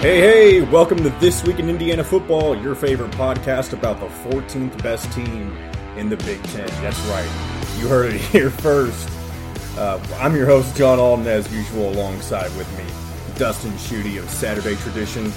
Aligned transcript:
Hey, 0.00 0.18
hey, 0.18 0.60
welcome 0.62 0.96
to 1.02 1.10
This 1.20 1.44
Week 1.44 1.58
in 1.58 1.68
Indiana 1.68 2.02
Football, 2.02 2.56
your 2.56 2.74
favorite 2.74 3.10
podcast 3.10 3.74
about 3.74 4.00
the 4.00 4.06
14th 4.30 4.82
best 4.82 5.12
team 5.12 5.54
in 5.98 6.08
the 6.08 6.16
Big 6.16 6.42
Ten. 6.44 6.66
That's 6.80 6.98
right, 7.00 7.28
you 7.78 7.86
heard 7.86 8.14
it 8.14 8.18
here 8.18 8.48
first. 8.48 9.10
Uh, 9.76 10.02
I'm 10.14 10.34
your 10.34 10.46
host, 10.46 10.74
John 10.74 10.98
Alden, 10.98 11.26
as 11.26 11.52
usual, 11.52 11.90
alongside 11.90 12.50
with 12.56 12.66
me, 12.78 12.84
Dustin 13.38 13.72
Schutte 13.72 14.18
of 14.18 14.30
Saturday 14.30 14.74
Tradition. 14.76 15.30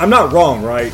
I'm 0.00 0.10
not 0.10 0.32
wrong, 0.32 0.64
right? 0.64 0.92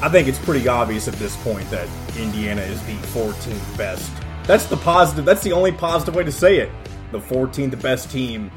I 0.00 0.08
think 0.08 0.28
it's 0.28 0.38
pretty 0.38 0.68
obvious 0.68 1.08
at 1.08 1.14
this 1.14 1.34
point 1.38 1.68
that 1.70 1.88
Indiana 2.16 2.62
is 2.62 2.80
the 2.82 2.94
14th 3.18 3.76
best. 3.76 4.12
That's 4.44 4.66
the 4.66 4.76
positive, 4.76 5.24
that's 5.24 5.42
the 5.42 5.52
only 5.52 5.72
positive 5.72 6.14
way 6.14 6.22
to 6.22 6.30
say 6.30 6.58
it. 6.58 6.70
The 7.10 7.18
14th 7.18 7.82
best 7.82 8.12
team 8.12 8.52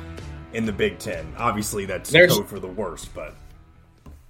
in 0.54 0.66
the 0.66 0.72
Big 0.72 1.00
Ten. 1.00 1.34
Obviously, 1.38 1.86
that's 1.86 2.10
There's- 2.10 2.36
code 2.36 2.48
for 2.48 2.60
the 2.60 2.68
worst, 2.68 3.14
but 3.14 3.36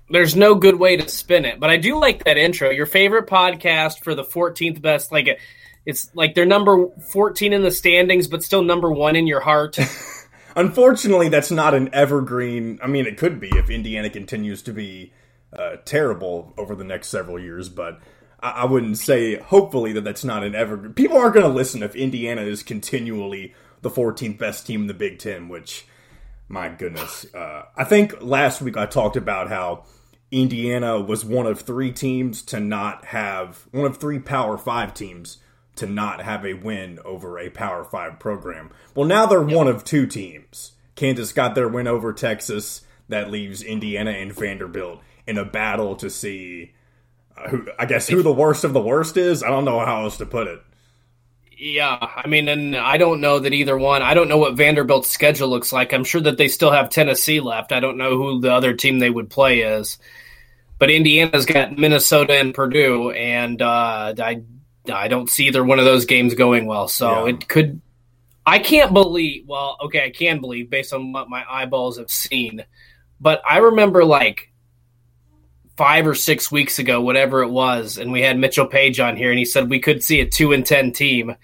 There's 0.09 0.35
no 0.35 0.55
good 0.55 0.79
way 0.79 0.97
to 0.97 1.07
spin 1.07 1.45
it, 1.45 1.59
but 1.59 1.69
I 1.69 1.77
do 1.77 1.99
like 1.99 2.23
that 2.23 2.37
intro. 2.37 2.71
Your 2.71 2.87
favorite 2.87 3.27
podcast 3.27 4.03
for 4.03 4.15
the 4.15 4.23
14th 4.23 4.81
best, 4.81 5.11
like 5.11 5.39
it's 5.85 6.09
like 6.15 6.33
they're 6.33 6.45
number 6.47 6.87
14 7.11 7.53
in 7.53 7.61
the 7.61 7.69
standings, 7.71 8.27
but 8.27 8.43
still 8.43 8.63
number 8.63 8.91
one 8.91 9.15
in 9.15 9.27
your 9.27 9.39
heart. 9.39 9.77
Unfortunately, 10.55 11.29
that's 11.29 11.51
not 11.51 11.73
an 11.75 11.89
evergreen. 11.93 12.79
I 12.81 12.87
mean, 12.87 13.05
it 13.05 13.17
could 13.17 13.39
be 13.39 13.49
if 13.49 13.69
Indiana 13.69 14.09
continues 14.09 14.63
to 14.63 14.73
be 14.73 15.13
uh, 15.53 15.77
terrible 15.85 16.53
over 16.57 16.75
the 16.75 16.83
next 16.83 17.09
several 17.09 17.39
years, 17.39 17.69
but 17.69 17.99
I, 18.41 18.49
I 18.51 18.65
wouldn't 18.65 18.97
say, 18.97 19.35
hopefully, 19.37 19.93
that 19.93 20.03
that's 20.03 20.23
not 20.23 20.43
an 20.43 20.55
evergreen. 20.55 20.93
People 20.93 21.17
aren't 21.17 21.35
going 21.35 21.45
to 21.45 21.53
listen 21.55 21.83
if 21.83 21.95
Indiana 21.95 22.41
is 22.41 22.63
continually 22.63 23.53
the 23.81 23.89
14th 23.91 24.37
best 24.37 24.65
team 24.67 24.81
in 24.81 24.87
the 24.87 24.93
Big 24.93 25.19
Ten, 25.19 25.47
which, 25.49 25.85
my 26.49 26.67
goodness. 26.69 27.25
Uh, 27.33 27.65
I 27.77 27.83
think 27.83 28.21
last 28.21 28.61
week 28.61 28.75
I 28.75 28.87
talked 28.87 29.15
about 29.15 29.49
how 29.49 29.85
Indiana 30.31 30.99
was 30.99 31.23
one 31.23 31.45
of 31.45 31.61
three 31.61 31.91
teams 31.91 32.41
to 32.43 32.59
not 32.59 33.05
have, 33.05 33.67
one 33.71 33.85
of 33.85 33.97
three 33.97 34.19
Power 34.19 34.57
Five 34.57 34.93
teams 34.93 35.37
to 35.75 35.85
not 35.85 36.21
have 36.21 36.45
a 36.45 36.55
win 36.55 36.99
over 37.05 37.39
a 37.39 37.49
Power 37.49 37.83
Five 37.83 38.19
program. 38.19 38.71
Well, 38.95 39.07
now 39.07 39.25
they're 39.25 39.41
one 39.41 39.67
of 39.67 39.83
two 39.83 40.05
teams. 40.05 40.73
Kansas 40.95 41.31
got 41.31 41.55
their 41.55 41.69
win 41.69 41.87
over 41.87 42.11
Texas. 42.11 42.81
That 43.07 43.31
leaves 43.31 43.63
Indiana 43.63 44.11
and 44.11 44.33
Vanderbilt 44.33 45.01
in 45.25 45.37
a 45.37 45.45
battle 45.45 45.95
to 45.95 46.09
see 46.09 46.73
uh, 47.35 47.49
who, 47.49 47.67
I 47.79 47.85
guess, 47.85 48.07
who 48.07 48.21
the 48.21 48.33
worst 48.33 48.63
of 48.63 48.73
the 48.73 48.81
worst 48.81 49.17
is. 49.17 49.41
I 49.41 49.47
don't 49.47 49.65
know 49.65 49.79
how 49.79 50.03
else 50.03 50.17
to 50.17 50.25
put 50.27 50.47
it. 50.47 50.61
Yeah, 51.59 51.97
I 52.01 52.25
mean, 52.27 52.47
and 52.47 52.75
I 52.75 52.95
don't 52.97 53.19
know 53.19 53.39
that 53.39 53.53
either 53.53 53.77
one. 53.77 54.01
I 54.01 54.13
don't 54.13 54.29
know 54.29 54.37
what 54.37 54.55
Vanderbilt's 54.55 55.09
schedule 55.09 55.49
looks 55.49 55.73
like. 55.73 55.93
I'm 55.93 56.05
sure 56.05 56.21
that 56.21 56.37
they 56.37 56.47
still 56.47 56.71
have 56.71 56.89
Tennessee 56.89 57.41
left. 57.41 57.73
I 57.73 57.81
don't 57.81 57.97
know 57.97 58.17
who 58.17 58.39
the 58.39 58.53
other 58.53 58.73
team 58.73 58.99
they 58.99 59.09
would 59.09 59.29
play 59.29 59.59
is, 59.59 59.97
but 60.77 60.89
Indiana's 60.89 61.45
got 61.45 61.77
Minnesota 61.77 62.33
and 62.33 62.53
Purdue, 62.53 63.11
and 63.11 63.61
uh, 63.61 64.13
I 64.17 64.43
I 64.91 65.09
don't 65.09 65.29
see 65.29 65.47
either 65.47 65.63
one 65.63 65.79
of 65.79 65.85
those 65.85 66.05
games 66.05 66.33
going 66.33 66.65
well. 66.65 66.87
So 66.87 67.25
Yeah. 67.25 67.33
it 67.33 67.47
could. 67.49 67.81
I 68.45 68.59
can't 68.59 68.93
believe. 68.93 69.43
Well, 69.45 69.77
okay, 69.81 70.05
I 70.05 70.11
can 70.11 70.39
believe 70.39 70.69
based 70.69 70.93
on 70.93 71.11
what 71.11 71.29
my 71.29 71.43
eyeballs 71.47 71.97
have 71.97 72.09
seen, 72.09 72.63
but 73.19 73.41
I 73.47 73.57
remember 73.57 74.05
like 74.05 74.51
five 75.79 76.05
or 76.05 76.13
six 76.13 76.51
weeks 76.51 76.77
ago, 76.77 76.99
whatever 76.99 77.41
it 77.41 77.49
was, 77.49 77.97
and 77.97 78.11
we 78.11 78.21
had 78.21 78.37
Mitchell 78.37 78.67
Page 78.67 78.99
on 78.99 79.15
here, 79.15 79.29
and 79.29 79.39
he 79.39 79.45
said 79.45 79.69
we 79.69 79.79
could 79.79 80.03
see 80.03 80.19
a 80.19 80.25
two 80.25 80.51
and 80.51 80.65
ten 80.65 80.91
team. 80.91 81.35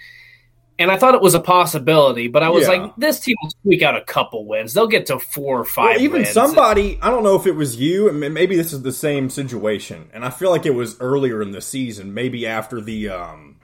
And 0.77 0.91
I 0.91 0.97
thought 0.97 1.15
it 1.15 1.21
was 1.21 1.35
a 1.35 1.39
possibility, 1.39 2.27
but 2.27 2.43
I 2.43 2.49
was 2.49 2.63
Yeah. 2.67 2.73
like, 2.73 2.95
this 2.97 3.21
team 3.21 3.37
will 3.41 3.49
squeak 3.49 3.81
out 3.81 3.95
a 3.95 4.01
couple 4.01 4.45
wins. 4.45 4.73
They'll 4.73 4.87
get 4.87 5.05
to 5.05 5.19
four 5.19 5.61
or 5.61 5.63
five. 5.63 5.95
Well, 5.95 6.01
even 6.01 6.21
wins. 6.23 6.33
somebody, 6.33 6.99
I 7.01 7.09
don't 7.09 7.23
know 7.23 7.37
if 7.37 7.47
it 7.47 7.55
was 7.55 7.77
you, 7.77 8.09
and 8.09 8.19
maybe 8.19 8.57
this 8.57 8.73
is 8.73 8.81
the 8.81 8.91
same 8.91 9.29
situation, 9.29 10.09
and 10.13 10.25
I 10.25 10.29
feel 10.31 10.49
like 10.51 10.65
it 10.65 10.75
was 10.75 10.99
earlier 10.99 11.41
in 11.41 11.51
the 11.51 11.61
season, 11.61 12.13
maybe 12.13 12.45
after 12.45 12.81
the, 12.81 13.07
um, 13.07 13.55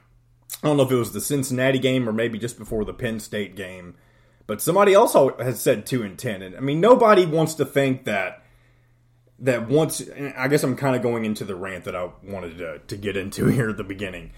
I 0.64 0.68
don't 0.70 0.78
know 0.78 0.84
if 0.84 0.92
it 0.92 0.96
was 0.96 1.12
the 1.12 1.20
Cincinnati 1.20 1.80
game 1.80 2.08
or 2.08 2.14
maybe 2.14 2.40
just 2.40 2.58
before 2.58 2.86
the 2.86 2.94
Penn 2.94 3.20
State 3.20 3.58
game, 3.58 3.96
but 4.48 4.62
somebody 4.62 4.94
else 4.94 5.14
has 5.38 5.60
said 5.60 5.86
two 5.86 6.04
and 6.04 6.18
ten, 6.18 6.42
and 6.42 6.56
I 6.56 6.62
mean 6.62 6.80
nobody 6.80 7.26
wants 7.26 7.56
to 7.56 7.66
think 7.66 8.06
that 8.06 8.42
that 9.42 9.68
once. 9.68 10.02
I 10.38 10.48
guess 10.48 10.64
I'm 10.64 10.76
kind 10.76 10.96
of 10.96 11.02
going 11.02 11.26
into 11.26 11.44
the 11.44 11.56
rant 11.56 11.84
that 11.86 11.96
I 11.96 12.10
wanted 12.24 12.58
to, 12.60 12.80
to 12.80 12.98
get 12.98 13.18
into 13.18 13.46
here 13.48 13.70
at 13.70 13.78
the 13.78 13.84
beginning. 13.84 14.32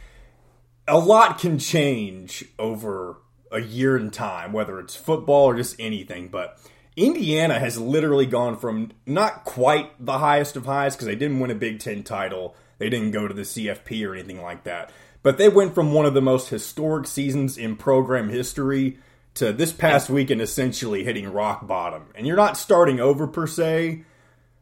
A 0.87 0.97
lot 0.97 1.39
can 1.39 1.59
change 1.59 2.43
over 2.59 3.17
a 3.51 3.61
year 3.61 3.95
in 3.95 4.09
time, 4.09 4.51
whether 4.51 4.79
it's 4.79 4.95
football 4.95 5.45
or 5.45 5.55
just 5.55 5.79
anything, 5.79 6.27
but 6.27 6.59
Indiana 6.95 7.59
has 7.59 7.79
literally 7.79 8.25
gone 8.25 8.57
from 8.57 8.91
not 9.05 9.45
quite 9.45 9.91
the 10.03 10.19
highest 10.19 10.55
of 10.55 10.65
highs 10.65 10.95
because 10.95 11.07
they 11.07 11.15
didn't 11.15 11.39
win 11.39 11.51
a 11.51 11.55
Big 11.55 11.79
Ten 11.79 12.03
title. 12.03 12.55
They 12.77 12.89
didn't 12.89 13.11
go 13.11 13.27
to 13.27 13.33
the 13.33 13.43
CFP 13.43 14.07
or 14.07 14.13
anything 14.13 14.41
like 14.41 14.63
that. 14.63 14.91
But 15.21 15.37
they 15.37 15.49
went 15.49 15.73
from 15.73 15.93
one 15.93 16.05
of 16.05 16.13
the 16.13 16.21
most 16.21 16.49
historic 16.49 17.07
seasons 17.07 17.57
in 17.57 17.77
program 17.77 18.29
history 18.29 18.99
to 19.35 19.53
this 19.53 19.71
past 19.71 20.09
weekend 20.09 20.41
essentially 20.41 21.03
hitting 21.03 21.31
rock 21.31 21.65
bottom. 21.65 22.07
And 22.13 22.27
you're 22.27 22.35
not 22.35 22.57
starting 22.57 22.99
over 22.99 23.25
per 23.25 23.47
se, 23.47 24.03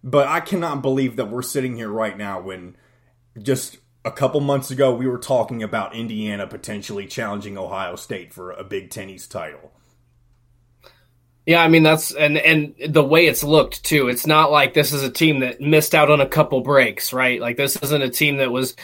but 0.04 0.28
I 0.28 0.40
cannot 0.40 0.82
believe 0.82 1.16
that 1.16 1.30
we're 1.30 1.42
sitting 1.42 1.76
here 1.76 1.90
right 1.90 2.18
now 2.18 2.42
when 2.42 2.76
just 3.42 3.78
a 4.04 4.12
couple 4.12 4.40
months 4.42 4.72
ago 4.72 4.94
we 4.96 5.08
were 5.08 5.20
talking 5.20 5.62
about 5.62 5.96
Indiana 5.96 6.48
potentially 6.48 7.06
challenging 7.06 7.58
Ohio 7.58 7.96
State 7.96 8.34
for 8.34 8.52
a 8.52 8.64
Big 8.64 8.90
Ten 8.90 9.10
East 9.10 9.32
title. 9.32 9.72
Yeah, 11.46 11.64
I 11.64 11.68
mean 11.68 11.84
that's 11.84 12.14
and 12.14 12.38
and 12.38 12.76
the 12.88 13.04
way 13.04 13.26
it's 13.26 13.44
looked 13.44 13.84
too. 13.84 14.08
It's 14.10 14.28
not 14.28 14.52
like 14.52 14.74
this 14.74 14.94
is 14.94 15.04
a 15.04 15.12
team 15.12 15.40
that 15.40 15.60
missed 15.60 15.96
out 15.96 16.12
on 16.12 16.22
a 16.22 16.28
couple 16.28 16.62
breaks, 16.62 17.14
right? 17.14 17.42
Like 17.42 17.58
this 17.58 17.76
isn't 17.78 18.02
a 18.02 18.10
team 18.10 18.38
that 18.38 18.52
was 18.52 18.76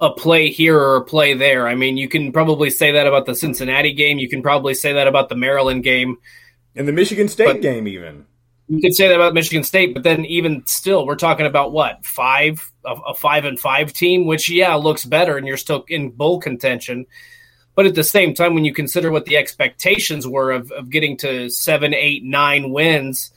a 0.00 0.10
play 0.10 0.48
here 0.48 0.78
or 0.78 0.96
a 0.96 1.04
play 1.04 1.34
there. 1.34 1.66
I 1.68 1.74
mean, 1.74 1.96
you 1.96 2.08
can 2.08 2.32
probably 2.32 2.70
say 2.70 2.92
that 2.92 3.06
about 3.06 3.26
the 3.26 3.34
Cincinnati 3.34 3.92
game. 3.92 4.18
You 4.18 4.28
can 4.28 4.42
probably 4.42 4.72
say 4.74 4.92
that 4.94 5.08
about 5.08 5.28
the 5.28 5.34
Maryland 5.34 5.82
game. 5.82 6.16
And 6.76 6.86
the 6.86 6.92
Michigan 6.92 7.28
State 7.28 7.46
But- 7.46 7.62
game 7.62 7.88
even. 7.88 8.24
You 8.68 8.82
could 8.82 8.94
say 8.94 9.08
that 9.08 9.14
about 9.14 9.32
Michigan 9.32 9.64
State, 9.64 9.94
but 9.94 10.02
then 10.02 10.26
even 10.26 10.62
still, 10.66 11.06
we're 11.06 11.16
talking 11.16 11.46
about 11.46 11.72
what 11.72 12.04
five 12.04 12.70
a, 12.84 12.92
a 12.92 13.14
five 13.14 13.46
and 13.46 13.58
five 13.58 13.94
team, 13.94 14.26
which 14.26 14.50
yeah 14.50 14.74
looks 14.74 15.06
better, 15.06 15.38
and 15.38 15.46
you're 15.46 15.56
still 15.56 15.84
in 15.88 16.10
bowl 16.10 16.38
contention. 16.38 17.06
But 17.74 17.86
at 17.86 17.94
the 17.94 18.04
same 18.04 18.34
time, 18.34 18.54
when 18.54 18.66
you 18.66 18.74
consider 18.74 19.10
what 19.10 19.24
the 19.24 19.36
expectations 19.36 20.26
were 20.26 20.50
of, 20.50 20.70
of 20.72 20.90
getting 20.90 21.16
to 21.18 21.48
seven, 21.48 21.94
eight, 21.94 22.24
nine 22.24 22.70
wins, 22.70 23.30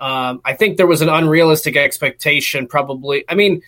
um, 0.00 0.40
I 0.44 0.54
think 0.54 0.76
there 0.76 0.86
was 0.86 1.02
an 1.02 1.08
unrealistic 1.08 1.76
expectation. 1.76 2.66
Probably, 2.66 3.24
I 3.28 3.34
mean, 3.34 3.62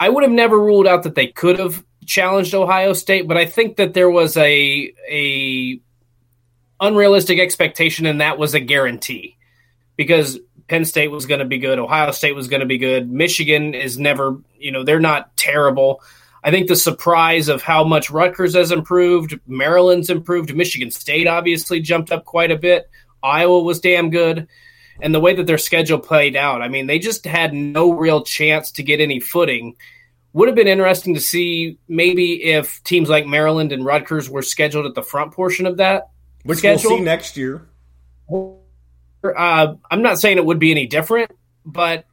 I 0.00 0.08
would 0.08 0.22
have 0.22 0.32
never 0.32 0.58
ruled 0.58 0.86
out 0.86 1.02
that 1.02 1.14
they 1.14 1.26
could 1.26 1.58
have 1.58 1.84
challenged 2.06 2.54
Ohio 2.54 2.94
State, 2.94 3.28
but 3.28 3.36
I 3.36 3.44
think 3.44 3.76
that 3.76 3.92
there 3.92 4.08
was 4.08 4.34
a 4.38 4.94
a 5.10 5.78
unrealistic 6.80 7.38
expectation, 7.38 8.06
and 8.06 8.22
that 8.22 8.38
was 8.38 8.54
a 8.54 8.60
guarantee 8.60 9.37
because 9.98 10.38
Penn 10.68 10.86
State 10.86 11.10
was 11.10 11.26
going 11.26 11.40
to 11.40 11.44
be 11.44 11.58
good, 11.58 11.78
Ohio 11.78 12.12
State 12.12 12.34
was 12.34 12.48
going 12.48 12.60
to 12.60 12.66
be 12.66 12.78
good, 12.78 13.10
Michigan 13.10 13.74
is 13.74 13.98
never, 13.98 14.38
you 14.58 14.72
know, 14.72 14.84
they're 14.84 15.00
not 15.00 15.36
terrible. 15.36 16.00
I 16.44 16.52
think 16.52 16.68
the 16.68 16.76
surprise 16.76 17.48
of 17.48 17.60
how 17.60 17.82
much 17.84 18.08
Rutgers 18.08 18.54
has 18.54 18.70
improved, 18.70 19.38
Maryland's 19.46 20.08
improved, 20.08 20.54
Michigan 20.54 20.92
State 20.92 21.26
obviously 21.26 21.80
jumped 21.80 22.12
up 22.12 22.24
quite 22.24 22.52
a 22.52 22.56
bit, 22.56 22.88
Iowa 23.22 23.60
was 23.60 23.80
damn 23.80 24.08
good, 24.08 24.46
and 25.02 25.12
the 25.12 25.20
way 25.20 25.34
that 25.34 25.48
their 25.48 25.58
schedule 25.58 25.98
played 25.98 26.36
out, 26.36 26.62
I 26.62 26.68
mean, 26.68 26.86
they 26.86 27.00
just 27.00 27.26
had 27.26 27.52
no 27.52 27.92
real 27.92 28.22
chance 28.22 28.70
to 28.72 28.84
get 28.84 29.00
any 29.00 29.18
footing. 29.18 29.74
Would 30.32 30.48
have 30.48 30.54
been 30.54 30.68
interesting 30.68 31.14
to 31.14 31.20
see 31.20 31.78
maybe 31.88 32.44
if 32.44 32.84
teams 32.84 33.08
like 33.08 33.26
Maryland 33.26 33.72
and 33.72 33.84
Rutgers 33.84 34.30
were 34.30 34.42
scheduled 34.42 34.86
at 34.86 34.94
the 34.94 35.02
front 35.02 35.32
portion 35.32 35.66
of 35.66 35.78
that 35.78 36.10
Which 36.44 36.58
schedule. 36.58 36.90
we'll 36.90 36.98
see 36.98 37.04
next 37.04 37.36
year. 37.36 37.66
Uh, 39.24 39.74
I'm 39.90 40.02
not 40.02 40.18
saying 40.18 40.36
it 40.36 40.44
would 40.44 40.58
be 40.58 40.70
any 40.70 40.86
different, 40.86 41.32
but 41.64 42.06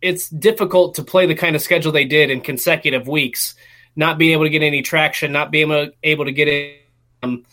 it's 0.00 0.28
difficult 0.28 0.96
to 0.96 1.02
play 1.02 1.26
the 1.26 1.34
kind 1.34 1.56
of 1.56 1.62
schedule 1.62 1.92
they 1.92 2.04
did 2.04 2.30
in 2.30 2.40
consecutive 2.40 3.08
weeks, 3.08 3.54
not 3.96 4.18
being 4.18 4.32
able 4.32 4.44
to 4.44 4.50
get 4.50 4.62
any 4.62 4.82
traction, 4.82 5.32
not 5.32 5.50
being 5.50 5.70
able, 5.70 5.92
able 6.02 6.24
to 6.26 6.32
get 6.32 6.48
it. 6.48 6.80
Um, 7.22 7.44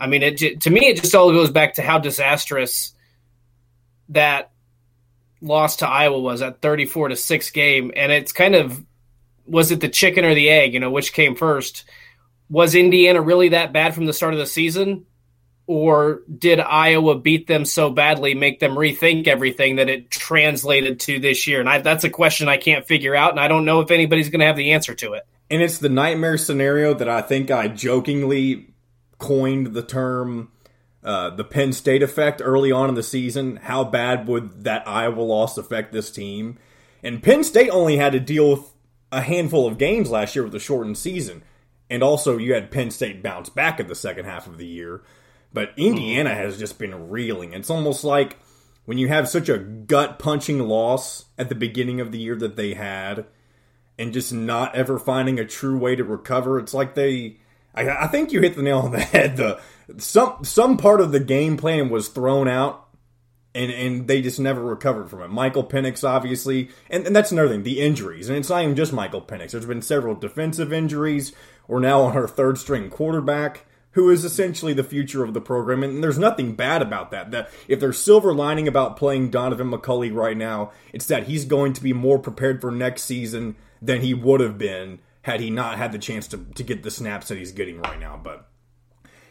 I 0.00 0.06
mean, 0.06 0.22
it 0.22 0.60
to 0.62 0.70
me, 0.70 0.86
it 0.86 1.00
just 1.00 1.14
all 1.14 1.32
goes 1.32 1.50
back 1.50 1.74
to 1.74 1.82
how 1.82 1.98
disastrous 1.98 2.92
that 4.10 4.52
loss 5.40 5.76
to 5.76 5.88
Iowa 5.88 6.20
was 6.20 6.42
at 6.42 6.62
34 6.62 7.08
to 7.08 7.16
six 7.16 7.50
game, 7.50 7.92
and 7.96 8.12
it's 8.12 8.32
kind 8.32 8.54
of 8.54 8.84
was 9.46 9.70
it 9.70 9.80
the 9.80 9.88
chicken 9.88 10.24
or 10.24 10.34
the 10.34 10.50
egg? 10.50 10.74
You 10.74 10.80
know, 10.80 10.90
which 10.90 11.12
came 11.12 11.34
first? 11.34 11.84
Was 12.48 12.74
Indiana 12.74 13.20
really 13.20 13.50
that 13.50 13.72
bad 13.72 13.94
from 13.94 14.06
the 14.06 14.12
start 14.12 14.34
of 14.34 14.38
the 14.38 14.46
season? 14.46 15.06
Or 15.66 16.22
did 16.38 16.60
Iowa 16.60 17.18
beat 17.18 17.46
them 17.46 17.64
so 17.64 17.90
badly, 17.90 18.34
make 18.34 18.60
them 18.60 18.72
rethink 18.76 19.26
everything 19.26 19.76
that 19.76 19.88
it 19.88 20.10
translated 20.10 21.00
to 21.00 21.18
this 21.18 21.46
year? 21.46 21.60
And 21.60 21.68
I, 21.68 21.78
that's 21.78 22.04
a 22.04 22.10
question 22.10 22.48
I 22.48 22.56
can't 22.56 22.86
figure 22.86 23.14
out, 23.14 23.32
and 23.32 23.40
I 23.40 23.48
don't 23.48 23.64
know 23.64 23.80
if 23.80 23.90
anybody's 23.90 24.28
going 24.28 24.40
to 24.40 24.46
have 24.46 24.56
the 24.56 24.72
answer 24.72 24.94
to 24.94 25.14
it. 25.14 25.26
And 25.50 25.62
it's 25.62 25.78
the 25.78 25.88
nightmare 25.88 26.38
scenario 26.38 26.94
that 26.94 27.08
I 27.08 27.22
think 27.22 27.50
I 27.50 27.68
jokingly 27.68 28.74
coined 29.18 29.68
the 29.68 29.82
term 29.82 30.50
uh, 31.06 31.30
the 31.30 31.44
Penn 31.44 31.72
State 31.72 32.02
effect 32.02 32.42
early 32.44 32.72
on 32.72 32.88
in 32.88 32.96
the 32.96 33.02
season. 33.02 33.56
How 33.56 33.84
bad 33.84 34.26
would 34.26 34.64
that 34.64 34.88
Iowa 34.88 35.20
loss 35.20 35.56
affect 35.56 35.92
this 35.92 36.10
team? 36.10 36.58
And 37.00 37.22
Penn 37.22 37.44
State 37.44 37.70
only 37.70 37.96
had 37.96 38.12
to 38.12 38.20
deal 38.20 38.50
with 38.50 38.72
a 39.12 39.20
handful 39.20 39.68
of 39.68 39.78
games 39.78 40.10
last 40.10 40.34
year 40.34 40.44
with 40.44 40.54
a 40.56 40.58
shortened 40.58 40.98
season. 40.98 41.44
And 41.88 42.02
also, 42.02 42.38
you 42.38 42.54
had 42.54 42.72
Penn 42.72 42.90
State 42.90 43.22
bounce 43.22 43.48
back 43.48 43.78
in 43.78 43.86
the 43.86 43.94
second 43.94 44.24
half 44.24 44.48
of 44.48 44.58
the 44.58 44.66
year. 44.66 45.02
But 45.52 45.72
Indiana 45.76 46.30
mm-hmm. 46.30 46.38
has 46.38 46.58
just 46.58 46.78
been 46.78 47.08
reeling. 47.08 47.52
It's 47.52 47.70
almost 47.70 48.04
like 48.04 48.38
when 48.84 48.98
you 48.98 49.08
have 49.08 49.28
such 49.28 49.48
a 49.48 49.58
gut 49.58 50.18
punching 50.18 50.60
loss 50.60 51.26
at 51.38 51.48
the 51.48 51.54
beginning 51.54 52.00
of 52.00 52.12
the 52.12 52.18
year 52.18 52.36
that 52.36 52.56
they 52.56 52.74
had, 52.74 53.26
and 53.98 54.12
just 54.12 54.32
not 54.32 54.74
ever 54.74 54.98
finding 54.98 55.38
a 55.38 55.46
true 55.46 55.78
way 55.78 55.96
to 55.96 56.04
recover, 56.04 56.58
it's 56.58 56.74
like 56.74 56.94
they. 56.94 57.38
I, 57.74 57.88
I 57.88 58.06
think 58.06 58.32
you 58.32 58.40
hit 58.40 58.56
the 58.56 58.62
nail 58.62 58.80
on 58.80 58.92
the 58.92 59.00
head. 59.00 59.36
The 59.36 59.60
some 59.98 60.44
some 60.44 60.76
part 60.76 61.00
of 61.00 61.12
the 61.12 61.20
game 61.20 61.56
plan 61.56 61.88
was 61.88 62.08
thrown 62.08 62.48
out 62.48 62.86
and 63.56 63.72
and 63.72 64.06
they 64.06 64.20
just 64.20 64.38
never 64.38 64.62
recovered 64.62 65.08
from 65.08 65.22
it. 65.22 65.28
Michael 65.28 65.64
Penix, 65.64 66.06
obviously, 66.06 66.68
and, 66.90 67.06
and 67.06 67.16
that's 67.16 67.32
another 67.32 67.48
thing, 67.48 67.62
the 67.62 67.80
injuries. 67.80 68.28
And 68.28 68.38
it's 68.38 68.50
not 68.50 68.62
even 68.62 68.76
just 68.76 68.92
Michael 68.92 69.22
Penix. 69.22 69.52
There's 69.52 69.66
been 69.66 69.82
several 69.82 70.14
defensive 70.14 70.72
injuries. 70.72 71.32
We're 71.66 71.80
now 71.80 72.02
on 72.02 72.16
our 72.16 72.28
third 72.28 72.58
string 72.58 72.90
quarterback, 72.90 73.64
who 73.96 74.10
is 74.10 74.26
essentially 74.26 74.74
the 74.74 74.84
future 74.84 75.24
of 75.24 75.32
the 75.32 75.40
program. 75.40 75.82
And 75.82 76.04
there's 76.04 76.18
nothing 76.18 76.54
bad 76.54 76.82
about 76.82 77.10
that. 77.12 77.30
That 77.30 77.48
if 77.66 77.80
there's 77.80 77.96
silver 77.96 78.34
lining 78.34 78.68
about 78.68 78.98
playing 78.98 79.30
Donaven 79.30 79.74
McCulley 79.74 80.14
right 80.14 80.36
now, 80.36 80.70
it's 80.92 81.06
that 81.06 81.26
he's 81.26 81.46
going 81.46 81.72
to 81.72 81.82
be 81.82 81.94
more 81.94 82.18
prepared 82.18 82.60
for 82.60 82.70
next 82.70 83.04
season 83.04 83.56
than 83.80 84.02
he 84.02 84.12
would 84.12 84.40
have 84.40 84.58
been 84.58 84.98
had 85.22 85.40
he 85.40 85.48
not 85.48 85.78
had 85.78 85.92
the 85.92 85.98
chance 85.98 86.28
to, 86.28 86.36
to 86.36 86.62
get 86.62 86.82
the 86.82 86.90
snaps 86.90 87.28
that 87.28 87.38
he's 87.38 87.52
getting 87.52 87.80
right 87.80 87.98
now. 87.98 88.20
But 88.22 88.46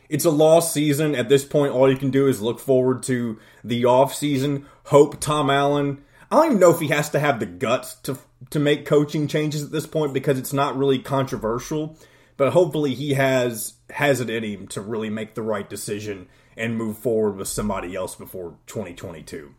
it's 0.09 0.25
a 0.25 0.31
lost 0.31 0.73
season. 0.73 1.13
At 1.13 1.29
this 1.29 1.45
point, 1.45 1.71
all 1.71 1.87
you 1.87 1.95
can 1.95 2.09
do 2.09 2.27
is 2.27 2.41
look 2.41 2.59
forward 2.59 3.03
to 3.03 3.37
the 3.63 3.85
off 3.85 4.15
season. 4.15 4.65
Hope 4.85 5.21
Tom 5.21 5.51
Allen. 5.51 6.03
I 6.31 6.37
don't 6.37 6.45
even 6.47 6.59
know 6.59 6.71
if 6.71 6.79
he 6.79 6.87
has 6.87 7.11
to 7.11 7.19
have 7.19 7.39
the 7.39 7.45
guts 7.45 7.93
to 8.01 8.17
to 8.49 8.59
make 8.59 8.87
coaching 8.87 9.27
changes 9.27 9.61
at 9.61 9.71
this 9.71 9.85
point 9.85 10.11
because 10.11 10.39
it's 10.39 10.53
not 10.53 10.75
really 10.75 10.97
controversial. 10.97 11.99
But 12.35 12.51
hopefully, 12.51 12.95
he 12.95 13.13
has 13.13 13.74
has 13.89 14.19
it 14.19 14.29
in 14.29 14.43
him 14.43 14.67
to 14.69 14.81
really 14.81 15.09
make 15.09 15.35
the 15.35 15.41
right 15.41 15.69
decision 15.69 16.27
and 16.57 16.77
move 16.77 16.97
forward 16.97 17.37
with 17.37 17.47
somebody 17.47 17.95
else 17.95 18.15
before 18.15 18.57
2022. 18.67 19.53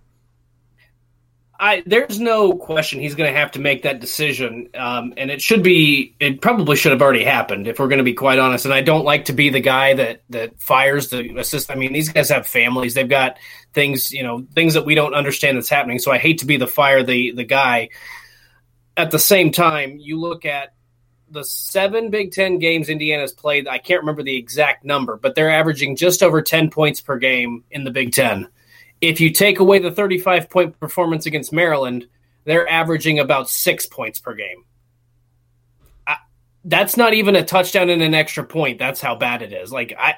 I 1.58 1.82
there's 1.86 2.20
no 2.20 2.52
question 2.52 3.00
he's 3.00 3.14
going 3.14 3.32
to 3.32 3.38
have 3.38 3.52
to 3.52 3.60
make 3.60 3.82
that 3.82 4.00
decision, 4.00 4.68
um, 4.74 5.14
and 5.16 5.30
it 5.30 5.40
should 5.40 5.62
be. 5.62 6.14
It 6.20 6.42
probably 6.42 6.76
should 6.76 6.92
have 6.92 7.00
already 7.00 7.24
happened, 7.24 7.66
if 7.66 7.78
we're 7.78 7.88
going 7.88 7.98
to 7.98 8.04
be 8.04 8.12
quite 8.12 8.38
honest. 8.38 8.66
And 8.66 8.74
I 8.74 8.82
don't 8.82 9.04
like 9.04 9.26
to 9.26 9.32
be 9.32 9.48
the 9.48 9.60
guy 9.60 9.94
that 9.94 10.22
that 10.30 10.60
fires 10.60 11.08
the 11.08 11.38
assist. 11.38 11.70
I 11.70 11.74
mean, 11.74 11.92
these 11.92 12.10
guys 12.10 12.28
have 12.28 12.46
families; 12.46 12.92
they've 12.92 13.08
got 13.08 13.38
things, 13.72 14.12
you 14.12 14.22
know, 14.22 14.46
things 14.54 14.74
that 14.74 14.84
we 14.84 14.94
don't 14.94 15.14
understand 15.14 15.56
that's 15.56 15.70
happening. 15.70 15.98
So 15.98 16.12
I 16.12 16.18
hate 16.18 16.38
to 16.38 16.46
be 16.46 16.58
the 16.58 16.66
fire 16.66 17.02
the 17.02 17.32
the 17.32 17.44
guy. 17.44 17.88
At 18.98 19.10
the 19.10 19.18
same 19.18 19.50
time, 19.50 19.98
you 19.98 20.18
look 20.18 20.44
at 20.44 20.74
the 21.36 21.44
seven 21.44 22.10
Big 22.10 22.32
Ten 22.32 22.58
games 22.58 22.88
Indiana's 22.88 23.32
played. 23.32 23.68
I 23.68 23.78
can't 23.78 24.00
remember 24.00 24.22
the 24.22 24.36
exact 24.36 24.84
number, 24.84 25.16
but 25.16 25.34
they're 25.34 25.50
averaging 25.50 25.96
just 25.96 26.22
over 26.22 26.42
ten 26.42 26.70
points 26.70 27.00
per 27.00 27.16
game 27.18 27.62
in 27.70 27.84
the 27.84 27.90
Big 27.90 28.12
Ten 28.12 28.48
if 29.00 29.20
you 29.20 29.30
take 29.30 29.58
away 29.58 29.78
the 29.78 29.90
35 29.90 30.48
point 30.50 30.80
performance 30.80 31.26
against 31.26 31.52
Maryland, 31.52 32.06
they're 32.44 32.68
averaging 32.68 33.18
about 33.18 33.48
six 33.48 33.86
points 33.86 34.18
per 34.18 34.34
game. 34.34 34.64
I, 36.06 36.16
that's 36.64 36.96
not 36.96 37.14
even 37.14 37.36
a 37.36 37.44
touchdown 37.44 37.90
and 37.90 38.02
an 38.02 38.14
extra 38.14 38.44
point. 38.44 38.78
That's 38.78 39.00
how 39.00 39.14
bad 39.14 39.42
it 39.42 39.52
is. 39.52 39.72
Like 39.72 39.94
I, 39.98 40.14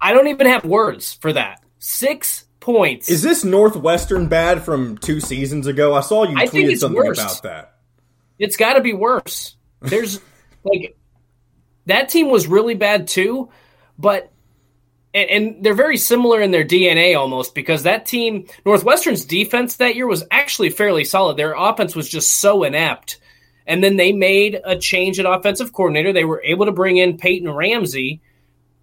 I 0.00 0.12
don't 0.12 0.28
even 0.28 0.46
have 0.46 0.64
words 0.64 1.14
for 1.14 1.32
that. 1.32 1.62
Six 1.78 2.46
points. 2.60 3.08
Is 3.08 3.22
this 3.22 3.44
Northwestern 3.44 4.28
bad 4.28 4.64
from 4.64 4.98
two 4.98 5.20
seasons 5.20 5.66
ago? 5.66 5.94
I 5.94 6.00
saw 6.00 6.24
you 6.24 6.36
I 6.36 6.46
tweeted 6.46 6.78
something 6.78 7.06
about 7.06 7.42
that. 7.42 7.77
It's 8.38 8.56
got 8.56 8.74
to 8.74 8.80
be 8.80 8.92
worse. 8.92 9.56
There's 9.80 10.20
like 10.64 10.96
that 11.86 12.08
team 12.08 12.28
was 12.28 12.46
really 12.46 12.74
bad 12.74 13.08
too, 13.08 13.50
but 13.98 14.32
and, 15.14 15.30
and, 15.30 15.64
they're 15.64 15.74
very 15.74 15.96
similar 15.96 16.40
in 16.42 16.50
their 16.50 16.64
DNA 16.64 17.18
almost 17.18 17.54
because 17.54 17.84
that 17.84 18.04
team, 18.04 18.46
Northwestern's 18.66 19.24
defense 19.24 19.76
that 19.76 19.96
year 19.96 20.06
was 20.06 20.24
actually 20.30 20.70
fairly 20.70 21.04
solid. 21.04 21.36
Their 21.36 21.54
offense 21.54 21.96
was 21.96 22.08
just 22.08 22.40
so 22.40 22.62
inept. 22.62 23.18
And 23.66 23.82
then 23.82 23.96
they 23.96 24.12
made 24.12 24.60
a 24.64 24.76
change 24.76 25.18
at 25.18 25.26
offensive 25.26 25.72
coordinator. 25.72 26.12
They 26.12 26.24
were 26.24 26.42
able 26.44 26.66
to 26.66 26.72
bring 26.72 26.98
in 26.98 27.18
Peyton 27.18 27.50
Ramsey, 27.50 28.22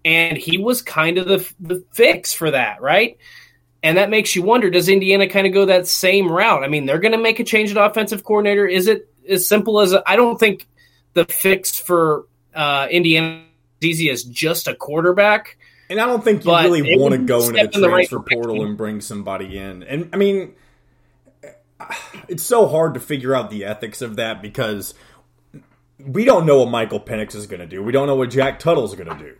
and 0.04 0.36
he 0.36 0.58
was 0.58 0.82
kind 0.82 1.18
of 1.18 1.26
the, 1.26 1.52
the 1.58 1.84
fix 1.92 2.32
for 2.32 2.50
that, 2.50 2.80
right? 2.80 3.18
And 3.82 3.98
that 3.98 4.10
makes 4.10 4.34
you 4.34 4.42
wonder 4.42 4.70
does 4.70 4.88
Indiana 4.88 5.28
kind 5.28 5.46
of 5.46 5.52
go 5.52 5.64
that 5.66 5.86
same 5.86 6.30
route? 6.30 6.62
I 6.62 6.68
mean, 6.68 6.86
they're 6.86 7.00
going 7.00 7.12
to 7.12 7.18
make 7.18 7.40
a 7.40 7.44
change 7.44 7.70
at 7.70 7.76
offensive 7.76 8.24
coordinator. 8.24 8.66
Is 8.66 8.86
it 8.86 9.08
as 9.28 9.48
simple 9.48 9.80
as 9.80 9.94
I 10.06 10.16
don't 10.16 10.38
think 10.38 10.66
the 11.14 11.24
fix 11.24 11.78
for 11.78 12.26
uh, 12.54 12.88
Indiana 12.90 13.42
is 13.80 13.88
easy 13.88 14.10
as 14.10 14.22
just 14.24 14.68
a 14.68 14.74
quarterback 14.74 15.56
and 15.88 16.00
I 16.00 16.06
don't 16.06 16.22
think 16.22 16.44
you 16.44 16.52
really 16.52 16.98
want 16.98 17.12
to 17.12 17.18
go 17.18 17.48
into 17.48 17.80
the 17.80 17.88
transfer 17.88 18.18
right 18.18 18.26
portal 18.28 18.64
and 18.64 18.76
bring 18.76 19.00
somebody 19.00 19.56
in. 19.56 19.82
And 19.84 20.10
I 20.12 20.16
mean, 20.16 20.54
it's 22.28 22.42
so 22.42 22.66
hard 22.66 22.94
to 22.94 23.00
figure 23.00 23.34
out 23.34 23.50
the 23.50 23.64
ethics 23.64 24.02
of 24.02 24.16
that 24.16 24.42
because 24.42 24.94
we 25.98 26.24
don't 26.24 26.44
know 26.44 26.58
what 26.58 26.70
Michael 26.70 27.00
Penix 27.00 27.34
is 27.34 27.46
going 27.46 27.60
to 27.60 27.66
do. 27.66 27.82
We 27.82 27.92
don't 27.92 28.06
know 28.06 28.16
what 28.16 28.30
Jack 28.30 28.58
Tuttle's 28.58 28.94
going 28.94 29.16
to 29.16 29.24
do. 29.24 29.34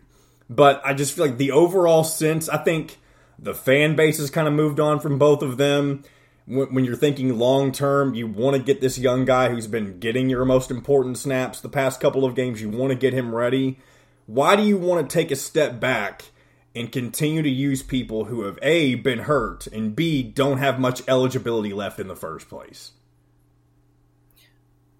But 0.49 0.81
I 0.85 0.93
just 0.93 1.13
feel 1.13 1.25
like 1.25 1.37
the 1.37 1.51
overall 1.51 2.05
sense, 2.05 2.47
I 2.47 2.57
think 2.57 2.97
the 3.37 3.53
fan 3.53 3.97
base 3.97 4.17
has 4.19 4.29
kind 4.29 4.47
of 4.47 4.53
moved 4.53 4.79
on 4.79 5.01
from 5.01 5.17
both 5.17 5.41
of 5.41 5.57
them. 5.57 6.03
When 6.49 6.85
you're 6.85 6.95
thinking 6.95 7.37
long 7.37 7.73
term, 7.73 8.15
you 8.15 8.25
want 8.25 8.55
to 8.55 8.61
get 8.63 8.79
this 8.79 8.97
young 8.97 9.25
guy 9.25 9.49
who's 9.49 9.67
been 9.67 9.99
getting 9.99 10.29
your 10.29 10.45
most 10.45 10.71
important 10.71 11.17
snaps 11.17 11.59
the 11.59 11.67
past 11.67 11.99
couple 11.99 12.23
of 12.23 12.35
games, 12.35 12.61
you 12.61 12.69
want 12.69 12.91
to 12.91 12.97
get 12.97 13.13
him 13.13 13.35
ready. 13.35 13.79
Why 14.27 14.55
do 14.55 14.63
you 14.63 14.77
want 14.77 15.09
to 15.09 15.13
take 15.13 15.29
a 15.29 15.35
step 15.35 15.81
back 15.81 16.23
and 16.73 16.89
continue 16.89 17.41
to 17.41 17.49
use 17.49 17.83
people 17.83 18.25
who 18.25 18.43
have 18.43 18.57
A, 18.61 18.95
been 18.95 19.19
hurt, 19.19 19.67
and 19.67 19.93
B, 19.93 20.23
don't 20.23 20.59
have 20.59 20.79
much 20.79 21.01
eligibility 21.09 21.73
left 21.73 21.99
in 21.99 22.07
the 22.07 22.15
first 22.15 22.47
place? 22.47 22.91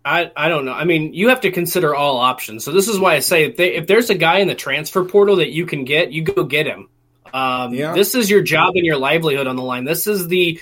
I, 0.03 0.31
I 0.35 0.49
don't 0.49 0.65
know. 0.65 0.73
I 0.73 0.83
mean, 0.83 1.13
you 1.13 1.29
have 1.29 1.41
to 1.41 1.51
consider 1.51 1.95
all 1.95 2.17
options. 2.17 2.65
So 2.65 2.71
this 2.71 2.88
is 2.88 2.99
why 2.99 3.15
I 3.15 3.19
say 3.19 3.45
if, 3.45 3.57
they, 3.57 3.75
if 3.75 3.88
there's 3.88 4.09
a 4.09 4.15
guy 4.15 4.39
in 4.39 4.47
the 4.47 4.55
transfer 4.55 5.03
portal 5.05 5.38
that 5.38 5.51
you 5.51 5.65
can 5.65 5.85
get, 5.85 6.11
you 6.11 6.23
go 6.23 6.44
get 6.44 6.66
him. 6.66 6.89
Um, 7.33 7.73
yeah. 7.73 7.94
This 7.94 8.16
is 8.16 8.30
your 8.30 8.42
job 8.42 8.75
and 8.75 8.85
your 8.85 8.97
livelihood 8.97 9.47
on 9.47 9.57
the 9.57 9.63
line. 9.63 9.83
This 9.83 10.07
is 10.07 10.27
the 10.30 10.59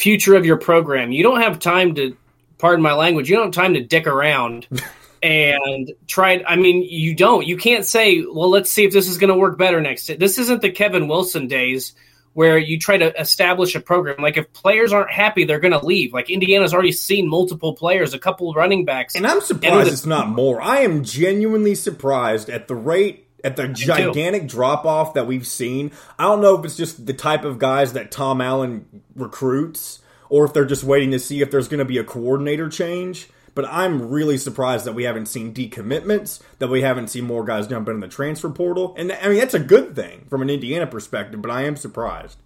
future 0.00 0.34
of 0.34 0.44
your 0.46 0.56
program. 0.56 1.12
You 1.12 1.22
don't 1.22 1.40
have 1.40 1.58
time 1.58 1.94
to, 1.96 2.16
pardon 2.58 2.82
my 2.82 2.94
language, 2.94 3.28
you 3.28 3.36
don't 3.36 3.54
have 3.54 3.64
time 3.64 3.74
to 3.74 3.82
dick 3.82 4.06
around 4.06 4.66
and 5.22 5.92
try. 6.06 6.42
I 6.46 6.56
mean, 6.56 6.82
you 6.82 7.14
don't. 7.14 7.46
You 7.46 7.56
can't 7.56 7.84
say, 7.84 8.22
"Well, 8.22 8.50
let's 8.50 8.70
see 8.70 8.84
if 8.84 8.92
this 8.92 9.08
is 9.08 9.18
going 9.18 9.32
to 9.32 9.38
work 9.38 9.58
better 9.58 9.80
next." 9.80 10.06
This 10.18 10.38
isn't 10.38 10.62
the 10.62 10.70
Kevin 10.70 11.06
Wilson 11.08 11.46
days 11.46 11.92
where 12.32 12.56
you 12.58 12.78
try 12.78 12.96
to 12.96 13.20
establish 13.20 13.74
a 13.74 13.80
program. 13.80 14.22
Like 14.22 14.36
if 14.36 14.52
players 14.52 14.92
aren't 14.92 15.10
happy, 15.10 15.44
they're 15.44 15.58
going 15.60 15.72
to 15.78 15.84
leave. 15.84 16.12
Like 16.12 16.30
Indiana's 16.30 16.72
already 16.72 16.92
seen 16.92 17.28
multiple 17.28 17.74
players, 17.74 18.14
a 18.14 18.18
couple 18.18 18.52
running 18.54 18.84
backs, 18.84 19.14
and 19.14 19.26
I'm 19.26 19.40
surprised 19.40 19.88
the- 19.88 19.92
it's 19.92 20.06
not 20.06 20.28
more. 20.28 20.62
I 20.62 20.80
am 20.80 21.04
genuinely 21.04 21.74
surprised 21.74 22.48
at 22.48 22.68
the 22.68 22.74
rate. 22.74 23.26
At 23.42 23.56
the 23.56 23.68
gigantic 23.68 24.46
drop 24.48 24.84
off 24.84 25.14
that 25.14 25.26
we've 25.26 25.46
seen, 25.46 25.92
I 26.18 26.24
don't 26.24 26.40
know 26.40 26.58
if 26.58 26.64
it's 26.64 26.76
just 26.76 27.06
the 27.06 27.14
type 27.14 27.44
of 27.44 27.58
guys 27.58 27.94
that 27.94 28.10
Tom 28.10 28.40
Allen 28.40 29.02
recruits, 29.14 30.00
or 30.28 30.44
if 30.44 30.52
they're 30.52 30.66
just 30.66 30.84
waiting 30.84 31.10
to 31.12 31.18
see 31.18 31.40
if 31.40 31.50
there's 31.50 31.68
going 31.68 31.78
to 31.78 31.84
be 31.84 31.98
a 31.98 32.04
coordinator 32.04 32.68
change 32.68 33.28
but 33.54 33.64
I'm 33.66 34.10
really 34.10 34.38
surprised 34.38 34.84
that 34.84 34.94
we 34.94 35.04
haven't 35.04 35.26
seen 35.26 35.52
decommitments, 35.52 36.40
that 36.58 36.68
we 36.68 36.82
haven't 36.82 37.08
seen 37.08 37.24
more 37.24 37.44
guys 37.44 37.66
jumping 37.66 37.94
in 37.94 38.00
the 38.00 38.08
transfer 38.08 38.50
portal. 38.50 38.94
And 38.96 39.12
I 39.12 39.28
mean, 39.28 39.38
that's 39.38 39.54
a 39.54 39.60
good 39.60 39.94
thing 39.94 40.26
from 40.28 40.42
an 40.42 40.50
Indiana 40.50 40.86
perspective, 40.86 41.42
but 41.42 41.50
I 41.50 41.62
am 41.62 41.76
surprised. 41.76 42.38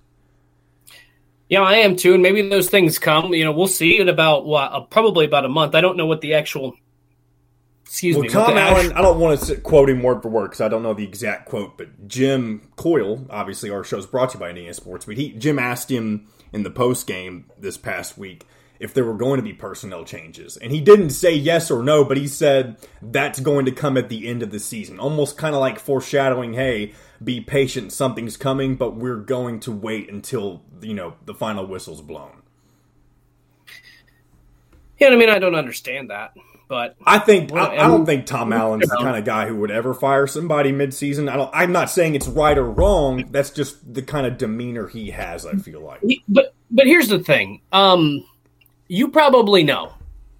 Yeah, 1.49 1.63
I 1.63 1.75
am 1.75 1.97
too. 1.97 2.15
And 2.15 2.23
maybe 2.23 2.49
those 2.49 2.71
things 2.71 2.99
come. 2.99 3.35
You 3.35 3.45
know, 3.45 3.53
we'll 3.53 3.67
see 3.67 4.01
in 4.01 4.09
about 4.09 4.47
what, 4.47 4.73
uh, 4.73 4.81
probably 4.81 5.27
about 5.27 5.45
a 5.45 5.49
month. 5.49 5.75
I 5.75 5.81
don't 5.81 5.97
know 5.97 6.07
what 6.07 6.21
the 6.21 6.35
actual. 6.35 6.75
Excuse 7.87 8.17
well, 8.17 8.23
me. 8.23 8.29
Tom 8.29 8.57
Allen. 8.57 8.93
I 8.93 9.03
don't 9.03 9.21
want 9.21 9.41
to 9.43 9.57
quote 9.57 9.91
him 9.91 10.03
word 10.03 10.23
for 10.23 10.29
word 10.29 10.47
because 10.47 10.61
I 10.61 10.69
don't 10.69 10.83
know 10.83 10.95
the 10.95 11.05
exact 11.05 11.47
quote, 11.47 11.79
but 11.79 12.09
Jim 12.09 12.69
Coyle, 12.77 13.27
obviously 13.31 13.71
our 13.71 13.85
show 13.85 13.99
is 13.99 14.07
brought 14.07 14.31
to 14.31 14.35
you 14.35 14.41
by 14.41 14.49
Indiana 14.49 14.75
Sports, 14.75 15.05
but 15.05 15.17
he 15.17 15.33
Jim 15.33 15.59
asked 15.59 15.91
him 15.91 16.27
in 16.53 16.63
the 16.63 16.71
post 16.71 17.07
game 17.07 17.47
this 17.59 17.77
past 17.77 18.17
week 18.19 18.47
if 18.81 18.93
there 18.93 19.05
were 19.05 19.15
going 19.15 19.37
to 19.37 19.43
be 19.43 19.53
personnel 19.53 20.05
changes. 20.05 20.57
And 20.57 20.73
he 20.73 20.81
didn't 20.81 21.11
say 21.11 21.35
yes 21.35 21.71
or 21.71 21.83
no, 21.83 22.05
but 22.05 22.17
he 22.17 22.27
said 22.27 22.77
that's 23.01 23.41
going 23.41 23.67
to 23.67 23.73
come 23.73 23.97
at 23.97 24.09
the 24.09 24.27
end 24.27 24.43
of 24.43 24.51
the 24.51 24.59
season. 24.59 24.99
Almost 24.99 25.39
kind 25.39 25.55
of 25.55 25.61
like 25.61 25.79
foreshadowing, 25.79 26.55
hey, 26.55 26.93
be 27.23 27.41
patient, 27.41 27.93
something's 27.93 28.37
coming, 28.37 28.77
but 28.77 28.97
we're 28.97 29.17
going 29.17 29.61
to 29.61 29.73
wait 29.73 30.11
until, 30.11 30.63
you 30.81 30.95
know, 30.95 31.15
the 31.25 31.35
final 31.35 31.67
whistle's 31.67 32.03
blown. 32.03 32.43
Yeah, 34.99 35.09
I 35.09 35.17
mean, 35.17 35.31
I 35.31 35.39
don't 35.39 35.55
understand 35.55 36.11
that. 36.11 36.35
But 36.67 36.97
I 37.05 37.19
think 37.19 37.53
I, 37.53 37.77
I 37.77 37.89
don't 37.89 38.07
think 38.07 38.27
Tom 38.27 38.53
Allen's 38.53 38.89
the 38.89 38.97
kind 38.97 39.17
of 39.17 39.25
guy 39.25 39.47
who 39.47 39.57
would 39.57 39.71
ever 39.71 39.93
fire 39.93 40.27
somebody 40.27 40.73
midseason. 40.73 41.31
I 41.31 41.37
don't. 41.37 41.51
I'm 41.53 41.73
not 41.73 41.91
saying 41.91 42.15
it's 42.15 42.27
right 42.27 42.57
or 42.57 42.69
wrong. 42.71 43.29
That's 43.31 43.51
just 43.51 43.93
the 43.93 44.03
kind 44.03 44.27
of 44.27 44.39
demeanor 44.39 44.87
he 44.87 45.11
has. 45.11 45.45
I 45.45 45.55
feel 45.55 45.81
like. 45.81 46.01
But 46.29 46.55
but 46.71 46.87
here's 46.87 47.09
the 47.09 47.19
thing. 47.19 47.61
Um, 47.71 48.25
you 48.89 49.09
probably 49.09 49.63
know 49.63 49.93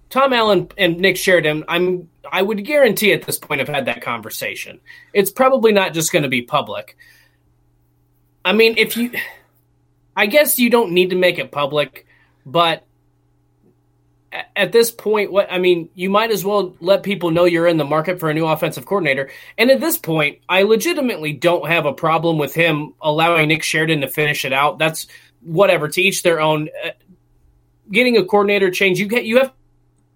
Tom 0.09 0.33
Allen 0.33 0.69
and 0.77 0.97
Nick 0.97 1.17
Sheridan. 1.17 1.63
I'm 1.67 2.09
I 2.31 2.41
would 2.41 2.65
guarantee 2.65 3.13
at 3.13 3.23
this 3.23 3.37
point 3.37 3.59
have 3.59 3.69
had 3.69 3.85
that 3.85 4.01
conversation. 4.01 4.79
It's 5.13 5.31
probably 5.31 5.71
not 5.71 5.93
just 5.93 6.11
going 6.11 6.23
to 6.23 6.29
be 6.29 6.41
public. 6.41 6.97
I 8.43 8.53
mean, 8.53 8.75
if 8.77 8.95
you, 8.97 9.11
I 10.15 10.25
guess 10.27 10.59
you 10.59 10.69
don't 10.69 10.91
need 10.91 11.09
to 11.09 11.15
make 11.15 11.39
it 11.39 11.51
public, 11.51 12.05
but 12.45 12.84
at 14.55 14.71
this 14.71 14.91
point, 14.91 15.31
what 15.31 15.51
I 15.51 15.59
mean, 15.59 15.89
you 15.95 16.09
might 16.09 16.31
as 16.31 16.43
well 16.43 16.75
let 16.79 17.03
people 17.03 17.31
know 17.31 17.45
you're 17.45 17.67
in 17.67 17.77
the 17.77 17.85
market 17.85 18.19
for 18.19 18.29
a 18.29 18.33
new 18.33 18.45
offensive 18.45 18.85
coordinator. 18.85 19.29
And 19.57 19.69
at 19.71 19.79
this 19.79 19.97
point, 19.97 20.39
I 20.49 20.63
legitimately 20.63 21.33
don't 21.33 21.67
have 21.67 21.85
a 21.85 21.93
problem 21.93 22.37
with 22.37 22.53
him 22.53 22.93
allowing 23.01 23.47
Nick 23.47 23.63
Sheridan 23.63 24.01
to 24.01 24.07
finish 24.07 24.45
it 24.45 24.53
out. 24.53 24.79
That's 24.79 25.07
whatever 25.41 25.87
to 25.87 26.01
each 26.01 26.23
their 26.23 26.39
own. 26.39 26.69
Uh, 26.83 26.91
getting 27.91 28.17
a 28.17 28.25
coordinator 28.25 28.71
change, 28.71 28.99
you 28.99 29.07
get 29.07 29.25
you 29.25 29.37
have. 29.37 29.51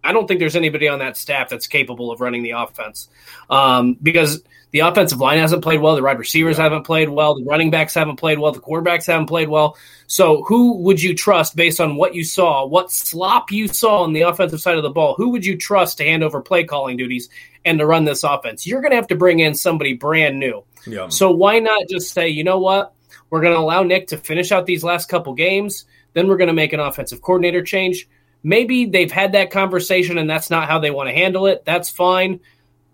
I 0.04 0.14
don't 0.14 0.28
think 0.28 0.40
there's 0.40 0.56
anybody 0.56 0.88
on 0.88 1.00
that 1.00 1.18
staff 1.18 1.50
that's 1.50 1.68
capable 1.68 2.12
of 2.12 2.22
running 2.22 2.42
the 2.42 2.52
offense 2.52 3.10
um, 3.50 3.98
because 4.02 4.42
the 4.72 4.80
offensive 4.80 5.20
line 5.20 5.40
hasn't 5.40 5.64
played 5.64 5.82
well. 5.82 5.96
The 5.96 6.04
wide 6.04 6.20
receivers 6.20 6.58
yeah. 6.58 6.64
haven't 6.64 6.84
played 6.84 7.10
well. 7.10 7.36
The 7.36 7.44
running 7.44 7.72
backs 7.72 7.94
haven't 7.94 8.18
played 8.18 8.38
well. 8.38 8.52
The 8.52 8.60
quarterbacks 8.60 9.08
haven't 9.08 9.26
played 9.26 9.50
well. 9.50 9.78
So, 10.08 10.44
who 10.44 10.78
would 10.78 11.02
you 11.02 11.16
trust 11.16 11.56
based 11.56 11.80
on 11.80 11.96
what 11.96 12.14
you 12.14 12.24
saw, 12.24 12.66
what 12.66 12.92
slop 12.92 13.52
you 13.52 13.68
saw 13.68 14.04
on 14.04 14.14
the 14.14 14.22
offensive 14.22 14.62
side 14.62 14.78
of 14.78 14.84
the 14.84 14.90
ball? 14.90 15.16
Who 15.16 15.30
would 15.30 15.46
you 15.46 15.58
trust 15.58 15.98
to 15.98 16.04
hand 16.04 16.24
over 16.24 16.42
play 16.42 16.64
calling 16.64 16.98
duties 16.98 17.30
and 17.66 17.80
to 17.80 17.86
run 17.86 18.06
this 18.06 18.24
offense? 18.24 18.68
You're 18.68 18.82
going 18.82 18.92
to 18.92 18.98
have 18.98 19.08
to 19.08 19.16
bring 19.16 19.40
in 19.40 19.56
somebody 19.56 19.94
brand 19.94 20.40
new. 20.40 20.64
Yeah. 20.86 21.10
So, 21.10 21.32
why 21.32 21.60
not 21.60 21.88
just 21.90 22.14
say, 22.14 22.30
you 22.30 22.44
know 22.44 22.60
what? 22.60 22.94
We're 23.32 23.42
going 23.42 23.54
to 23.54 23.60
allow 23.60 23.84
Nick 23.84 24.08
to 24.08 24.18
finish 24.18 24.52
out 24.52 24.66
these 24.66 24.84
last 24.84 25.10
couple 25.10 25.34
games. 25.34 25.86
Then 26.14 26.28
we're 26.28 26.38
going 26.38 26.48
to 26.48 26.54
make 26.54 26.74
an 26.74 26.80
offensive 26.80 27.22
coordinator 27.22 27.64
change. 27.64 28.08
Maybe 28.42 28.86
they've 28.86 29.12
had 29.12 29.34
that 29.34 29.52
conversation 29.52 30.18
and 30.18 30.30
that's 30.30 30.50
not 30.50 30.68
how 30.68 30.80
they 30.80 30.92
want 30.92 31.10
to 31.10 31.14
handle 31.14 31.46
it. 31.46 31.66
That's 31.66 31.90
fine 31.90 32.40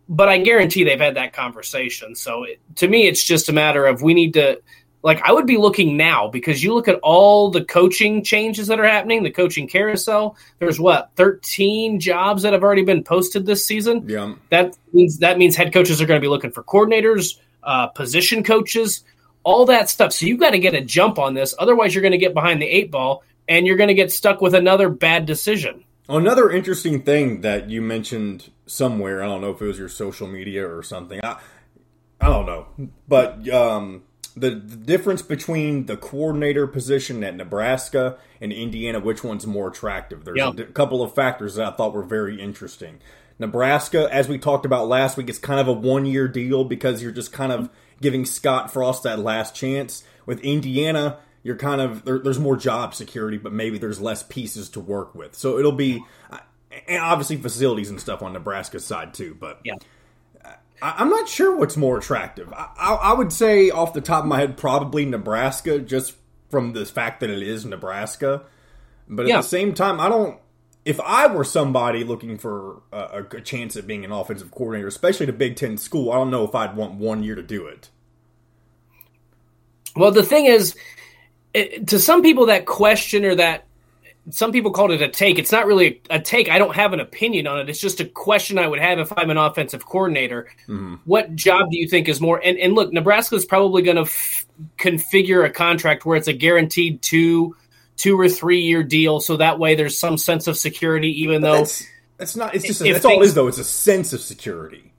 but 0.08 0.30
I 0.30 0.38
guarantee 0.38 0.84
they've 0.84 1.00
had 1.00 1.16
that 1.16 1.34
conversation. 1.34 2.16
So 2.16 2.44
it, 2.44 2.60
to 2.76 2.88
me, 2.88 3.08
it's 3.08 3.24
just 3.24 3.50
a 3.50 3.54
matter 3.54 3.86
of 3.86 4.02
we 4.02 4.14
need 4.14 4.34
to, 4.34 4.62
like, 5.02 5.22
I 5.24 5.32
would 5.32 5.48
be 5.48 5.58
looking 5.58 5.98
now 5.98 6.28
because 6.28 6.64
you 6.64 6.74
look 6.74 6.88
at 6.88 7.00
all 7.02 7.50
the 7.50 7.64
coaching 7.64 8.24
changes 8.24 8.68
that 8.68 8.80
are 8.80 8.88
happening, 8.88 9.24
the 9.24 9.32
coaching 9.32 9.68
carousel. 9.68 10.38
There's 10.60 10.80
what 10.80 11.12
13 11.16 12.00
jobs 12.00 12.44
that 12.44 12.54
have 12.54 12.64
already 12.64 12.84
been 12.84 13.04
posted 13.04 13.46
this 13.46 13.66
season. 13.66 14.08
Yeah, 14.08 14.36
that 14.50 14.78
means 14.94 15.20
that 15.20 15.38
means 15.38 15.56
head 15.56 15.74
coaches 15.74 16.02
are 16.02 16.06
going 16.06 16.20
to 16.20 16.26
be 16.26 16.30
looking 16.30 16.52
for 16.52 16.64
coordinators, 16.64 17.40
uh, 17.64 17.88
position 17.88 18.44
coaches, 18.44 19.04
all 19.44 19.66
that 19.66 19.90
stuff. 19.90 20.12
So 20.14 20.26
you've 20.26 20.40
got 20.40 20.52
to 20.52 20.60
get 20.60 20.74
a 20.74 20.82
jump 20.82 21.20
on 21.20 21.34
this. 21.34 21.56
Otherwise, 21.58 21.94
you're 21.96 22.02
going 22.02 22.12
to 22.12 22.18
get 22.18 22.34
behind 22.34 22.62
the 22.62 22.68
eight 22.68 22.92
ball 22.92 23.24
and 23.48 23.66
you're 23.66 23.78
going 23.78 23.90
to 23.90 23.94
get 23.94 24.12
stuck 24.12 24.42
with 24.42 24.56
another 24.56 24.90
bad 24.90 25.26
decision. 25.26 25.84
Another 26.10 26.52
interesting 26.52 27.04
thing 27.04 27.42
that 27.42 27.70
you 27.70 27.82
mentioned 27.82 28.52
somewhere, 28.66 29.24
I 29.24 29.28
don't 29.28 29.42
know 29.42 29.52
if 29.52 29.62
it 29.62 29.66
was 29.66 29.80
your 29.80 29.90
social 29.90 30.28
media 30.28 30.68
or 30.68 30.84
something. 30.84 31.20
I, 31.24 31.40
I 32.22 32.28
don't 32.28 32.46
know, 32.46 32.68
but 33.08 33.48
um, 33.50 34.04
the, 34.36 34.52
the 34.52 34.76
difference 34.76 35.22
between 35.22 35.86
the 35.86 35.98
coordinator 35.98 36.68
position 36.68 37.24
at 37.24 37.36
Nebraska 37.36 38.18
and 38.42 38.52
Indiana, 38.52 39.00
which 39.00 39.24
one's 39.24 39.48
more 39.48 39.70
attractive? 39.70 40.26
There's 40.26 40.38
a 40.60 40.66
couple 40.66 41.02
of 41.02 41.14
factors 41.14 41.56
that 41.56 41.66
I 41.66 41.76
thought 41.76 41.94
were 41.94 42.04
very 42.04 42.40
interesting. 42.42 43.00
Nebraska, 43.38 44.08
as 44.12 44.28
we 44.28 44.38
talked 44.38 44.66
about 44.66 44.88
last 44.88 45.18
week, 45.18 45.30
it's 45.30 45.40
kind 45.40 45.60
of 45.60 45.68
a 45.68 45.74
one 45.74 46.06
year 46.06 46.28
deal 46.28 46.64
because 46.64 47.02
you're 47.02 47.12
just 47.12 47.34
kind 47.34 47.52
of 47.52 47.70
giving 48.02 48.26
Scott 48.26 48.72
Frost 48.72 49.04
that 49.04 49.20
last 49.20 49.56
chance. 49.56 50.04
With 50.26 50.40
Indiana, 50.42 51.20
you're 51.44 51.58
kind 51.58 51.82
of 51.82 52.06
there, 52.06 52.18
there's 52.18 52.40
more 52.40 52.58
job 52.58 52.96
security, 52.96 53.38
but 53.38 53.54
maybe 53.54 53.78
there's 53.78 54.02
less 54.02 54.24
pieces 54.24 54.70
to 54.70 54.80
work 54.80 55.14
with. 55.16 55.36
So 55.36 55.60
it'll 55.60 55.72
be, 55.74 56.04
and 56.88 57.02
obviously 57.02 57.38
facilities 57.38 57.90
and 57.90 58.00
stuff 58.00 58.22
on 58.22 58.34
Nebraska's 58.34 58.86
side 58.86 59.14
too. 59.14 59.36
But 59.40 59.60
yeah. 59.64 59.76
I, 60.82 61.02
am 61.02 61.10
not 61.10 61.28
sure 61.28 61.56
what's 61.56 61.78
more 61.78 61.98
attractive. 61.98 62.52
I, 62.54 62.70
I, 62.78 62.94
I, 62.94 63.14
would 63.14 63.32
say 63.32 63.70
off 63.70 63.94
the 63.94 64.02
top 64.02 64.24
of 64.24 64.28
my 64.28 64.40
head, 64.40 64.58
probably 64.58 65.06
Nebraska, 65.06 65.80
just 65.80 66.16
from 66.50 66.74
the 66.74 66.86
fact 66.86 67.22
that 67.22 67.30
it 67.30 67.42
is 67.42 67.66
Nebraska. 67.66 68.44
But 69.08 69.24
at 69.24 69.30
yeah. 69.30 69.38
the 69.38 69.44
same 69.44 69.74
time, 69.74 70.00
I 70.00 70.10
don't. 70.10 70.40
If 70.84 71.00
I 71.00 71.28
were 71.28 71.44
somebody 71.44 72.04
looking 72.04 72.38
for 72.38 72.84
a, 72.92 73.24
a 73.32 73.42
chance 73.42 73.76
at 73.76 73.88
being 73.88 74.06
an 74.06 74.12
offensive 74.12 74.52
coordinator, 74.52 74.88
especially 74.88 75.26
at 75.26 75.32
a 75.32 75.34
Big 75.34 75.56
Ten 75.56 75.78
school, 75.78 76.12
I 76.12 76.16
don't 76.16 76.30
know 76.30 76.44
if 76.44 76.54
I'd 76.54 76.76
want 76.76 76.96
one 76.96 77.24
year 77.24 77.36
to 77.36 77.44
do 77.44 77.66
it. 77.66 77.90
Well, 79.96 80.12
the 80.12 80.24
thing 80.24 80.46
is, 80.46 80.76
it, 81.54 81.88
to 81.88 82.00
some 82.00 82.22
people 82.22 82.48
that 82.48 82.66
question 82.66 83.26
or 83.26 83.36
that 83.36 83.66
some 84.30 84.52
people 84.52 84.72
called 84.72 84.92
it 84.92 85.02
a 85.02 85.08
take. 85.08 85.38
It's 85.38 85.52
not 85.52 85.68
really 85.68 86.02
a, 86.10 86.20
take. 86.20 86.50
I 86.50 86.58
don't 86.58 86.76
have 86.76 86.94
an 86.94 87.00
opinion 87.00 87.48
on 87.48 87.60
it. 87.60 87.70
It's 87.70 87.80
just 87.80 88.00
a 88.00 88.06
question 88.06 88.58
I 88.58 88.68
would 88.68 88.80
have 88.80 89.00
if 89.00 89.14
I'm 89.16 89.30
an 89.30 89.38
offensive 89.38 89.86
coordinator. 89.86 90.48
Mm-hmm. 90.68 90.96
What 91.06 91.36
job 91.36 91.70
do 91.70 91.78
you 91.78 91.88
think 91.88 92.10
is 92.10 92.20
more? 92.20 92.42
And, 92.44 92.58
and 92.58 92.74
look, 92.74 92.92
Nebraska 92.92 93.36
is 93.36 93.46
probably 93.46 93.84
going 93.84 93.98
to 93.98 94.04
f- 94.04 94.46
configure 94.78 95.46
a 95.46 95.50
contract 95.50 96.06
where 96.06 96.18
it's 96.18 96.28
a 96.28 96.34
guaranteed 96.34 97.02
two, 97.02 97.56
two 97.98 98.20
or 98.20 98.28
three 98.28 98.62
year 98.62 98.84
deal, 98.84 99.20
so 99.20 99.38
that 99.38 99.60
way 99.60 99.76
there's 99.76 99.98
some 99.98 100.18
sense 100.18 100.48
of 100.48 100.58
security. 100.58 101.22
Even 101.22 101.42
though 101.42 101.58
that's, 101.58 101.86
that's 102.18 102.36
not. 102.36 102.56
It's 102.56 102.66
just 102.66 102.82
a, 102.82 102.92
that's 102.92 103.04
things, 103.04 103.06
all 103.06 103.22
it 103.22 103.26
is, 103.26 103.34
though. 103.36 103.48
It's 103.48 103.60
a 103.60 103.64
sense 103.64 104.12
of 104.14 104.22
security. 104.22 104.92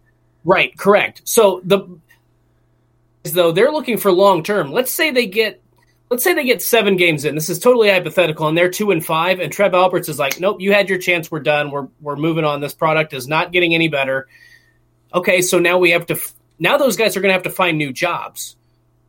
Right. 0.45 0.77
Correct. 0.79 1.23
So 1.25 1.61
the 1.65 1.99
though 3.25 3.53
they're 3.53 3.73
looking 3.73 3.99
for 3.99 4.13
long 4.13 4.43
term. 4.43 4.73
Let's 4.73 4.93
say 4.93 5.11
they 5.11 5.27
get 5.27 5.63
let's 6.11 6.23
say 6.23 6.35
they 6.35 6.45
get 6.45 6.63
seven 6.63 6.97
games 6.97 7.25
in. 7.25 7.35
This 7.35 7.49
is 7.49 7.59
totally 7.59 7.89
hypothetical, 7.89 8.49
and 8.49 8.57
they're 8.57 8.71
two 8.71 8.91
and 8.91 9.05
five. 9.05 9.41
And 9.41 9.53
Trev 9.53 9.75
Alberts 9.75 10.09
is 10.09 10.19
like, 10.19 10.41
nope, 10.41 10.61
you 10.61 10.73
had 10.73 10.89
your 10.89 10.99
chance. 10.99 11.31
We're 11.31 11.41
done. 11.41 11.71
We're 11.71 11.89
we're 12.01 12.17
moving 12.17 12.45
on. 12.45 12.61
This 12.61 12.75
product 12.75 13.13
is 13.13 13.29
not 13.29 13.53
getting 13.53 13.75
any 13.75 13.89
better. 13.89 14.29
Okay, 15.15 15.43
so 15.43 15.59
now 15.59 15.79
we 15.79 15.91
have 15.91 16.07
to. 16.07 16.19
Now 16.59 16.79
those 16.79 16.97
guys 16.97 17.17
are 17.17 17.21
going 17.21 17.31
to 17.31 17.35
have 17.35 17.43
to 17.45 17.51
find 17.51 17.79
new 17.79 17.93
jobs. 17.93 18.57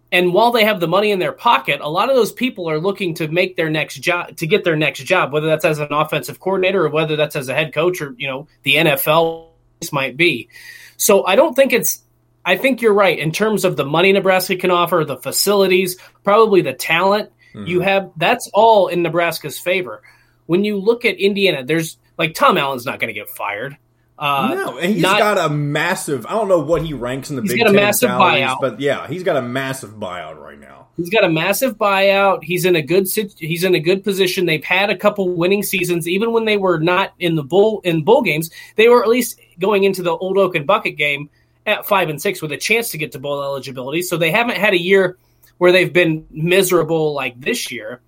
And 0.09 0.33
while 0.33 0.51
they 0.51 0.63
have 0.63 0.79
the 0.79 0.87
money 0.87 1.11
in 1.11 1.19
their 1.19 1.33
pocket, 1.33 1.81
a 1.81 1.89
lot 1.89 2.09
of 2.09 2.15
those 2.15 2.31
people 2.31 2.69
are 2.69 2.79
looking 2.79 3.15
to 3.15 3.27
make 3.27 3.57
their 3.57 3.69
next 3.69 3.95
job 3.95 4.37
to 4.37 4.47
get 4.47 4.63
their 4.63 4.77
next 4.77 4.99
job, 4.99 5.33
whether 5.33 5.47
that's 5.47 5.65
as 5.65 5.79
an 5.79 5.91
offensive 5.91 6.39
coordinator 6.39 6.85
or 6.85 6.89
whether 6.89 7.17
that's 7.17 7.35
as 7.35 7.49
a 7.49 7.53
head 7.53 7.73
coach 7.73 8.01
or 8.01 8.15
you 8.17 8.27
know 8.27 8.47
the 8.63 8.75
NFL 8.75 9.49
might 9.91 10.15
be. 10.15 10.49
So 10.95 11.25
I 11.25 11.35
don't 11.35 11.55
think 11.55 11.73
it's 11.73 12.01
I 12.47 12.55
think 12.55 12.81
you're 12.81 12.93
right 12.93 13.19
in 13.19 13.33
terms 13.33 13.65
of 13.65 13.75
the 13.75 13.85
money 13.85 14.13
Nebraska 14.13 14.55
can 14.55 14.71
offer, 14.71 15.03
the 15.05 15.17
facilities, 15.17 15.97
probably 16.23 16.61
the 16.61 16.71
talent 16.71 17.29
mm-hmm. 17.53 17.67
you 17.67 17.81
have. 17.81 18.09
That's 18.15 18.49
all 18.53 18.87
in 18.87 19.01
Nebraska's 19.01 19.59
favor. 19.59 20.01
When 20.45 20.63
you 20.63 20.77
look 20.77 21.03
at 21.03 21.17
Indiana, 21.17 21.65
there's 21.65 21.97
like 22.17 22.35
Tom 22.35 22.57
Allen's 22.57 22.85
not 22.85 23.01
going 23.01 23.09
to 23.09 23.13
get 23.13 23.27
fired. 23.27 23.77
Uh, 24.17 24.53
no, 24.55 24.77
and 24.77 24.93
he's 24.93 25.01
not, 25.01 25.19
got 25.19 25.37
a 25.37 25.53
massive. 25.53 26.25
I 26.25 26.31
don't 26.31 26.47
know 26.47 26.61
what 26.61 26.83
he 26.83 26.93
ranks 26.93 27.29
in 27.29 27.35
the 27.35 27.41
Big 27.41 27.59
got 27.59 27.67
a 27.67 27.73
massive 27.73 28.11
salaries, 28.11 28.45
buyout. 28.45 28.61
but 28.61 28.79
yeah, 28.79 29.07
he's 29.07 29.23
got 29.23 29.35
a 29.35 29.41
massive 29.41 29.95
buyout 29.95 30.41
right 30.41 30.57
now. 30.57 30.87
He's 30.95 31.09
got 31.09 31.25
a 31.25 31.29
massive 31.29 31.77
buyout. 31.77 32.45
He's 32.45 32.63
in 32.63 32.77
a 32.77 32.81
good 32.81 33.07
he's 33.37 33.65
in 33.65 33.75
a 33.75 33.79
good 33.79 34.05
position. 34.05 34.45
They've 34.45 34.63
had 34.63 34.89
a 34.89 34.95
couple 34.95 35.29
winning 35.29 35.63
seasons, 35.63 36.07
even 36.07 36.31
when 36.31 36.45
they 36.45 36.55
were 36.55 36.79
not 36.79 37.13
in 37.19 37.35
the 37.35 37.43
bowl 37.43 37.81
in 37.83 38.03
bowl 38.03 38.21
games. 38.21 38.49
They 38.77 38.87
were 38.87 39.03
at 39.03 39.09
least 39.09 39.37
going 39.59 39.83
into 39.83 40.01
the 40.01 40.15
Old 40.15 40.37
Oaken 40.37 40.65
Bucket 40.65 40.95
game 40.95 41.29
at 41.67 41.85
five 41.85 42.09
and 42.09 42.19
six 42.19 42.41
with 42.41 42.51
a 42.53 42.57
chance 42.57 42.89
to 42.89 42.97
get 42.97 43.11
to 43.11 43.19
bowl 43.19 43.43
eligibility. 43.43 44.01
So 44.01 44.17
they 44.17 44.31
haven't 44.31 44.57
had 44.57 44.73
a 44.73 44.81
year 44.81 45.17
where 45.57 45.71
they've 45.71 45.91
been 45.91 46.25
miserable 46.31 47.13
like 47.13 47.39
this 47.39 47.71
year. 47.71 48.01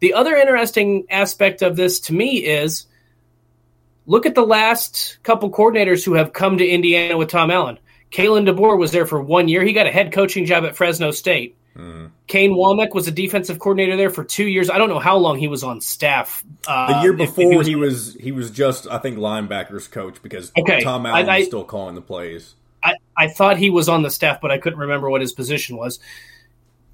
The 0.00 0.14
other 0.14 0.36
interesting 0.36 1.06
aspect 1.10 1.62
of 1.62 1.74
this 1.74 2.00
to 2.00 2.12
me 2.12 2.44
is 2.44 2.86
look 4.06 4.26
at 4.26 4.34
the 4.34 4.46
last 4.46 5.18
couple 5.22 5.50
coordinators 5.50 6.04
who 6.04 6.14
have 6.14 6.32
come 6.32 6.58
to 6.58 6.66
Indiana 6.66 7.16
with 7.16 7.30
Tom 7.30 7.50
Allen. 7.50 7.78
Kalen 8.12 8.48
DeBoer 8.48 8.78
was 8.78 8.92
there 8.92 9.06
for 9.06 9.20
one 9.20 9.48
year. 9.48 9.64
He 9.64 9.72
got 9.72 9.86
a 9.86 9.90
head 9.90 10.12
coaching 10.12 10.46
job 10.46 10.64
at 10.64 10.76
Fresno 10.76 11.10
State. 11.10 11.56
Mm. 11.76 12.10
Kane 12.26 12.52
Wommack 12.52 12.92
was 12.92 13.06
a 13.06 13.12
defensive 13.12 13.58
coordinator 13.58 13.96
there 13.96 14.10
for 14.10 14.24
two 14.24 14.46
years. 14.46 14.68
I 14.68 14.78
don't 14.78 14.88
know 14.88 14.98
how 14.98 15.16
long 15.16 15.38
he 15.38 15.46
was 15.46 15.62
on 15.62 15.80
staff. 15.80 16.44
Uh, 16.66 16.94
the 16.94 17.02
year 17.02 17.12
before, 17.12 17.50
he 17.50 17.56
was, 17.56 17.66
he 17.66 17.76
was, 17.76 18.14
he 18.14 18.32
was 18.32 18.50
just 18.50 18.88
I 18.88 18.98
think 18.98 19.18
linebackers 19.18 19.90
coach 19.90 20.20
because 20.22 20.50
okay, 20.58 20.82
Tom 20.82 21.06
Allen 21.06 21.28
I, 21.28 21.34
I, 21.34 21.38
was 21.38 21.46
still 21.46 21.64
calling 21.64 21.94
the 21.94 22.02
plays. 22.02 22.54
I, 23.18 23.28
thought 23.28 23.58
he 23.58 23.70
was 23.70 23.88
on 23.88 24.02
the 24.02 24.10
staff, 24.10 24.40
but 24.40 24.50
I 24.50 24.58
couldn't 24.58 24.78
remember 24.78 25.10
what 25.10 25.20
his 25.20 25.32
position 25.32 25.76
was. 25.76 25.98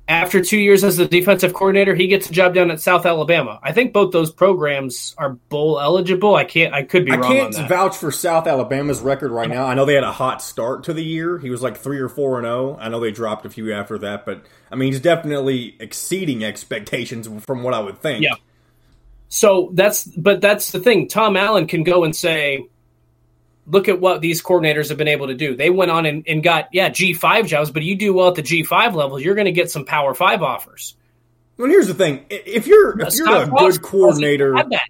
After 0.06 0.42
two 0.42 0.58
years 0.58 0.84
as 0.84 0.98
the 0.98 1.06
defensive 1.06 1.54
coordinator, 1.54 1.94
he 1.94 2.08
gets 2.08 2.28
a 2.28 2.32
job 2.32 2.54
down 2.54 2.70
at 2.70 2.78
South 2.78 3.06
Alabama. 3.06 3.58
I 3.62 3.72
think 3.72 3.94
both 3.94 4.12
those 4.12 4.30
programs 4.30 5.14
are 5.16 5.30
bowl 5.30 5.80
eligible. 5.80 6.34
I 6.34 6.44
can't. 6.44 6.74
I 6.74 6.82
could 6.82 7.06
be. 7.06 7.12
Wrong. 7.12 7.24
I 7.24 7.26
can't 7.26 7.68
vouch 7.70 7.96
for 7.96 8.12
South 8.12 8.46
Alabama's 8.46 9.00
record 9.00 9.30
right 9.30 9.48
now. 9.48 9.64
I 9.64 9.72
know 9.72 9.86
they 9.86 9.94
had 9.94 10.04
a 10.04 10.12
hot 10.12 10.42
start 10.42 10.84
to 10.84 10.92
the 10.92 11.02
year. 11.02 11.38
He 11.38 11.48
was 11.48 11.62
like 11.62 11.78
three 11.78 12.00
or 12.00 12.10
four 12.10 12.36
and 12.38 12.44
zero. 12.44 12.76
Oh. 12.76 12.78
I 12.78 12.90
know 12.90 13.00
they 13.00 13.12
dropped 13.12 13.46
a 13.46 13.50
few 13.50 13.72
after 13.72 13.96
that, 14.00 14.26
but 14.26 14.44
I 14.70 14.76
mean 14.76 14.92
he's 14.92 15.00
definitely 15.00 15.74
exceeding 15.80 16.44
expectations 16.44 17.26
from 17.42 17.62
what 17.62 17.72
I 17.72 17.78
would 17.78 17.96
think. 18.02 18.24
Yeah. 18.24 18.34
So 19.34 19.70
that's 19.72 20.04
but 20.04 20.40
that's 20.40 20.70
the 20.70 20.80
thing. 20.80 21.08
Tom 21.08 21.36
Allen 21.36 21.66
can 21.66 21.82
go 21.82 22.04
and 22.04 22.14
say, 22.14 22.68
look 23.66 23.88
at 23.88 24.00
what 24.00 24.20
these 24.20 24.42
coordinators 24.42 24.88
have 24.88 24.98
been 24.98 25.08
able 25.08 25.28
to 25.28 25.34
do. 25.34 25.56
They 25.56 25.70
went 25.70 25.90
on 25.90 26.06
and, 26.06 26.24
and 26.26 26.42
got, 26.42 26.68
yeah, 26.72 26.90
G5 26.90 27.46
jobs, 27.46 27.70
but 27.70 27.82
you 27.82 27.96
do 27.96 28.12
well 28.14 28.28
at 28.28 28.34
the 28.34 28.42
G5 28.42 28.94
level, 28.94 29.20
you're 29.20 29.34
going 29.34 29.46
to 29.46 29.52
get 29.52 29.70
some 29.70 29.84
Power 29.84 30.14
5 30.14 30.42
offers. 30.42 30.96
Well, 31.56 31.68
here's 31.68 31.86
the 31.86 31.94
thing: 31.94 32.24
if 32.28 32.66
you're 32.66 33.00
if 33.00 33.14
you're 33.14 33.42
a 33.42 33.46
good 33.46 33.80
coordinator, 33.80 34.54
that. 34.54 34.88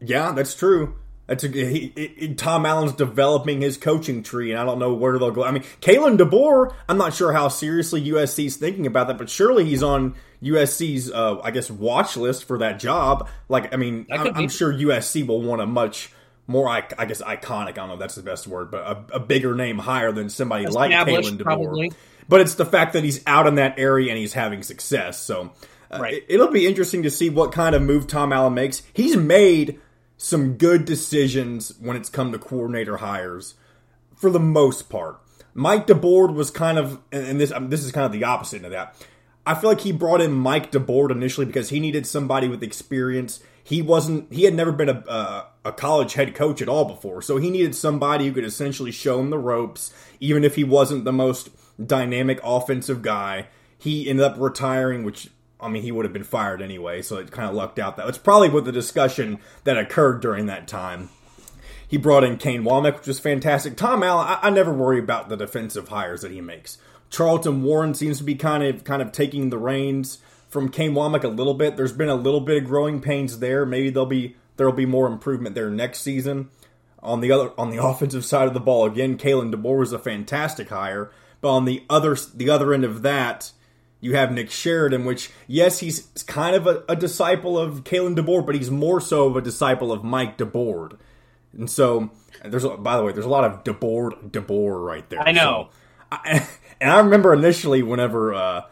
yeah, 0.00 0.32
that's 0.32 0.54
true. 0.54 0.94
That's 1.26 1.42
a, 1.42 1.48
he, 1.48 1.92
he, 1.96 2.34
Tom 2.34 2.64
Allen's 2.64 2.92
developing 2.92 3.60
his 3.60 3.76
coaching 3.76 4.22
tree, 4.22 4.52
and 4.52 4.60
I 4.60 4.64
don't 4.64 4.78
know 4.78 4.94
where 4.94 5.18
they'll 5.18 5.32
go. 5.32 5.42
I 5.42 5.50
mean, 5.50 5.64
Kalen 5.80 6.16
DeBoer, 6.18 6.72
I'm 6.88 6.98
not 6.98 7.14
sure 7.14 7.32
how 7.32 7.48
seriously 7.48 8.04
USC's 8.08 8.54
thinking 8.56 8.86
about 8.86 9.08
that, 9.08 9.18
but 9.18 9.28
surely 9.28 9.64
he's 9.64 9.82
on 9.82 10.14
USC's, 10.40 11.10
uh, 11.10 11.40
I 11.42 11.50
guess, 11.50 11.68
watch 11.68 12.16
list 12.16 12.44
for 12.44 12.58
that 12.58 12.78
job. 12.78 13.28
Like, 13.48 13.74
I 13.74 13.76
mean, 13.76 14.06
I'm, 14.12 14.36
I'm, 14.36 14.48
sure 14.48 14.72
USC 14.72 15.26
will 15.26 15.42
want 15.42 15.60
a 15.60 15.66
much 15.66 16.12
more, 16.46 16.68
I, 16.68 16.84
I, 16.98 17.06
guess, 17.06 17.22
iconic. 17.22 17.70
I 17.70 17.72
don't 17.72 17.88
know 17.88 17.94
if 17.94 18.00
that's 18.00 18.14
the 18.14 18.22
best 18.22 18.46
word, 18.46 18.70
but 18.70 18.82
a, 18.82 19.16
a 19.16 19.20
bigger 19.20 19.54
name 19.54 19.78
hire 19.78 20.12
than 20.12 20.28
somebody 20.28 20.66
like 20.66 20.92
Kalen 20.92 21.38
DeBoer. 21.38 21.42
Probably. 21.42 21.92
But 22.28 22.40
it's 22.40 22.54
the 22.54 22.64
fact 22.64 22.92
that 22.94 23.04
he's 23.04 23.22
out 23.26 23.46
in 23.46 23.56
that 23.56 23.78
area 23.78 24.10
and 24.10 24.18
he's 24.18 24.32
having 24.32 24.62
success. 24.62 25.20
So 25.20 25.52
uh, 25.90 25.98
right. 25.98 26.22
it, 26.28 26.38
will 26.38 26.50
be 26.50 26.66
interesting 26.66 27.02
to 27.04 27.10
see 27.10 27.30
what 27.30 27.52
kind 27.52 27.74
of 27.74 27.82
move 27.82 28.06
Tom 28.06 28.32
Allen 28.32 28.54
makes. 28.54 28.82
He's 28.92 29.16
made 29.16 29.80
some 30.16 30.54
good 30.54 30.84
decisions 30.84 31.74
when 31.80 31.96
it's 31.96 32.08
come 32.08 32.32
to 32.32 32.38
coordinator 32.38 32.98
hires 32.98 33.54
for 34.16 34.30
the 34.30 34.40
most 34.40 34.88
part. 34.88 35.20
Mike 35.54 35.86
DeBord 35.86 36.34
was 36.34 36.50
kind 36.50 36.78
of, 36.78 37.00
and 37.12 37.40
this 37.40 37.52
this 37.62 37.82
is 37.82 37.92
kind 37.92 38.04
of 38.04 38.12
the 38.12 38.24
opposite 38.24 38.64
of 38.64 38.72
that. 38.72 38.94
I 39.46 39.54
feel 39.54 39.70
like 39.70 39.80
he 39.80 39.92
brought 39.92 40.20
in 40.20 40.32
Mike 40.32 40.72
DeBord 40.72 41.10
initially 41.10 41.46
because 41.46 41.70
he 41.70 41.80
needed 41.80 42.06
somebody 42.06 42.48
with 42.48 42.62
experience. 42.62 43.40
He 43.62 43.80
wasn't, 43.80 44.32
he 44.32 44.42
had 44.42 44.54
never 44.54 44.72
been 44.72 44.88
a, 44.88 45.04
a, 45.08 45.46
a 45.66 45.72
college 45.72 46.14
head 46.14 46.34
coach 46.34 46.62
at 46.62 46.68
all 46.68 46.84
before, 46.84 47.20
so 47.20 47.36
he 47.36 47.50
needed 47.50 47.74
somebody 47.74 48.26
who 48.26 48.32
could 48.32 48.44
essentially 48.44 48.92
show 48.92 49.18
him 49.18 49.30
the 49.30 49.38
ropes, 49.38 49.92
even 50.20 50.44
if 50.44 50.54
he 50.54 50.64
wasn't 50.64 51.04
the 51.04 51.12
most 51.12 51.50
dynamic 51.84 52.40
offensive 52.44 53.02
guy. 53.02 53.48
He 53.78 54.08
ended 54.08 54.24
up 54.24 54.36
retiring, 54.38 55.04
which 55.04 55.28
I 55.60 55.68
mean, 55.68 55.82
he 55.82 55.92
would 55.92 56.04
have 56.04 56.12
been 56.12 56.24
fired 56.24 56.62
anyway, 56.62 57.02
so 57.02 57.16
it 57.16 57.30
kind 57.30 57.48
of 57.48 57.54
lucked 57.54 57.78
out. 57.78 57.96
That 57.96 58.08
it's 58.08 58.18
probably 58.18 58.48
with 58.48 58.64
the 58.64 58.72
discussion 58.72 59.38
that 59.64 59.76
occurred 59.78 60.20
during 60.20 60.46
that 60.46 60.68
time. 60.68 61.08
He 61.88 61.96
brought 61.96 62.24
in 62.24 62.36
Kane 62.36 62.62
Wommack, 62.62 62.98
which 62.98 63.06
was 63.06 63.20
fantastic. 63.20 63.76
Tom 63.76 64.02
Allen, 64.02 64.26
I, 64.26 64.38
I 64.42 64.50
never 64.50 64.72
worry 64.72 64.98
about 64.98 65.28
the 65.28 65.36
defensive 65.36 65.88
hires 65.88 66.22
that 66.22 66.32
he 66.32 66.40
makes. 66.40 66.78
Charlton 67.10 67.62
Warren 67.62 67.94
seems 67.94 68.18
to 68.18 68.24
be 68.24 68.34
kind 68.34 68.62
of 68.62 68.84
kind 68.84 69.00
of 69.00 69.12
taking 69.12 69.50
the 69.50 69.58
reins 69.58 70.18
from 70.48 70.68
Kane 70.68 70.92
Wommack 70.92 71.24
a 71.24 71.28
little 71.28 71.54
bit. 71.54 71.76
There's 71.76 71.92
been 71.92 72.08
a 72.08 72.14
little 72.14 72.40
bit 72.40 72.62
of 72.62 72.68
growing 72.68 73.00
pains 73.00 73.38
there. 73.38 73.64
Maybe 73.66 73.90
there'll 73.90 74.06
be 74.06 74.36
there'll 74.56 74.72
be 74.72 74.86
more 74.86 75.06
improvement 75.06 75.54
there 75.54 75.70
next 75.70 76.00
season. 76.00 76.50
On 77.02 77.20
the 77.20 77.30
other 77.30 77.52
on 77.58 77.70
the 77.70 77.82
offensive 77.82 78.24
side 78.24 78.48
of 78.48 78.54
the 78.54 78.60
ball, 78.60 78.86
again, 78.86 79.18
Kalen 79.18 79.54
DeBoer 79.54 79.80
was 79.80 79.92
a 79.92 79.98
fantastic 79.98 80.68
hire. 80.68 81.10
But 81.40 81.50
on 81.50 81.64
the 81.64 81.84
other 81.88 82.16
the 82.34 82.50
other 82.50 82.72
end 82.72 82.84
of 82.84 83.02
that, 83.02 83.52
you 84.00 84.14
have 84.14 84.32
Nick 84.32 84.50
Sheridan, 84.50 85.04
which, 85.04 85.30
yes, 85.46 85.80
he's 85.80 86.08
kind 86.26 86.54
of 86.54 86.66
a, 86.66 86.84
a 86.88 86.96
disciple 86.96 87.58
of 87.58 87.84
Kalen 87.84 88.16
DeBoer, 88.16 88.44
but 88.44 88.54
he's 88.54 88.70
more 88.70 89.00
so 89.00 89.26
of 89.26 89.36
a 89.36 89.40
disciple 89.40 89.92
of 89.92 90.04
Mike 90.04 90.38
DeBoer. 90.38 90.98
And 91.52 91.70
so, 91.70 92.10
there's 92.44 92.64
a, 92.64 92.76
by 92.76 92.96
the 92.96 93.02
way, 93.02 93.12
there's 93.12 93.24
a 93.26 93.30
lot 93.30 93.44
of 93.44 93.64
DeBoer, 93.64 94.30
DeBoer 94.30 94.84
right 94.84 95.08
there. 95.08 95.20
I 95.20 95.32
know. 95.32 95.70
So, 95.70 95.76
I, 96.12 96.48
and 96.80 96.90
I 96.90 97.00
remember 97.00 97.32
initially 97.32 97.82
whenever 97.82 98.34
uh, 98.34 98.62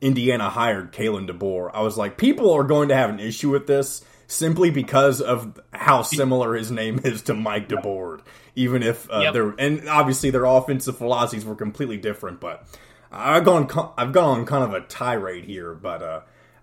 Indiana 0.00 0.50
hired 0.50 0.92
Kalen 0.92 1.30
DeBoer, 1.30 1.70
I 1.72 1.82
was 1.82 1.96
like, 1.96 2.18
people 2.18 2.52
are 2.52 2.64
going 2.64 2.88
to 2.88 2.96
have 2.96 3.10
an 3.10 3.20
issue 3.20 3.50
with 3.50 3.66
this 3.66 4.04
simply 4.28 4.70
because 4.70 5.20
of 5.20 5.58
how 5.72 6.02
similar 6.02 6.54
his 6.54 6.70
name 6.70 7.00
is 7.02 7.22
to 7.22 7.34
Mike 7.34 7.68
DeBord. 7.68 8.20
Even 8.54 8.82
if 8.84 9.10
uh, 9.10 9.20
yep. 9.20 9.32
they're 9.32 9.54
and 9.58 9.88
obviously 9.88 10.30
their 10.30 10.44
offensive 10.44 10.96
philosophies 10.96 11.44
were 11.44 11.56
completely 11.56 11.96
different, 11.96 12.38
but 12.38 12.64
I've 13.10 13.44
gone 13.44 13.68
I've 13.96 14.12
gone 14.12 14.40
on 14.40 14.46
kind 14.46 14.62
of 14.62 14.74
a 14.74 14.86
tirade 14.86 15.44
here, 15.44 15.74
but 15.74 16.02
uh, 16.02 16.20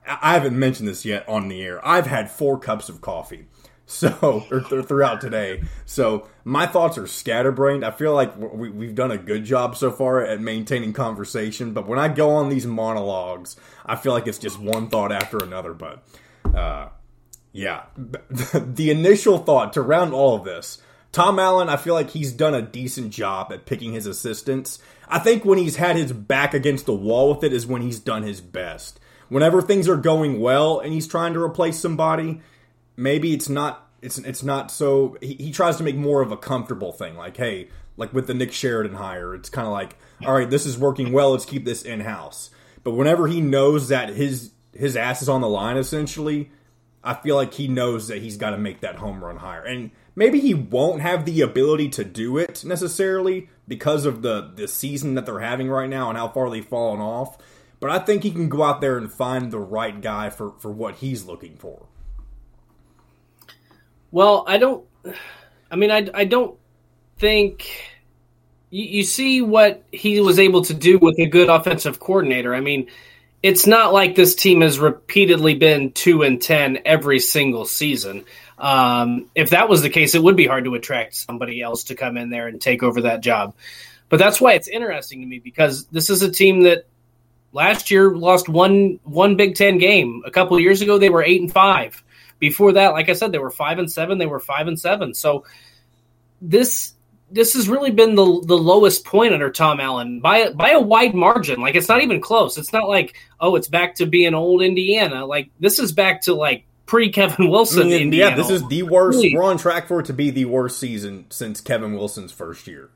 I 0.08 0.34
haven't 0.34 0.58
mentioned 0.58 0.88
this 0.88 1.04
yet 1.04 1.28
on 1.28 1.48
the 1.48 1.62
air. 1.62 1.86
I've 1.86 2.06
had 2.06 2.30
four 2.30 2.60
cups 2.60 2.90
of 2.90 3.02
coffee, 3.02 3.48
so 3.86 4.46
or 4.52 4.60
th- 4.62 4.86
throughout 4.86 5.22
today. 5.22 5.64
So 5.86 6.28
my 6.44 6.68
thoughts 6.68 6.98
are 6.98 7.08
scatterbrained. 7.08 7.84
I 7.84 7.92
feel 7.92 8.14
like 8.14 8.34
we, 8.38 8.86
have 8.86 8.96
done 8.96 9.12
a 9.12 9.18
good 9.18 9.46
job 9.46 9.76
so 9.76 9.90
far 9.90 10.24
at 10.24 10.40
maintaining 10.42 10.94
conversation, 10.94 11.74
but 11.74 11.88
when 11.88 11.98
I 11.98 12.10
go 12.10 12.32
on 12.32 12.50
these 12.50 12.68
monologues, 12.68 13.56
I 13.86 13.96
feel 13.96 14.12
like 14.12 14.28
it's 14.28 14.38
just 14.38 14.60
one 14.60 14.90
thought 14.90 15.14
after 15.14 15.38
another. 15.38 15.74
But 15.74 16.04
uh, 16.54 16.90
yeah, 17.56 17.84
the 17.98 18.92
initial 18.92 19.40
thought 19.40 19.74
to 19.74 19.82
round 19.82 20.14
all 20.14 20.36
of 20.36 20.44
this. 20.44 20.80
Tom 21.12 21.40
Allen, 21.40 21.70
I 21.70 21.78
feel 21.78 21.94
like 21.94 22.10
he's 22.10 22.34
done 22.34 22.54
a 22.54 22.62
decent 22.62 23.12
job 23.12 23.52
at 23.54 23.66
picking 23.66 23.94
his 23.94 24.06
assistants 24.06 24.80
I 25.08 25.20
think 25.20 25.46
when 25.46 25.58
he's 25.58 25.76
had 25.76 25.96
his 25.96 26.12
back 26.12 26.54
against 26.54 26.86
the 26.86 26.94
wall 26.94 27.34
with 27.34 27.44
it 27.44 27.54
is 27.54 27.68
when 27.68 27.82
he's 27.82 28.00
done 28.00 28.24
his 28.24 28.42
best. 28.42 29.00
Whenever 29.30 29.62
things 29.62 29.90
are 29.90 29.98
going 29.98 30.40
well 30.40 30.80
and 30.80 30.94
he's 30.94 31.08
trying 31.08 31.34
to 31.34 31.42
replace 31.42 31.80
somebody, 31.80 32.42
maybe 32.96 33.34
it's 33.34 33.50
not 33.50 33.90
it's 34.02 34.18
it's 34.20 34.44
not 34.44 34.72
so 34.72 35.18
he, 35.22 35.34
he 35.36 35.52
tries 35.52 35.78
to 35.78 35.84
make 35.84 35.96
more 35.96 36.22
of 36.22 36.32
a 36.32 36.38
comfortable 36.38 36.92
thing 36.92 37.16
like 37.16 37.36
hey 37.36 37.70
like 37.98 38.14
with 38.14 38.28
the 38.28 38.34
Nick 38.34 38.52
Sheridan 38.52 38.94
hire 38.94 39.34
it's 39.34 39.50
kind 39.50 39.66
of 39.66 39.74
like 39.74 39.98
all 40.24 40.34
right 40.34 40.50
this 40.50 40.66
is 40.66 40.78
working 40.78 41.12
well 41.12 41.32
let's 41.32 41.46
keep 41.46 41.66
this 41.66 41.82
in 41.82 42.02
house 42.02 42.52
but 42.84 42.92
whenever 42.92 43.28
he 43.28 43.42
knows 43.42 43.88
that 43.88 44.10
his 44.10 44.52
his 44.74 44.96
ass 44.96 45.22
is 45.22 45.30
on 45.30 45.42
the 45.42 45.50
line 45.50 45.78
essentially 45.78 46.52
I 47.06 47.14
feel 47.14 47.36
like 47.36 47.54
he 47.54 47.68
knows 47.68 48.08
that 48.08 48.22
he's 48.22 48.36
got 48.38 48.50
to 48.50 48.58
make 48.58 48.82
that 48.82 48.96
home 48.96 49.24
run 49.24 49.38
hire. 49.38 49.64
and 49.64 49.92
maybe 50.16 50.40
he 50.40 50.54
won't 50.54 51.02
have 51.02 51.26
the 51.26 51.42
ability 51.42 51.90
to 51.90 52.04
do 52.04 52.38
it 52.38 52.64
necessarily 52.66 53.50
because 53.68 54.06
of 54.06 54.22
the 54.22 54.52
the 54.56 54.68
season 54.68 55.16
that 55.16 55.26
they're 55.26 55.40
having 55.40 55.70
right 55.70 55.90
now 55.90 56.10
and 56.10 56.18
how 56.18 56.28
far 56.30 56.50
they've 56.50 56.66
fallen 56.66 57.00
off. 57.00 57.38
But 57.80 57.92
I 57.92 58.00
think 58.00 58.24
he 58.24 58.32
can 58.32 58.50
go 58.50 58.64
out 58.64 58.82
there 58.82 58.98
and 58.98 59.12
find 59.12 59.52
the 59.52 59.60
right 59.60 60.00
guy 60.02 60.30
for 60.30 60.54
for 60.60 60.72
what 60.72 60.96
he's 60.96 61.26
looking 61.26 61.58
for. 61.58 61.86
Well, 64.12 64.46
I 64.48 64.58
don't. 64.58 64.86
I 65.70 65.76
mean, 65.76 65.92
I 65.92 66.10
I 66.14 66.26
don't 66.26 66.58
think. 67.18 67.92
You, 68.72 68.84
you 68.84 69.04
see 69.04 69.42
what 69.42 69.84
he 69.92 70.20
was 70.20 70.40
able 70.40 70.64
to 70.64 70.74
do 70.74 70.98
with 70.98 71.20
a 71.20 71.28
good 71.28 71.50
offensive 71.50 72.00
coordinator. 72.00 72.56
I 72.56 72.62
mean, 72.62 72.88
it's 73.46 73.68
not 73.68 73.94
like 73.94 74.16
this 74.16 74.34
team 74.34 74.62
has 74.62 74.80
repeatedly 74.80 75.54
been 75.54 75.92
two 75.92 76.24
and 76.24 76.42
ten 76.42 76.80
every 76.84 77.20
single 77.20 77.66
season. 77.66 78.26
Um, 78.58 79.30
if 79.36 79.52
that 79.52 79.70
was 79.70 79.84
the 79.84 79.92
case, 79.92 80.16
it 80.16 80.24
would 80.24 80.36
be 80.36 80.48
hard 80.48 80.64
to 80.64 80.74
attract 80.74 81.14
somebody 81.14 81.62
else 81.62 81.84
to 81.86 81.96
come 81.96 82.18
in 82.18 82.32
there 82.32 82.48
and 82.48 82.60
take 82.60 82.82
over 82.82 83.02
that 83.02 83.22
job. 83.22 83.54
But 84.10 84.18
that's 84.18 84.42
why 84.42 84.54
it's 84.54 84.68
interesting 84.68 85.22
to 85.22 85.28
me 85.28 85.38
because 85.38 85.86
this 85.90 86.10
is 86.10 86.24
a 86.24 86.32
team 86.32 86.62
that 86.62 86.88
last 87.54 87.92
year 87.92 88.16
lost 88.16 88.50
one 88.50 89.00
one 89.04 89.36
Big 89.36 89.54
Ten 89.54 89.78
game. 89.78 90.24
A 90.26 90.32
couple 90.32 90.60
years 90.60 90.82
ago, 90.82 90.98
they 90.98 91.10
were 91.10 91.22
eight 91.22 91.42
and 91.42 91.52
five. 91.52 92.04
Before 92.40 92.74
that, 92.74 92.94
like 92.94 93.10
I 93.10 93.14
said, 93.14 93.32
they 93.32 93.38
were 93.38 93.52
five 93.52 93.78
and 93.78 93.92
seven. 93.92 94.18
They 94.18 94.26
were 94.26 94.40
five 94.40 94.68
and 94.68 94.80
seven. 94.80 95.14
So 95.14 95.46
this 96.42 96.95
this 97.32 97.54
has 97.54 97.68
really 97.68 97.92
been 97.92 98.16
the 98.16 98.42
the 98.46 98.58
lowest 98.58 99.06
point 99.06 99.34
under 99.34 99.50
Tom 99.50 99.80
Allen 99.80 100.20
by 100.20 100.50
by 100.52 100.72
a 100.72 100.80
wide 100.80 101.16
margin. 101.16 101.62
Like 101.62 101.76
it's 101.76 101.90
not 101.90 102.02
even 102.02 102.22
close. 102.22 102.58
It's 102.58 102.74
not 102.74 102.88
like 102.88 103.16
oh, 103.40 103.56
it's 103.56 103.68
back 103.68 103.96
to 103.96 104.06
being 104.06 104.34
old 104.34 104.62
Indiana. 104.62 105.26
Like 105.26 105.50
this 105.60 105.80
is 105.80 105.92
back 105.92 106.22
to 106.24 106.34
like 106.34 106.66
pre 106.86 107.12
Kevin 107.12 107.48
mm, 107.48 107.52
Wilson. 107.52 107.88
I 107.88 107.90
mean, 107.90 108.14
yeah, 108.14 108.36
this 108.36 108.50
is 108.50 108.66
the 108.68 108.84
worst. 108.84 109.18
Really? 109.18 109.36
We're 109.36 109.44
on 109.44 109.58
track 109.58 109.88
for 109.88 110.00
it 110.00 110.06
to 110.08 110.14
be 110.14 110.30
the 110.30 110.46
worst 110.46 110.80
season 110.80 111.26
since 111.30 111.62
Kevin 111.62 111.96
Wilson's 111.96 112.32
first 112.32 112.68
year. 112.68 112.90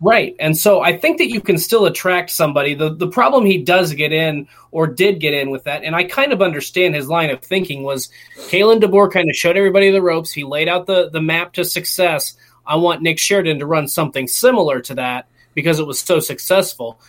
Right. 0.00 0.36
And 0.38 0.56
so 0.56 0.80
I 0.80 0.96
think 0.96 1.18
that 1.18 1.28
you 1.28 1.40
can 1.40 1.58
still 1.58 1.86
attract 1.86 2.30
somebody. 2.30 2.74
The 2.74 2.94
the 2.94 3.08
problem 3.08 3.44
he 3.44 3.58
does 3.58 3.92
get 3.94 4.12
in 4.12 4.46
or 4.70 4.86
did 4.86 5.18
get 5.18 5.34
in 5.34 5.50
with 5.50 5.64
that, 5.64 5.82
and 5.82 5.96
I 5.96 6.04
kind 6.04 6.32
of 6.32 6.40
understand 6.40 6.94
his 6.94 7.08
line 7.08 7.30
of 7.30 7.42
thinking 7.42 7.82
was 7.82 8.08
Kalen 8.48 8.80
DeBoer 8.80 9.10
kind 9.12 9.28
of 9.28 9.34
showed 9.34 9.56
everybody 9.56 9.90
the 9.90 10.02
ropes. 10.02 10.30
He 10.30 10.44
laid 10.44 10.68
out 10.68 10.86
the, 10.86 11.10
the 11.10 11.20
map 11.20 11.52
to 11.54 11.64
success. 11.64 12.36
I 12.68 12.76
want 12.76 13.02
Nick 13.02 13.18
Sheridan 13.18 13.58
to 13.58 13.66
run 13.66 13.88
something 13.88 14.28
similar 14.28 14.80
to 14.82 14.94
that 14.96 15.26
because 15.54 15.80
it 15.80 15.86
was 15.86 15.98
so 15.98 16.20
successful 16.20 17.00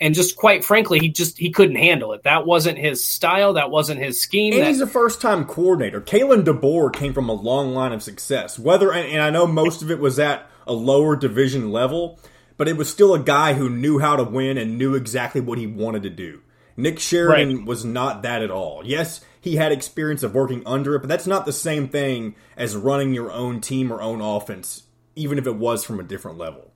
and 0.00 0.14
just 0.14 0.36
quite 0.36 0.64
frankly, 0.64 0.98
he 0.98 1.08
just 1.08 1.38
he 1.38 1.50
couldn't 1.50 1.76
handle 1.76 2.12
it. 2.12 2.22
That 2.22 2.46
wasn't 2.46 2.78
his 2.78 3.04
style. 3.04 3.54
That 3.54 3.70
wasn't 3.70 4.00
his 4.00 4.20
scheme. 4.20 4.52
And 4.54 4.62
that, 4.62 4.68
he's 4.68 4.80
a 4.80 4.86
first 4.86 5.20
time 5.20 5.44
coordinator. 5.44 6.00
Kalen 6.00 6.44
DeBoer 6.44 6.92
came 6.92 7.12
from 7.12 7.28
a 7.28 7.32
long 7.34 7.74
line 7.74 7.92
of 7.92 8.02
success. 8.02 8.58
Whether 8.58 8.92
and 8.92 9.20
I 9.20 9.30
know 9.30 9.46
most 9.46 9.82
of 9.82 9.90
it 9.90 9.98
was 9.98 10.18
at 10.18 10.48
a 10.66 10.72
lower 10.72 11.16
division 11.16 11.72
level, 11.72 12.20
but 12.56 12.68
it 12.68 12.76
was 12.76 12.88
still 12.88 13.14
a 13.14 13.18
guy 13.18 13.54
who 13.54 13.68
knew 13.68 13.98
how 13.98 14.16
to 14.16 14.24
win 14.24 14.56
and 14.56 14.78
knew 14.78 14.94
exactly 14.94 15.40
what 15.40 15.58
he 15.58 15.66
wanted 15.66 16.04
to 16.04 16.10
do. 16.10 16.42
Nick 16.76 17.00
Sheridan 17.00 17.56
right. 17.56 17.66
was 17.66 17.84
not 17.84 18.22
that 18.22 18.40
at 18.40 18.52
all. 18.52 18.82
Yes, 18.84 19.20
he 19.40 19.56
had 19.56 19.72
experience 19.72 20.22
of 20.22 20.34
working 20.34 20.62
under 20.64 20.94
it, 20.94 21.00
but 21.00 21.08
that's 21.08 21.26
not 21.26 21.44
the 21.44 21.52
same 21.52 21.88
thing 21.88 22.36
as 22.56 22.76
running 22.76 23.14
your 23.14 23.32
own 23.32 23.60
team 23.60 23.92
or 23.92 24.00
own 24.00 24.20
offense, 24.20 24.84
even 25.18 25.38
if 25.38 25.46
it 25.46 25.56
was 25.56 25.84
from 25.84 26.00
a 26.00 26.02
different 26.02 26.38
level. 26.38 26.70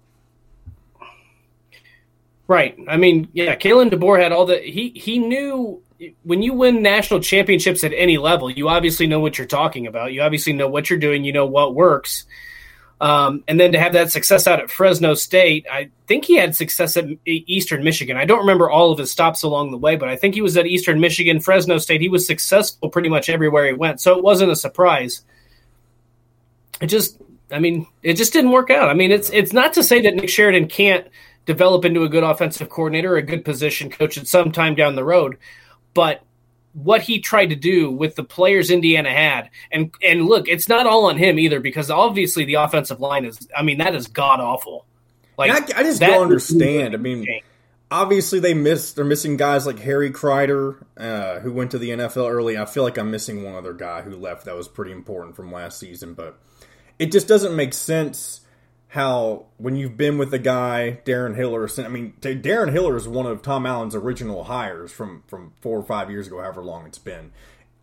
Right. 2.48 2.76
I 2.88 2.96
mean, 2.96 3.28
yeah, 3.32 3.56
Kalen 3.56 3.90
DeBoer 3.90 4.20
had 4.20 4.32
all 4.32 4.44
the 4.44 4.58
he 4.58 4.90
he 4.90 5.18
knew 5.18 5.80
when 6.24 6.42
you 6.42 6.52
win 6.52 6.82
national 6.82 7.20
championships 7.20 7.84
at 7.84 7.92
any 7.94 8.18
level, 8.18 8.50
you 8.50 8.68
obviously 8.68 9.06
know 9.06 9.20
what 9.20 9.38
you're 9.38 9.46
talking 9.46 9.86
about. 9.86 10.12
You 10.12 10.22
obviously 10.22 10.52
know 10.52 10.68
what 10.68 10.90
you're 10.90 10.98
doing. 10.98 11.24
You 11.24 11.32
know 11.32 11.46
what 11.46 11.74
works. 11.74 12.26
Um, 13.00 13.42
and 13.48 13.58
then 13.58 13.72
to 13.72 13.80
have 13.80 13.94
that 13.94 14.12
success 14.12 14.46
out 14.46 14.60
at 14.60 14.70
Fresno 14.70 15.14
State, 15.14 15.66
I 15.70 15.90
think 16.06 16.24
he 16.24 16.36
had 16.36 16.54
success 16.54 16.96
at 16.96 17.06
Eastern 17.26 17.82
Michigan. 17.82 18.16
I 18.16 18.24
don't 18.24 18.38
remember 18.38 18.70
all 18.70 18.92
of 18.92 18.98
his 18.98 19.10
stops 19.10 19.42
along 19.42 19.72
the 19.72 19.76
way, 19.76 19.96
but 19.96 20.08
I 20.08 20.14
think 20.14 20.36
he 20.36 20.42
was 20.42 20.56
at 20.56 20.66
Eastern 20.66 21.00
Michigan, 21.00 21.40
Fresno 21.40 21.78
State. 21.78 22.00
He 22.00 22.08
was 22.08 22.26
successful 22.26 22.90
pretty 22.90 23.08
much 23.08 23.28
everywhere 23.28 23.66
he 23.66 23.72
went, 23.72 24.00
so 24.00 24.16
it 24.16 24.22
wasn't 24.22 24.52
a 24.52 24.56
surprise. 24.56 25.22
It 26.80 26.86
just, 26.86 27.20
I 27.52 27.58
mean, 27.58 27.86
it 28.02 28.14
just 28.14 28.32
didn't 28.32 28.50
work 28.50 28.70
out. 28.70 28.88
I 28.88 28.94
mean, 28.94 29.12
it's 29.12 29.30
it's 29.30 29.52
not 29.52 29.72
to 29.74 29.82
say 29.82 30.00
that 30.02 30.14
Nick 30.14 30.28
Sheridan 30.28 30.68
can't 30.68 31.06
develop 31.44 31.84
into 31.84 32.04
a 32.04 32.08
good 32.08 32.24
offensive 32.24 32.68
coordinator, 32.68 33.16
a 33.16 33.22
good 33.22 33.44
position 33.44 33.90
coach 33.90 34.16
at 34.16 34.26
some 34.26 34.52
time 34.52 34.74
down 34.74 34.94
the 34.94 35.04
road, 35.04 35.38
but 35.94 36.22
what 36.72 37.02
he 37.02 37.20
tried 37.20 37.46
to 37.46 37.56
do 37.56 37.90
with 37.90 38.14
the 38.14 38.24
players 38.24 38.70
Indiana 38.70 39.10
had. 39.10 39.50
And 39.70 39.94
and 40.02 40.26
look, 40.26 40.48
it's 40.48 40.68
not 40.68 40.86
all 40.86 41.06
on 41.06 41.16
him 41.16 41.38
either 41.38 41.60
because 41.60 41.90
obviously 41.90 42.44
the 42.44 42.54
offensive 42.54 43.00
line 43.00 43.24
is 43.24 43.46
I 43.56 43.62
mean 43.62 43.78
that 43.78 43.94
is 43.94 44.06
god 44.06 44.40
awful. 44.40 44.86
Like 45.38 45.50
I, 45.50 45.80
I, 45.80 45.82
just 45.82 46.00
don't 46.00 46.22
understand. 46.22 46.94
I 46.94 46.98
mean, 46.98 47.26
obviously 47.90 48.38
they 48.38 48.54
miss 48.54 48.92
they're 48.92 49.04
missing 49.04 49.36
guys 49.36 49.66
like 49.66 49.78
Harry 49.80 50.10
Crider 50.10 50.86
uh, 50.96 51.40
who 51.40 51.52
went 51.52 51.70
to 51.72 51.78
the 51.78 51.90
NFL 51.90 52.30
early. 52.30 52.56
I 52.56 52.64
feel 52.64 52.82
like 52.82 52.98
I'm 52.98 53.10
missing 53.10 53.42
one 53.42 53.54
other 53.54 53.72
guy 53.72 54.02
who 54.02 54.16
left 54.16 54.44
that 54.44 54.54
was 54.54 54.68
pretty 54.68 54.92
important 54.92 55.36
from 55.36 55.50
last 55.50 55.78
season, 55.78 56.14
but 56.14 56.38
it 57.02 57.10
just 57.10 57.26
doesn't 57.26 57.56
make 57.56 57.74
sense 57.74 58.42
how 58.86 59.46
when 59.56 59.74
you've 59.74 59.96
been 59.96 60.18
with 60.18 60.32
a 60.32 60.38
guy, 60.38 61.00
Darren 61.04 61.34
Hiller, 61.34 61.68
I 61.78 61.88
mean, 61.88 62.12
Darren 62.20 62.70
Hiller 62.70 62.94
is 62.94 63.08
one 63.08 63.26
of 63.26 63.42
Tom 63.42 63.66
Allen's 63.66 63.96
original 63.96 64.44
hires 64.44 64.92
from 64.92 65.24
from 65.26 65.52
four 65.60 65.80
or 65.80 65.82
five 65.82 66.12
years 66.12 66.28
ago, 66.28 66.40
however 66.40 66.62
long 66.62 66.86
it's 66.86 66.98
been. 66.98 67.32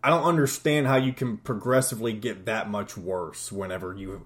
I 0.02 0.08
don't 0.08 0.22
understand 0.22 0.86
how 0.86 0.96
you 0.96 1.12
can 1.12 1.36
progressively 1.36 2.14
get 2.14 2.46
that 2.46 2.70
much 2.70 2.96
worse 2.96 3.52
whenever 3.52 3.94
you. 3.94 4.24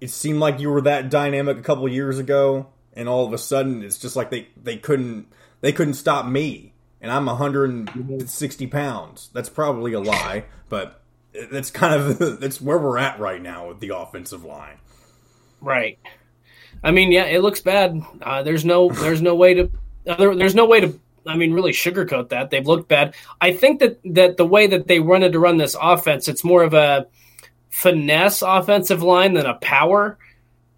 It 0.00 0.10
seemed 0.10 0.40
like 0.40 0.58
you 0.58 0.68
were 0.70 0.80
that 0.80 1.10
dynamic 1.10 1.56
a 1.56 1.62
couple 1.62 1.86
years 1.88 2.18
ago, 2.18 2.66
and 2.92 3.08
all 3.08 3.24
of 3.24 3.32
a 3.32 3.38
sudden 3.38 3.84
it's 3.84 3.98
just 3.98 4.16
like 4.16 4.30
they 4.30 4.48
they 4.60 4.78
couldn't 4.78 5.28
they 5.60 5.70
couldn't 5.70 5.94
stop 5.94 6.26
me, 6.26 6.72
and 7.00 7.12
I'm 7.12 7.26
160 7.26 8.66
pounds. 8.66 9.30
That's 9.32 9.48
probably 9.48 9.92
a 9.92 10.00
lie, 10.00 10.46
but 10.68 11.03
that's 11.50 11.70
kind 11.70 11.94
of 11.94 12.18
that's 12.40 12.60
where 12.60 12.78
we're 12.78 12.98
at 12.98 13.18
right 13.18 13.42
now 13.42 13.68
with 13.68 13.80
the 13.80 13.96
offensive 13.96 14.44
line. 14.44 14.78
Right. 15.60 15.98
I 16.82 16.90
mean, 16.90 17.12
yeah, 17.12 17.24
it 17.24 17.40
looks 17.40 17.60
bad. 17.60 18.02
Uh, 18.20 18.42
there's 18.42 18.64
no, 18.64 18.88
there's 18.92 19.22
no 19.22 19.34
way 19.34 19.54
to, 19.54 19.70
there, 20.04 20.34
there's 20.34 20.54
no 20.54 20.66
way 20.66 20.80
to, 20.80 20.98
I 21.26 21.36
mean, 21.36 21.52
really 21.52 21.72
sugarcoat 21.72 22.28
that. 22.28 22.50
They've 22.50 22.66
looked 22.66 22.88
bad. 22.88 23.14
I 23.40 23.52
think 23.52 23.80
that 23.80 23.98
that 24.04 24.36
the 24.36 24.44
way 24.44 24.66
that 24.66 24.86
they 24.86 25.00
wanted 25.00 25.32
to 25.32 25.38
run 25.38 25.56
this 25.56 25.74
offense, 25.80 26.28
it's 26.28 26.44
more 26.44 26.62
of 26.62 26.74
a 26.74 27.06
finesse 27.70 28.42
offensive 28.42 29.02
line 29.02 29.32
than 29.32 29.46
a 29.46 29.54
power. 29.54 30.18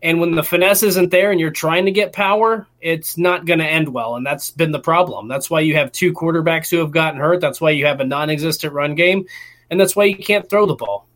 And 0.02 0.20
when 0.20 0.36
the 0.36 0.44
finesse 0.44 0.84
isn't 0.84 1.10
there 1.10 1.32
and 1.32 1.40
you're 1.40 1.50
trying 1.50 1.86
to 1.86 1.90
get 1.90 2.12
power, 2.12 2.68
it's 2.80 3.18
not 3.18 3.44
going 3.44 3.58
to 3.58 3.66
end 3.66 3.88
well. 3.88 4.14
And 4.14 4.24
that's 4.24 4.52
been 4.52 4.70
the 4.70 4.78
problem. 4.78 5.26
That's 5.26 5.50
why 5.50 5.60
you 5.60 5.74
have 5.74 5.90
two 5.90 6.12
quarterbacks 6.12 6.70
who 6.70 6.78
have 6.78 6.92
gotten 6.92 7.18
hurt. 7.18 7.40
That's 7.40 7.60
why 7.60 7.70
you 7.70 7.86
have 7.86 7.98
a 7.98 8.04
non 8.04 8.30
existent 8.30 8.72
run 8.72 8.94
game. 8.94 9.26
And 9.70 9.80
that's 9.80 9.96
why 9.96 10.04
you 10.04 10.16
can't 10.16 10.48
throw 10.48 10.66
the 10.66 10.74
ball. 10.74 11.08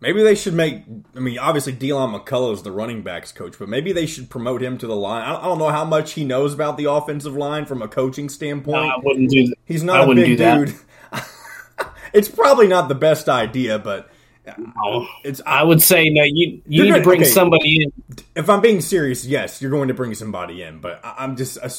Maybe 0.00 0.22
they 0.22 0.34
should 0.34 0.54
make. 0.54 0.82
I 1.14 1.20
mean, 1.20 1.38
obviously, 1.38 1.72
Deland 1.72 2.14
McCullough 2.14 2.52
is 2.52 2.62
the 2.62 2.70
running 2.70 3.02
backs 3.02 3.32
coach, 3.32 3.58
but 3.58 3.68
maybe 3.68 3.92
they 3.92 4.04
should 4.04 4.28
promote 4.28 4.62
him 4.62 4.76
to 4.78 4.86
the 4.86 4.96
line. 4.96 5.22
I 5.22 5.42
don't 5.42 5.58
know 5.58 5.70
how 5.70 5.86
much 5.86 6.12
he 6.12 6.24
knows 6.24 6.52
about 6.52 6.76
the 6.76 6.90
offensive 6.90 7.34
line 7.34 7.64
from 7.64 7.80
a 7.80 7.88
coaching 7.88 8.28
standpoint. 8.28 8.84
No, 8.84 8.88
I 8.88 8.98
wouldn't 9.02 9.30
do 9.30 9.48
that. 9.48 9.56
He's 9.64 9.82
not 9.82 10.06
I 10.06 10.12
a 10.12 10.14
big 10.14 10.36
dude. 10.36 10.74
it's 12.12 12.28
probably 12.28 12.66
not 12.66 12.88
the 12.88 12.94
best 12.94 13.30
idea, 13.30 13.78
but 13.78 14.10
no. 14.58 15.08
it's. 15.24 15.40
I 15.46 15.62
would 15.62 15.80
say 15.80 16.10
no. 16.10 16.24
You 16.24 16.60
you 16.66 16.84
need 16.84 16.94
to 16.94 17.02
bring 17.02 17.22
okay, 17.22 17.30
somebody 17.30 17.82
in. 17.82 17.92
If 18.34 18.50
I'm 18.50 18.60
being 18.60 18.82
serious, 18.82 19.24
yes, 19.24 19.62
you're 19.62 19.70
going 19.70 19.88
to 19.88 19.94
bring 19.94 20.12
somebody 20.14 20.62
in, 20.62 20.80
but 20.80 21.00
I'm 21.02 21.36
just 21.36 21.56
uh, 21.56 21.70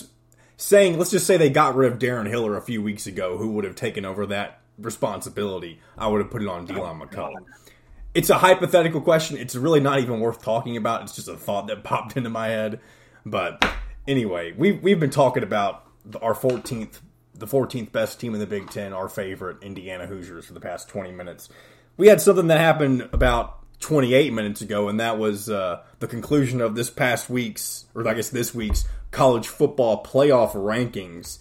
saying. 0.57 0.97
Let's 0.97 1.11
just 1.11 1.27
say 1.27 1.37
they 1.37 1.51
got 1.51 1.75
rid 1.75 1.91
of 1.91 1.99
Darren 1.99 2.27
Hiller 2.27 2.57
a 2.57 2.61
few 2.61 2.81
weeks 2.81 3.05
ago, 3.05 3.37
who 3.37 3.51
would 3.51 3.63
have 3.63 3.75
taken 3.75 4.05
over 4.05 4.25
that 4.25 4.61
responsibility. 4.77 5.79
I 5.97 6.07
would 6.07 6.21
have 6.21 6.31
put 6.31 6.41
it 6.41 6.47
on 6.47 6.65
Deland 6.65 7.01
McCullough 7.01 7.45
it's 8.17 8.31
a 8.31 8.39
hypothetical 8.39 8.99
question. 8.99 9.37
It's 9.37 9.55
really 9.55 9.79
not 9.79 9.99
even 9.99 10.19
worth 10.19 10.41
talking 10.41 10.75
about. 10.75 11.03
It's 11.03 11.15
just 11.15 11.27
a 11.27 11.37
thought 11.37 11.67
that 11.67 11.83
popped 11.83 12.17
into 12.17 12.31
my 12.31 12.47
head. 12.47 12.79
But 13.25 13.63
anyway, 14.07 14.53
we've 14.57 14.81
we've 14.81 14.99
been 14.99 15.11
talking 15.11 15.43
about 15.43 15.83
our 16.21 16.33
14th, 16.33 16.99
the 17.35 17.45
14th 17.45 17.91
best 17.91 18.19
team 18.19 18.33
in 18.33 18.39
the 18.39 18.47
Big 18.47 18.71
Ten, 18.71 18.91
our 18.91 19.07
favorite 19.07 19.61
Indiana 19.61 20.07
Hoosiers, 20.07 20.45
for 20.45 20.53
the 20.53 20.59
past 20.59 20.89
20 20.89 21.11
minutes. 21.11 21.49
We 21.95 22.07
had 22.07 22.19
something 22.19 22.47
that 22.47 22.59
happened 22.59 23.07
about 23.13 23.59
28 23.81 24.33
minutes 24.33 24.61
ago, 24.61 24.87
and 24.87 24.99
that 24.99 25.19
was 25.19 25.49
uh, 25.49 25.83
the 25.99 26.07
conclusion 26.07 26.59
of 26.59 26.75
this 26.75 26.89
past 26.89 27.29
week's, 27.29 27.85
or 27.93 28.07
I 28.07 28.15
guess 28.15 28.29
this 28.29 28.53
week's 28.55 28.85
college 29.11 29.47
football 29.47 30.03
playoff 30.03 30.53
rankings. 30.53 31.37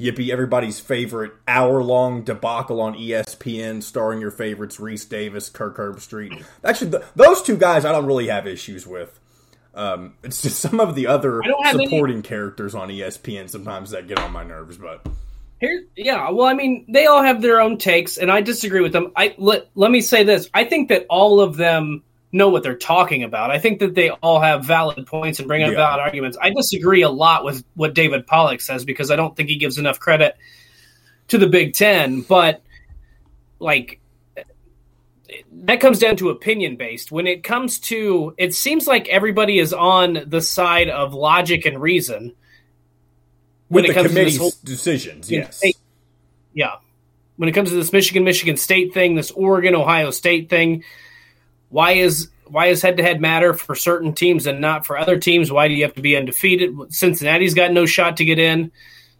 Yippee, 0.00 0.30
everybody's 0.30 0.80
favorite 0.80 1.32
hour 1.46 1.82
long 1.82 2.22
debacle 2.22 2.80
on 2.80 2.94
ESPN 2.94 3.82
starring 3.82 4.20
your 4.20 4.30
favorites, 4.30 4.78
Rece 4.78 5.08
Davis, 5.08 5.48
Kirk 5.48 5.76
Herbstreit. 5.76 6.44
Actually, 6.64 6.90
the, 6.90 7.04
those 7.14 7.42
two 7.42 7.56
guys 7.56 7.84
I 7.84 7.92
don't 7.92 8.06
really 8.06 8.28
have 8.28 8.46
issues 8.46 8.86
with. 8.86 9.18
Um, 9.74 10.14
it's 10.22 10.42
just 10.42 10.58
some 10.58 10.80
of 10.80 10.94
the 10.94 11.06
other 11.06 11.42
supporting 11.70 12.16
any... 12.16 12.22
characters 12.22 12.74
on 12.74 12.88
ESPN 12.88 13.48
sometimes 13.48 13.90
that 13.90 14.08
get 14.08 14.18
on 14.18 14.32
my 14.32 14.42
nerves, 14.42 14.76
but. 14.76 15.06
Here, 15.60 15.84
yeah. 15.94 16.30
Well, 16.30 16.46
I 16.46 16.54
mean, 16.54 16.86
they 16.88 17.06
all 17.06 17.22
have 17.22 17.42
their 17.42 17.60
own 17.60 17.76
takes, 17.76 18.16
and 18.16 18.32
I 18.32 18.40
disagree 18.40 18.80
with 18.80 18.92
them. 18.92 19.12
I 19.14 19.34
let 19.36 19.68
let 19.74 19.90
me 19.90 20.00
say 20.00 20.24
this: 20.24 20.48
I 20.54 20.64
think 20.64 20.88
that 20.88 21.04
all 21.10 21.40
of 21.40 21.56
them 21.56 22.02
know 22.32 22.48
what 22.48 22.62
they're 22.62 22.76
talking 22.76 23.22
about. 23.22 23.50
I 23.50 23.58
think 23.58 23.80
that 23.80 23.94
they 23.94 24.10
all 24.10 24.40
have 24.40 24.64
valid 24.64 25.06
points 25.06 25.38
and 25.38 25.48
bring 25.48 25.62
up 25.62 25.70
yeah. 25.70 25.76
valid 25.76 26.00
arguments. 26.00 26.38
I 26.40 26.50
disagree 26.50 27.02
a 27.02 27.10
lot 27.10 27.44
with 27.44 27.64
what 27.74 27.94
David 27.94 28.26
Pollack 28.26 28.60
says 28.60 28.84
because 28.84 29.10
I 29.10 29.16
don't 29.16 29.36
think 29.36 29.48
he 29.48 29.56
gives 29.56 29.78
enough 29.78 29.98
credit 29.98 30.36
to 31.28 31.38
the 31.38 31.48
Big 31.48 31.74
Ten. 31.74 32.20
But 32.22 32.62
like 33.58 34.00
that 35.52 35.80
comes 35.80 35.98
down 35.98 36.16
to 36.16 36.30
opinion 36.30 36.76
based. 36.76 37.10
When 37.10 37.26
it 37.26 37.42
comes 37.42 37.78
to, 37.80 38.34
it 38.38 38.54
seems 38.54 38.86
like 38.86 39.08
everybody 39.08 39.58
is 39.58 39.72
on 39.72 40.24
the 40.26 40.40
side 40.40 40.88
of 40.88 41.14
logic 41.14 41.66
and 41.66 41.80
reason. 41.80 42.34
When 43.68 43.82
with 43.82 43.90
it 43.90 43.94
comes 43.94 44.08
committee's 44.08 44.38
to 44.38 44.44
this 44.44 44.54
whole, 44.54 44.64
decisions, 44.64 45.30
yes, 45.30 45.62
yeah. 46.52 46.76
When 47.36 47.48
it 47.48 47.52
comes 47.52 47.70
to 47.70 47.76
this 47.76 47.92
Michigan 47.92 48.24
Michigan 48.24 48.56
State 48.56 48.92
thing, 48.92 49.14
this 49.14 49.30
Oregon 49.30 49.76
Ohio 49.76 50.10
State 50.10 50.50
thing, 50.50 50.82
why 51.70 51.92
is 51.92 52.28
why 52.46 52.66
is 52.66 52.82
head 52.82 52.96
to 52.98 53.02
head 53.02 53.20
matter 53.20 53.54
for 53.54 53.74
certain 53.74 54.12
teams 54.12 54.46
and 54.46 54.60
not 54.60 54.84
for 54.84 54.98
other 54.98 55.18
teams? 55.18 55.50
Why 55.50 55.68
do 55.68 55.74
you 55.74 55.84
have 55.84 55.94
to 55.94 56.02
be 56.02 56.16
undefeated? 56.16 56.76
Cincinnati's 56.92 57.54
got 57.54 57.72
no 57.72 57.86
shot 57.86 58.18
to 58.18 58.24
get 58.24 58.38
in. 58.38 58.72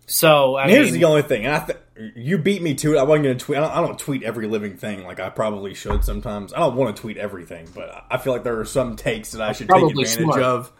So 0.06 0.56
I 0.56 0.68
here's 0.68 0.90
mean, 0.90 1.00
the 1.00 1.06
only 1.06 1.22
thing. 1.22 1.46
I 1.46 1.60
th- 1.60 1.78
you 2.16 2.36
beat 2.36 2.62
me 2.62 2.74
to 2.74 2.94
it. 2.94 2.98
I 2.98 3.04
wasn't 3.04 3.24
going 3.24 3.38
to 3.38 3.44
tweet. 3.44 3.58
I 3.58 3.60
don't, 3.60 3.70
I 3.70 3.86
don't, 3.86 3.98
tweet 3.98 4.24
every 4.24 4.48
living 4.48 4.76
thing 4.76 5.04
like 5.04 5.20
I 5.20 5.30
probably 5.30 5.74
should 5.74 6.04
sometimes. 6.04 6.52
I 6.52 6.58
don't 6.58 6.74
want 6.74 6.96
to 6.96 7.00
tweet 7.00 7.16
everything, 7.16 7.68
but 7.74 8.06
I 8.10 8.18
feel 8.18 8.32
like 8.32 8.42
there 8.42 8.58
are 8.58 8.64
some 8.64 8.96
takes 8.96 9.30
that 9.32 9.40
I 9.40 9.52
should 9.52 9.68
take 9.68 9.82
advantage 9.82 10.08
smart. 10.08 10.42
of. 10.42 10.72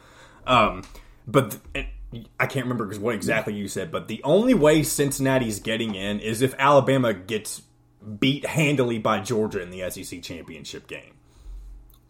Um, 0.46 0.83
but 1.28 1.56
th- 1.74 1.87
I 2.40 2.46
can't 2.46 2.64
remember 2.64 2.87
because 2.87 2.98
what 2.98 3.14
exactly 3.14 3.54
you 3.54 3.68
said. 3.68 3.92
But 3.92 4.09
the 4.09 4.20
only 4.24 4.54
way 4.54 4.83
Cincinnati's 4.83 5.61
getting 5.61 5.94
in 5.94 6.18
is 6.18 6.42
if 6.42 6.54
Alabama 6.59 7.14
gets 7.14 7.62
beat 8.18 8.44
handily 8.46 8.98
by 8.98 9.20
Georgia 9.20 9.62
in 9.62 9.70
the 9.70 9.88
SEC 9.90 10.22
championship 10.22 10.88
game. 10.88 11.14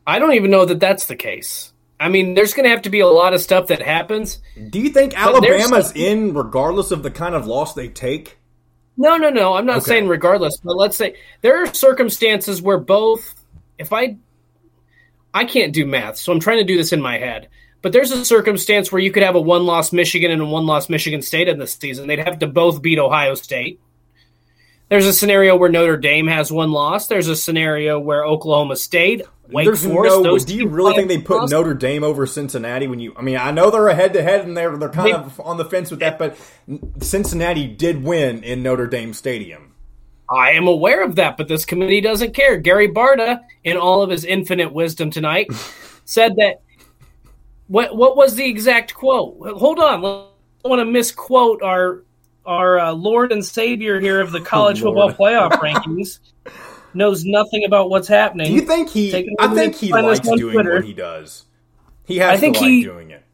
I 0.07 0.19
don't 0.19 0.35
even 0.35 0.51
know 0.51 0.65
that 0.65 0.81
that's 0.81 1.07
the 1.07 1.17
case. 1.17 1.73
I 1.99 2.09
mean, 2.09 2.35
there's 2.35 2.55
going 2.55 2.65
to 2.65 2.71
have 2.71 2.83
to 2.83 2.91
be 2.91 3.01
a 3.01 3.07
lot 3.07 3.35
of 3.35 3.43
stuff 3.43 3.67
that 3.67 3.83
happens. 3.83 4.41
Do 4.71 4.81
you 4.81 4.91
think 4.91 5.13
Alabama's 5.15 5.93
in 5.95 6.33
regardless 6.33 6.91
of 6.91 7.03
the 7.03 7.11
kind 7.11 7.35
of 7.35 7.47
loss 7.47 7.75
they 7.75 7.89
take? 7.89 8.39
No, 8.97 9.17
no, 9.17 9.29
no. 9.29 9.55
I'm 9.55 9.67
not 9.67 9.79
okay. 9.79 9.87
saying 9.87 10.09
regardless, 10.09 10.59
but 10.65 10.77
let's 10.77 10.97
say 10.97 11.17
there 11.43 11.63
are 11.63 11.75
circumstances 11.75 12.63
where 12.63 12.79
both 12.79 13.35
if 13.79 13.93
I 13.93 14.17
I 15.33 15.45
can't 15.45 15.73
do 15.73 15.87
math, 15.87 16.17
so 16.17 16.33
I'm 16.33 16.41
trying 16.41 16.59
to 16.59 16.65
do 16.65 16.77
this 16.77 16.93
in 16.93 17.01
my 17.01 17.19
head. 17.19 17.49
But 17.83 17.93
there's 17.93 18.11
a 18.11 18.25
circumstance 18.25 18.93
where 18.93 19.01
you 19.01 19.11
could 19.11 19.23
have 19.23 19.37
a 19.37 19.41
one-loss 19.41 19.93
Michigan 19.93 20.31
and 20.31 20.43
a 20.43 20.47
one-loss 20.47 20.91
Michigan 20.91 21.23
State 21.23 21.49
in 21.49 21.59
this 21.59 21.75
season. 21.75 22.09
They'd 22.09 22.19
have 22.19 22.41
to 22.41 22.47
both 22.47 22.83
beat 22.83 22.99
Ohio 22.99 23.35
State. 23.35 23.81
There's 24.91 25.07
a 25.07 25.15
scenario 25.15 25.57
where 25.57 25.71
Notre 25.71 25.97
Dame 25.97 26.27
has 26.27 26.53
one 26.53 26.73
loss. 26.73 27.07
There's 27.07 27.29
a 27.29 27.37
scenario 27.37 27.99
where 27.99 28.25
Oklahoma 28.25 28.77
State 28.77 29.23
Wake 29.53 29.67
There's 29.67 29.85
Forest. 29.85 30.23
No, 30.23 30.39
do 30.39 30.55
you 30.55 30.69
really 30.69 30.95
think 30.95 31.09
they 31.09 31.21
put 31.21 31.51
Notre 31.51 31.75
Dame 31.75 32.05
over 32.05 32.27
Cincinnati? 32.27 32.87
When 32.87 33.01
you, 33.01 33.15
I 33.17 33.23
mean, 33.23 33.37
I 33.37 33.51
know 33.51 33.71
they're 33.71 33.89
a 33.89 33.95
head 33.95 34.13
to 34.15 34.23
head 34.23 34.47
and 34.47 34.57
they're 34.57 34.77
they're 34.77 34.89
kind 34.89 35.09
they, 35.09 35.13
of 35.13 35.41
on 35.41 35.57
the 35.57 35.65
fence 35.65 35.91
with 35.91 36.01
that, 36.01 36.19
but 36.19 36.37
Cincinnati 37.01 37.67
did 37.67 38.03
win 38.03 38.43
in 38.45 38.63
Notre 38.63 38.87
Dame 38.87 39.13
Stadium. 39.13 39.75
I 40.29 40.53
am 40.53 40.69
aware 40.69 41.03
of 41.03 41.17
that, 41.17 41.37
but 41.37 41.49
this 41.49 41.65
committee 41.65 42.01
doesn't 42.01 42.35
care. 42.35 42.57
Gary 42.57 42.89
Barta, 42.89 43.41
in 43.65 43.77
all 43.77 44.03
of 44.03 44.11
his 44.11 44.25
infinite 44.25 44.73
wisdom 44.73 45.11
tonight, 45.11 45.53
said 46.05 46.37
that. 46.37 46.63
What 47.67 47.95
what 47.97 48.17
was 48.17 48.35
the 48.35 48.45
exact 48.45 48.95
quote? 48.95 49.37
Hold 49.57 49.79
on, 49.79 50.05
I 50.05 50.69
want 50.69 50.81
to 50.81 50.85
misquote 50.85 51.63
our 51.63 52.03
our 52.45 52.79
uh, 52.81 52.93
Lord 52.93 53.31
and 53.31 53.45
Savior 53.45 54.01
here 54.01 54.21
of 54.21 54.33
the 54.33 54.41
college 54.41 54.83
oh, 54.83 54.87
football 54.87 55.13
playoff 55.13 55.51
rankings 55.63 56.19
knows 56.95 57.25
nothing 57.25 57.65
about 57.65 57.91
what's 57.91 58.09
happening. 58.09 58.49
Do 58.49 58.53
you 58.55 58.63
think 58.63 58.91
he? 58.91 59.35
I 59.39 59.55
think 59.55 59.77
he 59.77 59.93
likes 59.93 60.21
doing 60.21 60.53
Twitter. 60.53 60.75
what 60.77 60.85
he 60.85 60.93
does. 60.95 61.45
He 62.05 62.19
has 62.19 62.31
I 62.31 62.37
think 62.37 62.57
to 62.57 62.63
like 62.63 62.71
he- 62.71 62.85
doing 62.85 63.11
it. 63.11 63.25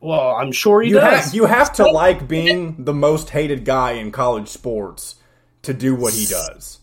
Well, 0.00 0.36
I'm 0.36 0.52
sure 0.52 0.80
he 0.80 0.90
You 0.90 0.96
does. 1.00 1.24
have 1.26 1.34
you 1.34 1.46
have 1.46 1.72
to 1.74 1.90
like 1.90 2.28
being 2.28 2.84
the 2.84 2.94
most 2.94 3.30
hated 3.30 3.64
guy 3.64 3.92
in 3.92 4.12
college 4.12 4.48
sports 4.48 5.16
to 5.62 5.74
do 5.74 5.94
what 5.94 6.12
he 6.14 6.24
does. 6.26 6.78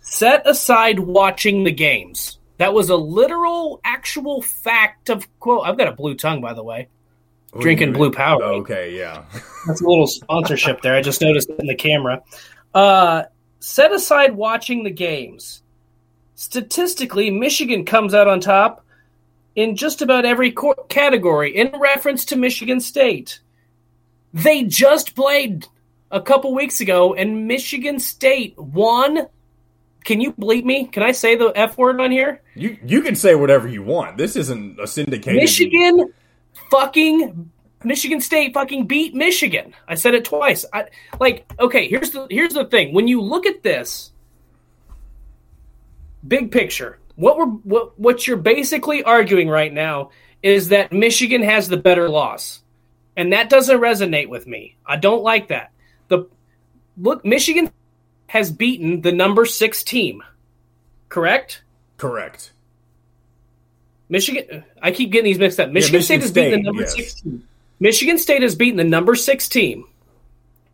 Set 0.00 0.46
aside 0.46 0.98
watching 1.00 1.64
the 1.64 1.72
games. 1.72 2.38
That 2.58 2.72
was 2.72 2.88
a 2.88 2.96
literal, 2.96 3.80
actual 3.84 4.40
fact 4.40 5.10
of 5.10 5.26
quote. 5.38 5.66
I've 5.66 5.76
got 5.76 5.88
a 5.88 5.92
blue 5.92 6.14
tongue, 6.14 6.40
by 6.40 6.54
the 6.54 6.64
way. 6.64 6.88
Drinking 7.60 7.92
blue 7.92 8.10
power. 8.10 8.42
Okay, 8.42 8.96
yeah. 8.98 9.24
That's 9.66 9.82
a 9.82 9.86
little 9.86 10.06
sponsorship 10.06 10.80
there. 10.80 10.94
I 10.94 11.02
just 11.02 11.20
noticed 11.20 11.50
in 11.50 11.66
the 11.66 11.74
camera. 11.74 12.22
Uh, 12.74 13.24
set 13.60 13.92
aside 13.92 14.36
watching 14.36 14.84
the 14.84 14.90
games. 14.90 15.62
Statistically, 16.34 17.30
Michigan 17.30 17.84
comes 17.84 18.14
out 18.14 18.28
on 18.28 18.40
top 18.40 18.84
in 19.54 19.74
just 19.74 20.02
about 20.02 20.24
every 20.24 20.54
category 20.88 21.56
in 21.56 21.72
reference 21.78 22.24
to 22.26 22.36
Michigan 22.36 22.80
State. 22.80 23.40
They 24.34 24.64
just 24.64 25.14
played 25.14 25.66
a 26.10 26.20
couple 26.20 26.54
weeks 26.54 26.80
ago, 26.80 27.14
and 27.14 27.48
Michigan 27.48 27.98
State 27.98 28.56
won. 28.58 29.26
Can 30.04 30.20
you 30.20 30.32
bleep 30.34 30.64
me? 30.64 30.86
Can 30.86 31.02
I 31.02 31.12
say 31.12 31.34
the 31.34 31.52
F 31.56 31.78
word 31.78 32.00
on 32.00 32.12
here? 32.12 32.42
You 32.54 32.76
you 32.84 33.02
can 33.02 33.16
say 33.16 33.34
whatever 33.34 33.66
you 33.66 33.82
want. 33.82 34.18
This 34.18 34.36
isn't 34.36 34.78
a 34.78 34.86
syndicated. 34.86 35.40
Michigan 35.40 36.12
fucking 36.70 37.50
Michigan 37.84 38.20
State 38.20 38.54
fucking 38.54 38.86
beat 38.86 39.14
Michigan. 39.14 39.74
I 39.86 39.94
said 39.94 40.14
it 40.14 40.24
twice. 40.24 40.64
I 40.72 40.86
like 41.20 41.50
okay, 41.60 41.88
here's 41.88 42.10
the 42.10 42.26
here's 42.30 42.54
the 42.54 42.64
thing. 42.64 42.92
When 42.92 43.08
you 43.08 43.20
look 43.20 43.46
at 43.46 43.62
this 43.62 44.12
big 46.26 46.50
picture, 46.50 46.98
what 47.16 47.36
we're 47.36 47.46
what 47.46 47.98
what 47.98 48.26
you're 48.26 48.36
basically 48.36 49.02
arguing 49.02 49.48
right 49.48 49.72
now 49.72 50.10
is 50.42 50.68
that 50.68 50.92
Michigan 50.92 51.42
has 51.42 51.68
the 51.68 51.76
better 51.76 52.08
loss. 52.08 52.62
And 53.18 53.32
that 53.32 53.48
doesn't 53.48 53.80
resonate 53.80 54.28
with 54.28 54.46
me. 54.46 54.76
I 54.84 54.96
don't 54.96 55.22
like 55.22 55.48
that. 55.48 55.72
The 56.08 56.26
look 56.98 57.24
Michigan 57.24 57.70
has 58.26 58.50
beaten 58.50 59.00
the 59.00 59.12
number 59.12 59.46
6 59.46 59.84
team. 59.84 60.22
Correct? 61.08 61.62
Correct. 61.96 62.52
Michigan. 64.08 64.64
I 64.80 64.90
keep 64.92 65.10
getting 65.10 65.24
these 65.24 65.38
mixed 65.38 65.58
up. 65.58 65.70
Michigan, 65.70 66.02
State 66.02 66.16
Michigan 66.16 66.20
has 66.20 66.32
beaten 66.32 66.50
the 66.52 66.62
number 66.62 66.82
yes. 66.82 66.94
six 66.94 67.14
team. 67.14 67.46
Michigan 67.78 68.18
State 68.18 68.42
has 68.42 68.54
beaten 68.54 68.76
the 68.76 68.84
number 68.84 69.14
six 69.14 69.48
team 69.48 69.84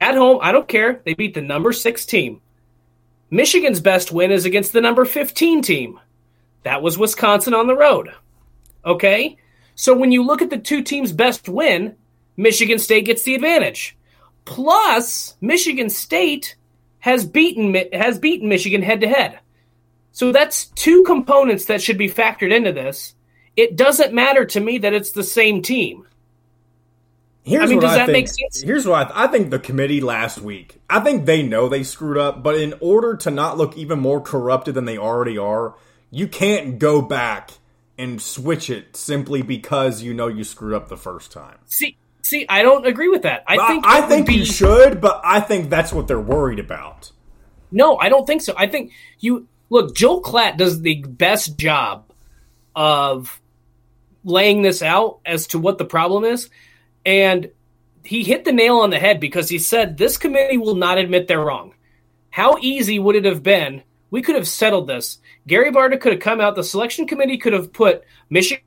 at 0.00 0.14
home. 0.14 0.38
I 0.40 0.52
don't 0.52 0.68
care. 0.68 1.00
They 1.04 1.14
beat 1.14 1.34
the 1.34 1.40
number 1.40 1.72
six 1.72 2.06
team. 2.06 2.40
Michigan's 3.30 3.80
best 3.80 4.12
win 4.12 4.30
is 4.30 4.44
against 4.44 4.72
the 4.72 4.80
number 4.80 5.04
fifteen 5.04 5.62
team. 5.62 5.98
That 6.62 6.82
was 6.82 6.98
Wisconsin 6.98 7.54
on 7.54 7.66
the 7.66 7.76
road. 7.76 8.12
Okay, 8.84 9.36
so 9.74 9.96
when 9.96 10.12
you 10.12 10.22
look 10.22 10.42
at 10.42 10.50
the 10.50 10.58
two 10.58 10.82
teams' 10.82 11.12
best 11.12 11.48
win, 11.48 11.96
Michigan 12.36 12.78
State 12.78 13.06
gets 13.06 13.22
the 13.22 13.34
advantage. 13.34 13.96
Plus, 14.44 15.34
Michigan 15.40 15.90
State 15.90 16.56
has 17.00 17.24
beaten 17.24 17.74
has 17.92 18.18
beaten 18.18 18.48
Michigan 18.48 18.82
head 18.82 19.00
to 19.00 19.08
head. 19.08 19.40
So 20.12 20.30
that's 20.30 20.66
two 20.66 21.02
components 21.04 21.64
that 21.64 21.82
should 21.82 21.98
be 21.98 22.10
factored 22.10 22.54
into 22.54 22.72
this. 22.72 23.14
It 23.56 23.76
doesn't 23.76 24.12
matter 24.12 24.44
to 24.44 24.60
me 24.60 24.78
that 24.78 24.94
it's 24.94 25.12
the 25.12 25.24
same 25.24 25.62
team. 25.62 26.06
Here's 27.44 27.64
I 27.64 27.66
mean, 27.66 27.80
does 27.80 27.92
I 27.92 27.98
that 27.98 28.06
think, 28.06 28.28
make 28.28 28.28
sense? 28.28 28.62
Here's 28.62 28.86
what 28.86 29.00
I, 29.00 29.04
th- 29.04 29.16
I 29.16 29.26
think 29.26 29.50
the 29.50 29.58
committee 29.58 30.00
last 30.00 30.40
week. 30.40 30.80
I 30.88 31.00
think 31.00 31.26
they 31.26 31.42
know 31.42 31.68
they 31.68 31.82
screwed 31.82 32.16
up, 32.16 32.42
but 32.42 32.54
in 32.54 32.74
order 32.80 33.16
to 33.16 33.30
not 33.30 33.58
look 33.58 33.76
even 33.76 33.98
more 33.98 34.20
corrupted 34.20 34.74
than 34.74 34.84
they 34.84 34.96
already 34.96 35.36
are, 35.36 35.74
you 36.10 36.28
can't 36.28 36.78
go 36.78 37.02
back 37.02 37.52
and 37.98 38.22
switch 38.22 38.70
it 38.70 38.96
simply 38.96 39.42
because 39.42 40.02
you 40.02 40.14
know 40.14 40.28
you 40.28 40.44
screwed 40.44 40.74
up 40.74 40.88
the 40.88 40.96
first 40.96 41.32
time. 41.32 41.58
See, 41.66 41.96
see, 42.22 42.46
I 42.48 42.62
don't 42.62 42.86
agree 42.86 43.08
with 43.08 43.22
that. 43.22 43.42
I 43.46 43.56
I 43.56 43.66
think 43.66 43.86
I 43.86 44.00
would 44.00 44.08
think 44.08 44.26
be, 44.28 44.34
you 44.34 44.44
should, 44.44 45.00
but 45.00 45.20
I 45.24 45.40
think 45.40 45.68
that's 45.68 45.92
what 45.92 46.06
they're 46.06 46.20
worried 46.20 46.60
about. 46.60 47.10
No, 47.72 47.96
I 47.96 48.08
don't 48.08 48.26
think 48.26 48.42
so. 48.42 48.54
I 48.56 48.66
think 48.66 48.92
you 49.18 49.48
look. 49.68 49.96
Joel 49.96 50.22
Klatt 50.22 50.58
does 50.58 50.80
the 50.80 51.02
best 51.02 51.58
job 51.58 52.04
of 52.76 53.40
laying 54.24 54.62
this 54.62 54.82
out 54.82 55.18
as 55.26 55.48
to 55.48 55.58
what 55.58 55.78
the 55.78 55.84
problem 55.84 56.24
is, 56.24 56.48
and 57.04 57.50
he 58.04 58.24
hit 58.24 58.44
the 58.44 58.52
nail 58.52 58.78
on 58.78 58.90
the 58.90 58.98
head 58.98 59.20
because 59.20 59.48
he 59.48 59.58
said 59.58 59.96
this 59.96 60.16
committee 60.16 60.58
will 60.58 60.74
not 60.74 60.98
admit 60.98 61.28
they're 61.28 61.44
wrong. 61.44 61.74
How 62.30 62.58
easy 62.60 62.98
would 62.98 63.16
it 63.16 63.24
have 63.24 63.42
been? 63.42 63.82
We 64.10 64.22
could 64.22 64.34
have 64.34 64.48
settled 64.48 64.86
this. 64.86 65.18
Gary 65.46 65.70
Barta 65.70 66.00
could 66.00 66.12
have 66.12 66.20
come 66.20 66.40
out. 66.40 66.54
The 66.54 66.64
selection 66.64 67.06
committee 67.06 67.38
could 67.38 67.52
have 67.52 67.72
put 67.72 68.04
Michigan 68.30 68.64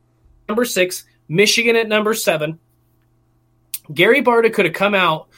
number 0.47 0.65
six, 0.65 1.05
Michigan 1.27 1.75
at 1.75 1.87
number 1.87 2.13
seven. 2.13 2.59
Gary 3.93 4.21
Barta 4.21 4.51
could 4.51 4.65
have 4.65 4.73
come 4.73 4.95
out 4.95 5.29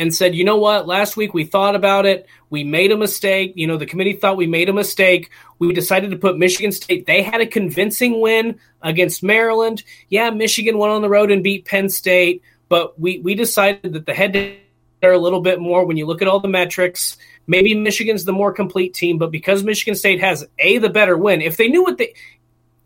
and 0.00 0.14
said, 0.14 0.34
you 0.34 0.44
know 0.44 0.56
what, 0.56 0.86
last 0.86 1.14
week 1.14 1.34
we 1.34 1.44
thought 1.44 1.76
about 1.76 2.06
it. 2.06 2.26
We 2.48 2.64
made 2.64 2.90
a 2.90 2.96
mistake. 2.96 3.52
You 3.54 3.66
know, 3.66 3.76
the 3.76 3.84
committee 3.84 4.14
thought 4.14 4.38
we 4.38 4.46
made 4.46 4.70
a 4.70 4.72
mistake. 4.72 5.30
We 5.58 5.74
decided 5.74 6.10
to 6.10 6.16
put 6.16 6.38
Michigan 6.38 6.72
State. 6.72 7.04
They 7.04 7.22
had 7.22 7.42
a 7.42 7.46
convincing 7.46 8.18
win 8.18 8.58
against 8.80 9.22
Maryland. 9.22 9.84
Yeah, 10.08 10.30
Michigan 10.30 10.78
went 10.78 10.94
on 10.94 11.02
the 11.02 11.10
road 11.10 11.30
and 11.30 11.44
beat 11.44 11.66
Penn 11.66 11.90
State, 11.90 12.42
but 12.70 12.98
we, 12.98 13.18
we 13.18 13.34
decided 13.34 13.92
that 13.92 14.06
the 14.06 14.14
head 14.14 14.32
to 14.32 14.56
are 15.02 15.12
a 15.12 15.18
little 15.18 15.42
bit 15.42 15.60
more 15.60 15.84
when 15.84 15.98
you 15.98 16.06
look 16.06 16.22
at 16.22 16.28
all 16.28 16.40
the 16.40 16.48
metrics. 16.48 17.18
Maybe 17.46 17.74
Michigan's 17.74 18.24
the 18.24 18.32
more 18.32 18.52
complete 18.52 18.94
team, 18.94 19.18
but 19.18 19.30
because 19.30 19.62
Michigan 19.62 19.94
State 19.94 20.20
has 20.20 20.46
a 20.58 20.78
the 20.78 20.88
better 20.88 21.16
win, 21.16 21.42
if 21.42 21.58
they 21.58 21.68
knew 21.68 21.82
what 21.82 21.98
they 21.98 22.14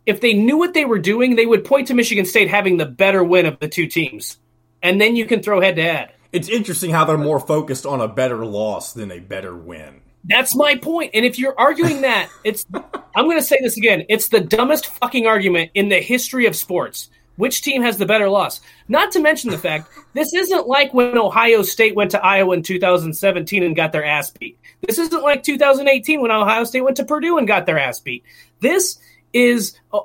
if 0.04 0.20
they 0.20 0.34
knew 0.34 0.58
what 0.58 0.74
they 0.74 0.84
were 0.84 0.98
doing, 0.98 1.36
they 1.36 1.46
would 1.46 1.64
point 1.64 1.88
to 1.88 1.94
Michigan 1.94 2.24
State 2.24 2.50
having 2.50 2.76
the 2.76 2.86
better 2.86 3.22
win 3.22 3.46
of 3.46 3.60
the 3.60 3.68
two 3.68 3.86
teams. 3.86 4.38
And 4.82 5.00
then 5.00 5.14
you 5.14 5.26
can 5.26 5.42
throw 5.42 5.60
head 5.60 5.76
to 5.76 5.82
head. 5.82 6.13
It's 6.34 6.48
interesting 6.48 6.90
how 6.90 7.04
they're 7.04 7.16
more 7.16 7.38
focused 7.38 7.86
on 7.86 8.00
a 8.00 8.08
better 8.08 8.44
loss 8.44 8.92
than 8.92 9.12
a 9.12 9.20
better 9.20 9.56
win. 9.56 10.00
That's 10.24 10.56
my 10.56 10.74
point. 10.74 11.12
And 11.14 11.24
if 11.24 11.38
you're 11.38 11.56
arguing 11.56 12.00
that, 12.00 12.28
it's 12.44 12.66
I'm 13.14 13.26
going 13.26 13.38
to 13.38 13.42
say 13.42 13.58
this 13.62 13.76
again. 13.76 14.04
It's 14.08 14.28
the 14.28 14.40
dumbest 14.40 14.86
fucking 14.86 15.28
argument 15.28 15.70
in 15.74 15.88
the 15.90 16.00
history 16.00 16.46
of 16.46 16.56
sports. 16.56 17.08
Which 17.36 17.62
team 17.62 17.82
has 17.82 17.98
the 17.98 18.06
better 18.06 18.28
loss? 18.28 18.60
Not 18.88 19.12
to 19.12 19.20
mention 19.20 19.50
the 19.50 19.58
fact 19.58 19.88
this 20.12 20.32
isn't 20.34 20.66
like 20.66 20.92
when 20.92 21.16
Ohio 21.16 21.62
State 21.62 21.94
went 21.94 22.10
to 22.12 22.24
Iowa 22.24 22.54
in 22.54 22.62
2017 22.62 23.62
and 23.62 23.76
got 23.76 23.92
their 23.92 24.04
ass 24.04 24.30
beat. 24.30 24.58
This 24.86 24.98
isn't 24.98 25.22
like 25.22 25.44
2018 25.44 26.20
when 26.20 26.30
Ohio 26.32 26.64
State 26.64 26.82
went 26.82 26.96
to 26.96 27.04
Purdue 27.04 27.38
and 27.38 27.46
got 27.46 27.66
their 27.66 27.78
ass 27.78 28.00
beat. 28.00 28.24
This 28.60 28.98
is 29.32 29.78
uh, 29.92 30.00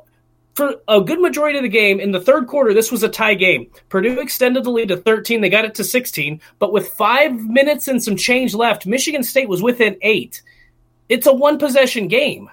for 0.59 0.75
a 0.89 0.99
good 0.99 1.21
majority 1.21 1.57
of 1.57 1.63
the 1.63 1.69
game 1.69 2.01
in 2.01 2.11
the 2.11 2.19
third 2.19 2.45
quarter. 2.47 2.73
This 2.73 2.91
was 2.91 3.01
a 3.01 3.07
tie 3.07 3.33
game. 3.33 3.71
Purdue 3.87 4.19
extended 4.19 4.65
the 4.65 4.69
lead 4.69 4.89
to 4.89 4.97
13. 4.97 5.39
They 5.39 5.47
got 5.47 5.63
it 5.63 5.73
to 5.75 5.85
16, 5.85 6.41
but 6.59 6.73
with 6.73 6.89
five 6.89 7.33
minutes 7.33 7.87
and 7.87 8.03
some 8.03 8.17
change 8.17 8.53
left, 8.53 8.85
Michigan 8.85 9.23
State 9.23 9.47
was 9.47 9.63
within 9.63 9.95
eight. 10.01 10.41
It's 11.07 11.27
a 11.27 11.33
one 11.33 11.59
possession 11.59 12.09
game. 12.09 12.49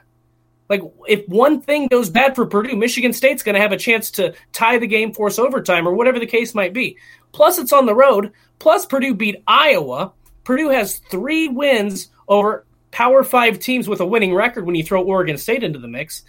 Like 0.68 0.82
if 1.08 1.28
one 1.28 1.60
thing 1.60 1.88
goes 1.88 2.08
bad 2.08 2.36
for 2.36 2.46
Purdue, 2.46 2.76
Michigan 2.76 3.12
State's 3.12 3.42
going 3.42 3.56
to 3.56 3.60
have 3.60 3.72
a 3.72 3.76
chance 3.76 4.12
to 4.12 4.34
tie 4.52 4.78
the 4.78 4.86
game, 4.86 5.12
force 5.12 5.40
overtime, 5.40 5.88
or 5.88 5.92
whatever 5.92 6.20
the 6.20 6.26
case 6.26 6.54
might 6.54 6.72
be. 6.72 6.96
Plus, 7.32 7.58
it's 7.58 7.72
on 7.72 7.86
the 7.86 7.94
road. 7.94 8.32
Plus, 8.60 8.86
Purdue 8.86 9.14
beat 9.14 9.42
Iowa. 9.48 10.12
Purdue 10.44 10.68
has 10.68 10.98
three 11.10 11.48
wins 11.48 12.10
over 12.28 12.64
Power 12.92 13.24
Five 13.24 13.58
teams 13.58 13.88
with 13.88 13.98
a 13.98 14.06
winning 14.06 14.32
record 14.32 14.64
when 14.64 14.76
you 14.76 14.84
throw 14.84 15.02
Oregon 15.02 15.36
State 15.36 15.64
into 15.64 15.80
the 15.80 15.88
mix. 15.88 16.22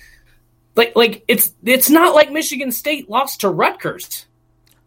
Like, 0.77 0.95
like 0.95 1.23
it's 1.27 1.53
it's 1.63 1.89
not 1.89 2.15
like 2.15 2.31
Michigan 2.31 2.71
State 2.71 3.09
lost 3.09 3.41
to 3.41 3.49
Rutgers. 3.49 4.27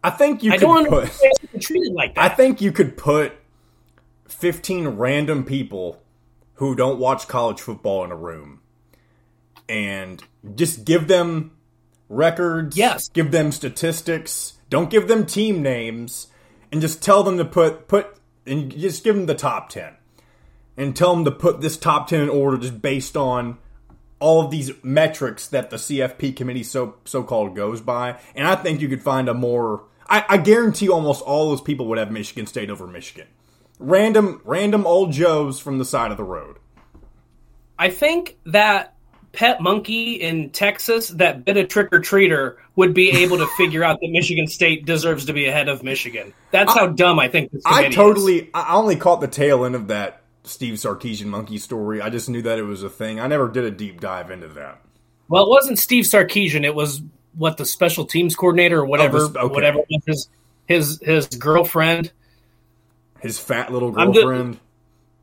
I 0.03 0.09
think 0.09 0.41
you 0.41 0.51
I 0.51 0.55
could 0.57 0.61
don't 0.61 0.87
put. 0.89 1.03
understand 1.03 1.33
why 1.41 1.49
it's 1.53 1.67
treated 1.67 1.93
like 1.93 2.17
I 2.17 2.29
think 2.29 2.61
you 2.61 2.71
could 2.71 2.97
put 2.97 3.33
15 4.29 4.87
random 4.87 5.43
people 5.43 6.01
who 6.55 6.73
don't 6.75 6.97
watch 6.99 7.27
college 7.27 7.59
football 7.61 8.03
in 8.05 8.11
a 8.11 8.15
room 8.15 8.61
and 9.69 10.23
just 10.55 10.85
give 10.85 11.07
them 11.07 11.51
records, 12.09 12.75
Yes. 12.77 13.09
give 13.09 13.31
them 13.31 13.51
statistics, 13.51 14.53
don't 14.69 14.89
give 14.89 15.07
them 15.07 15.25
team 15.25 15.61
names 15.61 16.27
and 16.71 16.81
just 16.81 17.01
tell 17.03 17.23
them 17.23 17.37
to 17.37 17.45
put 17.45 17.87
put 17.87 18.17
and 18.45 18.71
just 18.77 19.03
give 19.03 19.15
them 19.15 19.25
the 19.27 19.35
top 19.35 19.69
10 19.69 19.93
and 20.77 20.95
tell 20.95 21.13
them 21.13 21.25
to 21.25 21.31
put 21.31 21.61
this 21.61 21.77
top 21.77 22.07
10 22.07 22.21
in 22.21 22.29
order 22.29 22.57
just 22.57 22.81
based 22.81 23.15
on 23.17 23.57
all 24.21 24.39
of 24.39 24.51
these 24.51 24.71
metrics 24.83 25.47
that 25.47 25.69
the 25.69 25.75
CFP 25.75 26.35
committee 26.35 26.63
so 26.63 26.95
so 27.03 27.23
called 27.23 27.55
goes 27.55 27.81
by, 27.81 28.17
and 28.35 28.47
I 28.47 28.55
think 28.55 28.79
you 28.79 28.87
could 28.87 29.03
find 29.03 29.27
a 29.27 29.33
more. 29.33 29.83
I, 30.07 30.23
I 30.29 30.37
guarantee 30.37 30.89
almost 30.89 31.21
all 31.23 31.49
those 31.49 31.61
people 31.61 31.87
would 31.87 31.97
have 31.97 32.11
Michigan 32.11 32.45
State 32.45 32.69
over 32.69 32.87
Michigan. 32.87 33.27
Random 33.79 34.41
random 34.45 34.87
old 34.87 35.11
Joes 35.11 35.59
from 35.59 35.79
the 35.79 35.85
side 35.85 36.11
of 36.11 36.17
the 36.17 36.23
road. 36.23 36.57
I 37.77 37.89
think 37.89 38.37
that 38.45 38.93
pet 39.31 39.61
monkey 39.61 40.13
in 40.13 40.49
Texas 40.51 41.09
that 41.09 41.45
bit 41.45 41.57
a 41.57 41.65
trick 41.65 41.89
or 41.91 41.99
treater 41.99 42.57
would 42.75 42.93
be 42.93 43.09
able 43.23 43.37
to 43.37 43.47
figure 43.57 43.83
out 43.83 43.99
that 44.01 44.09
Michigan 44.11 44.47
State 44.47 44.85
deserves 44.85 45.25
to 45.25 45.33
be 45.33 45.47
ahead 45.47 45.67
of 45.67 45.83
Michigan. 45.83 46.33
That's 46.51 46.73
how 46.73 46.87
dumb 46.87 47.19
I 47.19 47.27
think 47.27 47.51
this 47.51 47.63
I 47.65 47.83
committee 47.83 47.87
is. 47.87 47.97
I 47.97 48.01
totally. 48.01 48.49
I 48.53 48.75
only 48.75 48.95
caught 48.97 49.21
the 49.21 49.27
tail 49.27 49.65
end 49.65 49.75
of 49.75 49.87
that 49.87 50.20
Steve 50.51 50.75
Sarkisian 50.75 51.25
monkey 51.27 51.57
story. 51.57 52.01
I 52.01 52.09
just 52.09 52.29
knew 52.29 52.41
that 52.43 52.59
it 52.59 52.63
was 52.63 52.83
a 52.83 52.89
thing. 52.89 53.19
I 53.19 53.27
never 53.27 53.47
did 53.47 53.63
a 53.63 53.71
deep 53.71 53.99
dive 54.01 54.29
into 54.31 54.47
that. 54.49 54.81
Well, 55.27 55.43
it 55.43 55.49
wasn't 55.49 55.79
Steve 55.79 56.05
Sarkisian. 56.05 56.63
It 56.65 56.75
was 56.75 57.01
what 57.37 57.57
the 57.57 57.65
special 57.65 58.05
teams 58.05 58.35
coordinator 58.35 58.79
or 58.79 58.85
whatever, 58.85 59.17
Oh, 59.17 59.27
this- 59.27 59.35
okay. 59.37 59.53
whatever 59.53 59.79
his 60.05 60.27
his 60.67 60.99
his 61.01 61.27
girlfriend. 61.27 62.11
His 63.21 63.39
fat 63.39 63.71
little 63.71 63.97
I'm 63.99 64.13
just- 64.13 64.25
girlfriend. 64.25 64.59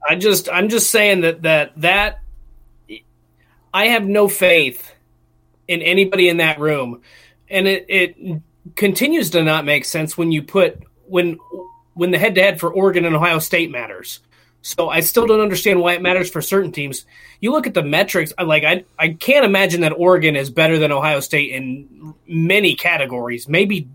I 0.08 0.14
just 0.14 0.48
I'm 0.48 0.68
just 0.68 0.90
saying 0.90 1.20
that 1.22 1.42
that 1.42 1.72
that 1.80 2.20
I 3.74 3.86
have 3.88 4.04
no 4.06 4.28
faith 4.28 4.92
in 5.66 5.82
anybody 5.82 6.28
in 6.28 6.38
that 6.38 6.58
room, 6.58 7.02
and 7.50 7.68
it 7.68 7.84
it 7.88 8.16
continues 8.76 9.30
to 9.30 9.42
not 9.42 9.64
make 9.64 9.84
sense 9.84 10.16
when 10.16 10.32
you 10.32 10.42
put 10.42 10.82
when 11.06 11.38
when 11.94 12.10
the 12.12 12.18
head 12.18 12.34
to 12.36 12.42
head 12.42 12.60
for 12.60 12.72
Oregon 12.72 13.04
and 13.04 13.14
Ohio 13.14 13.38
State 13.38 13.70
matters. 13.70 14.20
So 14.60 14.88
I 14.88 15.00
still 15.00 15.26
don't 15.26 15.40
understand 15.40 15.80
why 15.80 15.94
it 15.94 16.02
matters 16.02 16.30
for 16.30 16.42
certain 16.42 16.72
teams. 16.72 17.06
You 17.40 17.52
look 17.52 17.66
at 17.66 17.74
the 17.74 17.82
metrics, 17.82 18.32
I- 18.36 18.42
like 18.42 18.64
I 18.64 18.84
I 18.98 19.10
can't 19.10 19.44
imagine 19.44 19.82
that 19.82 19.92
Oregon 19.92 20.36
is 20.36 20.50
better 20.50 20.78
than 20.78 20.92
Ohio 20.92 21.20
State 21.20 21.52
in 21.52 22.14
many 22.26 22.74
categories. 22.74 23.48
Maybe 23.48 23.88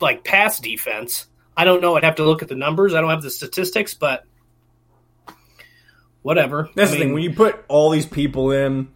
like 0.00 0.24
pass 0.24 0.60
defense. 0.60 1.26
I 1.56 1.64
don't 1.64 1.82
know. 1.82 1.96
I'd 1.96 2.04
have 2.04 2.16
to 2.16 2.24
look 2.24 2.42
at 2.42 2.48
the 2.48 2.54
numbers. 2.54 2.94
I 2.94 3.00
don't 3.00 3.10
have 3.10 3.22
the 3.22 3.30
statistics, 3.30 3.94
but 3.94 4.24
whatever. 6.22 6.68
That's 6.74 6.90
I 6.92 6.94
the 6.94 7.00
thing. 7.00 7.12
When 7.14 7.22
you 7.22 7.34
put 7.34 7.64
all 7.68 7.90
these 7.90 8.06
people 8.06 8.50
in 8.50 8.88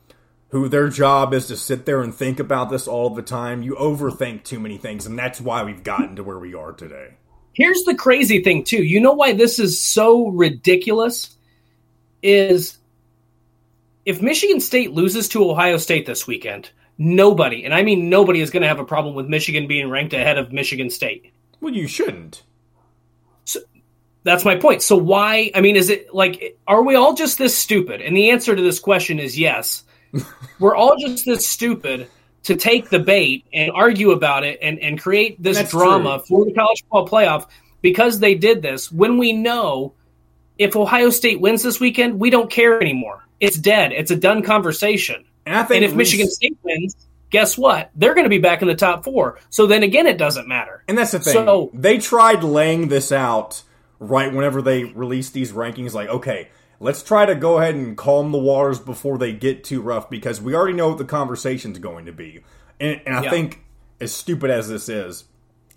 who 0.51 0.69
their 0.69 0.89
job 0.89 1.33
is 1.33 1.47
to 1.47 1.57
sit 1.57 1.87
there 1.87 2.03
and 2.03 2.15
think 2.15 2.39
about 2.39 2.69
this 2.69 2.87
all 2.87 3.11
the 3.11 3.23
time, 3.23 3.63
you 3.63 3.75
overthink 3.77 4.45
too 4.45 4.61
many 4.61 4.77
things, 4.77 5.07
and 5.07 5.19
that's 5.19 5.41
why 5.41 5.63
we've 5.63 5.83
gotten 5.83 6.15
to 6.17 6.23
where 6.23 6.39
we 6.39 6.55
are 6.55 6.73
today. 6.73 7.15
Here's 7.53 7.85
the 7.85 7.95
crazy 7.95 8.43
thing 8.43 8.65
too. 8.65 8.83
You 8.83 9.01
know 9.01 9.13
why 9.13 9.33
this 9.33 9.59
is 9.59 9.81
so 9.81 10.29
ridiculous 10.29 11.37
is 12.23 12.79
if 14.05 14.23
Michigan 14.23 14.61
State 14.61 14.93
loses 14.93 15.29
to 15.31 15.49
Ohio 15.49 15.77
State 15.77 16.07
this 16.07 16.27
weekend, 16.27 16.71
nobody, 16.99 17.65
and 17.65 17.75
I 17.75 17.83
mean 17.83 18.09
nobody 18.09 18.41
is 18.41 18.51
going 18.51 18.63
to 18.63 18.69
have 18.69 18.81
a 18.81 18.85
problem 18.85 19.15
with 19.15 19.27
Michigan 19.27 19.67
being 19.67 19.91
ranked 19.91 20.15
ahead 20.15 20.39
of 20.39 20.53
Michigan 20.53 20.91
State. 20.91 21.33
Well, 21.61 21.75
you 21.75 21.87
shouldn't. 21.87 22.43
That's 24.25 24.45
my 24.45 24.57
point. 24.57 24.83
So 24.83 24.97
why? 24.97 25.51
I 25.55 25.61
mean, 25.61 25.77
is 25.77 25.91
it 25.91 26.15
like 26.15 26.57
are 26.67 26.83
we 26.83 26.95
all 26.95 27.15
just 27.15 27.39
this 27.39 27.57
stupid? 27.57 28.01
And 28.01 28.17
the 28.17 28.31
answer 28.31 28.55
to 28.55 28.63
this 28.63 28.79
question 28.79 29.19
is 29.19 29.39
yes. 29.39 29.85
We're 30.61 30.77
all 30.77 30.97
just 30.97 31.25
this 31.25 31.47
stupid 31.47 32.09
to 32.45 32.57
take 32.57 32.91
the 32.91 32.99
bait 32.99 33.45
and 33.53 33.71
argue 33.73 34.11
about 34.11 34.45
it 34.45 34.59
and, 34.63 34.79
and 34.81 35.01
create 35.01 35.41
this 35.43 35.59
That's 35.59 35.71
drama 35.71 36.21
for 36.27 36.45
the 36.45 36.53
college 36.53 36.83
football 36.83 37.09
playoff 37.09 37.47
because 37.83 38.19
they 38.19 38.35
did 38.35 38.63
this 38.63 38.91
when 38.91 39.19
we 39.19 39.33
know 39.33 39.95
if 40.59 40.77
Ohio 40.77 41.11
State 41.11 41.41
wins 41.41 41.63
this 41.63 41.81
weekend, 41.81 42.21
we 42.21 42.31
don't 42.31 42.51
care 42.51 42.81
anymore. 42.81 43.27
It's 43.41 43.57
dead. 43.57 43.93
It's 43.93 44.11
a 44.11 44.17
done 44.17 44.43
conversation. 44.43 45.25
And 45.47 45.57
I 45.57 45.63
think 45.65 45.83
And 45.83 45.85
if 45.85 45.97
Michigan 45.97 46.27
least- 46.27 46.37
State 46.37 46.57
wins, 46.63 46.97
guess 47.31 47.59
what? 47.59 47.91
They're 47.97 48.15
going 48.15 48.25
to 48.25 48.31
be 48.31 48.39
back 48.39 48.63
in 48.63 48.69
the 48.69 48.75
top 48.75 49.05
four. 49.05 49.39
So 49.51 49.67
then 49.67 49.83
again, 49.83 50.07
it 50.07 50.19
doesn't 50.19 50.47
matter. 50.47 50.85
And 50.87 50.97
that's 50.97 51.13
the 51.13 51.21
thing. 51.21 51.33
So- 51.33 51.71
they 51.75 51.99
tried 51.99 52.45
laying 52.45 52.89
this 52.89 53.11
out 53.11 53.63
right 53.99 54.33
whenever 54.33 54.63
they 54.63 54.85
released 54.85 55.33
these 55.33 55.53
rankings. 55.53 55.95
Like, 55.95 56.09
okay, 56.09 56.49
let's 56.83 57.03
try 57.03 57.25
to 57.25 57.35
go 57.35 57.59
ahead 57.59 57.75
and 57.75 57.97
calm 57.97 58.33
the 58.33 58.39
waters 58.39 58.79
before 58.79 59.17
they 59.17 59.33
get 59.33 59.63
too 59.65 59.81
rough 59.81 60.11
because 60.11 60.41
we 60.41 60.55
already 60.55 60.75
know 60.75 60.89
what 60.89 60.99
the 60.99 61.05
conversation's 61.05 61.79
going 61.79 62.05
to 62.07 62.13
be. 62.13 62.41
And, 62.81 63.01
and 63.07 63.17
I 63.17 63.23
Yeah. 63.25 63.31
think, 63.31 63.61
as 64.01 64.13
stupid 64.13 64.51
as 64.51 64.69
this 64.69 64.89
is, 64.89 65.25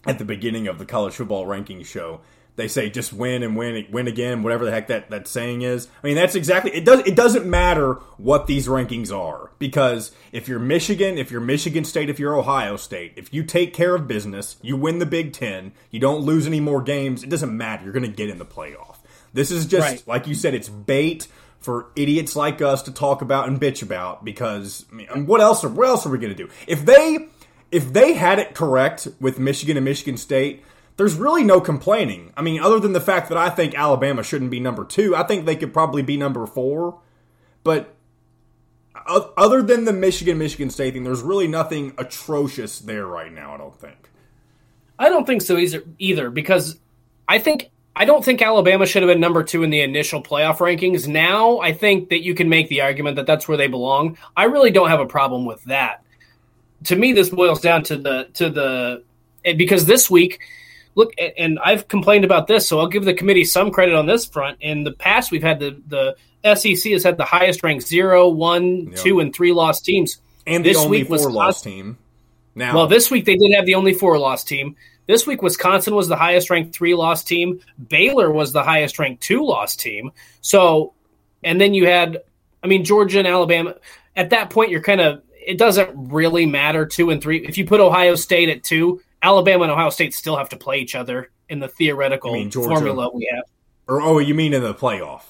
at 0.08 0.18
the 0.20 0.26
beginning 0.26 0.68
of 0.68 0.78
the 0.80 0.86
college 0.86 1.14
football 1.14 1.46
rankings 1.46 1.86
show, 1.86 2.22
they 2.58 2.68
say 2.68 2.90
just 2.90 3.12
win 3.12 3.44
and 3.44 3.56
win, 3.58 3.86
win 3.92 4.08
again, 4.08 4.42
whatever 4.42 4.64
the 4.66 4.72
heck 4.72 4.88
that, 4.88 5.10
that 5.10 5.28
saying 5.28 5.62
is. 5.62 5.90
I 6.04 6.08
mean, 6.08 6.16
that's 6.16 6.36
exactly 6.36 6.74
it. 6.74 6.86
Does 6.86 7.00
it 7.02 7.16
doesn't 7.16 7.46
matter 7.46 7.96
what 8.18 8.48
these 8.48 8.68
rankings 8.68 9.12
are 9.16 9.52
because 9.60 10.12
if 10.32 10.48
you're 10.48 10.60
Michigan, 10.60 11.18
if 11.18 11.32
you're 11.32 11.42
Michigan 11.42 11.84
State, 11.84 12.10
if 12.10 12.18
you're 12.18 12.36
Ohio 12.36 12.78
State, 12.78 13.12
if 13.18 13.34
you 13.34 13.44
take 13.44 13.74
care 13.74 13.94
of 13.94 14.08
business, 14.08 14.56
you 14.62 14.78
win 14.78 15.00
the 15.00 15.06
Big 15.06 15.34
Ten, 15.34 15.74
you 15.92 16.00
don't 16.00 16.22
lose 16.22 16.48
any 16.48 16.62
more 16.62 16.82
games. 16.82 17.24
It 17.24 17.30
doesn't 17.30 17.56
matter. 17.56 17.84
You're 17.84 17.94
going 17.94 18.04
to 18.10 18.10
get 18.16 18.30
in 18.30 18.38
the 18.38 18.46
playoff. 18.46 18.85
This 19.36 19.52
is 19.52 19.66
just 19.66 19.88
Right. 19.88 20.08
like 20.08 20.28
you 20.28 20.34
said. 20.34 20.54
It's 20.54 20.70
bait 20.70 21.28
for 21.60 21.88
idiots 21.96 22.36
like 22.36 22.62
us 22.62 22.82
to 22.84 22.92
talk 22.92 23.22
about 23.22 23.48
and 23.48 23.60
bitch 23.60 23.84
about 23.84 24.24
because 24.24 24.86
I 24.92 24.96
mean, 24.96 25.08
and 25.14 25.28
what 25.28 25.42
else? 25.42 25.64
Are, 25.64 25.70
what 25.70 25.88
else 25.88 26.06
are 26.06 26.10
we 26.10 26.18
going 26.18 26.36
to 26.36 26.44
do 26.44 26.50
if 26.68 26.86
they 26.86 27.28
if 27.72 27.92
they 27.92 28.14
had 28.14 28.40
it 28.40 28.56
correct 28.56 29.08
with 29.20 29.38
Michigan 29.38 29.78
and 29.78 29.84
Michigan 29.86 30.18
State? 30.18 30.64
There's 30.98 31.16
really 31.16 31.44
no 31.44 31.60
complaining. 31.60 32.32
I 32.38 32.42
mean, 32.42 32.62
other 32.62 32.80
than 32.80 32.94
the 32.94 33.02
fact 33.02 33.28
that 33.28 33.38
I 33.38 33.50
think 33.50 33.76
Alabama 33.78 34.24
shouldn't 34.24 34.50
be 34.50 34.62
number 34.62 34.86
two, 34.86 35.14
I 35.14 35.24
think 35.24 35.46
they 35.46 35.58
could 35.58 35.74
probably 35.74 36.02
be 36.02 36.16
number 36.16 36.46
four. 36.46 37.02
But 37.66 37.94
other 39.06 39.62
than 39.62 39.84
the 39.84 39.92
Michigan 39.92 40.38
Michigan 40.38 40.70
State 40.70 40.94
thing, 40.94 41.04
there's 41.04 41.22
really 41.22 41.48
nothing 41.50 41.94
atrocious 41.98 42.80
there 42.80 43.06
right 43.06 43.32
now. 43.32 43.54
I 43.54 43.58
don't 43.58 43.78
think. 43.78 44.10
I 44.98 45.10
don't 45.10 45.28
think 45.28 45.42
so 45.42 45.58
either, 45.58 45.84
either 46.00 46.30
because 46.30 46.80
I 47.28 47.40
think 47.40 47.72
I 47.96 48.06
don't 48.06 48.24
think 48.26 48.42
Alabama 48.42 48.86
should 48.86 49.04
have 49.04 49.10
been 49.10 49.22
number 49.22 49.44
two 49.44 49.64
in 49.64 49.70
the 49.70 49.82
initial 49.82 50.22
playoff 50.22 50.58
rankings. 50.58 51.08
Now 51.08 51.60
I 51.60 51.72
think 51.74 52.10
that 52.10 52.24
you 52.24 52.34
can 52.36 52.50
make 52.50 52.68
the 52.68 52.82
argument 52.82 53.16
that 53.16 53.26
that's 53.26 53.48
where 53.48 53.58
they 53.58 53.68
belong. 53.68 54.18
I 54.36 54.46
really 54.46 54.72
don't 54.72 54.90
have 54.90 55.00
a 55.00 55.06
problem 55.06 55.46
with 55.46 55.64
that. 55.66 56.04
To 56.86 56.96
me, 56.96 57.14
this 57.14 57.30
boils 57.30 57.62
down 57.62 57.84
to 57.84 57.98
the 57.98 58.28
to 58.34 58.50
the 58.50 59.04
because 59.56 59.86
this 59.86 60.10
week, 60.10 60.40
look, 60.96 61.14
and 61.38 61.58
I've 61.64 61.88
complained 61.88 62.26
about 62.26 62.48
this, 62.48 62.68
so 62.68 62.80
I'll 62.80 62.88
give 62.88 63.06
the 63.06 63.14
committee 63.14 63.46
some 63.46 63.72
credit 63.72 63.96
on 63.96 64.06
this 64.08 64.26
front. 64.26 64.58
In 64.62 64.84
the 64.84 64.92
past, 64.92 65.32
we've 65.32 65.42
had 65.44 65.60
the 65.60 65.82
the 65.88 66.56
SEC 66.56 66.92
has 66.92 67.04
had 67.04 67.18
the 67.18 67.26
highest 67.26 67.64
ranked 67.64 67.88
zero, 67.88 68.28
one, 68.28 68.90
Yeah. 68.92 68.98
two, 68.98 69.20
and 69.20 69.34
three 69.34 69.52
loss 69.54 69.82
teams. 69.82 70.20
And 70.46 70.64
the 70.64 70.70
This 70.70 70.78
only 70.78 71.00
week, 71.00 71.08
four 71.08 71.18
loss 71.32 71.56
Wisconsin- 71.66 71.72
team. 71.72 71.98
Now, 72.54 72.76
Well, 72.76 72.88
this 72.88 73.10
week 73.10 73.26
they 73.26 73.36
did 73.36 73.52
have 73.56 73.66
the 73.66 73.74
only 73.76 73.94
four 73.94 74.18
loss 74.20 74.44
team. 74.44 74.76
This 75.08 75.28
week, 75.28 75.42
Wisconsin 75.42 75.96
was 75.96 76.08
the 76.08 76.16
highest 76.16 76.50
ranked 76.50 76.76
three 76.76 76.96
loss 76.96 77.24
team. 77.24 77.60
Baylor 77.90 78.32
was 78.32 78.52
the 78.52 78.64
highest 78.64 78.98
ranked 78.98 79.22
two 79.22 79.46
loss 79.46 79.76
team. 79.76 80.12
So, 80.42 80.94
and 81.44 81.62
then 81.62 81.74
you 81.74 81.88
had, 81.88 82.24
I 82.64 82.68
mean, 82.68 82.84
Georgia 82.84 83.20
and 83.20 83.28
Alabama. 83.28 83.76
At 84.16 84.32
that 84.32 84.50
point, 84.50 84.72
you're 84.72 84.82
kind 84.82 85.02
of, 85.02 85.22
it 85.46 85.58
doesn't 85.58 85.92
really 85.94 86.46
matter 86.46 86.86
two 86.86 87.12
and 87.12 87.22
three. 87.22 87.46
If 87.46 87.58
you 87.58 87.66
put 87.66 87.80
Ohio 87.82 88.16
State 88.16 88.50
at 88.50 88.64
two, 88.64 89.02
Alabama 89.22 89.64
and 89.64 89.72
Ohio 89.72 89.90
State 89.90 90.14
still 90.14 90.38
have 90.38 90.50
to 90.50 90.58
play 90.58 90.80
each 90.80 90.96
other 90.96 91.30
in 91.50 91.60
the 91.60 91.68
theoretical 91.68 92.32
You 92.32 92.38
mean 92.38 92.50
Georgia? 92.50 92.70
formula 92.70 93.12
we 93.14 93.30
have. 93.32 93.44
or 93.88 94.02
oh, 94.02 94.18
you 94.18 94.34
mean 94.34 94.54
in 94.54 94.64
the 94.64 94.74
playoff? 94.74 95.22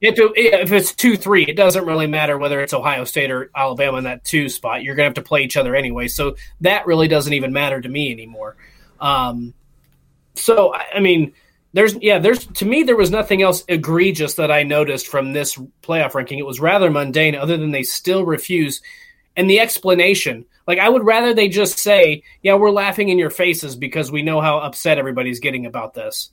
If, 0.00 0.18
it, 0.18 0.32
if 0.36 0.72
it's 0.72 0.92
two 0.92 1.16
three, 1.16 1.44
it 1.44 1.56
doesn't 1.56 1.86
really 1.86 2.08
matter 2.08 2.36
whether 2.36 2.60
it's 2.60 2.74
Ohio 2.74 3.04
State 3.04 3.30
or 3.30 3.52
Alabama 3.54 3.98
in 3.98 4.04
that 4.04 4.24
two 4.24 4.48
spot. 4.48 4.82
You're 4.82 4.96
going 4.96 5.04
to 5.04 5.10
have 5.10 5.24
to 5.24 5.28
play 5.28 5.44
each 5.44 5.56
other 5.56 5.76
anyway, 5.76 6.08
so 6.08 6.34
that 6.60 6.86
really 6.86 7.06
doesn't 7.06 7.32
even 7.32 7.52
matter 7.52 7.80
to 7.80 7.88
me 7.88 8.10
anymore. 8.10 8.56
Um, 9.02 9.52
so 10.34 10.72
I 10.74 11.00
mean, 11.00 11.34
there's 11.74 11.94
yeah, 12.00 12.18
there's 12.18 12.46
to 12.46 12.64
me 12.64 12.84
there 12.84 12.96
was 12.96 13.10
nothing 13.10 13.42
else 13.42 13.64
egregious 13.68 14.34
that 14.34 14.50
I 14.50 14.62
noticed 14.62 15.08
from 15.08 15.32
this 15.32 15.56
playoff 15.82 16.14
ranking. 16.14 16.38
It 16.38 16.46
was 16.46 16.60
rather 16.60 16.90
mundane, 16.90 17.34
other 17.34 17.58
than 17.58 17.72
they 17.72 17.82
still 17.82 18.24
refuse. 18.24 18.80
And 19.36 19.50
the 19.50 19.60
explanation, 19.60 20.44
like 20.66 20.78
I 20.78 20.88
would 20.88 21.04
rather 21.04 21.34
they 21.34 21.48
just 21.48 21.78
say, 21.78 22.22
"Yeah, 22.42 22.54
we're 22.54 22.70
laughing 22.70 23.08
in 23.08 23.18
your 23.18 23.30
faces 23.30 23.76
because 23.76 24.12
we 24.12 24.22
know 24.22 24.40
how 24.40 24.58
upset 24.58 24.98
everybody's 24.98 25.40
getting 25.40 25.66
about 25.66 25.94
this." 25.94 26.30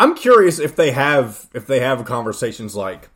I'm 0.00 0.14
curious 0.14 0.58
if 0.58 0.76
they 0.76 0.92
have 0.92 1.46
if 1.52 1.66
they 1.66 1.80
have 1.80 2.04
conversations 2.04 2.74
like 2.74 3.10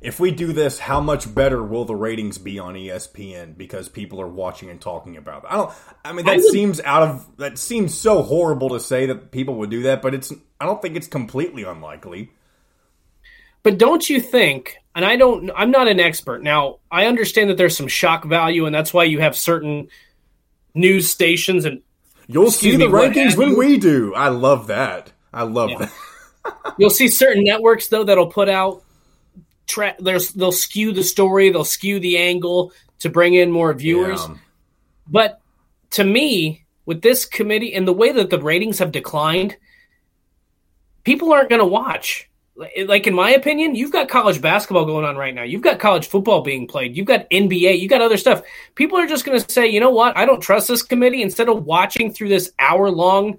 if 0.00 0.18
we 0.18 0.30
do 0.30 0.52
this, 0.52 0.78
how 0.78 1.00
much 1.00 1.32
better 1.34 1.62
will 1.62 1.84
the 1.84 1.94
ratings 1.94 2.38
be 2.38 2.58
on 2.58 2.74
ESPN 2.74 3.56
because 3.56 3.88
people 3.88 4.20
are 4.20 4.26
watching 4.28 4.70
and 4.70 4.80
talking 4.80 5.16
about 5.16 5.44
it? 5.44 5.48
I 5.50 5.56
don't. 5.56 5.72
I 6.04 6.12
mean, 6.12 6.24
that 6.26 6.32
I 6.32 6.36
would- 6.36 6.44
seems 6.46 6.80
out 6.80 7.02
of 7.02 7.36
that 7.36 7.58
seems 7.58 7.94
so 7.94 8.22
horrible 8.22 8.70
to 8.70 8.80
say 8.80 9.06
that 9.06 9.30
people 9.30 9.56
would 9.56 9.70
do 9.70 9.82
that, 9.82 10.00
but 10.02 10.14
it's. 10.14 10.32
I 10.60 10.66
don't 10.66 10.80
think 10.82 10.96
it's 10.96 11.06
completely 11.06 11.62
unlikely. 11.64 12.30
But 13.62 13.76
don't 13.76 14.08
you 14.08 14.20
think, 14.20 14.76
and 14.94 15.04
I 15.04 15.16
don't, 15.16 15.50
I'm 15.54 15.70
not 15.70 15.86
an 15.86 16.00
expert. 16.00 16.42
Now, 16.42 16.78
I 16.90 17.04
understand 17.06 17.50
that 17.50 17.58
there's 17.58 17.76
some 17.76 17.88
shock 17.88 18.24
value, 18.24 18.64
and 18.64 18.74
that's 18.74 18.94
why 18.94 19.04
you 19.04 19.20
have 19.20 19.36
certain 19.36 19.88
news 20.74 21.10
stations 21.10 21.64
and 21.66 21.82
You'll 22.26 22.50
see 22.52 22.76
the 22.76 22.86
rankings 22.86 23.36
when 23.36 23.58
we 23.58 23.76
do. 23.76 24.14
I 24.14 24.28
love 24.28 24.68
that. 24.68 25.10
I 25.32 25.42
love 25.42 25.70
Yeah. 25.70 25.88
that. 26.44 26.74
you'll 26.78 26.88
see 26.88 27.08
certain 27.08 27.42
networks 27.44 27.88
though 27.88 28.04
that'll 28.04 28.28
put 28.28 28.48
out 28.48 28.82
tra- 29.70 29.96
there's 29.98 30.32
they'll 30.32 30.52
skew 30.52 30.92
the 30.92 31.04
story, 31.04 31.50
they'll 31.50 31.64
skew 31.64 32.00
the 32.00 32.18
angle 32.18 32.72
to 33.00 33.08
bring 33.08 33.34
in 33.34 33.50
more 33.50 33.72
viewers. 33.72 34.20
Yeah. 34.28 34.36
But 35.08 35.40
to 35.90 36.04
me, 36.04 36.64
with 36.86 37.02
this 37.02 37.24
committee 37.24 37.74
and 37.74 37.86
the 37.86 37.92
way 37.92 38.12
that 38.12 38.30
the 38.30 38.40
ratings 38.40 38.78
have 38.78 38.92
declined, 38.92 39.56
people 41.04 41.32
aren't 41.32 41.48
going 41.48 41.60
to 41.60 41.66
watch. 41.66 42.28
Like 42.84 43.06
in 43.06 43.14
my 43.14 43.30
opinion, 43.30 43.74
you've 43.74 43.92
got 43.92 44.08
college 44.08 44.40
basketball 44.42 44.84
going 44.84 45.04
on 45.04 45.16
right 45.16 45.34
now. 45.34 45.44
You've 45.44 45.62
got 45.62 45.78
college 45.78 46.08
football 46.08 46.42
being 46.42 46.66
played. 46.66 46.96
You've 46.96 47.06
got 47.06 47.30
NBA. 47.30 47.80
You've 47.80 47.90
got 47.90 48.02
other 48.02 48.18
stuff. 48.18 48.42
People 48.74 48.98
are 48.98 49.06
just 49.06 49.24
going 49.24 49.40
to 49.40 49.50
say, 49.50 49.66
you 49.66 49.80
know 49.80 49.90
what? 49.90 50.16
I 50.16 50.26
don't 50.26 50.40
trust 50.40 50.68
this 50.68 50.82
committee. 50.82 51.22
Instead 51.22 51.48
of 51.48 51.64
watching 51.64 52.12
through 52.12 52.28
this 52.28 52.52
hour 52.58 52.90
long, 52.90 53.38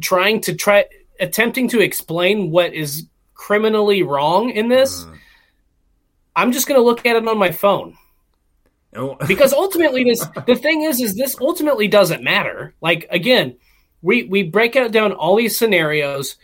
trying 0.00 0.40
to 0.42 0.54
try 0.54 0.84
attempting 1.18 1.68
to 1.68 1.80
explain 1.80 2.50
what 2.50 2.72
is 2.72 3.06
criminally 3.34 4.02
wrong 4.02 4.50
in 4.50 4.68
this, 4.68 5.04
mm. 5.04 5.16
I'm 6.36 6.52
just 6.52 6.66
going 6.66 6.78
to 6.78 6.84
look 6.84 7.04
at 7.06 7.16
it 7.16 7.26
on 7.26 7.38
my 7.38 7.50
phone. 7.50 7.96
Oh, 8.94 9.16
because 9.26 9.52
ultimately 9.52 10.04
this 10.04 10.24
the 10.46 10.56
thing 10.56 10.82
is 10.82 11.00
is 11.00 11.14
this 11.14 11.36
ultimately 11.40 11.88
doesn't 11.88 12.22
matter. 12.22 12.74
Like 12.80 13.06
again 13.10 13.56
we 14.02 14.24
we 14.24 14.42
break 14.42 14.76
out 14.76 14.92
down 14.92 15.12
all 15.12 15.36
these 15.36 15.56
scenarios 15.56 16.36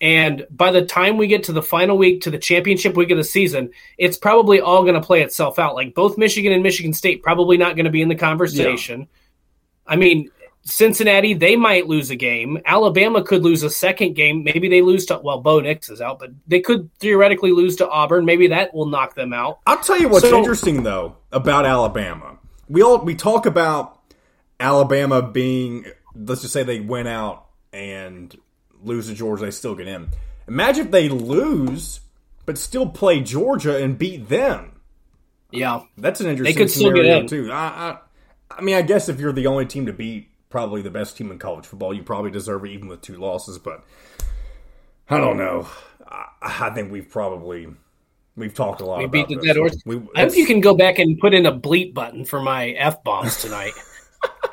and 0.00 0.46
by 0.50 0.70
the 0.70 0.84
time 0.84 1.16
we 1.16 1.26
get 1.26 1.44
to 1.44 1.52
the 1.52 1.62
final 1.62 1.96
week 1.96 2.22
to 2.22 2.30
the 2.30 2.38
championship 2.38 2.96
week 2.96 3.10
of 3.10 3.16
the 3.16 3.24
season 3.24 3.70
it's 3.96 4.18
probably 4.18 4.60
all 4.60 4.82
going 4.82 4.94
to 4.94 5.00
play 5.00 5.22
itself 5.22 5.58
out. 5.58 5.74
Like 5.74 5.94
both 5.94 6.18
michigan 6.18 6.52
and 6.52 6.62
michigan 6.62 6.92
state 6.92 7.22
probably 7.22 7.56
not 7.56 7.76
going 7.76 7.86
to 7.86 7.90
be 7.90 8.02
in 8.02 8.08
the 8.08 8.14
conversation. 8.14 9.08
I 9.86 9.96
mean 9.96 10.30
cincinnati 10.66 11.34
they 11.34 11.56
might 11.56 11.86
lose 11.86 12.08
a 12.10 12.16
game 12.16 12.58
alabama 12.64 13.22
could 13.22 13.42
lose 13.42 13.62
a 13.62 13.68
second 13.68 14.14
game 14.14 14.42
maybe 14.44 14.66
they 14.68 14.80
lose 14.80 15.04
to 15.04 15.18
well 15.22 15.40
bo 15.40 15.60
nix 15.60 15.90
is 15.90 16.00
out 16.00 16.18
but 16.18 16.30
they 16.46 16.58
could 16.60 16.88
theoretically 17.00 17.52
lose 17.52 17.76
to 17.76 17.88
auburn 17.88 18.24
maybe 18.24 18.46
that 18.48 18.72
will 18.74 18.86
knock 18.86 19.14
them 19.14 19.32
out 19.34 19.58
I'll 19.66 19.78
tell 19.80 19.98
you 19.98 20.08
what's 20.08 20.28
So- 20.28 20.38
interesting 20.38 20.82
though 20.82 21.16
about 21.32 21.66
Alabama. 21.66 22.38
We 22.68 22.82
all 22.82 22.98
we 23.04 23.14
talk 23.14 23.44
about 23.44 24.00
Alabama 24.58 25.20
being 25.20 25.84
let's 26.14 26.40
just 26.42 26.52
say 26.54 26.62
they 26.62 26.80
went 26.80 27.08
out 27.08 27.46
and 27.72 28.34
lose 28.82 29.08
to 29.08 29.14
Georgia, 29.14 29.44
they 29.46 29.50
still 29.50 29.74
get 29.74 29.86
in. 29.88 30.08
Imagine 30.48 30.86
if 30.86 30.90
they 30.92 31.08
lose 31.08 32.00
but 32.46 32.56
still 32.56 32.88
play 32.88 33.20
Georgia 33.20 33.76
and 33.82 33.98
beat 33.98 34.28
them. 34.30 34.80
yeah 35.50 35.82
That's 35.98 36.20
an 36.20 36.28
interesting 36.28 36.54
they 36.54 36.58
could 36.58 36.70
still 36.70 36.92
get 36.92 37.04
in. 37.04 37.26
too. 37.26 37.50
I, 37.52 37.56
I 37.56 37.98
I 38.56 38.60
mean, 38.62 38.76
I 38.76 38.82
guess 38.82 39.08
if 39.10 39.18
you're 39.20 39.32
the 39.32 39.46
only 39.48 39.66
team 39.66 39.86
to 39.86 39.92
beat 39.92 40.28
probably 40.54 40.82
the 40.82 40.90
best 40.90 41.16
team 41.16 41.32
in 41.32 41.38
college 41.40 41.66
football, 41.66 41.92
you 41.92 42.00
probably 42.04 42.30
deserve 42.30 42.64
it 42.64 42.70
even 42.70 42.86
with 42.86 43.00
two 43.00 43.16
losses, 43.16 43.58
but 43.58 43.82
I 45.10 45.18
don't 45.18 45.36
know. 45.36 45.66
I, 46.06 46.26
I 46.40 46.70
think 46.70 46.92
we've 46.92 47.10
probably 47.10 47.66
we've 48.36 48.54
talked 48.54 48.80
a 48.80 48.84
lot 48.84 48.98
We 48.98 49.06
about 49.06 49.26
beat 49.26 49.40
the 49.40 49.44
dead 49.44 49.56
horse. 49.56 49.76
We- 49.84 50.00
I 50.14 50.20
hope 50.20 50.36
you 50.36 50.46
can 50.46 50.60
go 50.60 50.76
back 50.76 51.00
and 51.00 51.18
put 51.18 51.34
in 51.34 51.44
a 51.44 51.50
bleep 51.52 51.92
button 51.92 52.24
for 52.24 52.40
my 52.40 52.68
f 52.68 53.02
bombs 53.02 53.42
tonight. 53.42 53.72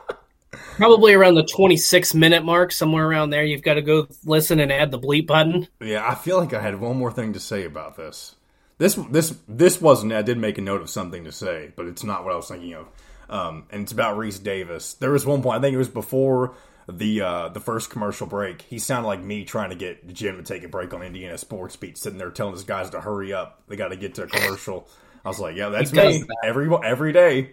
Probably 0.77 1.13
around 1.13 1.35
the 1.35 1.43
26 1.43 2.15
minute 2.15 2.43
mark, 2.43 2.71
somewhere 2.71 3.07
around 3.07 3.29
there. 3.29 3.43
You've 3.43 3.61
got 3.61 3.75
to 3.75 3.83
go 3.83 4.07
listen 4.25 4.59
and 4.59 4.71
add 4.71 4.89
the 4.89 4.97
bleep 4.97 5.27
button. 5.27 5.67
Yeah, 5.79 6.03
I 6.09 6.15
feel 6.15 6.39
like 6.39 6.51
I 6.55 6.61
had 6.63 6.79
one 6.79 6.97
more 6.97 7.11
thing 7.11 7.33
to 7.33 7.39
say 7.39 7.63
about 7.63 7.95
this. 7.95 8.35
This 8.79 8.95
this 8.95 9.35
this 9.47 9.79
wasn't. 9.79 10.13
I 10.13 10.23
did 10.23 10.39
make 10.39 10.57
a 10.57 10.61
note 10.61 10.81
of 10.81 10.89
something 10.89 11.25
to 11.25 11.31
say, 11.31 11.73
but 11.75 11.85
it's 11.85 12.03
not 12.03 12.23
what 12.23 12.33
I 12.33 12.37
was 12.37 12.47
thinking 12.47 12.73
of. 12.73 12.87
Um, 13.31 13.65
and 13.71 13.83
it's 13.83 13.93
about 13.93 14.17
Rece 14.17 14.43
Davis. 14.43 14.93
There 14.95 15.11
was 15.11 15.25
one 15.25 15.41
point. 15.41 15.57
I 15.57 15.61
think 15.61 15.73
it 15.73 15.77
was 15.77 15.89
before 15.89 16.53
the 16.89 17.21
uh, 17.21 17.49
the 17.49 17.61
first 17.61 17.89
commercial 17.89 18.27
break. 18.27 18.61
He 18.61 18.77
sounded 18.77 19.07
like 19.07 19.23
me 19.23 19.45
trying 19.45 19.69
to 19.69 19.75
get 19.75 20.13
Jim 20.13 20.37
to 20.37 20.43
take 20.43 20.63
a 20.63 20.67
break 20.67 20.93
on 20.93 21.01
Indiana 21.01 21.37
Sports 21.37 21.77
Beat, 21.77 21.97
sitting 21.97 22.19
there 22.19 22.29
telling 22.29 22.53
his 22.53 22.65
guys 22.65 22.89
to 22.89 22.99
hurry 22.99 23.33
up. 23.33 23.61
They 23.67 23.77
got 23.77 23.87
to 23.87 23.95
get 23.95 24.15
to 24.15 24.23
a 24.23 24.27
commercial. 24.27 24.87
I 25.23 25.29
was 25.29 25.39
like, 25.39 25.55
yeah, 25.55 25.69
that's 25.69 25.93
me 25.93 26.19
that. 26.19 26.37
every 26.43 26.69
every 26.83 27.13
day. 27.13 27.51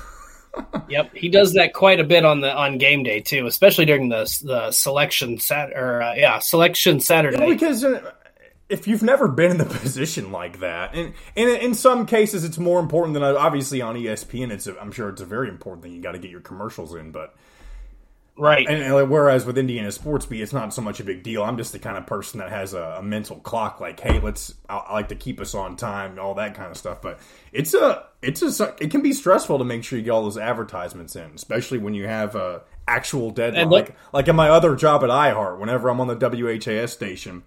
Yep, 0.90 1.16
he 1.16 1.28
does 1.28 1.54
that 1.54 1.74
quite 1.74 2.00
a 2.00 2.04
bit 2.04 2.24
on 2.24 2.40
the 2.40 2.54
on 2.54 2.78
game 2.78 3.04
day 3.04 3.20
too, 3.20 3.46
especially 3.46 3.86
during 3.86 4.08
the 4.10 4.24
the 4.44 4.72
selection 4.72 5.38
sat 5.38 5.72
or 5.74 6.02
uh, 6.02 6.14
yeah 6.16 6.40
selection 6.40 7.02
Saturday. 7.02 7.46
Because 7.46 7.84
uh, 7.84 8.14
if 8.70 8.88
you've 8.88 9.04
never 9.04 9.28
been 9.28 9.52
in 9.52 9.58
the 9.58 9.66
position 9.82 10.32
like 10.32 10.60
that, 10.60 10.94
and, 10.94 11.14
and 11.36 11.50
in 11.50 11.74
some 11.74 12.06
cases 12.06 12.44
it's 12.44 12.58
more 12.58 12.80
important 12.80 13.14
than 13.14 13.24
obviously 13.24 13.82
on 13.82 13.96
ESPN. 13.96 14.52
It's 14.52 14.68
a, 14.68 14.80
I'm 14.80 14.92
sure 14.92 15.10
it's 15.10 15.22
a 15.22 15.26
very 15.26 15.50
important 15.50 15.84
thing. 15.84 15.94
You 15.94 16.02
got 16.02 16.14
to 16.14 16.20
get 16.20 16.32
your 16.32 16.42
commercials 16.42 16.94
in, 16.94 17.12
but 17.12 17.36
right. 18.38 18.68
and, 18.68 18.84
and 18.84 19.10
whereas 19.10 19.46
with 19.46 19.58
Indiana 19.58 19.92
Sports 19.92 20.26
Beat, 20.26 20.42
it's 20.42 20.54
not 20.54 20.74
so 20.74 20.82
much 20.82 21.00
a 21.00 21.04
big 21.04 21.24
deal. 21.24 21.44
I'm 21.44 21.58
just 21.58 21.72
the 21.72 21.80
kind 21.80 21.98
of 21.98 22.06
person 22.06 22.40
that 22.40 22.50
has 22.50 22.74
a, 22.74 22.98
a 23.00 23.04
mental 23.04 23.38
clock, 23.38 23.80
like, 23.80 24.00
hey, 24.00 24.20
let's. 24.20 24.54
I, 24.70 24.78
I 24.78 24.94
like 24.94 25.10
to 25.10 25.16
keep 25.16 25.40
us 25.40 25.56
on 25.56 25.78
time, 25.78 26.20
all 26.20 26.36
that 26.36 26.56
kind 26.56 26.70
of 26.70 26.78
stuff. 26.78 27.02
But 27.02 27.20
it's 27.54 27.74
a 27.74 28.04
it's 28.22 28.42
a 28.60 28.76
it 28.82 28.92
can 28.92 29.02
be 29.02 29.14
stressful 29.14 29.60
to 29.60 29.66
make 29.66 29.86
sure 29.86 29.98
you 29.98 30.04
get 30.04 30.12
all 30.12 30.24
those 30.24 30.38
advertisements 30.38 31.16
in, 31.16 31.32
especially 31.36 31.78
when 31.78 31.94
you 31.94 32.06
have 32.08 32.36
a 32.36 32.64
actual 32.86 33.32
deadline. 33.32 33.70
Look- 33.70 33.88
like 33.88 33.98
like 34.12 34.28
in 34.28 34.36
my 34.36 34.50
other 34.50 34.76
job 34.76 35.06
at 35.06 35.10
iHeart, 35.10 35.58
whenever 35.58 35.90
I'm 35.90 36.02
on 36.02 36.08
the 36.08 36.16
WHAS 36.16 36.92
station. 36.92 37.44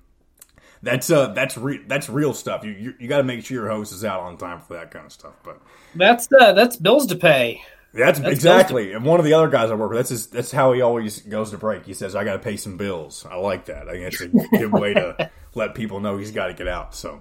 That's 0.83 1.11
uh 1.11 1.29
that's 1.29 1.59
re- 1.59 1.85
that's 1.87 2.09
real 2.09 2.33
stuff. 2.33 2.65
You 2.65 2.73
you, 2.73 2.95
you 2.99 3.09
got 3.09 3.19
to 3.19 3.23
make 3.25 3.45
sure 3.45 3.57
your 3.57 3.71
host 3.71 3.93
is 3.93 4.05
out 4.05 4.21
on 4.21 4.39
time 4.39 4.61
for 4.61 4.75
that 4.75 4.91
kind 4.91 5.05
of 5.05 5.13
stuff. 5.13 5.35
But 5.45 5.61
That's 5.95 6.29
uh, 6.33 6.53
that's 6.55 6.77
bills 6.77 7.07
to 7.09 7.17
pay. 7.17 7.63
that's, 7.93 8.19
That's 8.19 8.33
exactly. 8.33 8.93
And 8.93 9.05
one 9.05 9.19
of 9.21 9.27
the 9.27 9.35
other 9.35 9.49
guys 9.49 9.71
I 9.71 9.75
work 9.75 9.91
with, 9.91 9.99
that's 9.99 10.09
his, 10.11 10.27
that's 10.29 10.53
how 10.53 10.73
he 10.73 10.81
always 10.81 11.21
goes 11.23 11.51
to 11.51 11.59
break. 11.59 11.85
He 11.85 11.93
says, 11.95 12.15
"I 12.17 12.25
got 12.25 12.35
to 12.35 12.39
pay 12.39 12.57
some 12.57 12.77
bills." 12.77 13.27
I 13.29 13.37
like 13.37 13.67
that. 13.67 13.89
I 13.89 13.93
think 13.93 14.15
it's 14.15 14.21
a 14.21 14.59
good 14.59 14.73
way 14.73 14.95
to 14.95 15.31
let 15.55 15.75
people 15.75 16.01
know 16.01 16.17
he's 16.17 16.31
got 16.31 16.47
to 16.47 16.55
get 16.55 16.69
out. 16.69 16.95
So, 16.95 17.21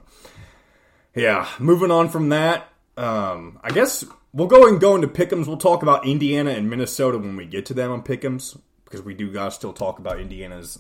yeah. 1.16 1.48
Moving 1.60 1.92
on 1.92 2.08
from 2.10 2.30
that, 2.30 2.68
um, 2.98 3.60
I 3.64 3.72
guess 3.72 4.06
we'll 4.32 4.48
go 4.48 4.68
and 4.68 4.80
go 4.80 4.96
into 4.96 5.08
pick'ems. 5.08 5.48
We'll 5.48 5.58
talk 5.58 5.82
about 5.82 6.06
Indiana 6.06 6.52
and 6.52 6.70
Minnesota 6.70 7.18
when 7.18 7.36
we 7.36 7.46
get 7.46 7.66
to 7.68 7.74
them 7.74 7.92
on 7.92 8.04
pick'ems 8.04 8.58
because 8.86 9.02
we 9.02 9.14
do 9.14 9.32
got 9.32 9.46
to 9.46 9.52
still 9.52 9.74
talk 9.74 10.00
about 10.00 10.20
Indiana's 10.20 10.80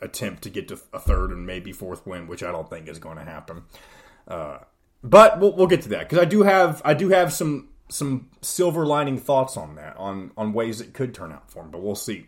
attempt 0.00 0.42
to 0.42 0.50
get 0.50 0.68
to 0.68 0.78
a 0.92 0.98
third 0.98 1.30
and 1.30 1.46
maybe 1.46 1.72
fourth 1.72 2.06
win, 2.06 2.26
which 2.26 2.42
I 2.42 2.52
don't 2.52 2.68
think 2.68 2.88
is 2.88 2.98
going 2.98 3.16
to 3.16 3.24
happen. 3.24 3.62
Uh, 4.26 4.58
but 5.02 5.38
we'll, 5.38 5.54
we'll 5.54 5.66
get 5.66 5.82
to 5.82 5.88
that 5.90 6.08
because 6.08 6.18
I 6.18 6.24
do 6.24 6.42
have 6.42 6.80
I 6.84 6.94
do 6.94 7.10
have 7.10 7.32
some 7.32 7.68
some 7.88 8.30
silver 8.40 8.86
lining 8.86 9.18
thoughts 9.18 9.56
on 9.56 9.76
that 9.76 9.96
on 9.96 10.32
on 10.36 10.52
ways 10.52 10.80
it 10.80 10.94
could 10.94 11.14
turn 11.14 11.32
out 11.32 11.50
for 11.50 11.62
him. 11.62 11.70
But 11.70 11.82
we'll 11.82 11.94
see. 11.94 12.26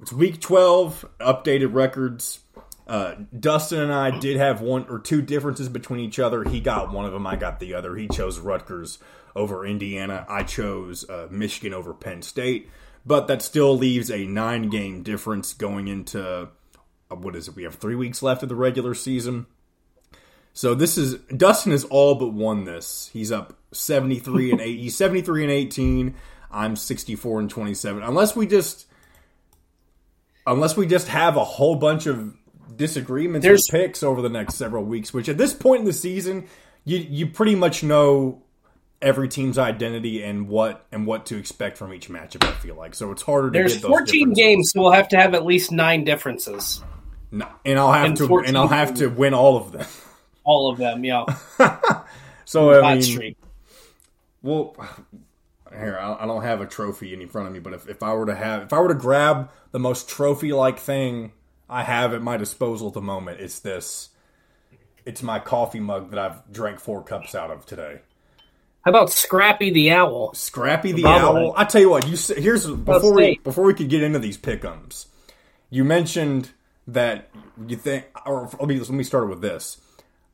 It's 0.00 0.12
week 0.12 0.40
twelve, 0.40 1.08
updated 1.20 1.74
records. 1.74 2.40
Uh, 2.88 3.14
Dustin 3.38 3.80
and 3.80 3.92
I 3.92 4.18
did 4.18 4.36
have 4.36 4.60
one 4.60 4.86
or 4.88 4.98
two 4.98 5.22
differences 5.22 5.68
between 5.68 6.00
each 6.00 6.18
other. 6.18 6.42
He 6.42 6.60
got 6.60 6.92
one 6.92 7.04
of 7.04 7.12
them. 7.12 7.26
I 7.26 7.36
got 7.36 7.60
the 7.60 7.74
other. 7.74 7.94
He 7.94 8.08
chose 8.08 8.40
Rutgers 8.40 8.98
over 9.36 9.64
Indiana. 9.64 10.26
I 10.28 10.42
chose 10.42 11.08
uh, 11.08 11.28
Michigan 11.30 11.72
over 11.72 11.94
Penn 11.94 12.22
State. 12.22 12.68
But 13.04 13.26
that 13.28 13.42
still 13.42 13.76
leaves 13.76 14.10
a 14.10 14.26
nine 14.26 14.68
game 14.68 15.02
difference 15.02 15.54
going 15.54 15.88
into 15.88 16.48
Uh, 17.12 17.16
what 17.16 17.36
is 17.36 17.48
it? 17.48 17.56
We 17.56 17.64
have 17.64 17.74
three 17.74 17.94
weeks 17.94 18.22
left 18.22 18.42
of 18.42 18.48
the 18.48 18.54
regular 18.56 18.94
season. 18.94 19.46
So 20.54 20.74
this 20.74 20.98
is 20.98 21.14
Dustin 21.36 21.72
has 21.72 21.84
all 21.84 22.14
but 22.14 22.28
won 22.32 22.64
this. 22.64 23.10
He's 23.12 23.32
up 23.32 23.58
73 23.72 24.52
and 24.52 24.60
8. 24.60 24.78
He's 24.78 24.96
73 24.96 25.44
and 25.44 25.52
18. 25.52 26.14
I'm 26.50 26.76
64 26.76 27.40
and 27.40 27.50
27. 27.50 28.02
Unless 28.02 28.36
we 28.36 28.46
just 28.46 28.86
unless 30.46 30.76
we 30.76 30.86
just 30.86 31.08
have 31.08 31.36
a 31.36 31.44
whole 31.44 31.76
bunch 31.76 32.06
of 32.06 32.34
disagreements 32.76 33.44
There's- 33.44 33.68
or 33.68 33.78
picks 33.78 34.02
over 34.02 34.20
the 34.20 34.28
next 34.28 34.54
several 34.56 34.84
weeks, 34.84 35.14
which 35.14 35.28
at 35.28 35.38
this 35.38 35.54
point 35.54 35.80
in 35.80 35.86
the 35.86 35.92
season, 35.92 36.46
you 36.84 36.98
you 36.98 37.26
pretty 37.28 37.54
much 37.54 37.82
know 37.82 38.42
every 39.00 39.28
team's 39.28 39.58
identity 39.58 40.22
and 40.22 40.48
what 40.48 40.86
and 40.92 41.06
what 41.06 41.26
to 41.26 41.36
expect 41.38 41.78
from 41.78 41.94
each 41.94 42.08
matchup. 42.08 42.44
I 42.44 42.52
feel 42.52 42.76
like 42.76 42.94
so 42.94 43.10
it's 43.10 43.22
harder 43.22 43.50
to 43.50 43.58
There's 43.58 43.74
get 43.74 43.82
those 43.82 43.88
14 43.90 44.32
games, 44.34 44.72
so 44.72 44.82
we'll 44.82 44.92
have 44.92 45.08
to 45.08 45.16
have 45.16 45.34
at 45.34 45.46
least 45.46 45.72
nine 45.72 46.04
differences. 46.04 46.82
No, 47.32 47.48
and 47.64 47.78
I'll 47.78 47.92
have 47.92 48.06
and 48.06 48.16
to 48.18 48.38
and 48.38 48.56
I'll 48.56 48.68
have 48.68 48.94
to 48.94 49.08
win 49.08 49.34
all 49.34 49.56
of 49.56 49.72
them. 49.72 49.86
All 50.44 50.70
of 50.70 50.78
them, 50.78 51.04
yeah. 51.04 51.24
So 52.52 52.82
I 52.82 52.94
mean, 52.94 53.02
streak. 53.02 53.38
Well, 54.42 54.76
here 55.70 55.98
I 55.98 56.26
don't 56.26 56.42
have 56.42 56.60
a 56.60 56.66
trophy 56.66 57.14
in 57.14 57.26
front 57.30 57.46
of 57.46 57.54
me, 57.54 57.60
but 57.60 57.72
if, 57.72 57.88
if 57.88 58.02
I 58.02 58.12
were 58.12 58.26
to 58.26 58.34
have, 58.34 58.64
if 58.64 58.74
I 58.74 58.80
were 58.80 58.88
to 58.88 58.94
grab 58.94 59.50
the 59.70 59.78
most 59.78 60.06
trophy-like 60.06 60.78
thing 60.78 61.32
I 61.70 61.82
have 61.82 62.12
at 62.12 62.20
my 62.20 62.36
disposal 62.36 62.88
at 62.88 62.92
the 62.92 63.00
moment, 63.00 63.40
it's 63.40 63.58
this. 63.60 64.10
It's 65.06 65.22
my 65.22 65.38
coffee 65.38 65.80
mug 65.80 66.10
that 66.10 66.18
I've 66.18 66.52
drank 66.52 66.78
four 66.78 67.02
cups 67.02 67.34
out 67.34 67.50
of 67.50 67.64
today. 67.64 68.00
How 68.82 68.90
about 68.90 69.10
Scrappy 69.10 69.70
the 69.70 69.92
Owl? 69.92 70.34
Scrappy 70.34 70.92
the 70.92 71.04
bobblehead. 71.04 71.46
owl. 71.46 71.54
I 71.56 71.64
tell 71.64 71.80
you 71.80 71.88
what, 71.88 72.06
you 72.06 72.18
here's 72.36 72.66
before 72.68 73.14
we 73.14 73.38
before 73.38 73.64
we 73.64 73.72
could 73.72 73.88
get 73.88 74.02
into 74.02 74.18
these 74.18 74.36
pickums. 74.36 75.06
You 75.70 75.84
mentioned 75.84 76.50
that 76.86 77.30
you 77.66 77.76
think, 77.76 78.06
or 78.26 78.48
let 78.58 78.68
me 78.68 78.78
let 78.78 78.90
me 78.90 79.04
start 79.04 79.28
with 79.28 79.40
this. 79.40 79.80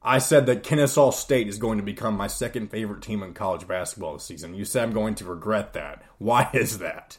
I 0.02 0.18
said 0.18 0.46
that 0.46 0.62
Kennesaw 0.62 1.10
State 1.10 1.48
is 1.48 1.58
going 1.58 1.78
to 1.78 1.84
become 1.84 2.16
my 2.16 2.28
second 2.28 2.70
favorite 2.70 3.02
team 3.02 3.22
in 3.22 3.34
college 3.34 3.66
basketball 3.66 4.14
this 4.14 4.24
season. 4.24 4.54
You 4.54 4.64
said 4.64 4.84
I'm 4.84 4.92
going 4.92 5.16
to 5.16 5.24
regret 5.24 5.72
that. 5.74 6.02
Why 6.18 6.48
is 6.54 6.78
that? 6.78 7.18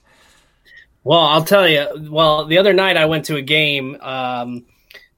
Well, 1.04 1.20
I'll 1.20 1.44
tell 1.44 1.68
you. 1.68 1.88
Well, 2.10 2.46
the 2.46 2.58
other 2.58 2.74
night 2.74 2.98
I 2.98 3.06
went 3.06 3.26
to 3.26 3.36
a 3.36 3.42
game. 3.42 4.00
Um, 4.02 4.66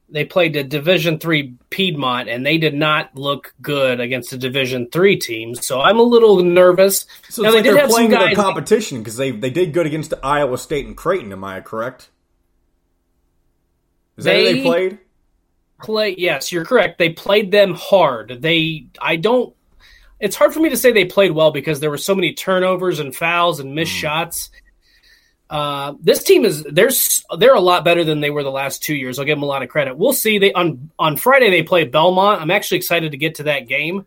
they 0.08 0.24
played 0.26 0.54
a 0.56 0.62
Division 0.62 1.18
three 1.18 1.54
Piedmont, 1.70 2.28
and 2.28 2.44
they 2.44 2.58
did 2.58 2.74
not 2.74 3.14
look 3.16 3.54
good 3.62 3.98
against 3.98 4.32
a 4.32 4.38
Division 4.38 4.88
three 4.90 5.16
team. 5.16 5.54
So 5.54 5.80
I'm 5.80 5.98
a 5.98 6.02
little 6.02 6.42
nervous. 6.44 7.06
So 7.30 7.42
Now, 7.42 7.48
it's 7.48 7.54
they 7.54 7.58
like 7.58 7.64
did 7.64 7.74
they're 7.74 7.80
have 7.80 7.90
some 7.90 7.96
playing 7.96 8.10
to 8.10 8.18
their 8.18 8.34
competition 8.34 8.98
because 8.98 9.16
they 9.16 9.30
they 9.30 9.50
did 9.50 9.72
good 9.72 9.86
against 9.86 10.12
Iowa 10.22 10.58
State 10.58 10.86
and 10.86 10.96
Creighton. 10.96 11.32
Am 11.32 11.42
I 11.42 11.60
correct? 11.60 12.10
Is 14.22 14.24
that 14.26 14.36
who 14.36 14.44
they 14.44 14.52
They- 14.54 14.62
played? 14.62 14.98
play 15.82 16.14
yes 16.16 16.52
you're 16.52 16.64
correct 16.64 16.96
they 16.98 17.08
played 17.08 17.50
them 17.50 17.74
hard 17.74 18.38
they 18.40 18.86
i 19.00 19.16
don't 19.16 19.52
it's 20.20 20.36
hard 20.36 20.54
for 20.54 20.60
me 20.60 20.68
to 20.68 20.76
say 20.76 20.92
they 20.92 21.04
played 21.04 21.32
well 21.32 21.50
because 21.50 21.80
there 21.80 21.90
were 21.90 21.98
so 21.98 22.14
many 22.14 22.34
turnovers 22.34 23.00
and 23.00 23.16
fouls 23.16 23.58
and 23.58 23.74
missed 23.74 23.90
shots 23.90 24.50
uh, 25.50 25.94
this 26.00 26.22
team 26.22 26.44
is 26.46 26.62
there's 26.62 27.24
they're 27.36 27.54
a 27.54 27.60
lot 27.60 27.84
better 27.84 28.04
than 28.04 28.20
they 28.20 28.30
were 28.30 28.42
the 28.42 28.50
last 28.50 28.82
two 28.82 28.94
years. 28.94 29.18
I'll 29.18 29.26
give 29.26 29.36
them 29.36 29.42
a 29.42 29.46
lot 29.46 29.62
of 29.62 29.68
credit. 29.68 29.98
We'll 29.98 30.14
see. 30.14 30.38
They 30.38 30.50
on 30.54 30.90
on 30.98 31.18
Friday 31.18 31.50
they 31.50 31.62
play 31.62 31.84
Belmont. 31.84 32.40
I'm 32.40 32.50
actually 32.50 32.78
excited 32.78 33.10
to 33.10 33.18
get 33.18 33.34
to 33.34 33.42
that 33.42 33.68
game. 33.68 34.06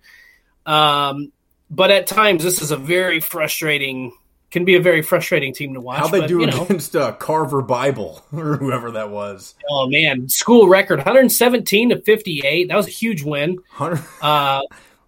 Um, 0.65 1.31
but 1.69 1.91
at 1.91 2.07
times 2.07 2.43
this 2.43 2.63
is 2.63 2.71
a 2.71 2.77
very 2.77 3.19
frustrating 3.19 4.13
can 4.55 4.63
be 4.63 4.75
a 4.75 4.79
very 4.79 5.01
frustrating 5.01 5.53
team 5.53 5.73
to 5.73 5.81
watch. 5.81 5.99
How 5.99 6.07
they 6.07 6.21
but, 6.21 6.27
do 6.29 6.39
you 6.39 6.47
know, 6.47 6.63
against 6.63 6.95
uh, 6.95 7.11
Carver 7.11 7.61
Bible 7.61 8.23
or 8.33 8.55
whoever 8.55 8.89
that 8.91 9.09
was. 9.09 9.53
Oh 9.69 9.89
man, 9.89 10.29
school 10.29 10.69
record 10.69 10.99
117 10.99 11.89
to 11.89 11.99
58. 11.99 12.69
That 12.69 12.77
was 12.77 12.87
a 12.87 12.91
huge 12.91 13.21
win. 13.21 13.59
Uh, 14.21 14.61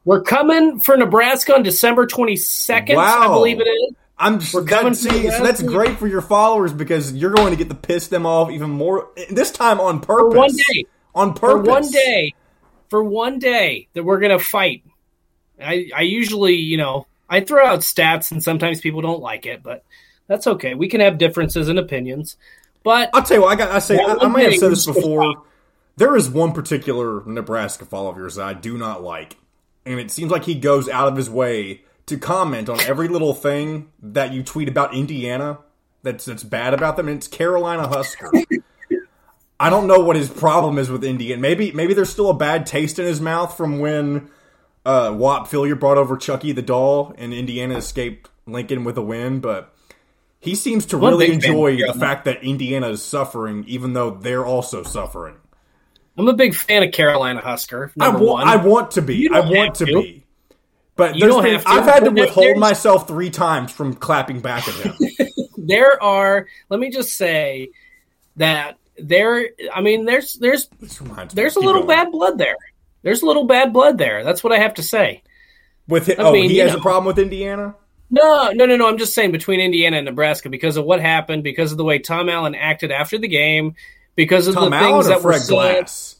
we're 0.04 0.22
coming 0.22 0.80
for 0.80 0.96
Nebraska 0.98 1.56
on 1.56 1.64
December 1.64 2.06
22nd, 2.06 2.92
I 2.92 2.96
Wow. 2.96 3.34
believe 3.34 3.60
it 3.62 3.68
is. 3.68 3.96
I'm 4.18 4.40
just 4.40 4.54
We're 4.54 4.66
coming 4.66 4.94
that, 4.94 5.00
see, 5.00 5.30
so 5.32 5.44
that's 5.44 5.62
great 5.64 5.98
for 5.98 6.08
your 6.08 6.22
followers 6.22 6.74
because 6.74 7.14
you're 7.14 7.34
going 7.34 7.52
to 7.52 7.58
get 7.58 7.70
to 7.70 7.76
piss 7.76 8.08
them 8.10 8.26
off 8.26 8.52
even 8.52 8.70
more 8.70 9.10
this 9.30 9.52
time 9.52 9.80
on 9.80 10.02
For 10.02 10.30
purpose. 10.30 10.38
one 10.38 10.56
day. 10.56 10.86
On 11.16 11.34
For 11.34 11.40
purpose. 11.58 11.68
one 11.68 11.92
day. 11.92 12.34
For 12.90 13.04
one 13.04 13.40
day 13.40 13.88
that 13.94 14.04
we're 14.04 14.20
going 14.20 14.38
to 14.38 14.44
fight. 14.44 14.84
I, 15.62 15.90
I 15.96 16.02
usually, 16.02 16.56
you 16.56 16.78
know, 16.78 17.08
I 17.30 17.42
throw 17.42 17.66
out 17.66 17.80
stats 17.80 18.32
and 18.32 18.42
sometimes 18.42 18.82
people 18.82 19.02
don't 19.02 19.22
like 19.22 19.46
it, 19.46 19.64
but 19.64 19.84
that's 20.28 20.48
okay. 20.48 20.74
We 20.74 20.88
can 20.88 21.02
have 21.02 21.18
differences 21.18 21.70
in 21.70 21.78
opinions. 21.78 22.38
But 22.84 23.10
I'll 23.14 23.24
tell 23.24 23.38
you 23.38 23.44
what, 23.44 23.52
I 23.52 23.56
got 23.56 23.72
I 23.72 23.80
say 23.80 23.98
I, 23.98 24.18
I 24.22 24.28
might 24.28 24.52
have 24.52 24.56
said 24.56 24.72
this 24.72 24.86
before. 24.86 25.44
There 25.98 26.16
is 26.16 26.30
one 26.30 26.54
particular 26.54 27.24
Nebraska 27.26 27.86
follower 27.86 28.12
of 28.12 28.18
yours 28.18 28.36
that 28.36 28.46
I 28.46 28.54
do 28.54 28.78
not 28.78 29.02
like. 29.02 29.36
And 29.86 30.00
it 30.00 30.12
seems 30.12 30.32
like 30.32 30.44
he 30.44 30.56
goes 30.56 30.88
out 30.88 31.08
of 31.08 31.16
his 31.16 31.30
way 31.30 31.84
to 32.06 32.18
comment 32.18 32.70
on 32.70 32.80
every 32.82 33.08
little 33.08 33.34
thing 33.34 33.90
that 34.02 34.32
you 34.32 34.44
tweet 34.44 34.70
about 34.70 34.94
Indiana 34.94 35.60
that's 36.04 36.26
that's 36.26 36.44
bad 36.44 36.74
about 36.74 36.98
them, 36.98 37.08
and 37.08 37.18
it's 37.18 37.28
Carolina 37.28 37.88
Husker. 37.88 38.32
I 39.60 39.70
don't 39.70 39.88
know 39.88 40.00
what 40.00 40.16
his 40.16 40.30
problem 40.30 40.78
is 40.78 40.90
with 40.90 41.04
Indiana. 41.04 41.42
Maybe 41.42 41.72
maybe 41.72 41.94
there's 41.94 42.10
still 42.10 42.30
a 42.30 42.34
bad 42.34 42.66
taste 42.66 43.00
in 43.00 43.06
his 43.06 43.20
mouth 43.20 43.58
from 43.58 43.80
when 43.80 44.30
uh, 44.88 45.12
Wap 45.14 45.48
Fillier 45.48 45.76
brought 45.76 45.98
over 45.98 46.16
Chucky 46.18 46.52
the 46.54 46.62
doll 46.62 47.14
and 47.18 47.34
Indiana 47.34 47.76
escaped 47.78 48.30
Lincoln 48.46 48.84
with 48.84 48.98
a 48.98 49.02
win, 49.02 49.40
but 49.42 49.74
he 50.40 50.56
seems 50.56 50.86
to 50.88 50.98
One 50.98 51.14
really 51.14 51.34
enjoy 51.34 51.78
the 51.78 51.94
fact 52.00 52.26
that 52.26 52.44
Indiana 52.44 52.88
is 52.90 53.04
suffering, 53.04 53.66
even 53.68 53.94
though 53.94 54.12
they're 54.12 54.46
also 54.46 54.84
suffering. 54.84 55.36
I'm 56.18 56.28
a 56.28 56.34
big 56.34 56.56
fan 56.56 56.84
of 56.84 56.92
Carolina 56.94 57.42
Husker. 57.42 57.92
I 58.00 58.10
wa-. 58.10 58.36
I 58.36 58.56
want 58.56 58.92
to 58.92 59.02
be. 59.02 59.30
I 59.32 59.42
want 59.42 59.76
to 59.76 59.86
to. 59.86 59.94
be. 60.02 60.24
But 60.96 61.16
You 61.16 61.28
don't 61.28 61.44
been- 61.44 61.54
have 61.54 61.64
to. 61.64 61.70
I've 61.70 61.84
had 61.84 62.06
to 62.06 62.10
withhold 62.12 62.58
myself 62.58 63.08
three 63.08 63.30
times 63.30 63.72
from 63.72 63.94
clapping 63.94 64.40
back 64.40 64.68
at 64.68 64.74
him. 64.74 64.96
there 65.58 66.02
are. 66.02 66.48
Let 66.70 66.80
me 66.80 66.90
just 66.90 67.16
say 67.16 67.70
that 68.38 68.78
there. 68.98 69.48
I 69.72 69.82
mean, 69.82 70.06
there's 70.06 70.34
there's 70.36 70.70
This 70.80 71.00
reminds 71.02 71.36
me. 71.36 71.42
there's 71.42 71.56
a 71.56 71.60
little 71.60 71.84
going. 71.84 71.88
bad 72.06 72.12
blood 72.12 72.38
there. 72.40 72.56
There's 73.08 73.22
a 73.22 73.26
little 73.26 73.46
bad 73.46 73.72
blood 73.72 73.98
there. 73.98 74.26
That's 74.26 74.44
what 74.44 74.52
I 74.52 74.60
have 74.60 74.74
to 74.74 74.84
say. 74.84 75.24
with 75.88 76.10
it. 76.10 76.20
I 76.20 76.24
Oh, 76.24 76.34
mean, 76.34 76.50
he 76.50 76.58
has 76.58 76.74
know. 76.74 76.80
a 76.80 76.82
problem 76.82 77.06
with 77.06 77.18
Indiana. 77.18 77.74
No, 78.10 78.50
no, 78.54 78.66
no, 78.66 78.76
no. 78.76 78.90
I'm 78.90 78.98
just 78.98 79.14
saying 79.14 79.32
between 79.32 79.62
Indiana 79.62 79.96
and 79.96 80.06
Nebraska 80.06 80.50
because 80.50 80.76
of 80.76 80.84
what 80.84 81.00
happened, 81.00 81.44
because 81.44 81.72
of 81.72 81.78
the 81.78 81.86
way 81.86 82.00
Tom 82.00 82.28
Allen 82.28 82.54
acted 82.56 82.92
after 82.92 83.18
the 83.18 83.30
game, 83.30 83.76
because 84.16 84.48
of 84.48 84.56
Tom 84.56 84.72
the 84.72 84.76
Allen 84.76 85.04
things 85.04 85.08
that 85.08 85.24
were 85.24 85.40
said. 85.40 85.48
Glass. 85.50 86.18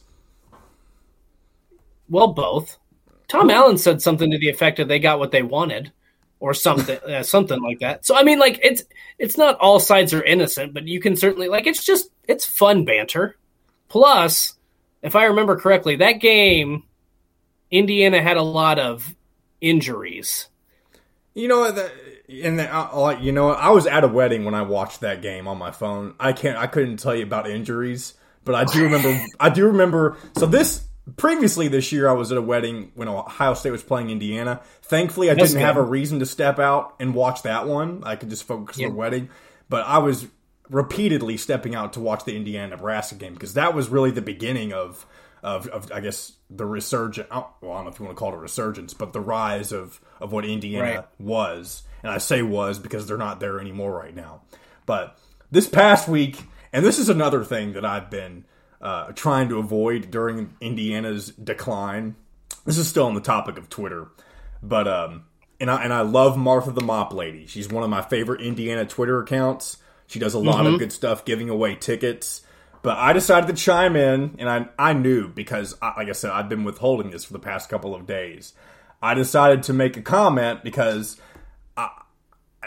Well, 2.08 2.28
both. 2.28 2.78
Tom 3.28 3.50
Allen 3.50 3.76
said 3.76 4.00
something 4.00 4.30
to 4.30 4.38
the 4.38 4.48
effect 4.48 4.78
of 4.78 4.88
they 4.88 4.98
got 4.98 5.18
what 5.18 5.30
they 5.32 5.42
wanted, 5.42 5.92
or 6.40 6.54
something, 6.54 6.98
uh, 7.00 7.22
something 7.22 7.60
like 7.62 7.80
that. 7.80 8.06
So 8.06 8.16
I 8.16 8.22
mean, 8.22 8.38
like 8.38 8.58
it's 8.62 8.84
it's 9.18 9.36
not 9.36 9.58
all 9.58 9.80
sides 9.80 10.14
are 10.14 10.22
innocent, 10.22 10.72
but 10.72 10.88
you 10.88 11.00
can 11.00 11.14
certainly 11.16 11.48
like 11.48 11.66
it's 11.66 11.84
just 11.84 12.08
it's 12.26 12.46
fun 12.46 12.86
banter. 12.86 13.36
Plus, 13.88 14.54
if 15.02 15.16
I 15.16 15.26
remember 15.26 15.56
correctly, 15.56 15.96
that 15.96 16.14
game, 16.14 16.84
Indiana 17.70 18.22
had 18.22 18.36
a 18.36 18.42
lot 18.42 18.78
of 18.78 19.14
injuries. 19.60 20.48
You 21.34 21.48
know 21.48 21.60
what? 21.60 21.92
And 22.28 22.58
the, 22.58 23.18
you 23.20 23.32
know. 23.32 23.50
I 23.50 23.70
was 23.70 23.86
at 23.86 24.04
a 24.04 24.08
wedding 24.08 24.44
when 24.44 24.54
I 24.54 24.62
watched 24.62 25.00
that 25.00 25.22
game 25.22 25.46
on 25.46 25.58
my 25.58 25.70
phone. 25.70 26.14
I 26.18 26.32
can't. 26.32 26.58
I 26.58 26.66
couldn't 26.66 26.96
tell 26.98 27.14
you 27.14 27.22
about 27.22 27.48
injuries, 27.48 28.14
but 28.44 28.54
I 28.54 28.64
do 28.64 28.84
remember. 28.84 29.24
I 29.40 29.50
do 29.50 29.66
remember. 29.66 30.16
So 30.36 30.46
this 30.46 30.84
previously 31.16 31.68
this 31.68 31.92
year, 31.92 32.08
I 32.08 32.12
was 32.12 32.32
at 32.32 32.38
a 32.38 32.42
wedding 32.42 32.90
when 32.94 33.08
Ohio 33.08 33.54
State 33.54 33.70
was 33.70 33.82
playing 33.82 34.10
Indiana. 34.10 34.60
Thankfully, 34.82 35.30
I 35.30 35.34
That's 35.34 35.52
didn't 35.52 35.64
have 35.64 35.76
a 35.76 35.82
reason 35.82 36.18
to 36.18 36.26
step 36.26 36.58
out 36.58 36.96
and 36.98 37.14
watch 37.14 37.42
that 37.42 37.66
one. 37.66 38.02
I 38.04 38.16
could 38.16 38.30
just 38.30 38.44
focus 38.44 38.78
on 38.78 38.90
the 38.90 38.94
wedding. 38.94 39.30
But 39.68 39.86
I 39.86 39.98
was 39.98 40.26
repeatedly 40.70 41.36
stepping 41.36 41.74
out 41.74 41.92
to 41.94 42.00
watch 42.00 42.24
the 42.24 42.36
Indiana 42.36 42.68
Nebraska 42.76 43.14
game 43.14 43.34
because 43.34 43.54
that 43.54 43.74
was 43.74 43.88
really 43.88 44.10
the 44.10 44.22
beginning 44.22 44.72
of. 44.72 45.06
Of, 45.40 45.68
of 45.68 45.92
I 45.92 46.00
guess 46.00 46.32
the 46.50 46.66
resurgence. 46.66 47.28
Well, 47.30 47.46
I 47.62 47.76
don't 47.76 47.84
know 47.84 47.90
if 47.90 48.00
you 48.00 48.04
want 48.06 48.16
to 48.16 48.18
call 48.18 48.32
it 48.32 48.34
a 48.34 48.38
resurgence, 48.38 48.92
but 48.92 49.12
the 49.12 49.20
rise 49.20 49.70
of 49.70 50.00
of 50.20 50.32
what 50.32 50.44
Indiana 50.44 50.82
Right. 50.82 51.04
was, 51.20 51.84
and 52.02 52.10
I 52.10 52.18
say 52.18 52.42
was 52.42 52.80
because 52.80 53.06
they're 53.06 53.16
not 53.16 53.38
there 53.38 53.60
anymore 53.60 53.92
right 53.96 54.12
now. 54.12 54.40
But 54.84 55.16
this 55.48 55.68
past 55.68 56.08
week, 56.08 56.42
and 56.72 56.84
this 56.84 56.98
is 56.98 57.08
another 57.08 57.44
thing 57.44 57.74
that 57.74 57.84
I've 57.84 58.10
been 58.10 58.46
uh, 58.82 59.12
trying 59.12 59.48
to 59.50 59.58
avoid 59.60 60.10
during 60.10 60.56
Indiana's 60.60 61.28
decline. 61.30 62.16
This 62.66 62.76
is 62.76 62.88
still 62.88 63.06
on 63.06 63.14
the 63.14 63.20
topic 63.20 63.58
of 63.58 63.68
Twitter, 63.68 64.08
but 64.60 64.88
um, 64.88 65.22
and 65.60 65.70
I 65.70 65.84
and 65.84 65.92
I 65.92 66.00
love 66.00 66.36
Martha 66.36 66.72
the 66.72 66.80
Mop 66.80 67.12
Lady. 67.14 67.46
She's 67.46 67.68
one 67.68 67.84
of 67.84 67.90
my 67.90 68.02
favorite 68.02 68.40
Indiana 68.40 68.84
Twitter 68.84 69.20
accounts. 69.22 69.76
She 70.08 70.18
does 70.18 70.34
a 70.34 70.38
lot 70.38 70.66
of 70.66 70.72
mm-hmm. 70.72 70.78
good 70.78 70.92
stuff, 70.92 71.24
giving 71.24 71.48
away 71.48 71.76
tickets. 71.76 72.42
But 72.82 72.96
I 72.96 73.12
decided 73.12 73.46
to 73.48 73.62
chime 73.62 73.94
in, 73.96 74.34
and 74.38 74.48
I 74.48 74.68
I 74.78 74.92
knew 74.92 75.28
because, 75.28 75.76
I, 75.80 75.94
like 75.96 76.08
I 76.08 76.12
said, 76.12 76.32
I've 76.32 76.48
been 76.48 76.64
withholding 76.64 77.10
this 77.10 77.24
for 77.24 77.32
the 77.32 77.38
past 77.38 77.68
couple 77.68 77.94
of 77.94 78.06
days. 78.06 78.54
I 79.00 79.14
decided 79.14 79.62
to 79.64 79.72
make 79.72 79.96
a 79.96 80.02
comment 80.02 80.64
because 80.64 81.20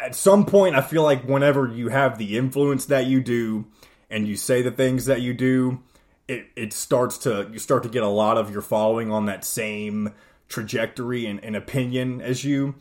at 0.01 0.15
some 0.15 0.45
point 0.45 0.75
I 0.75 0.81
feel 0.81 1.03
like 1.03 1.23
whenever 1.23 1.67
you 1.67 1.89
have 1.89 2.17
the 2.17 2.37
influence 2.37 2.85
that 2.85 3.05
you 3.05 3.21
do 3.21 3.67
and 4.09 4.27
you 4.27 4.35
say 4.35 4.61
the 4.61 4.71
things 4.71 5.05
that 5.05 5.21
you 5.21 5.33
do, 5.33 5.83
it, 6.27 6.47
it 6.55 6.73
starts 6.73 7.19
to 7.19 7.49
you 7.51 7.59
start 7.59 7.83
to 7.83 7.89
get 7.89 8.03
a 8.03 8.07
lot 8.07 8.37
of 8.37 8.51
your 8.51 8.61
following 8.61 9.11
on 9.11 9.25
that 9.25 9.45
same 9.45 10.13
trajectory 10.49 11.25
and, 11.25 11.43
and 11.43 11.55
opinion 11.55 12.21
as 12.21 12.43
you. 12.43 12.75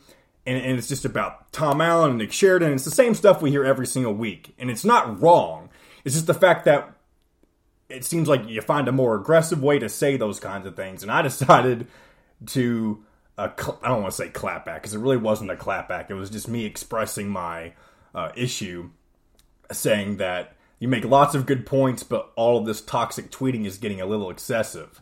And, 0.45 0.57
and 0.57 0.77
it's 0.77 0.87
just 0.87 1.05
about 1.05 1.51
Tom 1.51 1.81
Allen 1.81 2.11
and 2.11 2.19
Nick 2.19 2.31
Sheridan. 2.31 2.73
It's 2.73 2.85
the 2.85 2.91
same 2.91 3.13
stuff 3.13 3.41
we 3.41 3.51
hear 3.51 3.63
every 3.63 3.85
single 3.85 4.13
week. 4.13 4.55
And 4.57 4.71
it's 4.71 4.85
not 4.85 5.21
wrong. 5.21 5.69
It's 6.03 6.15
just 6.15 6.27
the 6.27 6.33
fact 6.33 6.65
that 6.65 6.95
it 7.89 8.05
seems 8.05 8.27
like 8.27 8.47
you 8.47 8.61
find 8.61 8.87
a 8.87 8.91
more 8.91 9.15
aggressive 9.15 9.61
way 9.61 9.77
to 9.79 9.89
say 9.89 10.17
those 10.17 10.39
kinds 10.39 10.65
of 10.65 10.75
things. 10.75 11.03
And 11.03 11.11
I 11.11 11.21
decided 11.23 11.87
to 12.47 13.03
uh, 13.37 13.49
cl- 13.57 13.79
I 13.81 13.87
don't 13.87 14.01
want 14.01 14.11
to 14.11 14.17
say 14.17 14.29
clap 14.29 14.65
back 14.65 14.81
because 14.81 14.93
it 14.93 14.99
really 14.99 15.17
wasn't 15.17 15.51
a 15.51 15.55
clap 15.55 15.87
back. 15.87 16.09
It 16.09 16.15
was 16.15 16.29
just 16.29 16.47
me 16.47 16.65
expressing 16.65 17.29
my 17.29 17.73
uh, 18.13 18.31
issue, 18.35 18.91
saying 19.71 20.17
that 20.17 20.55
you 20.79 20.87
make 20.87 21.05
lots 21.05 21.35
of 21.35 21.45
good 21.45 21.65
points, 21.65 22.03
but 22.03 22.31
all 22.35 22.57
of 22.57 22.65
this 22.65 22.81
toxic 22.81 23.31
tweeting 23.31 23.65
is 23.65 23.77
getting 23.77 24.01
a 24.01 24.05
little 24.05 24.29
excessive. 24.29 25.01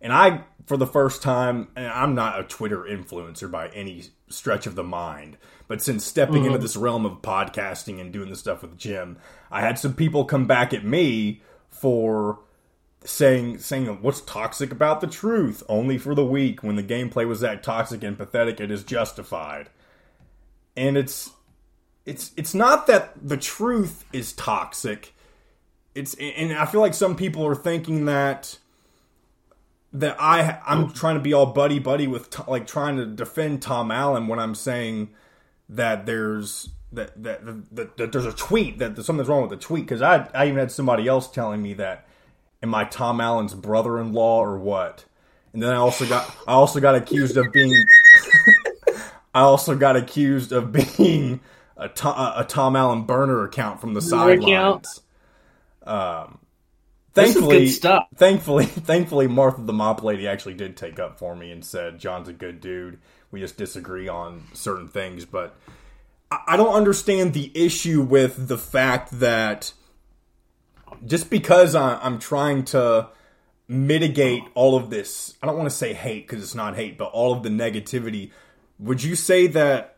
And 0.00 0.12
I, 0.12 0.44
for 0.66 0.76
the 0.76 0.86
first 0.86 1.22
time, 1.22 1.68
and 1.76 1.86
I'm 1.86 2.14
not 2.14 2.40
a 2.40 2.44
Twitter 2.44 2.82
influencer 2.82 3.50
by 3.50 3.68
any 3.68 4.04
stretch 4.30 4.66
of 4.66 4.74
the 4.74 4.84
mind, 4.84 5.36
but 5.68 5.82
since 5.82 6.04
stepping 6.04 6.44
into 6.44 6.50
mm-hmm. 6.50 6.62
this 6.62 6.76
realm 6.76 7.04
of 7.04 7.20
podcasting 7.22 8.00
and 8.00 8.12
doing 8.12 8.30
the 8.30 8.36
stuff 8.36 8.62
with 8.62 8.78
Jim, 8.78 9.18
I 9.50 9.60
had 9.60 9.78
some 9.78 9.94
people 9.94 10.24
come 10.24 10.46
back 10.46 10.72
at 10.72 10.84
me 10.84 11.42
for 11.68 12.40
saying 13.04 13.58
saying 13.58 13.86
what's 14.02 14.20
toxic 14.22 14.72
about 14.72 15.00
the 15.00 15.06
truth? 15.06 15.62
Only 15.68 15.98
for 15.98 16.14
the 16.14 16.24
weak. 16.24 16.62
When 16.62 16.76
the 16.76 16.82
gameplay 16.82 17.26
was 17.26 17.40
that 17.40 17.62
toxic 17.62 18.02
and 18.02 18.16
pathetic 18.16 18.60
it 18.60 18.70
is 18.70 18.84
justified. 18.84 19.70
And 20.76 20.96
it's 20.96 21.30
it's 22.06 22.32
it's 22.36 22.54
not 22.54 22.86
that 22.86 23.12
the 23.20 23.36
truth 23.36 24.04
is 24.12 24.32
toxic. 24.32 25.14
It's 25.94 26.14
and 26.14 26.52
i 26.52 26.66
feel 26.66 26.80
like 26.80 26.94
some 26.94 27.16
people 27.16 27.44
are 27.46 27.54
thinking 27.54 28.04
that 28.04 28.58
that 29.92 30.16
i 30.20 30.60
i'm 30.66 30.92
trying 30.92 31.14
to 31.16 31.20
be 31.20 31.32
all 31.34 31.46
buddy 31.46 31.78
buddy 31.78 32.06
with 32.06 32.36
like 32.48 32.66
trying 32.66 32.96
to 32.96 33.06
defend 33.06 33.62
tom 33.62 33.90
allen 33.90 34.28
when 34.28 34.38
i'm 34.38 34.54
saying 34.54 35.08
that 35.68 36.06
there's 36.06 36.70
that 36.92 37.22
that, 37.22 37.44
that, 37.74 37.96
that 37.98 38.12
there's 38.12 38.26
a 38.26 38.32
tweet 38.32 38.78
that 38.78 38.96
there's 38.96 39.06
something's 39.06 39.28
wrong 39.28 39.42
with 39.42 39.50
the 39.50 39.56
tweet 39.56 39.84
because 39.84 40.02
I, 40.02 40.28
I 40.34 40.46
even 40.46 40.58
had 40.58 40.72
somebody 40.72 41.08
else 41.08 41.30
telling 41.30 41.62
me 41.62 41.74
that 41.74 42.06
am 42.62 42.74
I 42.74 42.84
Tom 42.84 43.20
Allen's 43.20 43.54
brother-in-law 43.54 44.40
or 44.44 44.58
what? 44.58 45.04
And 45.52 45.62
then 45.62 45.70
I 45.70 45.76
also 45.76 46.06
got 46.06 46.30
I 46.46 46.52
also 46.54 46.80
got 46.80 46.96
accused 46.96 47.36
of 47.36 47.52
being 47.52 47.86
I 49.34 49.40
also 49.42 49.76
got 49.76 49.96
accused 49.96 50.52
of 50.52 50.72
being 50.72 51.40
a 51.76 51.88
Tom, 51.88 52.34
a 52.36 52.44
Tom 52.44 52.76
Allen 52.76 53.04
burner 53.04 53.44
account 53.44 53.80
from 53.80 53.94
the 53.94 54.02
Burner 54.02 54.30
account? 54.30 54.86
sidelines. 54.86 55.02
Um, 55.84 56.39
This 56.39 56.39
is 56.39 56.39
thankfully, 57.24 57.66
stuff. 57.68 58.06
thankfully, 58.16 58.64
thankfully, 58.66 59.26
Martha 59.26 59.62
the 59.62 59.72
Mop 59.72 60.02
Lady 60.02 60.26
actually 60.26 60.54
did 60.54 60.76
take 60.76 60.98
up 60.98 61.18
for 61.18 61.34
me 61.36 61.50
and 61.52 61.64
said, 61.64 61.98
"John's 61.98 62.28
a 62.28 62.32
good 62.32 62.60
dude. 62.60 62.98
We 63.30 63.40
just 63.40 63.56
disagree 63.56 64.08
on 64.08 64.44
certain 64.52 64.88
things." 64.88 65.24
But 65.24 65.56
I- 66.30 66.56
don't 66.56 66.74
understand 66.74 67.32
the 67.34 67.50
issue 67.54 68.02
with 68.02 68.48
the 68.48 68.58
fact 68.58 69.20
that 69.20 69.72
just 71.06 71.30
because 71.30 71.74
I'm 71.74 72.18
trying 72.18 72.64
to 72.66 73.08
mitigate 73.68 74.42
all 74.54 74.76
of 74.76 74.90
this, 74.90 75.34
I 75.42 75.46
don't 75.46 75.56
want 75.56 75.70
to 75.70 75.74
say 75.76 75.92
hate 75.92 76.26
because 76.26 76.42
it's 76.42 76.54
not 76.54 76.76
hate, 76.76 76.98
but 76.98 77.06
all 77.06 77.32
of 77.32 77.42
the 77.42 77.48
negativity 77.48 78.30
would 78.80 79.02
you 79.02 79.14
say 79.14 79.46
that 79.48 79.96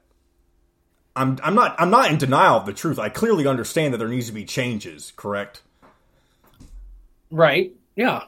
I'm 1.15 1.39
I'm 1.43 1.55
not 1.55 1.75
I'm 1.79 1.91
not 1.91 2.11
in 2.11 2.19
denial 2.19 2.57
of 2.57 2.67
the 2.67 2.73
truth. 2.73 2.99
I 2.99 3.09
clearly 3.09 3.47
understand 3.47 3.95
that 3.95 3.99
there 3.99 4.09
needs 4.09 4.27
to 4.27 4.33
be 4.33 4.45
changes, 4.45 5.13
correct? 5.17 5.63
Right. 7.33 7.73
Yeah. 7.97 8.25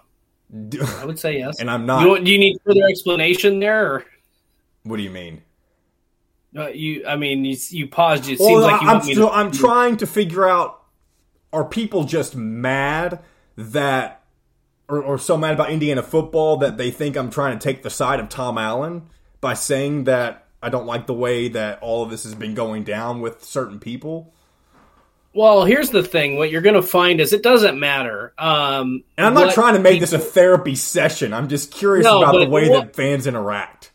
I 0.53 1.05
would 1.05 1.19
say 1.19 1.39
yes. 1.39 1.61
And 1.61 1.71
I'm 1.71 1.87
not. 1.87 2.03
You, 2.03 2.25
do 2.25 2.31
you 2.31 2.39
need 2.39 2.59
further 2.65 2.87
explanation 2.89 3.61
there? 3.61 3.93
Or? 3.93 4.05
What 4.85 4.97
do 4.97 5.03
you 5.03 5.11
mean? 5.11 5.43
Uh, 6.57 6.69
you, 6.69 7.05
I 7.07 7.17
mean, 7.17 7.45
you, 7.45 7.57
you 7.71 7.89
paused. 7.89 8.29
It 8.29 8.39
well, 8.39 8.49
seems 8.49 8.63
like 8.63 8.83
you 8.83 8.89
I'm, 8.89 9.03
still, 9.03 9.29
to, 9.29 9.35
I'm 9.35 9.51
trying 9.51 9.97
to 9.99 10.07
figure 10.07 10.49
out: 10.49 10.85
Are 11.53 11.65
people 11.65 12.05
just 12.05 12.37
mad 12.37 13.21
that, 13.57 14.23
or, 14.89 15.03
or 15.03 15.19
so 15.19 15.37
mad 15.37 15.55
about 15.55 15.71
Indiana 15.71 16.03
football 16.03 16.59
that 16.59 16.77
they 16.77 16.93
think 16.93 17.17
I'm 17.17 17.31
trying 17.31 17.59
to 17.59 17.63
take 17.63 17.83
the 17.83 17.91
side 17.91 18.21
of 18.21 18.29
Tom 18.29 18.57
Allen 18.57 19.09
by 19.41 19.55
saying 19.55 20.05
that 20.05 20.47
I 20.63 20.71
don't 20.71 20.87
like 20.87 21.07
the 21.07 21.15
way 21.15 21.49
that 21.49 21.81
all 21.83 22.05
of 22.05 22.11
this 22.11 22.23
has 22.23 22.35
been 22.35 22.55
going 22.55 22.85
down 22.85 23.21
with 23.21 23.45
certain 23.45 23.81
people? 23.81 24.33
Well, 25.35 25.65
here's 25.65 25.91
the 25.91 26.05
thing. 26.05 26.37
What 26.37 26.53
you're 26.53 26.63
going 26.63 26.77
to 26.77 26.83
find 26.83 27.21
is 27.21 27.33
it 27.33 27.43
doesn't 27.43 27.79
matter. 27.79 28.33
Um, 28.39 29.03
and 29.19 29.27
I'm 29.27 29.35
not 29.35 29.53
trying 29.53 29.75
to 29.75 29.81
make 29.81 29.95
people, 29.95 30.07
this 30.07 30.13
a 30.13 30.19
therapy 30.21 30.77
session. 30.77 31.35
I'm 31.35 31.49
just 31.49 31.73
curious 31.73 32.05
no, 32.05 32.23
about 32.23 32.39
the 32.39 32.49
way 32.49 32.69
what, 32.69 32.85
that 32.85 32.97
fans 32.97 33.27
interact. 33.27 33.91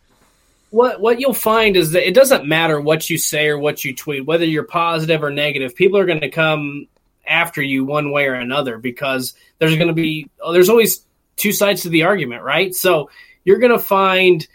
What 0.69 0.99
what 0.99 1.19
you'll 1.19 1.33
find 1.33 1.77
is 1.77 1.91
that 1.91 2.05
it 2.05 2.13
doesn't 2.13 2.45
matter 2.45 2.79
what 2.79 3.09
you 3.09 3.17
say 3.17 3.47
or 3.47 3.57
what 3.57 3.85
you 3.85 3.95
tweet, 3.95 4.25
whether 4.25 4.43
you're 4.43 4.63
positive 4.63 5.23
or 5.23 5.31
negative. 5.31 5.75
People 5.75 5.97
are 5.97 6.05
going 6.05 6.19
to 6.19 6.29
come 6.29 6.87
after 7.25 7.61
you 7.61 7.85
one 7.85 8.11
way 8.11 8.27
or 8.27 8.33
another 8.33 8.77
because 8.77 9.33
there's 9.59 9.75
going 9.75 9.87
to 9.87 9.93
be 9.93 10.29
there's 10.51 10.69
always 10.69 11.05
two 11.37 11.53
sides 11.53 11.83
to 11.83 11.89
the 11.89 12.03
argument, 12.03 12.43
right? 12.43 12.75
So 12.75 13.09
you're 13.45 13.59
going 13.59 13.71
to 13.71 13.79
find. 13.79 14.45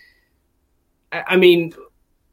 I 1.11 1.37
mean, 1.37 1.73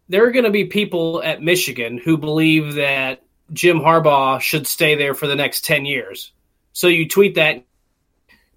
there 0.10 0.26
are 0.28 0.32
going 0.32 0.45
to 0.45 0.52
be 0.52 0.66
people 0.66 1.24
at 1.24 1.41
Michigan 1.41 1.97
who 1.97 2.18
believe 2.18 2.76
that 2.76 3.24
Jim 3.54 3.80
Harbaugh 3.80 4.39
should 4.39 4.68
stay 4.68 4.95
there 4.95 5.14
for 5.14 5.28
the 5.28 5.36
next 5.36 5.66
10 5.66 5.86
years. 5.86 6.32
So 6.74 6.88
you 6.88 7.08
tweet 7.08 7.36
that 7.36 7.64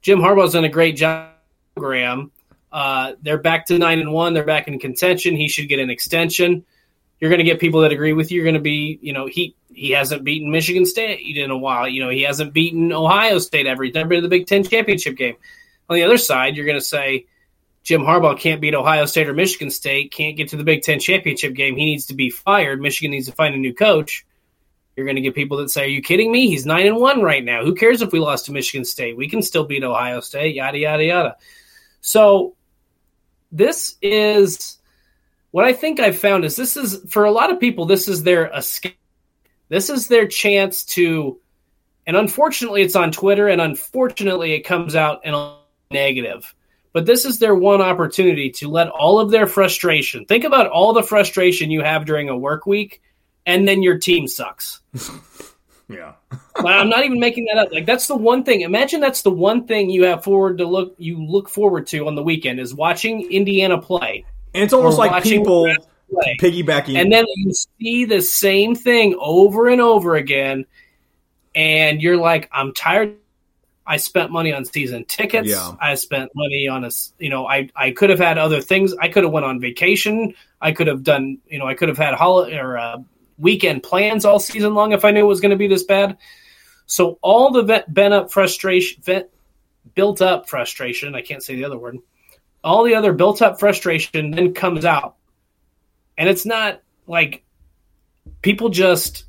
Jim 0.02 0.20
Harbaugh's 0.20 0.52
done 0.52 0.64
a 0.64 0.68
great 0.68 0.96
job. 0.96 1.30
Graham, 1.76 2.30
uh, 2.70 3.14
they're 3.22 3.38
back 3.38 3.66
to 3.66 3.78
nine 3.78 3.98
and 3.98 4.12
one. 4.12 4.34
They're 4.34 4.44
back 4.44 4.68
in 4.68 4.78
contention. 4.78 5.34
He 5.34 5.48
should 5.48 5.68
get 5.68 5.80
an 5.80 5.90
extension. 5.90 6.64
You're 7.18 7.30
going 7.30 7.38
to 7.38 7.44
get 7.44 7.58
people 7.58 7.80
that 7.80 7.92
agree 7.92 8.12
with 8.12 8.30
you. 8.30 8.36
You're 8.36 8.44
going 8.44 8.54
to 8.54 8.60
be, 8.60 8.98
you 9.02 9.12
know, 9.12 9.26
he 9.26 9.56
he 9.72 9.90
hasn't 9.90 10.22
beaten 10.22 10.50
Michigan 10.52 10.86
State 10.86 11.20
in 11.36 11.50
a 11.50 11.56
while. 11.56 11.88
You 11.88 12.02
know, 12.02 12.10
he 12.10 12.22
hasn't 12.22 12.52
beaten 12.52 12.92
Ohio 12.92 13.38
State 13.38 13.66
ever. 13.66 13.82
He's 13.82 13.94
never 13.94 14.08
been 14.08 14.18
to 14.18 14.22
the 14.22 14.28
Big 14.28 14.46
Ten 14.46 14.62
championship 14.62 15.16
game. 15.16 15.34
On 15.88 15.96
the 15.96 16.04
other 16.04 16.18
side, 16.18 16.54
you're 16.56 16.66
going 16.66 16.78
to 16.78 16.84
say 16.84 17.26
Jim 17.82 18.02
Harbaugh 18.02 18.38
can't 18.38 18.60
beat 18.60 18.74
Ohio 18.74 19.06
State 19.06 19.28
or 19.28 19.34
Michigan 19.34 19.70
State, 19.70 20.12
can't 20.12 20.36
get 20.36 20.48
to 20.50 20.56
the 20.56 20.64
Big 20.64 20.82
Ten 20.82 21.00
championship 21.00 21.54
game. 21.54 21.76
He 21.76 21.84
needs 21.84 22.06
to 22.06 22.14
be 22.14 22.30
fired. 22.30 22.80
Michigan 22.80 23.10
needs 23.10 23.26
to 23.26 23.32
find 23.32 23.54
a 23.54 23.58
new 23.58 23.74
coach. 23.74 24.24
You're 24.96 25.06
going 25.06 25.16
to 25.16 25.22
get 25.22 25.34
people 25.34 25.56
that 25.58 25.70
say, 25.70 25.84
"Are 25.84 25.88
you 25.88 26.02
kidding 26.02 26.30
me? 26.30 26.48
He's 26.48 26.66
nine 26.66 26.86
and 26.86 26.96
one 26.96 27.22
right 27.22 27.44
now. 27.44 27.64
Who 27.64 27.74
cares 27.74 28.02
if 28.02 28.12
we 28.12 28.20
lost 28.20 28.46
to 28.46 28.52
Michigan 28.52 28.84
State? 28.84 29.16
We 29.16 29.28
can 29.28 29.42
still 29.42 29.64
beat 29.64 29.82
Ohio 29.82 30.20
State." 30.20 30.54
Yada 30.54 30.78
yada 30.78 31.04
yada. 31.04 31.36
So 32.00 32.54
this 33.50 33.96
is 34.02 34.78
what 35.50 35.64
I 35.64 35.72
think 35.72 36.00
I've 36.00 36.18
found 36.18 36.44
is 36.44 36.56
this 36.56 36.76
is 36.76 37.00
for 37.08 37.24
a 37.24 37.30
lot 37.30 37.52
of 37.52 37.60
people 37.60 37.86
this 37.86 38.08
is 38.08 38.22
their 38.22 38.46
escape. 38.48 38.96
This 39.68 39.88
is 39.88 40.08
their 40.08 40.28
chance 40.28 40.84
to, 40.86 41.40
and 42.06 42.16
unfortunately 42.16 42.82
it's 42.82 42.96
on 42.96 43.10
Twitter, 43.10 43.48
and 43.48 43.60
unfortunately 43.60 44.52
it 44.52 44.60
comes 44.60 44.94
out 44.94 45.24
in 45.24 45.32
a 45.32 45.56
negative. 45.90 46.54
But 46.92 47.06
this 47.06 47.24
is 47.24 47.38
their 47.38 47.54
one 47.54 47.80
opportunity 47.80 48.50
to 48.50 48.68
let 48.68 48.88
all 48.88 49.18
of 49.18 49.30
their 49.30 49.46
frustration. 49.46 50.26
Think 50.26 50.44
about 50.44 50.68
all 50.68 50.92
the 50.92 51.02
frustration 51.02 51.70
you 51.70 51.82
have 51.82 52.04
during 52.04 52.28
a 52.28 52.36
work 52.36 52.66
week 52.66 53.00
and 53.46 53.66
then 53.68 53.82
your 53.82 53.98
team 53.98 54.26
sucks. 54.26 54.80
yeah. 55.88 56.12
I'm 56.56 56.88
not 56.88 57.04
even 57.04 57.20
making 57.20 57.46
that 57.46 57.58
up. 57.58 57.72
Like 57.72 57.86
that's 57.86 58.06
the 58.06 58.16
one 58.16 58.44
thing. 58.44 58.62
Imagine 58.62 59.00
that's 59.00 59.22
the 59.22 59.30
one 59.30 59.66
thing 59.66 59.90
you 59.90 60.04
have 60.04 60.24
forward 60.24 60.58
to 60.58 60.66
look 60.66 60.94
you 60.98 61.22
look 61.24 61.48
forward 61.48 61.86
to 61.88 62.06
on 62.06 62.14
the 62.14 62.22
weekend 62.22 62.60
is 62.60 62.74
watching 62.74 63.30
Indiana 63.30 63.80
play. 63.80 64.24
And 64.54 64.62
it's 64.62 64.72
almost 64.72 64.98
like 64.98 65.22
people 65.22 65.72
piggybacking. 66.40 66.96
And 66.96 67.12
then 67.12 67.24
you 67.36 67.52
see 67.80 68.04
the 68.04 68.20
same 68.20 68.74
thing 68.74 69.16
over 69.18 69.68
and 69.68 69.80
over 69.80 70.14
again 70.16 70.64
and 71.54 72.00
you're 72.00 72.16
like 72.16 72.48
I'm 72.52 72.72
tired 72.72 73.16
I 73.86 73.98
spent 73.98 74.30
money 74.30 74.52
on 74.52 74.64
season 74.64 75.04
tickets. 75.04 75.48
Yeah. 75.48 75.72
I 75.80 75.94
spent 75.94 76.30
money 76.34 76.68
on 76.68 76.84
a, 76.84 76.90
you 77.18 77.28
know, 77.28 77.46
I, 77.46 77.68
I 77.76 77.90
could 77.90 78.08
have 78.10 78.18
had 78.18 78.38
other 78.38 78.60
things. 78.60 78.94
I 78.94 79.08
could 79.08 79.24
have 79.24 79.32
went 79.32 79.44
on 79.44 79.60
vacation. 79.60 80.34
I 80.60 80.72
could 80.72 80.86
have 80.86 81.02
done, 81.02 81.38
you 81.48 81.58
know, 81.58 81.66
I 81.66 81.74
could 81.74 81.88
have 81.88 81.98
had 81.98 82.14
holiday 82.14 82.58
or 82.58 82.78
uh, 82.78 82.98
weekend 83.38 83.82
plans 83.82 84.24
all 84.24 84.38
season 84.38 84.74
long 84.74 84.92
if 84.92 85.04
I 85.04 85.10
knew 85.10 85.20
it 85.20 85.28
was 85.28 85.40
going 85.40 85.50
to 85.50 85.56
be 85.56 85.68
this 85.68 85.84
bad. 85.84 86.16
So 86.86 87.18
all 87.22 87.50
the 87.50 87.62
vet, 87.62 88.12
up 88.12 88.30
frustration, 88.30 89.02
vet, 89.02 89.30
built 89.94 90.20
up 90.20 90.48
frustration, 90.48 91.14
I 91.14 91.22
can't 91.22 91.42
say 91.42 91.56
the 91.56 91.64
other 91.64 91.78
word, 91.78 91.98
all 92.62 92.84
the 92.84 92.94
other 92.94 93.12
built 93.12 93.42
up 93.42 93.58
frustration 93.58 94.30
then 94.30 94.54
comes 94.54 94.84
out. 94.84 95.16
And 96.16 96.28
it's 96.28 96.46
not 96.46 96.80
like 97.06 97.44
people 98.42 98.68
just 98.68 99.24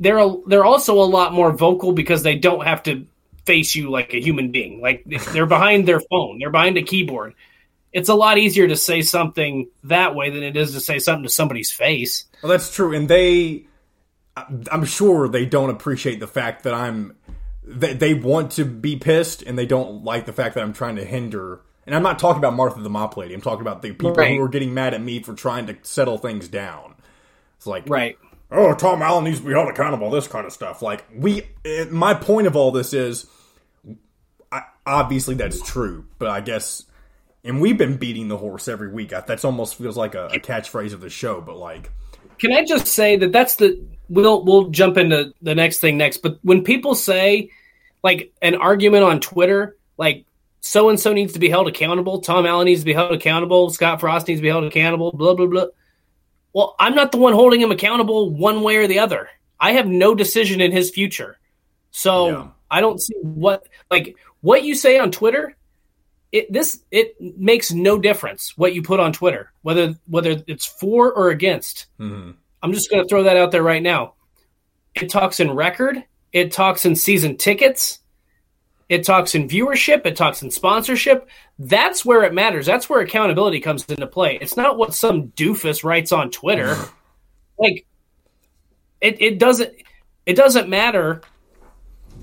they're 0.00 0.18
a, 0.18 0.34
they're 0.46 0.64
also 0.64 1.00
a 1.00 1.04
lot 1.04 1.32
more 1.32 1.52
vocal 1.52 1.92
because 1.92 2.22
they 2.22 2.36
don't 2.36 2.64
have 2.64 2.82
to 2.84 3.06
face 3.44 3.74
you 3.74 3.90
like 3.90 4.14
a 4.14 4.20
human 4.20 4.50
being. 4.50 4.80
Like 4.80 5.04
they're 5.32 5.46
behind 5.46 5.86
their 5.86 6.00
phone, 6.00 6.38
they're 6.38 6.50
behind 6.50 6.76
a 6.78 6.82
keyboard 6.82 7.34
it's 7.92 8.08
a 8.08 8.14
lot 8.14 8.38
easier 8.38 8.68
to 8.68 8.76
say 8.76 9.02
something 9.02 9.68
that 9.84 10.14
way 10.14 10.30
than 10.30 10.42
it 10.42 10.56
is 10.56 10.72
to 10.72 10.80
say 10.80 10.98
something 10.98 11.22
to 11.24 11.28
somebody's 11.28 11.70
face. 11.70 12.24
Well, 12.42 12.50
that's 12.50 12.74
true, 12.74 12.94
and 12.94 13.08
they, 13.08 13.66
I'm 14.70 14.84
sure 14.84 15.28
they 15.28 15.46
don't 15.46 15.70
appreciate 15.70 16.20
the 16.20 16.26
fact 16.26 16.64
that 16.64 16.74
I'm. 16.74 17.16
They, 17.68 17.94
they 17.94 18.14
want 18.14 18.52
to 18.52 18.64
be 18.64 18.96
pissed, 18.96 19.42
and 19.42 19.58
they 19.58 19.66
don't 19.66 20.04
like 20.04 20.26
the 20.26 20.32
fact 20.32 20.54
that 20.54 20.62
I'm 20.62 20.72
trying 20.72 20.96
to 20.96 21.04
hinder. 21.04 21.62
And 21.84 21.94
I'm 21.94 22.02
not 22.02 22.18
talking 22.18 22.38
about 22.38 22.54
Martha 22.54 22.80
the 22.80 22.90
Mop 22.90 23.16
Lady. 23.16 23.34
I'm 23.34 23.40
talking 23.40 23.60
about 23.60 23.82
the 23.82 23.90
people 23.90 24.12
right. 24.12 24.36
who 24.36 24.42
are 24.42 24.48
getting 24.48 24.74
mad 24.74 24.94
at 24.94 25.00
me 25.00 25.22
for 25.22 25.34
trying 25.34 25.66
to 25.66 25.76
settle 25.82 26.18
things 26.18 26.48
down. 26.48 26.94
It's 27.56 27.66
like, 27.66 27.88
right? 27.88 28.18
Oh, 28.50 28.74
Tom 28.74 29.02
Allen 29.02 29.24
needs 29.24 29.40
to 29.40 29.46
be 29.46 29.52
held 29.52 29.68
accountable. 29.68 30.10
This 30.10 30.28
kind 30.28 30.46
of 30.46 30.52
stuff. 30.52 30.82
Like 30.82 31.04
we, 31.14 31.42
eh, 31.64 31.86
my 31.90 32.14
point 32.14 32.46
of 32.46 32.54
all 32.54 32.70
this 32.70 32.92
is, 32.92 33.26
I, 34.52 34.62
obviously 34.84 35.34
that's 35.34 35.60
true, 35.62 36.06
but 36.18 36.28
I 36.28 36.40
guess 36.40 36.84
and 37.46 37.60
we've 37.60 37.78
been 37.78 37.96
beating 37.96 38.28
the 38.28 38.36
horse 38.36 38.68
every 38.68 38.88
week. 38.88 39.10
That's 39.10 39.44
almost 39.44 39.76
feels 39.76 39.96
like 39.96 40.14
a, 40.14 40.26
a 40.26 40.40
catchphrase 40.40 40.92
of 40.92 41.00
the 41.00 41.08
show, 41.08 41.40
but 41.40 41.56
like, 41.56 41.90
can 42.38 42.52
I 42.52 42.64
just 42.64 42.86
say 42.88 43.16
that 43.16 43.32
that's 43.32 43.54
the 43.54 43.82
we'll 44.08 44.44
we'll 44.44 44.68
jump 44.70 44.96
into 44.96 45.32
the 45.42 45.54
next 45.54 45.78
thing 45.78 45.96
next. 45.96 46.18
But 46.18 46.38
when 46.42 46.62
people 46.64 46.94
say 46.94 47.50
like 48.02 48.32
an 48.42 48.56
argument 48.56 49.04
on 49.04 49.20
Twitter, 49.20 49.76
like 49.96 50.26
so 50.60 50.88
and 50.88 50.98
so 50.98 51.12
needs 51.12 51.32
to 51.34 51.38
be 51.38 51.48
held 51.48 51.68
accountable, 51.68 52.20
Tom 52.20 52.46
Allen 52.46 52.66
needs 52.66 52.80
to 52.80 52.86
be 52.86 52.92
held 52.92 53.12
accountable, 53.12 53.70
Scott 53.70 54.00
Frost 54.00 54.28
needs 54.28 54.38
to 54.38 54.42
be 54.42 54.48
held 54.48 54.64
accountable, 54.64 55.12
blah 55.12 55.34
blah 55.34 55.46
blah. 55.46 55.66
Well, 56.52 56.74
I'm 56.78 56.94
not 56.94 57.12
the 57.12 57.18
one 57.18 57.32
holding 57.32 57.60
him 57.60 57.70
accountable 57.70 58.30
one 58.30 58.62
way 58.62 58.76
or 58.76 58.86
the 58.86 58.98
other. 58.98 59.28
I 59.60 59.72
have 59.72 59.86
no 59.86 60.14
decision 60.14 60.60
in 60.60 60.72
his 60.72 60.90
future. 60.90 61.38
So 61.90 62.28
yeah. 62.28 62.48
I 62.70 62.80
don't 62.80 63.00
see 63.00 63.14
what 63.22 63.66
like 63.90 64.16
what 64.40 64.64
you 64.64 64.74
say 64.74 64.98
on 64.98 65.10
Twitter 65.10 65.56
it 66.32 66.52
this 66.52 66.80
it 66.90 67.14
makes 67.20 67.72
no 67.72 67.98
difference 67.98 68.56
what 68.56 68.74
you 68.74 68.82
put 68.82 69.00
on 69.00 69.12
Twitter, 69.12 69.52
whether 69.62 69.94
whether 70.06 70.42
it's 70.46 70.66
for 70.66 71.12
or 71.12 71.30
against. 71.30 71.86
Mm-hmm. 71.98 72.32
I'm 72.62 72.72
just 72.72 72.90
going 72.90 73.02
to 73.02 73.08
throw 73.08 73.22
that 73.24 73.36
out 73.36 73.52
there 73.52 73.62
right 73.62 73.82
now. 73.82 74.14
It 74.94 75.08
talks 75.08 75.40
in 75.40 75.50
record. 75.50 76.02
It 76.32 76.52
talks 76.52 76.84
in 76.84 76.96
season 76.96 77.36
tickets. 77.36 78.00
It 78.88 79.04
talks 79.04 79.34
in 79.34 79.48
viewership. 79.48 80.06
It 80.06 80.16
talks 80.16 80.42
in 80.42 80.50
sponsorship. 80.50 81.28
That's 81.58 82.04
where 82.04 82.22
it 82.24 82.34
matters. 82.34 82.66
That's 82.66 82.88
where 82.88 83.00
accountability 83.00 83.60
comes 83.60 83.84
into 83.86 84.06
play. 84.06 84.38
It's 84.40 84.56
not 84.56 84.78
what 84.78 84.94
some 84.94 85.28
doofus 85.28 85.84
writes 85.84 86.12
on 86.12 86.30
Twitter. 86.30 86.76
like 87.58 87.86
it, 89.00 89.20
it 89.20 89.38
doesn't 89.38 89.72
it 90.24 90.34
doesn't 90.34 90.68
matter 90.68 91.22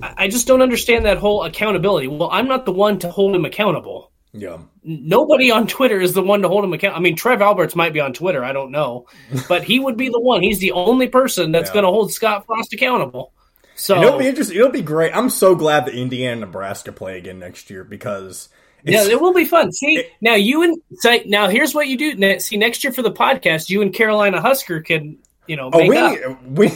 I 0.02 0.28
just 0.28 0.48
don't 0.48 0.62
understand 0.62 1.06
that 1.06 1.18
whole 1.18 1.44
accountability. 1.44 2.08
Well, 2.08 2.30
I'm 2.32 2.48
not 2.48 2.66
the 2.66 2.74
one 2.74 3.00
to 3.00 3.10
hold 3.10 3.36
him 3.36 3.46
accountable. 3.46 4.12
Yeah. 4.34 4.58
Nobody 4.84 5.52
on 5.52 5.68
Twitter 5.68 6.02
is 6.02 6.14
the 6.14 6.24
one 6.24 6.42
to 6.42 6.48
hold 6.48 6.64
him 6.64 6.74
accountable. 6.74 7.00
I 7.00 7.04
mean, 7.04 7.16
Trev 7.16 7.42
Alberts 7.42 7.76
might 7.76 7.94
be 7.94 8.00
on 8.00 8.14
Twitter. 8.14 8.44
I 8.44 8.52
don't 8.52 8.72
know. 8.72 9.08
But 9.48 9.64
he 9.64 9.80
would 9.80 9.96
be 9.96 10.10
the 10.10 10.20
one. 10.20 10.42
He's 10.42 10.60
the 10.60 10.72
only 10.72 11.08
person 11.08 11.52
that's 11.52 11.70
yeah. 11.70 11.76
going 11.76 11.84
to 11.84 11.92
hold 11.92 12.12
Scott 12.12 12.46
Frost 12.46 12.74
accountable. 12.74 13.32
So 13.76 13.96
and 13.96 14.04
it'll 14.04 14.20
be 14.20 14.28
interesting. 14.28 14.58
It'll 14.58 14.70
be 14.70 14.82
great. 14.82 15.16
I'm 15.16 15.30
so 15.30 15.56
glad 15.56 15.86
that 15.86 15.96
Indiana 15.96 16.34
and 16.34 16.42
Nebraska 16.42 16.92
play 16.92 17.18
again 17.18 17.40
next 17.40 17.70
year 17.70 17.84
because 17.84 18.50
yeah, 18.84 19.04
it 19.04 19.20
will 19.20 19.34
be 19.34 19.46
fun. 19.46 19.72
See 19.72 20.00
it, 20.00 20.12
now 20.22 20.36
you 20.36 20.62
and 20.62 20.78
say 20.96 21.24
now 21.26 21.48
here's 21.48 21.74
what 21.74 21.88
you 21.88 21.98
do. 21.98 22.40
See 22.40 22.58
next 22.58 22.84
year 22.84 22.94
for 22.94 23.02
the 23.02 23.12
podcast, 23.12 23.70
you 23.70 23.82
and 23.82 23.94
Carolina 23.94 24.42
Husker 24.42 24.82
can 24.82 25.18
you 25.48 25.56
know. 25.56 25.70
oh, 25.74 25.88
we 25.88 25.98
up. 25.98 26.44
we 26.44 26.72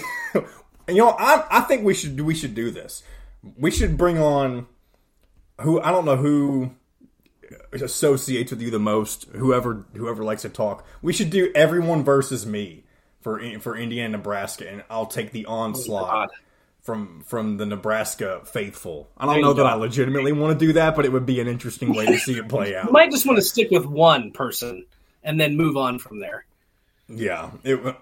you 0.88 0.96
know 0.96 1.10
I 1.12 1.46
I 1.50 1.62
think 1.62 1.84
we 1.84 1.94
should 1.94 2.20
we 2.22 2.36
should 2.36 2.56
do 2.56 2.72
this 2.72 3.04
we 3.58 3.72
should 3.72 3.98
bring 3.98 4.18
on 4.20 4.68
who 5.62 5.82
I 5.82 5.92
don't 5.92 6.06
know 6.06 6.18
who 6.18 6.72
associates 7.72 8.52
with 8.52 8.62
you 8.62 8.72
the 8.72 8.80
most. 8.80 9.26
Whoever 9.36 9.86
whoever 9.96 10.24
likes 10.24 10.42
to 10.44 10.50
talk, 10.50 10.86
we 11.02 11.14
should 11.14 11.30
do 11.30 11.52
everyone 11.56 12.04
versus 12.04 12.46
me 12.46 12.84
for 13.22 13.40
for 13.60 13.76
Indiana 13.78 14.18
Nebraska, 14.18 14.70
and 14.70 14.84
I'll 14.90 15.06
take 15.06 15.32
the 15.32 15.46
onslaught 15.46 16.10
God. 16.12 16.30
from 16.82 17.24
from 17.26 17.58
the 17.58 17.66
Nebraska 17.66 18.42
faithful. 18.46 19.10
I 19.18 19.26
don't 19.26 19.42
know 19.42 19.54
that. 19.54 19.66
I 19.66 19.76
legitimately 19.76 20.32
want 20.32 20.60
to 20.60 20.66
do 20.66 20.74
that, 20.74 20.96
but 20.96 21.06
it 21.06 21.12
would 21.12 21.26
be 21.26 21.40
an 21.40 21.48
interesting 21.48 21.94
way 21.94 22.06
to 22.06 22.18
see 22.18 22.38
it 22.38 22.50
play 22.50 22.70
You 22.72 22.78
out. 22.78 22.92
might 22.92 23.12
just 23.12 23.26
want 23.26 23.38
to 23.38 23.44
stick 23.44 23.72
with 23.72 23.86
one 23.86 24.32
person 24.32 24.86
and 25.24 25.40
then 25.40 25.56
move 25.58 25.78
on 25.78 26.00
from 26.00 26.20
there. 26.20 26.46
Yeah, 27.10 27.52
it 27.64 27.80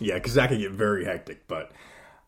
yeah, 0.00 0.14
because 0.14 0.34
that 0.34 0.48
could 0.48 0.58
get 0.58 0.72
very 0.72 1.04
hectic. 1.04 1.46
But 1.46 1.70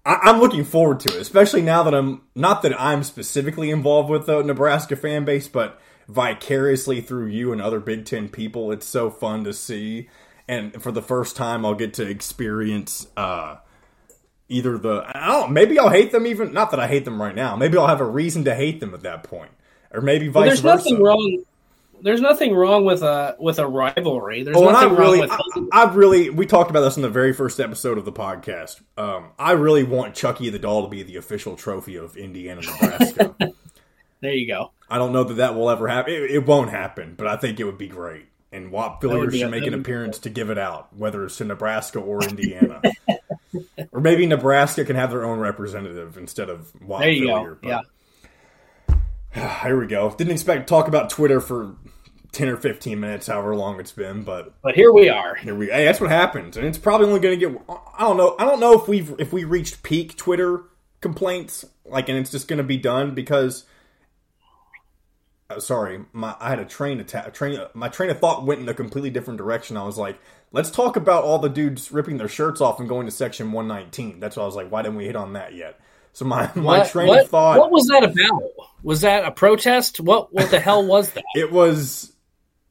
I, 0.09 0.19
I'm 0.31 0.41
looking 0.41 0.65
forward 0.65 1.01
to 1.01 1.15
it, 1.15 1.21
especially 1.21 1.63
now 1.63 1.83
that 1.85 1.95
I'm 1.95 2.23
not 2.35 2.63
that 2.63 2.81
I'm 2.81 3.03
specifically 3.05 3.71
involved 3.71 4.11
with 4.11 4.27
the 4.27 4.43
Nebraska 4.43 4.97
fan 4.97 5.25
base, 5.25 5.49
but 5.49 5.81
vicariously 6.09 7.01
through 7.03 7.27
you 7.27 7.53
and 7.53 7.61
other 7.63 7.81
Big 7.81 8.07
Ten 8.07 8.29
people. 8.31 8.73
It's 8.73 8.87
so 8.87 9.11
fun 9.11 9.45
to 9.45 9.53
see, 9.53 10.09
and 10.49 10.83
for 10.83 10.91
the 10.93 11.03
first 11.03 11.37
time, 11.37 11.67
I'll 11.67 11.75
get 11.75 11.95
to 11.95 12.09
experience 12.09 13.09
uh, 13.17 13.57
either 14.49 14.79
the 14.79 15.05
I 15.15 15.27
don't 15.27 15.53
maybe 15.53 15.79
I'll 15.79 15.91
hate 15.91 16.13
them 16.13 16.27
even 16.27 16.53
not 16.53 16.71
that 16.71 16.81
I 16.81 16.89
hate 16.89 17.05
them 17.05 17.21
right 17.21 17.35
now. 17.35 17.57
Maybe 17.57 17.77
I'll 17.79 17.87
have 17.89 18.01
a 18.01 18.07
reason 18.07 18.45
to 18.45 18.55
hate 18.55 18.81
them 18.81 18.95
at 18.95 19.03
that 19.03 19.25
point, 19.25 19.51
or 19.93 20.01
maybe 20.01 20.29
Well, 20.35 20.45
vice 20.45 20.61
there's 20.61 20.61
versa. 20.61 20.91
nothing 20.91 21.03
wrong. 21.03 21.45
There's 22.03 22.21
nothing 22.21 22.55
wrong 22.55 22.85
with 22.85 23.03
a 23.03 23.37
with 23.39 23.59
a 23.59 23.67
rivalry. 23.67 24.43
There's 24.43 24.57
Oh, 24.57 24.69
I 24.69 24.73
nothing 24.73 24.97
really, 24.97 25.21
wrong 25.21 25.41
with. 25.57 25.69
I, 25.73 25.83
I 25.83 25.93
really, 25.93 26.31
we 26.31 26.47
talked 26.47 26.71
about 26.71 26.81
this 26.83 26.97
in 26.97 27.03
the 27.03 27.09
very 27.09 27.33
first 27.33 27.61
episode 27.61 27.99
of 27.99 28.05
the 28.05 28.13
podcast. 28.13 28.81
Um, 28.97 29.31
I 29.39 29.53
really 29.53 29.83
want 29.85 30.15
Chucky 30.15 30.51
the 30.51 30.59
doll 30.59 30.83
to 30.83 30.89
be 30.89 31.03
the 31.03 31.17
official 31.17 31.57
trophy 31.57 31.97
of 31.97 32.17
Indiana, 32.17 32.63
Nebraska. 32.63 33.35
there 34.21 34.33
you 34.33 34.47
go. 34.47 34.73
I 34.89 34.99
don't 34.99 35.13
know 35.13 35.25
that 35.25 35.35
that 35.35 35.55
will 35.55 35.71
ever 35.71 35.89
happen. 35.89 36.13
It, 36.15 36.31
it 36.31 36.47
won't 36.47 36.71
happen, 36.71 37.15
but 37.17 37.27
I 37.27 37.37
think 37.37 37.61
it 37.61 37.65
would 37.65 37.79
be 37.79 37.89
great. 37.89 38.27
And 38.51 38.73
Wap 38.73 39.01
be- 39.03 39.09
should 39.39 39.51
make 39.51 39.67
an 39.67 39.75
appearance 39.75 40.21
to 40.21 40.31
give 40.31 40.49
it 40.49 40.57
out, 40.57 40.97
whether 40.97 41.25
it's 41.25 41.37
to 41.37 41.45
Nebraska 41.45 41.99
or 41.99 42.23
Indiana. 42.23 42.81
or 43.93 44.01
maybe 44.01 44.25
Nebraska 44.27 44.87
can 44.87 44.97
have 44.97 45.11
their 45.11 45.25
own 45.25 45.39
representative 45.39 46.17
instead 46.17 46.49
of 46.49 46.73
Wap 46.81 47.03
go. 47.03 47.57
Yeah. 47.63 47.81
Here 49.63 49.79
we 49.79 49.87
go. 49.87 50.11
Didn't 50.11 50.33
expect 50.33 50.67
to 50.67 50.71
talk 50.71 50.89
about 50.89 51.11
Twitter 51.11 51.41
for 51.41 51.77
10 52.33 52.49
or 52.49 52.57
15 52.57 53.01
minutes, 53.01 53.27
however 53.27 53.55
long 53.57 53.81
it's 53.81 53.93
been, 53.93 54.23
but 54.23 54.55
But 54.63 54.75
here 54.75 54.93
we 54.93 55.09
are. 55.09 55.35
Here 55.35 55.55
we. 55.55 55.67
Hey, 55.67 55.85
that's 55.85 56.01
what 56.01 56.11
happens, 56.11 56.57
and 56.57 56.67
it's 56.67 56.79
probably 56.79 57.07
only 57.07 57.21
going 57.21 57.39
to 57.39 57.49
get. 57.49 57.61
I 57.97 58.05
don't 58.05 58.17
know. 58.17 58.37
I 58.39 58.45
don't 58.45 58.61
know 58.61 58.75
if 58.75 58.89
we've 58.89 59.15
if 59.19 59.33
we 59.33 59.45
reached 59.45 59.83
peak 59.83 60.17
Twitter 60.17 60.65
complaints, 61.01 61.65
like, 61.85 62.09
and 62.09 62.19
it's 62.19 62.31
just 62.31 62.49
going 62.49 62.59
to 62.59 62.65
be 62.65 62.77
done 62.77 63.15
because. 63.15 63.65
Uh, 65.51 65.59
sorry, 65.59 66.05
my 66.13 66.37
I 66.41 66.51
had 66.51 66.59
a 66.59 66.67
train 66.67 67.01
attack. 67.01 67.33
Train. 67.33 67.59
My 67.73 67.89
train 67.89 68.11
of 68.11 68.19
thought 68.19 68.45
went 68.45 68.61
in 68.61 68.69
a 68.69 68.75
completely 68.75 69.09
different 69.09 69.39
direction. 69.39 69.79
I 69.79 69.85
was 69.85 69.97
like, 69.97 70.19
let's 70.53 70.71
talk 70.71 70.97
about 70.97 71.25
all 71.25 71.39
the 71.39 71.49
dudes 71.49 71.91
ripping 71.91 72.19
their 72.19 72.29
shirts 72.29 72.61
off 72.61 72.79
and 72.79 72.89
going 72.89 73.07
to 73.07 73.13
section 73.13 73.53
one 73.53 73.67
nineteen. 73.67 74.21
That's 74.21 74.37
why 74.37 74.43
I 74.43 74.47
was 74.47 74.57
like, 74.57 74.71
why 74.71 74.83
didn't 74.83 74.99
we 74.99 75.07
hit 75.07 75.17
on 75.17 75.33
that 75.33 75.55
yet? 75.55 75.81
So 76.13 76.25
my 76.25 76.51
my 76.55 76.79
What, 76.79 76.89
train 76.89 77.09
what, 77.09 77.23
of 77.25 77.29
thought. 77.29 77.59
what 77.59 77.71
was 77.71 77.87
that 77.89 78.05
about? 78.05 78.43
Was 78.83 79.01
that 79.03 79.25
a 79.25 79.31
protest? 79.31 80.01
What 80.01 80.33
what 80.33 80.51
the 80.51 80.61
hell 80.61 80.85
was 80.87 81.13
that? 81.13 81.25
It 81.35 81.53
was, 81.53 82.13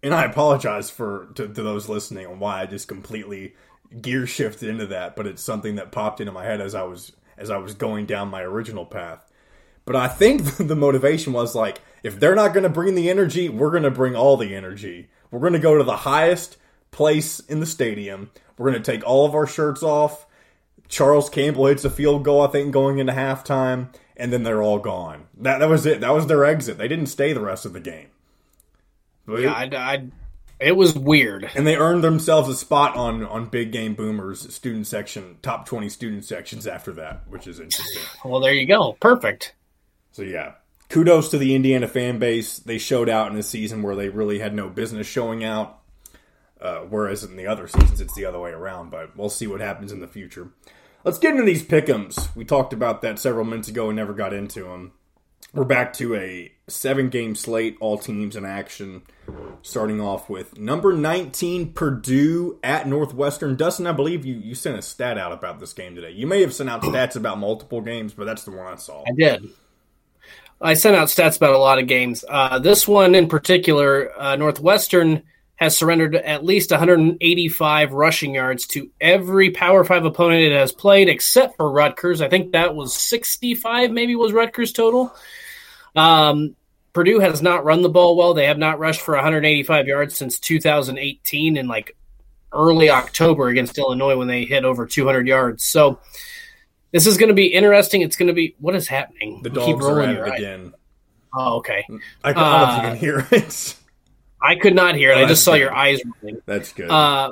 and 0.04 0.14
I 0.14 0.26
apologize 0.26 0.90
for 0.90 1.28
to, 1.36 1.48
to 1.48 1.64
those 1.64 1.90
listening 1.90 2.28
on 2.28 2.40
why 2.40 2.62
I 2.62 2.66
just 2.66 2.88
completely 2.88 3.56
gear 4.02 4.28
shifted 4.28 4.70
into 4.70 4.88
that, 4.88 5.16
but 5.16 5.28
it's 5.28 5.42
something 5.42 5.76
that 5.76 5.92
popped 5.92 6.20
into 6.20 6.32
my 6.34 6.44
head 6.46 6.62
as 6.62 6.76
I 6.76 6.84
was 6.84 7.14
as 7.38 7.50
I 7.50 7.58
was 7.58 7.74
going 7.74 8.06
down 8.06 8.30
my 8.30 8.42
original 8.42 8.86
path. 8.86 9.24
But 9.86 9.96
I 9.96 10.08
think 10.08 10.44
the 10.58 10.76
motivation 10.76 11.34
was 11.34 11.56
like, 11.56 11.82
if 12.04 12.20
they're 12.20 12.36
not 12.36 12.54
going 12.54 12.64
to 12.64 12.70
bring 12.70 12.96
the 12.96 13.10
energy, 13.10 13.50
we're 13.50 13.72
going 13.72 13.84
to 13.84 13.92
bring 13.92 14.16
all 14.16 14.38
the 14.38 14.54
energy. 14.56 15.10
We're 15.32 15.40
going 15.40 15.54
to 15.54 15.60
go 15.60 15.78
to 15.78 15.84
the 15.84 15.98
highest 15.98 16.58
place 16.92 17.40
in 17.40 17.60
the 17.60 17.66
stadium. 17.66 18.30
We're 18.58 18.72
going 18.72 18.82
to 18.84 18.92
take 18.92 19.06
all 19.06 19.26
of 19.26 19.36
our 19.36 19.48
shirts 19.48 19.84
off. 19.84 20.26
Charles 20.90 21.30
Campbell 21.30 21.66
hits 21.68 21.86
a 21.86 21.90
field 21.90 22.24
goal, 22.24 22.42
I 22.42 22.48
think, 22.48 22.72
going 22.72 23.00
into 23.00 23.14
halftime, 23.14 23.88
and 24.16 24.32
then 24.32 24.44
they're 24.44 24.62
all 24.64 24.80
gone. 24.80 25.28
That 25.40 25.60
that 25.60 25.70
was 25.70 25.86
it. 25.86 26.02
That 26.02 26.14
was 26.14 26.28
their 26.28 26.46
exit. 26.46 26.78
They 26.78 26.88
didn't 26.88 27.08
stay 27.08 27.34
the 27.34 27.42
rest 27.42 27.66
of 27.66 27.74
the 27.74 27.80
game. 27.80 28.08
But 29.26 29.42
Yeah, 29.42 29.52
I, 29.54 29.64
I, 29.76 30.08
it 30.60 30.76
was 30.78 30.96
weird. 30.98 31.50
and 31.56 31.68
they 31.68 31.76
earned 31.76 32.04
themselves 32.04 32.50
a 32.50 32.56
spot 32.56 32.96
on 32.96 33.26
on 33.26 33.46
Big 33.48 33.72
Game 33.72 33.94
Boomers 33.94 34.54
student 34.54 34.88
section, 34.88 35.38
top 35.42 35.66
twenty 35.66 35.90
student 35.90 36.24
sections 36.26 36.66
after 36.66 36.92
that, 36.94 37.22
which 37.28 37.48
is 37.48 37.60
interesting. 37.60 38.02
Well, 38.26 38.40
there 38.40 38.54
you 38.54 38.66
go. 38.66 38.94
Perfect. 39.00 39.54
So 40.14 40.22
yeah, 40.24 40.54
kudos 40.90 41.30
to 41.32 41.38
the 41.38 41.54
Indiana 41.54 41.88
fan 41.88 42.18
base. 42.20 42.60
They 42.60 42.78
showed 42.78 43.10
out 43.10 43.32
in 43.32 43.38
a 43.38 43.44
season 43.44 43.84
where 43.84 43.96
they 43.96 44.10
really 44.10 44.40
had 44.40 44.54
no 44.56 44.70
business 44.70 45.06
showing 45.08 45.44
out. 45.44 45.80
Uh, 46.60 46.80
whereas 46.80 47.24
in 47.24 47.36
the 47.36 47.46
other 47.46 47.68
seasons, 47.68 48.02
it's 48.02 48.16
the 48.16 48.26
other 48.26 48.40
way 48.40 48.50
around. 48.50 48.90
But 48.90 49.16
we'll 49.16 49.30
see 49.30 49.46
what 49.46 49.62
happens 49.62 49.92
in 49.92 50.00
the 50.00 50.08
future. 50.08 50.50
Let's 51.08 51.20
get 51.20 51.32
into 51.32 51.46
these 51.46 51.64
pick'ems. 51.64 52.36
We 52.36 52.44
talked 52.44 52.74
about 52.74 53.02
that 53.02 53.18
several 53.18 53.46
minutes 53.46 53.70
ago 53.70 53.88
and 53.88 53.96
never 53.96 54.12
got 54.14 54.34
into 54.34 54.64
them. 54.64 54.92
We're 55.54 55.64
back 55.64 55.94
to 55.94 56.16
a 56.16 56.52
seven 56.68 57.08
game 57.08 57.34
slate, 57.34 57.78
all 57.80 57.98
teams 57.98 58.36
in 58.36 58.44
action. 58.44 59.04
Starting 59.62 60.02
off 60.02 60.30
with 60.30 60.60
number 60.60 60.92
19, 60.92 61.72
Purdue 61.72 62.60
at 62.62 62.90
Northwestern. 62.90 63.56
Dustin, 63.56 63.88
I 63.88 63.94
believe 63.94 64.26
you, 64.26 64.36
you 64.36 64.54
sent 64.54 64.78
a 64.78 64.82
stat 64.82 65.18
out 65.18 65.32
about 65.32 65.62
this 65.62 65.72
game 65.72 65.96
today. 65.96 66.12
You 66.12 66.28
may 66.28 66.42
have 66.42 66.54
sent 66.54 66.70
out 66.70 66.82
stats 66.82 67.16
about 67.16 67.38
multiple 67.38 67.80
games, 67.80 68.14
but 68.14 68.26
that's 68.26 68.44
the 68.44 68.52
one 68.52 68.68
I 68.68 68.76
saw. 68.76 69.06
I 69.08 69.14
did. 69.18 69.48
I 70.60 70.74
sent 70.74 70.98
out 70.98 71.08
stats 71.08 71.38
about 71.38 71.54
a 71.54 71.58
lot 71.58 71.80
of 71.80 71.88
games. 71.88 72.26
Uh, 72.28 72.60
this 72.60 72.86
one 72.86 73.16
in 73.16 73.30
particular, 73.30 74.12
uh, 74.20 74.36
Northwestern 74.36 75.24
has 75.58 75.76
surrendered 75.78 76.16
at 76.16 76.46
least 76.46 76.72
185 76.72 77.92
rushing 77.92 78.34
yards 78.36 78.66
to 78.68 78.90
every 79.02 79.52
Power 79.52 79.84
Five 79.84 80.06
opponent 80.06 80.42
it 80.42 80.52
has 80.52 80.72
played, 80.72 81.10
except 81.10 81.58
for 81.58 81.70
Rutgers. 81.72 82.22
I 82.22 82.30
think 82.30 82.52
that 82.52 82.76
was 82.76 82.96
65, 82.96 83.92
maybe 83.92 84.16
was 84.16 84.34
Rutgers 84.34 84.72
total. 84.72 85.14
Um, 85.96 86.56
Purdue 86.94 87.20
has 87.20 87.42
not 87.42 87.66
run 87.66 87.82
the 87.82 87.90
ball 87.90 88.16
well. 88.16 88.34
They 88.34 88.46
have 88.46 88.58
not 88.58 88.80
rushed 88.80 89.02
for 89.02 89.16
185 89.16 89.88
yards 89.88 90.16
since 90.16 90.40
2018 90.40 91.58
in 91.58 91.68
like 91.68 91.96
early 92.54 92.90
October 92.90 93.50
against 93.50 93.78
Illinois 93.78 94.16
when 94.16 94.28
they 94.28 94.46
hit 94.46 94.64
over 94.64 94.86
200 94.86 95.28
yards. 95.28 95.64
So 95.64 96.00
this 96.92 97.06
is 97.06 97.18
going 97.18 97.30
to 97.30 97.36
be 97.36 97.48
interesting. 97.48 98.02
It's 98.02 98.16
going 98.16 98.28
to 98.28 98.34
be 98.34 98.56
what 98.60 98.74
is 98.76 98.88
happening. 98.88 99.42
The 99.44 99.50
You 99.50 99.56
keep 99.66 99.76
dogs 99.76 99.86
are 99.86 99.96
rolling 99.96 100.18
at 100.18 100.28
it 100.28 100.34
again. 100.36 100.74
Oh, 101.36 101.58
okay. 101.58 101.86
I, 102.24 102.30
I 102.30 102.34
don't 102.34 102.44
know 102.44 102.64
if 102.64 102.70
you 102.70 102.76
Uh, 102.76 102.82
can 102.82 102.98
hear 102.98 103.28
it. 103.32 103.76
I 104.42 104.56
could 104.56 104.76
not 104.76 104.96
hear 104.96 105.12
it. 105.12 105.18
Oh, 105.18 105.24
I 105.24 105.26
just 105.26 105.44
saw 105.44 105.54
good. 105.54 105.62
your 105.62 105.76
eyes 105.76 106.02
rolling. 106.22 106.42
That's 106.46 106.74
good. 106.74 106.90
Uh, 106.90 107.32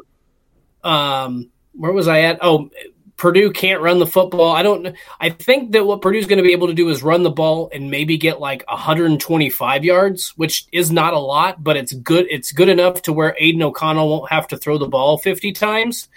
um, 0.84 1.50
where 1.74 1.92
was 1.92 2.08
I 2.08 2.22
at? 2.22 2.40
Oh, 2.42 2.70
Purdue 3.18 3.52
can't 3.52 3.82
run 3.82 4.00
the 4.00 4.08
football. 4.08 4.52
I 4.54 4.62
don't. 4.62 4.96
I 5.20 5.30
think 5.30 5.72
that 5.72 5.86
what 5.86 6.02
Purdue's 6.02 6.26
going 6.26 6.38
to 6.38 6.44
be 6.44 6.52
able 6.52 6.68
to 6.68 6.74
do 6.74 6.90
is 6.90 7.02
run 7.02 7.24
the 7.24 7.30
ball 7.30 7.70
and 7.74 7.90
maybe 7.90 8.18
get 8.18 8.42
like 8.42 8.66
125 8.68 9.86
yards, 9.86 10.34
which 10.36 10.66
is 10.72 10.92
not 10.92 11.14
a 11.14 11.20
lot, 11.20 11.64
but 11.64 11.78
it's 11.78 11.94
good. 11.94 12.28
It's 12.30 12.52
good 12.52 12.68
enough 12.68 13.04
to 13.04 13.14
where 13.14 13.36
Aidan 13.40 13.64
O'Connell 13.64 14.10
won't 14.10 14.32
have 14.32 14.48
to 14.50 14.58
throw 14.58 14.78
the 14.78 14.88
ball 14.88 15.18
50 15.18 15.54
times. 15.54 16.10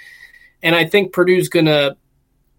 And 0.63 0.75
I 0.75 0.87
think 0.87 1.13
Purdue's 1.13 1.49
going 1.49 1.67
to. 1.67 1.97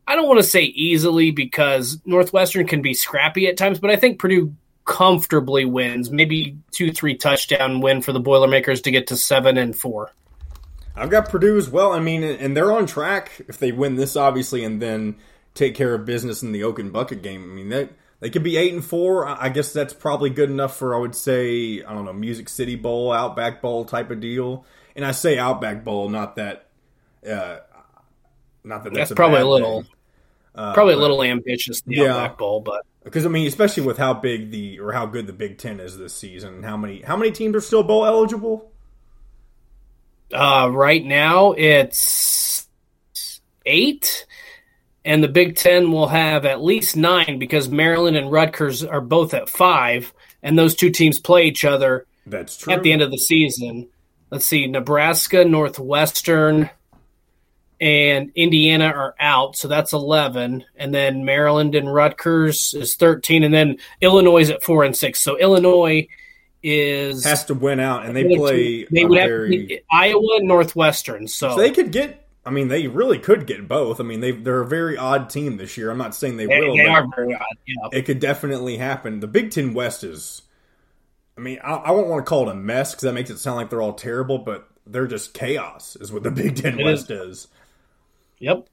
I 0.08 0.16
don't 0.16 0.28
want 0.28 0.40
to 0.40 0.48
say 0.48 0.64
easily 0.64 1.32
because 1.32 2.00
Northwestern 2.06 2.66
can 2.66 2.82
be 2.82 2.96
scrappy 2.96 3.48
at 3.48 3.58
times, 3.58 3.78
but 3.80 3.92
I 3.92 3.96
think 3.96 4.20
Purdue 4.20 4.56
comfortably 4.90 5.66
wins, 5.66 6.10
maybe 6.10 6.58
two, 6.72 6.92
three 6.92 7.16
touchdown 7.16 7.80
win 7.80 8.02
for 8.02 8.12
the 8.12 8.20
Boilermakers 8.20 8.82
to 8.82 8.92
get 8.92 9.06
to 9.08 9.16
seven 9.16 9.56
and 9.56 9.78
four. 9.78 10.12
I've 10.96 11.12
got 11.12 11.30
Purdue 11.30 11.58
as 11.58 11.70
well. 11.70 11.94
I 11.94 12.00
mean, 12.00 12.24
and 12.24 12.58
they're 12.58 12.72
on 12.72 12.88
track 12.88 13.40
if 13.48 13.60
they 13.60 13.72
win 13.72 13.96
this, 13.96 14.16
obviously, 14.16 14.64
and 14.64 14.82
then 14.82 15.16
take 15.54 15.76
care 15.76 15.94
of 15.94 16.06
business 16.06 16.42
in 16.42 16.52
the 16.54 16.64
Oaken 16.64 16.90
Bucket 16.90 17.22
game. 17.22 17.44
I 17.44 17.54
mean, 17.54 17.70
that 17.70 17.92
they 18.20 18.32
could 18.32 18.42
be 18.42 18.58
eight 18.58 18.74
and 18.74 18.84
four. 18.84 19.28
I 19.28 19.50
guess 19.50 19.72
that's 19.72 19.94
probably 19.94 20.32
good 20.32 20.50
enough 20.50 20.76
for 20.76 20.96
I 20.96 20.98
would 20.98 21.16
say 21.16 21.84
I 21.84 21.94
don't 21.94 22.06
know 22.06 22.12
Music 22.12 22.50
City 22.50 22.76
Bowl, 22.76 23.14
Outback 23.14 23.62
Bowl 23.62 23.86
type 23.86 24.10
of 24.10 24.20
deal. 24.20 24.66
And 24.96 25.06
I 25.06 25.12
say 25.12 25.38
Outback 25.38 25.84
Bowl, 25.84 26.10
not 26.10 26.36
that, 26.38 26.66
uh, 27.26 27.60
not 28.64 28.84
that 28.84 28.94
that's, 28.94 29.10
That's 29.10 29.16
probably 29.16 29.38
bad 29.38 29.46
a 29.46 29.50
little. 29.50 29.86
Uh, 30.56 30.74
probably 30.74 30.96
a 30.96 30.98
little 30.98 31.22
ambitious. 31.22 31.82
The 31.82 31.98
Yeah. 31.98 32.16
Outback 32.16 32.40
Bowl, 32.40 32.60
but 32.60 32.82
because 33.04 33.26
I 33.26 33.30
mean, 33.30 33.48
especially 33.48 33.84
with 33.84 33.98
how 33.98 34.14
big 34.14 34.52
the 34.52 34.80
or 34.80 34.92
how 34.92 35.06
good 35.06 35.28
the 35.28 35.34
Big 35.34 35.58
Ten 35.58 35.80
is 35.80 35.98
this 35.98 36.14
season, 36.14 36.64
how 36.64 36.78
many 36.78 37.02
how 37.02 37.16
many 37.18 37.32
teams 37.32 37.56
are 37.56 37.62
still 37.62 37.84
bowl 37.84 38.06
eligible? 38.06 38.72
uh, 40.34 40.70
right 40.72 41.04
now 41.04 41.54
it's 41.54 42.68
eight, 43.66 44.26
and 45.04 45.24
the 45.24 45.28
Big 45.28 45.56
Ten 45.56 45.92
will 45.92 46.08
have 46.08 46.46
at 46.46 46.62
least 46.62 46.96
nine 46.96 47.40
because 47.40 47.70
Maryland 47.70 48.18
and 48.18 48.32
Rutgers 48.32 48.84
are 48.84 49.02
both 49.02 49.34
at 49.34 49.50
five, 49.50 50.14
and 50.44 50.58
those 50.58 50.76
two 50.76 50.90
teams 50.90 51.20
play 51.20 51.46
each 51.46 51.66
other 51.66 52.06
That's 52.26 52.58
true. 52.58 52.74
at 52.74 52.84
the 52.84 52.92
end 52.92 53.02
of 53.02 53.12
the 53.12 53.18
season. 53.18 53.90
Let's 54.30 54.46
see, 54.46 54.68
Nebraska, 54.68 55.44
Northwestern, 55.44 56.70
and 57.82 58.32
Indiana 58.36 58.86
are 58.86 59.16
out, 59.20 59.56
so 59.56 59.68
that's 59.68 59.94
eleven, 59.94 60.66
and 60.76 60.94
then 60.94 61.26
Maryland 61.26 61.76
and 61.76 61.94
Rutgers 61.94 62.74
is 62.74 62.96
thirteen, 62.96 63.44
and 63.44 63.54
then 63.54 63.78
Illinois 64.02 64.42
is 64.42 64.50
at 64.50 64.64
four 64.64 64.84
and 64.84 64.96
six. 64.96 65.22
So 65.22 65.38
Illinois 65.38 66.08
is 66.62 67.24
has 67.24 67.46
to 67.46 67.54
win 67.54 67.80
out, 67.80 68.06
and 68.06 68.16
they 68.16 68.36
play. 68.36 68.86
They 68.92 69.06
would 69.06 69.18
have 69.18 69.80
Iowa 69.92 70.38
and 70.38 70.48
Northwestern, 70.48 71.28
so. 71.28 71.52
so 71.52 71.58
they 71.58 71.72
could 71.72 71.92
get. 71.92 72.26
I 72.46 72.52
mean, 72.52 72.68
they 72.70 72.88
really 72.88 73.20
could 73.20 73.46
get 73.46 73.68
both. 73.68 74.00
I 74.00 74.04
mean, 74.04 74.22
they 74.22 74.32
they're 74.32 74.62
a 74.62 74.68
very 74.68 74.98
odd 74.98 75.30
team 75.30 75.58
this 75.58 75.78
year. 75.78 75.92
I'm 75.92 75.98
not 75.98 76.16
saying 76.16 76.38
they, 76.38 76.48
they 76.48 76.62
will. 76.62 76.76
They 76.76 76.86
are 76.86 77.06
very 77.16 77.36
odd. 77.36 77.44
Yeah. 77.66 77.90
It 77.92 78.04
could 78.06 78.20
definitely 78.20 78.78
happen. 78.78 79.20
The 79.20 79.28
Big 79.28 79.52
Ten 79.52 79.74
West 79.74 80.04
is. 80.04 80.42
I 81.38 81.42
mean, 81.42 81.60
I, 81.64 81.74
I 81.76 81.92
won't 81.92 82.08
want 82.08 82.26
to 82.26 82.30
call 82.30 82.50
it 82.50 82.52
a 82.52 82.56
mess 82.56 82.92
because 82.92 83.04
that 83.04 83.14
makes 83.14 83.30
it 83.30 83.38
sound 83.38 83.56
like 83.56 83.70
they're 83.70 83.82
all 83.82 83.94
terrible, 83.94 84.40
but 84.40 84.68
they're 84.86 85.08
just 85.08 85.34
chaos, 85.34 85.96
is 85.96 86.12
what 86.12 86.24
the 86.24 86.32
Big 86.32 86.58
Ten 86.58 86.80
It 86.80 86.84
West 86.84 87.10
is. 87.12 87.22
is. 87.30 87.48
Yep. 88.40 88.68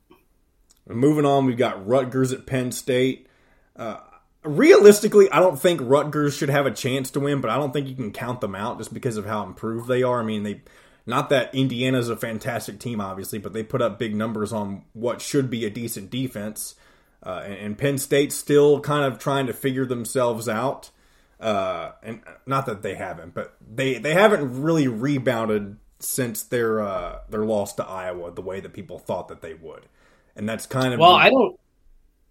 Moving 0.88 1.26
on, 1.26 1.46
we've 1.46 1.56
got 1.56 1.86
Rutgers 1.86 2.32
at 2.32 2.46
Penn 2.46 2.70
State. 2.72 3.26
Uh, 3.74 3.98
realistically, 4.44 5.30
I 5.30 5.40
don't 5.40 5.58
think 5.60 5.80
Rutgers 5.82 6.36
should 6.36 6.48
have 6.48 6.66
a 6.66 6.70
chance 6.70 7.10
to 7.12 7.20
win, 7.20 7.40
but 7.40 7.50
I 7.50 7.56
don't 7.56 7.72
think 7.72 7.88
you 7.88 7.96
can 7.96 8.12
count 8.12 8.40
them 8.40 8.54
out 8.54 8.78
just 8.78 8.94
because 8.94 9.16
of 9.16 9.26
how 9.26 9.42
improved 9.42 9.88
they 9.88 10.02
are. 10.02 10.20
I 10.20 10.24
mean, 10.24 10.44
they 10.44 10.62
not 11.06 11.30
that 11.30 11.54
Indiana's 11.54 12.08
a 12.08 12.16
fantastic 12.16 12.80
team, 12.80 13.00
obviously, 13.00 13.38
but 13.38 13.52
they 13.52 13.62
put 13.62 13.80
up 13.80 13.98
big 13.98 14.14
numbers 14.14 14.52
on 14.52 14.82
what 14.92 15.20
should 15.20 15.48
be 15.48 15.64
a 15.64 15.70
decent 15.70 16.10
defense. 16.10 16.74
Uh, 17.22 17.42
and, 17.44 17.54
and 17.54 17.78
Penn 17.78 17.98
State's 17.98 18.34
still 18.34 18.80
kind 18.80 19.04
of 19.04 19.18
trying 19.18 19.46
to 19.46 19.52
figure 19.52 19.86
themselves 19.86 20.48
out. 20.48 20.90
Uh, 21.38 21.92
and 22.02 22.22
not 22.46 22.66
that 22.66 22.82
they 22.82 22.94
haven't, 22.94 23.34
but 23.34 23.56
they, 23.60 23.98
they 23.98 24.14
haven't 24.14 24.62
really 24.62 24.88
rebounded 24.88 25.76
since 25.98 26.42
their 26.42 26.80
uh, 26.80 27.20
their 27.28 27.44
loss 27.44 27.74
to 27.74 27.86
Iowa 27.86 28.30
the 28.32 28.42
way 28.42 28.60
that 28.60 28.72
people 28.72 28.98
thought 28.98 29.28
that 29.28 29.42
they 29.42 29.54
would. 29.54 29.86
And 30.34 30.48
that's 30.48 30.66
kind 30.66 30.92
of 30.92 31.00
Well, 31.00 31.14
I 31.14 31.30
don't. 31.30 31.58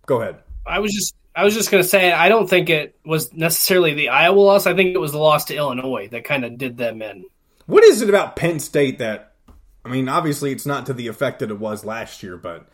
go 0.05 0.21
ahead. 0.21 0.39
I 0.65 0.79
was 0.79 0.93
just. 0.93 1.15
I 1.37 1.43
was 1.43 1.53
just 1.53 1.69
going 1.69 1.83
to 1.83 1.89
say, 1.89 2.13
I 2.13 2.29
don't 2.29 2.49
think 2.49 2.69
it 2.69 2.97
was 3.03 3.33
necessarily 3.33 3.93
the 3.93 4.07
Iowa 4.07 4.39
loss. 4.39 4.65
I 4.65 4.73
think 4.73 4.95
it 4.95 4.99
was 4.99 5.11
the 5.11 5.17
loss 5.17 5.43
to 5.45 5.55
Illinois 5.55 6.07
that 6.07 6.23
kind 6.23 6.45
of 6.45 6.57
did 6.57 6.77
them 6.77 7.01
in. 7.01 7.25
What 7.65 7.83
is 7.83 8.01
it 8.01 8.07
about 8.07 8.37
Penn 8.37 8.61
State 8.61 8.99
that 8.99 9.33
I 9.85 9.89
mean, 9.89 10.09
obviously 10.09 10.51
it's 10.51 10.65
not 10.65 10.87
to 10.87 10.93
the 10.93 11.07
effect 11.07 11.39
that 11.39 11.51
it 11.51 11.59
was 11.59 11.85
last 11.85 12.23
year, 12.23 12.37
but 12.37 12.67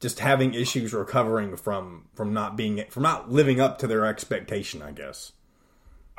just 0.00 0.20
having 0.20 0.54
issues 0.54 0.94
recovering 0.94 1.56
from 1.56 2.06
from 2.14 2.32
not 2.32 2.56
being 2.56 2.84
from 2.88 3.02
not 3.02 3.30
living 3.30 3.60
up 3.60 3.78
to 3.78 3.86
their 3.86 4.06
expectation, 4.06 4.80
I 4.80 4.92
guess. 4.92 5.32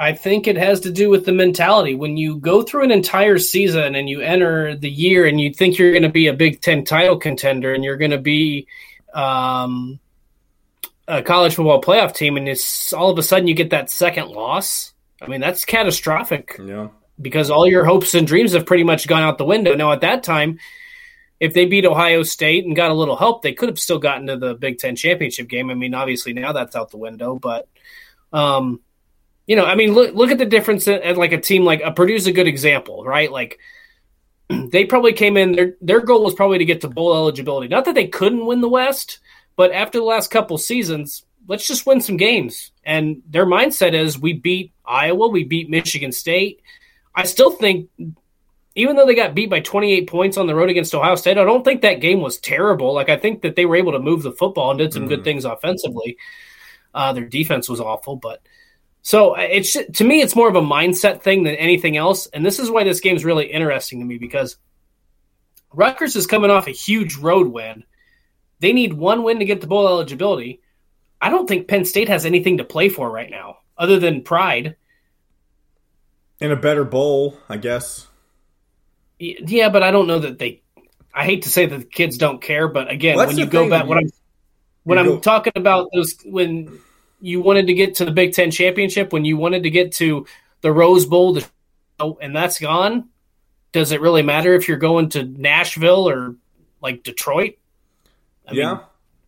I 0.02 0.14
think 0.14 0.48
it 0.48 0.56
has 0.56 0.80
to 0.82 0.92
do 0.92 1.10
with 1.10 1.26
the 1.26 1.34
mentality. 1.34 1.94
When 1.94 2.16
you 2.16 2.38
go 2.38 2.64
through 2.64 2.86
an 2.86 2.92
entire 2.92 3.38
season 3.38 3.96
and 3.96 4.08
you 4.10 4.22
enter 4.22 4.74
the 4.78 4.90
year 4.90 5.26
and 5.28 5.42
you 5.42 5.54
think 5.54 5.78
you're 5.78 5.92
going 5.92 6.04
to 6.04 6.10
be 6.10 6.28
a 6.28 6.34
Big 6.34 6.62
Ten 6.62 6.86
title 6.86 7.18
contender 7.18 7.74
and 7.74 7.84
you're 7.84 7.98
going 7.98 8.12
to 8.12 8.18
be 8.18 8.66
um, 9.14 10.00
a 11.06 11.22
college 11.22 11.56
football 11.56 11.82
playoff 11.82 12.16
team, 12.16 12.38
and 12.38 12.48
it's 12.48 12.94
all 12.94 13.10
of 13.10 13.18
a 13.18 13.24
sudden 13.24 13.48
you 13.48 13.54
get 13.54 13.72
that 13.72 13.90
second 13.90 14.30
loss. 14.30 14.94
I 15.22 15.28
mean, 15.28 15.42
that's 15.42 15.66
catastrophic 15.66 16.56
Yeah. 16.64 16.88
because 17.22 17.50
all 17.50 17.68
your 17.68 17.84
hopes 17.84 18.14
and 18.14 18.26
dreams 18.26 18.54
have 18.54 18.66
pretty 18.66 18.86
much 18.86 19.06
gone 19.06 19.24
out 19.24 19.38
the 19.38 19.44
window. 19.44 19.76
Now, 19.76 19.92
at 19.92 20.00
that 20.02 20.24
time, 20.24 20.60
if 21.42 21.54
they 21.54 21.66
beat 21.66 21.86
Ohio 21.86 22.24
State 22.24 22.64
and 22.66 22.74
got 22.74 22.90
a 22.92 22.94
little 22.94 23.18
help, 23.18 23.42
they 23.42 23.52
could 23.52 23.68
have 23.68 23.80
still 23.80 24.00
gotten 24.00 24.28
to 24.28 24.38
the 24.38 24.54
Big 24.54 24.78
Ten 24.78 24.96
championship 24.96 25.50
game. 25.50 25.70
I 25.70 25.74
mean, 25.74 25.94
obviously 25.94 26.32
now 26.32 26.54
that's 26.54 26.76
out 26.76 26.90
the 26.92 26.98
window, 26.98 27.36
but 27.36 27.68
um, 28.32 28.80
you 29.50 29.56
know, 29.56 29.66
I 29.66 29.74
mean, 29.74 29.96
look 29.96 30.14
look 30.14 30.30
at 30.30 30.38
the 30.38 30.46
difference 30.46 30.88
at, 30.88 31.18
like 31.18 31.32
a 31.32 31.42
team 31.42 31.66
like 31.66 31.82
a 31.82 31.92
Purdue's 31.92 32.28
a 32.28 32.32
good 32.32 32.48
example, 32.48 33.04
right? 33.04 33.32
Like 33.32 33.60
they 34.50 34.86
probably 34.86 35.12
came 35.12 35.38
in 35.38 35.54
their 35.54 35.74
their 35.82 36.02
goal 36.02 36.24
was 36.24 36.36
probably 36.36 36.60
to 36.60 36.66
get 36.66 36.82
to 36.82 36.88
bowl 36.88 37.16
eligibility. 37.16 37.68
Not 37.68 37.86
that 37.86 37.96
they 37.96 38.08
couldn't 38.08 38.46
win 38.46 38.62
the 38.62 38.70
West, 38.70 39.18
but 39.56 39.72
after 39.72 39.98
the 39.98 40.04
last 40.04 40.30
couple 40.30 40.60
seasons, 40.60 41.26
let's 41.48 41.66
just 41.66 41.88
win 41.88 42.00
some 42.00 42.16
games. 42.16 42.72
And 42.84 43.24
their 43.28 43.48
mindset 43.48 43.94
is 43.94 44.20
we 44.20 44.34
beat 44.34 44.72
Iowa, 44.86 45.30
we 45.30 45.46
beat 45.46 45.68
Michigan 45.68 46.12
State. 46.12 46.62
I 47.16 47.24
still 47.24 47.50
think 47.50 47.90
even 48.76 48.98
though 48.98 49.08
they 49.08 49.16
got 49.16 49.34
beat 49.34 49.50
by 49.50 49.62
28 49.62 50.08
points 50.08 50.38
on 50.38 50.46
the 50.46 50.54
road 50.54 50.70
against 50.70 50.94
Ohio 50.94 51.16
State, 51.16 51.40
I 51.40 51.44
don't 51.44 51.66
think 51.66 51.82
that 51.82 52.02
game 52.02 52.22
was 52.22 52.38
terrible. 52.38 52.94
Like 52.94 53.10
I 53.10 53.18
think 53.18 53.42
that 53.42 53.56
they 53.56 53.66
were 53.66 53.78
able 53.78 53.94
to 53.94 54.00
move 54.00 54.22
the 54.22 54.32
football 54.32 54.70
and 54.70 54.78
did 54.78 54.94
some 54.94 55.08
good 55.08 55.24
things 55.24 55.44
offensively. 55.44 56.20
Uh, 56.94 57.14
their 57.14 57.26
defense 57.26 57.68
was 57.68 57.82
awful, 57.82 58.16
but 58.16 58.44
so 59.02 59.36
uh, 59.36 59.42
it's 59.42 59.74
to 59.74 60.04
me 60.04 60.22
it's 60.22 60.36
more 60.36 60.50
of 60.50 60.56
a 60.56 60.62
mindset 60.62 61.22
thing 61.22 61.44
than 61.44 61.56
anything 61.56 61.98
else. 61.98 62.28
And 62.28 62.46
this 62.46 62.60
is 62.60 62.70
why 62.70 62.84
this 62.84 63.00
game's 63.00 63.26
really 63.26 63.46
interesting 63.46 64.00
to 64.00 64.06
me 64.06 64.18
because 64.18 64.58
Rutgers 65.74 66.16
is 66.16 66.28
coming 66.28 66.52
off 66.52 66.68
a 66.68 66.72
huge 66.72 67.16
road 67.16 67.48
win. 67.48 67.84
They 68.60 68.74
need 68.74 68.94
one 68.94 69.24
win 69.24 69.40
to 69.40 69.46
get 69.46 69.62
the 69.62 69.68
bowl 69.68 69.88
eligibility. 69.88 70.62
I 71.22 71.30
don't 71.30 71.48
think 71.48 71.68
Penn 71.68 71.86
State 71.86 72.10
has 72.10 72.26
anything 72.26 72.58
to 72.58 72.64
play 72.64 72.90
for 72.90 73.10
right 73.10 73.30
now 73.30 73.58
other 73.78 74.00
than 74.00 74.24
pride. 74.24 74.76
In 76.40 76.52
a 76.52 76.56
better 76.56 76.84
bowl, 76.84 77.38
I 77.50 77.58
guess. 77.58 78.08
Yeah, 79.20 79.70
but 79.70 79.84
I 79.84 79.92
don't 79.92 80.08
know 80.08 80.20
that 80.20 80.40
they. 80.40 80.62
I 81.14 81.26
hate 81.26 81.42
to 81.44 81.50
say 81.50 81.66
that 81.66 81.78
the 81.78 81.86
kids 81.86 82.18
don't 82.18 82.42
care, 82.42 82.68
but 82.68 82.90
again, 82.90 83.18
Well, 83.18 83.28
when 83.28 83.38
you 83.38 83.46
go 83.46 83.70
back, 83.70 83.88
when 83.88 83.98
I'm 83.98 84.10
when 84.84 84.98
I'm 84.98 85.20
talking 85.20 85.54
about 85.56 85.90
those 85.94 86.16
when 86.24 86.80
you 87.22 87.42
wanted 87.42 87.68
to 87.68 87.74
get 87.74 87.96
to 87.96 88.06
the 88.06 88.12
Big 88.12 88.34
Ten 88.34 88.52
championship, 88.52 89.14
when 89.14 89.26
you 89.26 89.38
wanted 89.38 89.64
to 89.64 89.70
get 89.70 89.94
to 89.94 90.26
the 90.62 90.72
Rose 90.72 91.06
Bowl, 91.06 91.40
oh, 92.00 92.18
and 92.22 92.36
that's 92.36 92.60
gone. 92.60 93.10
Does 93.72 93.92
it 93.92 94.02
really 94.02 94.24
matter 94.24 94.54
if 94.56 94.68
you're 94.68 94.78
going 94.78 95.10
to 95.10 95.24
Nashville 95.24 96.10
or 96.10 96.36
like 96.82 97.04
Detroit? 97.04 97.56
I 98.48 98.54
yeah. 98.54 98.74
mean, 98.74 98.82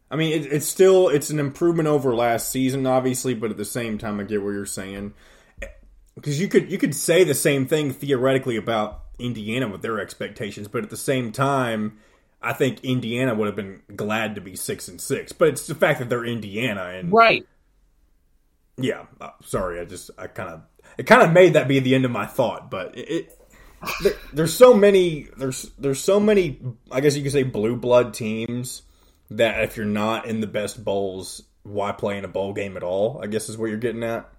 I 0.10 0.16
mean, 0.16 0.42
it, 0.42 0.52
it's 0.52 0.66
still 0.66 1.10
it's 1.10 1.30
an 1.30 1.39
improvement 1.39 1.88
over 1.88 2.16
last 2.16 2.50
season, 2.50 2.86
obviously, 2.88 3.34
but 3.34 3.52
at 3.52 3.58
the 3.58 3.66
same 3.66 3.98
time, 3.98 4.20
I 4.20 4.24
get 4.24 4.42
what 4.42 4.52
you're 4.52 4.66
saying 4.66 5.14
because 6.16 6.39
you 6.39 6.48
could 6.48 6.72
you 6.72 6.78
could 6.78 6.96
say 6.96 7.24
the 7.24 7.34
same 7.34 7.66
thing 7.66 7.92
theoretically 7.92 8.58
about 8.58 9.02
Indiana 9.20 9.68
with 9.68 9.82
their 9.82 10.00
expectations, 10.00 10.68
but 10.68 10.84
at 10.84 10.89
the 10.89 10.98
same 10.98 11.32
time, 11.32 12.00
I 12.42 12.54
think 12.54 12.84
Indiana 12.84 13.34
would 13.34 13.48
have 13.48 13.56
been 13.56 13.82
glad 13.96 14.36
to 14.36 14.42
be 14.42 14.56
six 14.56 14.88
and 14.88 15.00
six. 15.00 15.32
But 15.32 15.50
it's 15.50 15.68
the 15.68 15.76
fact 15.76 16.00
that 16.00 16.10
they're 16.10 16.26
Indiana, 16.26 16.84
and 16.84 17.12
right. 17.12 17.46
Yeah, 18.78 19.05
uh, 19.19 19.32
sorry, 19.43 19.80
I 19.80 19.86
just 19.86 20.11
I 20.17 20.28
kind 20.28 20.49
of 20.49 20.61
it 20.97 21.03
kind 21.03 21.22
of 21.22 21.32
made 21.32 21.53
that 21.53 21.67
be 21.67 21.80
the 21.80 21.95
end 21.95 22.05
of 22.05 22.11
my 22.11 22.26
thought, 22.26 22.69
but 22.69 22.97
it. 22.97 23.09
it 23.09 23.38
there, 24.03 24.13
there's 24.32 24.53
so 24.53 24.76
many 24.76 25.28
there's 25.38 25.63
there's 25.80 25.99
so 25.99 26.19
many 26.19 26.59
I 26.91 27.01
guess 27.01 27.15
you 27.15 27.24
could 27.24 27.32
say 27.32 27.41
blue 27.41 27.76
blood 27.76 28.13
teams 28.13 28.84
that 29.32 29.63
if 29.63 29.76
you're 29.76 29.88
not 29.88 30.28
in 30.28 30.39
the 30.39 30.45
best 30.47 30.84
bowls, 30.84 31.41
why 31.63 31.91
play 31.91 32.17
in 32.17 32.26
a 32.26 32.28
bowl 32.28 32.53
game 32.53 32.78
at 32.78 32.84
all? 32.84 33.19
I 33.24 33.28
guess 33.28 33.49
is 33.49 33.57
what 33.57 33.67
you're 33.67 33.78
getting 33.78 34.03
at. 34.03 34.30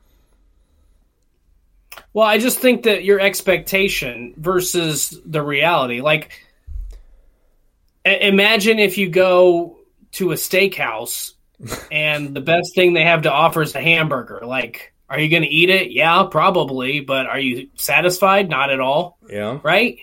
Well, 2.12 2.26
I 2.26 2.38
just 2.38 2.58
think 2.58 2.84
that 2.84 3.04
your 3.04 3.20
expectation 3.20 4.34
versus 4.36 5.18
the 5.24 5.42
reality, 5.42 6.00
like, 6.00 6.30
imagine 8.04 8.78
if 8.78 8.98
you 8.98 9.08
go 9.08 9.78
to 10.12 10.32
a 10.32 10.34
steakhouse 10.34 11.32
and 11.90 12.34
the 12.34 12.40
best 12.40 12.74
thing 12.74 12.92
they 12.92 13.04
have 13.04 13.22
to 13.22 13.32
offer 13.32 13.62
is 13.62 13.74
a 13.74 13.80
hamburger. 13.80 14.40
Like, 14.44 14.92
are 15.08 15.20
you 15.20 15.28
going 15.28 15.42
to 15.42 15.48
eat 15.48 15.70
it? 15.70 15.90
Yeah, 15.92 16.24
probably. 16.30 17.00
But 17.00 17.26
are 17.26 17.38
you 17.38 17.68
satisfied? 17.74 18.48
Not 18.48 18.70
at 18.70 18.80
all. 18.80 19.18
Yeah. 19.28 19.60
Right. 19.62 19.98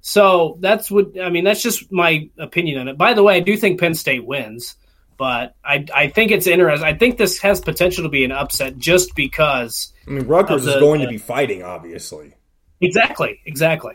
So 0.00 0.56
that's 0.60 0.90
what 0.90 1.20
I 1.20 1.28
mean. 1.28 1.44
That's 1.44 1.62
just 1.62 1.90
my 1.92 2.30
opinion 2.38 2.78
on 2.78 2.88
it. 2.88 2.96
By 2.96 3.14
the 3.14 3.22
way, 3.22 3.36
I 3.36 3.40
do 3.40 3.56
think 3.56 3.80
Penn 3.80 3.94
State 3.94 4.24
wins, 4.24 4.76
but 5.16 5.54
I 5.64 5.84
I 5.94 6.08
think 6.08 6.30
it's 6.30 6.46
interesting. 6.46 6.86
I 6.86 6.96
think 6.96 7.18
this 7.18 7.38
has 7.40 7.60
potential 7.60 8.04
to 8.04 8.08
be 8.08 8.24
an 8.24 8.32
upset 8.32 8.78
just 8.78 9.14
because. 9.14 9.92
I 10.06 10.10
mean, 10.10 10.26
Rutgers 10.26 10.64
the- 10.64 10.74
is 10.76 10.80
going 10.80 11.00
to 11.02 11.08
be 11.08 11.18
fighting, 11.18 11.62
obviously. 11.62 12.34
Exactly. 12.80 13.40
Exactly. 13.44 13.94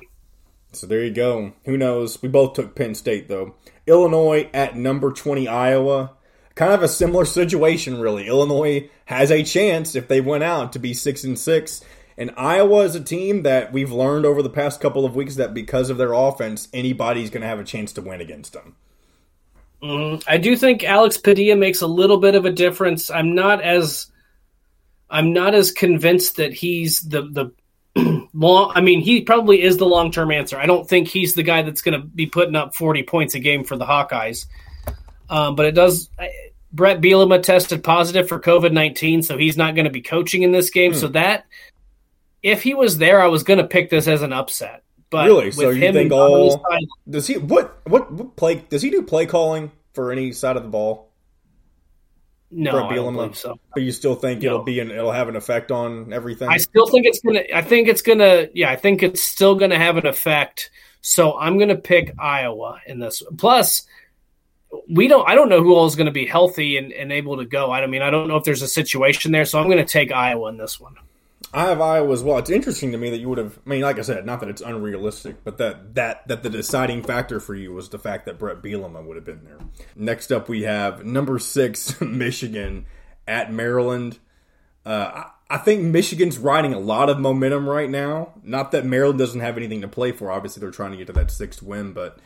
So 0.74 0.88
there 0.88 1.04
you 1.04 1.12
go. 1.12 1.54
Who 1.66 1.78
knows? 1.78 2.22
We 2.22 2.30
both 2.30 2.54
took 2.54 2.76
Penn 2.76 2.96
State 2.96 3.30
though. 3.30 3.56
Illinois 3.88 4.50
at 4.54 4.76
number 4.76 5.12
20 5.12 5.48
Iowa. 5.48 6.12
Kind 6.56 6.74
of 6.74 6.84
a 6.84 6.88
similar 6.88 7.26
situation 7.26 8.00
really. 8.00 8.28
Illinois 8.28 8.90
has 9.06 9.32
a 9.32 9.44
chance 9.44 9.96
if 9.96 10.08
they 10.08 10.22
went 10.22 10.44
out 10.44 10.74
to 10.74 10.80
be 10.80 10.94
6 10.94 11.24
and 11.24 11.38
6. 11.38 11.82
And 12.18 12.32
Iowa 12.38 12.84
is 12.84 12.96
a 12.96 13.04
team 13.04 13.44
that 13.44 13.74
we've 13.74 13.92
learned 13.92 14.26
over 14.26 14.44
the 14.44 14.50
past 14.50 14.80
couple 14.80 15.04
of 15.04 15.16
weeks 15.16 15.36
that 15.36 15.54
because 15.54 15.90
of 15.90 15.98
their 15.98 16.14
offense, 16.14 16.68
anybody's 16.72 17.32
going 17.32 17.42
to 17.42 17.48
have 17.48 17.60
a 17.60 17.64
chance 17.64 17.92
to 17.94 18.02
win 18.02 18.22
against 18.22 18.54
them. 18.54 18.76
Mhm. 19.84 20.24
I 20.28 20.38
do 20.38 20.56
think 20.56 20.84
Alex 20.84 21.18
Padilla 21.18 21.56
makes 21.56 21.82
a 21.82 21.88
little 21.88 22.18
bit 22.18 22.36
of 22.36 22.46
a 22.46 22.52
difference. 22.52 23.12
I'm 23.12 23.36
not 23.36 23.62
as 23.62 24.08
I'm 25.10 25.34
not 25.34 25.54
as 25.54 25.72
convinced 25.72 26.38
that 26.38 26.54
he's 26.54 27.02
the 27.02 27.24
the 27.96 28.28
long. 28.34 28.72
I 28.76 28.82
mean, 28.82 29.02
he 29.02 29.22
probably 29.22 29.62
is 29.62 29.78
the 29.78 29.86
long 29.86 30.12
term 30.12 30.32
answer. 30.32 30.58
I 30.58 30.66
don't 30.66 30.88
think 30.88 31.08
he's 31.08 31.34
the 31.34 31.44
guy 31.44 31.62
that's 31.64 31.82
going 31.82 32.00
to 32.00 32.08
be 32.08 32.26
putting 32.26 32.56
up 32.56 32.76
40 32.76 33.04
points 33.04 33.36
a 33.36 33.40
game 33.40 33.64
for 33.64 33.76
the 33.76 33.86
Hawkeyes. 33.86 34.46
Um, 35.30 35.56
but 35.56 35.66
it 35.66 35.72
does. 35.74 36.10
I, 36.20 36.30
Bret 36.72 37.02
Bielema 37.02 37.42
tested 37.42 37.84
positive 37.84 38.28
for 38.28 38.40
COVID 38.40 38.72
19, 38.72 39.22
so 39.24 39.38
he's 39.38 39.58
not 39.58 39.76
going 39.76 39.86
to 39.86 39.92
be 39.92 40.02
coaching 40.02 40.44
in 40.44 40.52
this 40.52 40.70
game. 40.70 40.94
So 40.94 41.08
that 41.10 41.46
if 42.42 42.64
he 42.64 42.74
was 42.74 42.98
there, 42.98 43.22
I 43.22 43.28
was 43.28 43.44
going 43.44 43.60
to 43.60 43.68
pick 43.68 43.90
this 43.90 44.08
as 44.08 44.22
an 44.22 44.34
upset. 44.34 44.84
But 45.10 45.28
Really? 45.28 45.52
So 45.52 45.68
with 45.68 45.78
you 45.78 45.84
him 45.84 45.94
think 45.94 46.12
all- 46.12 46.52
Stein- 46.68 46.88
Does 47.10 47.28
he 47.28 47.38
what 47.38 47.80
what 47.88 48.12
what 48.12 48.36
play 48.36 48.56
does 48.70 48.82
he 48.82 48.90
do 48.90 49.04
play 49.04 49.28
calling 49.28 49.72
for 49.94 50.12
any 50.12 50.32
side 50.32 50.58
of 50.58 50.64
the 50.64 50.70
ball? 50.70 51.12
No, 52.56 52.72
Brett 52.72 52.86
I 52.86 52.96
don't 52.96 53.14
believe 53.16 53.38
so. 53.38 53.60
But 53.74 53.82
you 53.84 53.92
still 53.92 54.16
think 54.16 54.42
No. 54.42 54.48
it'll 54.48 54.64
be 54.64 54.80
an, 54.80 54.92
it'll 54.92 55.12
have 55.12 55.28
an 55.30 55.36
effect 55.36 55.72
on 55.72 56.14
everything. 56.14 56.50
I 56.50 56.58
still 56.58 56.86
think 56.88 57.06
it's 57.08 57.20
gonna. 57.20 57.42
I 57.54 57.62
think 57.62 57.88
it's 57.88 58.02
gonna. 58.04 58.48
Yeah, 58.54 58.70
I 58.70 58.76
think 58.76 59.02
it's 59.02 59.22
still 59.24 59.56
gonna 59.56 59.78
have 59.78 59.98
an 59.98 60.06
effect. 60.06 60.70
So 61.02 61.38
I'm 61.38 61.58
gonna 61.58 61.76
pick 61.76 62.14
Iowa 62.20 62.80
in 62.88 63.00
this. 63.00 63.24
Plus, 63.38 63.84
we 64.90 65.08
don't. 65.08 65.28
I 65.28 65.36
don't 65.36 65.50
know 65.50 65.62
who 65.62 65.76
all 65.76 65.86
is 65.86 65.96
going 65.96 66.08
to 66.08 66.12
be 66.12 66.26
healthy 66.26 66.78
and, 66.78 66.92
and 66.92 67.12
able 67.12 67.38
to 67.38 67.46
go. 67.46 67.72
I 67.72 67.80
don't 67.80 67.92
mean 67.92 68.02
I 68.02 68.10
don't 68.10 68.28
know 68.28 68.38
if 68.38 68.44
there's 68.44 68.62
a 68.62 68.68
situation 68.68 69.32
there. 69.32 69.46
So 69.46 69.60
I'm 69.60 69.66
going 69.68 69.78
to 69.78 69.86
take 69.86 70.12
Iowa 70.12 70.50
in 70.50 70.58
this 70.58 70.80
one. 70.80 70.96
I 71.54 71.66
have 71.66 71.82
Iowa 71.82 72.12
as 72.12 72.24
well. 72.24 72.40
It's 72.40 72.50
interesting 72.50 72.92
to 72.94 72.98
me 72.98 73.12
that 73.12 73.20
you 73.20 73.30
would 73.30 73.38
have. 73.38 73.60
I 73.66 73.70
mean, 73.70 73.82
like 73.82 74.00
I 74.00 74.02
said, 74.02 74.26
not 74.26 74.40
that 74.40 74.50
it's 74.50 74.62
unrealistic, 74.62 75.44
but 75.44 75.58
that 75.60 75.94
that 75.96 76.28
that 76.28 76.42
the 76.42 76.50
deciding 76.50 77.04
factor 77.04 77.40
for 77.40 77.54
you 77.54 77.74
was 77.74 77.90
the 77.90 78.00
fact 78.00 78.26
that 78.26 78.40
Bret 78.40 78.62
Bielema 78.62 79.04
would 79.06 79.16
have 79.16 79.26
been 79.26 79.44
there. 79.44 79.60
Next 79.96 80.32
up, 80.32 80.50
we 80.50 80.64
have 80.64 81.06
number 81.06 81.38
six 81.38 82.02
Michigan 82.02 82.88
at 83.28 83.54
Maryland. 83.54 84.18
Uh, 84.86 85.24
I, 85.50 85.56
I 85.56 85.58
think 85.60 85.84
Michigan's 85.84 86.40
riding 86.40 86.74
a 86.74 86.80
lot 86.80 87.10
of 87.10 87.20
momentum 87.20 87.70
right 87.70 87.90
now. 87.90 88.34
Not 88.42 88.72
that 88.72 88.86
Maryland 88.86 89.20
doesn't 89.20 89.40
have 89.40 89.56
anything 89.56 89.82
to 89.82 89.88
play 89.88 90.12
for. 90.12 90.32
Obviously, 90.32 90.62
they're 90.62 90.72
trying 90.72 90.92
to 90.92 90.98
get 90.98 91.08
to 91.08 91.14
that 91.14 91.30
sixth 91.30 91.62
win, 91.62 91.94
but 91.94 92.18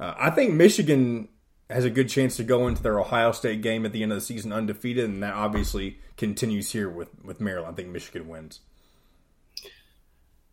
uh, 0.00 0.14
I 0.18 0.30
think 0.30 0.54
Michigan 0.54 1.28
has 1.70 1.84
a 1.84 1.90
good 1.90 2.08
chance 2.08 2.36
to 2.36 2.44
go 2.44 2.66
into 2.68 2.82
their 2.82 2.98
Ohio 3.00 3.32
State 3.32 3.62
game 3.62 3.86
at 3.86 3.92
the 3.92 4.02
end 4.02 4.12
of 4.12 4.16
the 4.16 4.22
season 4.24 4.52
undefeated, 4.52 5.04
and 5.04 5.22
that 5.22 5.34
obviously 5.34 5.98
continues 6.16 6.70
here 6.72 6.88
with 6.88 7.08
with 7.24 7.40
Maryland. 7.40 7.72
I 7.72 7.76
think 7.76 7.88
Michigan 7.90 8.28
wins. 8.28 8.60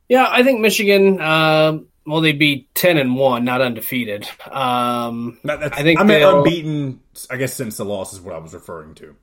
Yeah, 0.07 0.27
I 0.29 0.43
think 0.43 0.59
Michigan. 0.61 1.21
Um, 1.21 1.87
well, 2.05 2.21
they'd 2.21 2.39
be 2.39 2.67
ten 2.73 2.97
and 2.97 3.15
one, 3.15 3.45
not 3.45 3.61
undefeated. 3.61 4.27
Um, 4.49 5.37
That, 5.43 5.77
I 5.77 5.83
think 5.83 5.99
I 5.99 6.03
mean 6.03 6.23
unbeaten. 6.23 6.99
I 7.29 7.37
guess 7.37 7.53
since 7.53 7.77
the 7.77 7.85
loss 7.85 8.13
is 8.13 8.19
what 8.21 8.33
I 8.33 8.39
was 8.39 8.53
referring 8.53 8.95
to. 8.95 9.15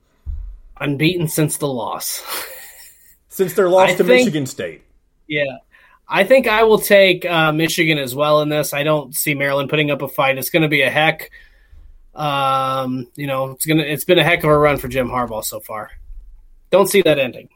unbeaten 0.79 1.27
since 1.27 1.57
the 1.57 1.67
loss. 1.67 2.23
Since 3.29 3.53
their 3.53 3.69
loss 3.69 3.89
I 3.89 3.95
to 3.97 4.03
think- 4.03 4.21
Michigan 4.21 4.47
State. 4.47 4.81
Yeah. 5.27 5.57
I 6.07 6.23
think 6.23 6.47
I 6.47 6.63
will 6.63 6.79
take 6.79 7.23
uh, 7.23 7.51
Michigan 7.51 7.99
as 7.99 8.15
well 8.15 8.41
in 8.41 8.49
this. 8.49 8.73
I 8.73 8.81
don't 8.81 9.15
see 9.15 9.35
Maryland 9.35 9.69
putting 9.69 9.91
up 9.91 10.01
a 10.01 10.07
fight. 10.07 10.39
It's 10.39 10.49
going 10.49 10.63
to 10.63 10.67
be 10.67 10.81
a 10.81 10.89
heck. 10.89 11.29
Um, 12.17 13.07
you 13.15 13.27
know, 13.27 13.51
it's 13.51 13.65
gonna. 13.65 13.83
It's 13.83 14.03
been 14.03 14.17
a 14.17 14.23
heck 14.23 14.39
of 14.39 14.49
a 14.49 14.57
run 14.57 14.77
for 14.77 14.87
Jim 14.87 15.07
Harbaugh 15.07 15.43
so 15.43 15.59
far. 15.59 15.91
Don't 16.71 16.87
see 16.87 17.03
that 17.03 17.19
ending. 17.19 17.49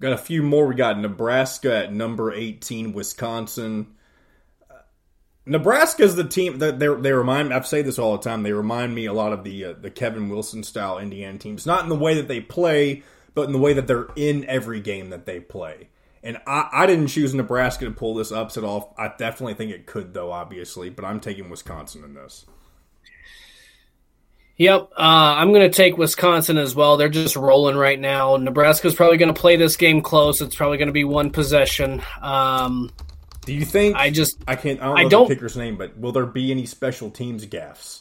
Got 0.00 0.14
a 0.14 0.18
few 0.18 0.42
more. 0.42 0.66
We 0.66 0.74
got 0.74 0.98
Nebraska 0.98 1.84
at 1.84 1.92
number 1.92 2.32
eighteen, 2.32 2.92
Wisconsin. 2.92 3.94
Uh, 4.68 4.78
Nebraska's 5.46 6.16
the 6.16 6.24
team 6.24 6.58
that 6.58 6.80
they 6.80 6.88
they 6.88 7.12
remind. 7.12 7.54
I've 7.54 7.66
said 7.66 7.86
this 7.86 8.00
all 8.00 8.16
the 8.16 8.24
time. 8.24 8.42
They 8.42 8.52
remind 8.52 8.96
me 8.96 9.06
a 9.06 9.12
lot 9.12 9.32
of 9.32 9.44
the 9.44 9.64
uh, 9.66 9.74
the 9.80 9.92
Kevin 9.92 10.28
Wilson 10.28 10.64
style 10.64 10.98
Indiana 10.98 11.38
teams. 11.38 11.64
Not 11.64 11.84
in 11.84 11.88
the 11.88 11.94
way 11.94 12.14
that 12.14 12.26
they 12.26 12.40
play, 12.40 13.04
but 13.32 13.46
in 13.46 13.52
the 13.52 13.58
way 13.58 13.74
that 13.74 13.86
they're 13.86 14.08
in 14.16 14.44
every 14.46 14.80
game 14.80 15.10
that 15.10 15.24
they 15.24 15.38
play. 15.38 15.88
And 16.24 16.38
I, 16.48 16.68
I 16.72 16.86
didn't 16.86 17.08
choose 17.08 17.32
Nebraska 17.32 17.84
to 17.84 17.92
pull 17.92 18.14
this 18.14 18.32
upset 18.32 18.64
off. 18.64 18.88
I 18.98 19.12
definitely 19.16 19.54
think 19.54 19.70
it 19.70 19.86
could, 19.86 20.14
though, 20.14 20.32
obviously. 20.32 20.90
But 20.90 21.04
I'm 21.04 21.20
taking 21.20 21.48
Wisconsin 21.48 22.02
in 22.02 22.14
this. 22.14 22.44
Yep, 24.58 24.90
uh, 24.96 25.00
I'm 25.00 25.52
going 25.52 25.68
to 25.68 25.74
take 25.76 25.96
Wisconsin 25.98 26.58
as 26.58 26.74
well. 26.74 26.96
They're 26.96 27.08
just 27.08 27.36
rolling 27.36 27.76
right 27.76 27.98
now. 27.98 28.36
Nebraska's 28.36 28.94
probably 28.94 29.16
going 29.16 29.32
to 29.34 29.40
play 29.40 29.56
this 29.56 29.76
game 29.76 30.02
close. 30.02 30.40
It's 30.40 30.54
probably 30.54 30.78
going 30.78 30.86
to 30.88 30.92
be 30.92 31.04
one 31.04 31.30
possession. 31.30 32.02
Um, 32.20 32.90
Do 33.46 33.54
you 33.54 33.64
think? 33.64 33.96
I 33.96 34.10
just, 34.10 34.38
I 34.46 34.54
can't. 34.56 34.80
I 34.80 34.84
don't 34.86 34.98
I 34.98 35.02
know 35.04 35.08
don't- 35.08 35.28
the 35.28 35.34
kicker's 35.34 35.56
name, 35.56 35.76
but 35.76 35.96
will 35.98 36.12
there 36.12 36.26
be 36.26 36.50
any 36.52 36.66
special 36.66 37.10
teams 37.10 37.44
gaffes? 37.46 38.00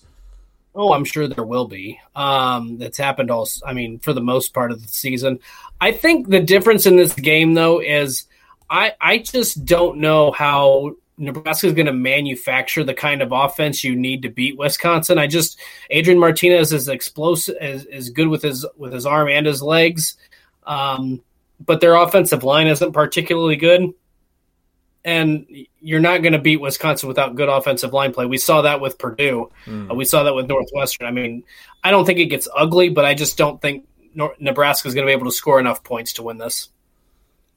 oh, 0.74 0.94
I'm 0.94 1.04
sure 1.04 1.28
there 1.28 1.44
will 1.44 1.68
be. 1.68 2.00
Um, 2.16 2.78
that's 2.78 2.98
happened 2.98 3.30
all. 3.30 3.46
I 3.66 3.74
mean, 3.74 4.00
for 4.00 4.14
the 4.14 4.22
most 4.22 4.54
part 4.54 4.72
of 4.72 4.82
the 4.82 4.88
season. 4.88 5.40
I 5.82 5.92
think 5.92 6.30
the 6.30 6.40
difference 6.40 6.86
in 6.86 6.96
this 6.96 7.14
game, 7.14 7.56
though, 7.56 7.82
is 7.82 8.26
I 8.70 8.94
I 9.02 9.18
just 9.18 9.66
don't 9.66 9.98
know 9.98 10.32
how 10.32 10.96
Nebraska 11.22 11.68
is 11.68 11.74
going 11.74 11.86
to 11.86 11.94
manufacture 11.94 12.84
the 12.84 12.96
kind 12.96 13.22
of 13.22 13.32
offense 13.32 13.84
you 13.84 13.96
need 13.96 14.24
to 14.24 14.30
beat 14.30 14.58
Wisconsin. 14.58 15.20
I 15.20 15.28
just 15.28 15.60
Adrian 15.92 16.20
Martinez 16.20 16.74
is 16.74 16.88
explosive, 16.88 17.56
is, 17.62 17.86
is 17.86 18.10
good 18.10 18.28
with 18.28 18.42
his 18.42 18.66
with 18.76 18.92
his 18.92 19.06
arm 19.06 19.30
and 19.30 19.46
his 19.46 19.62
legs, 19.62 20.18
um, 20.66 21.22
but 21.64 21.80
their 21.80 21.96
offensive 21.96 22.44
line 22.44 22.68
isn't 22.68 22.92
particularly 22.92 23.56
good. 23.56 23.94
And 25.04 25.48
you're 25.80 26.00
not 26.00 26.22
going 26.22 26.34
to 26.34 26.40
beat 26.40 26.62
Wisconsin 26.62 27.08
without 27.08 27.36
good 27.36 27.50
offensive 27.50 27.94
line 27.94 28.14
play. 28.14 28.26
We 28.26 28.38
saw 28.38 28.62
that 28.64 28.82
with 28.82 29.00
Purdue. 29.00 29.52
Uh, 29.90 29.96
we 29.96 30.06
saw 30.06 30.24
that 30.24 30.36
with 30.36 30.48
Northwestern. 30.48 31.08
I 31.08 31.12
mean, 31.12 31.44
I 31.84 31.90
don't 31.90 32.06
think 32.06 32.20
it 32.20 32.26
gets 32.26 32.48
ugly, 32.56 32.90
but 32.90 33.06
I 33.06 33.14
just 33.14 33.38
don't 33.38 33.62
think 33.62 33.88
Nebraska 34.40 34.88
is 34.88 34.94
going 34.94 35.06
to 35.06 35.10
be 35.10 35.14
able 35.14 35.26
to 35.26 35.32
score 35.32 35.60
enough 35.60 35.84
points 35.84 36.14
to 36.14 36.24
win 36.24 36.38
this. 36.38 36.70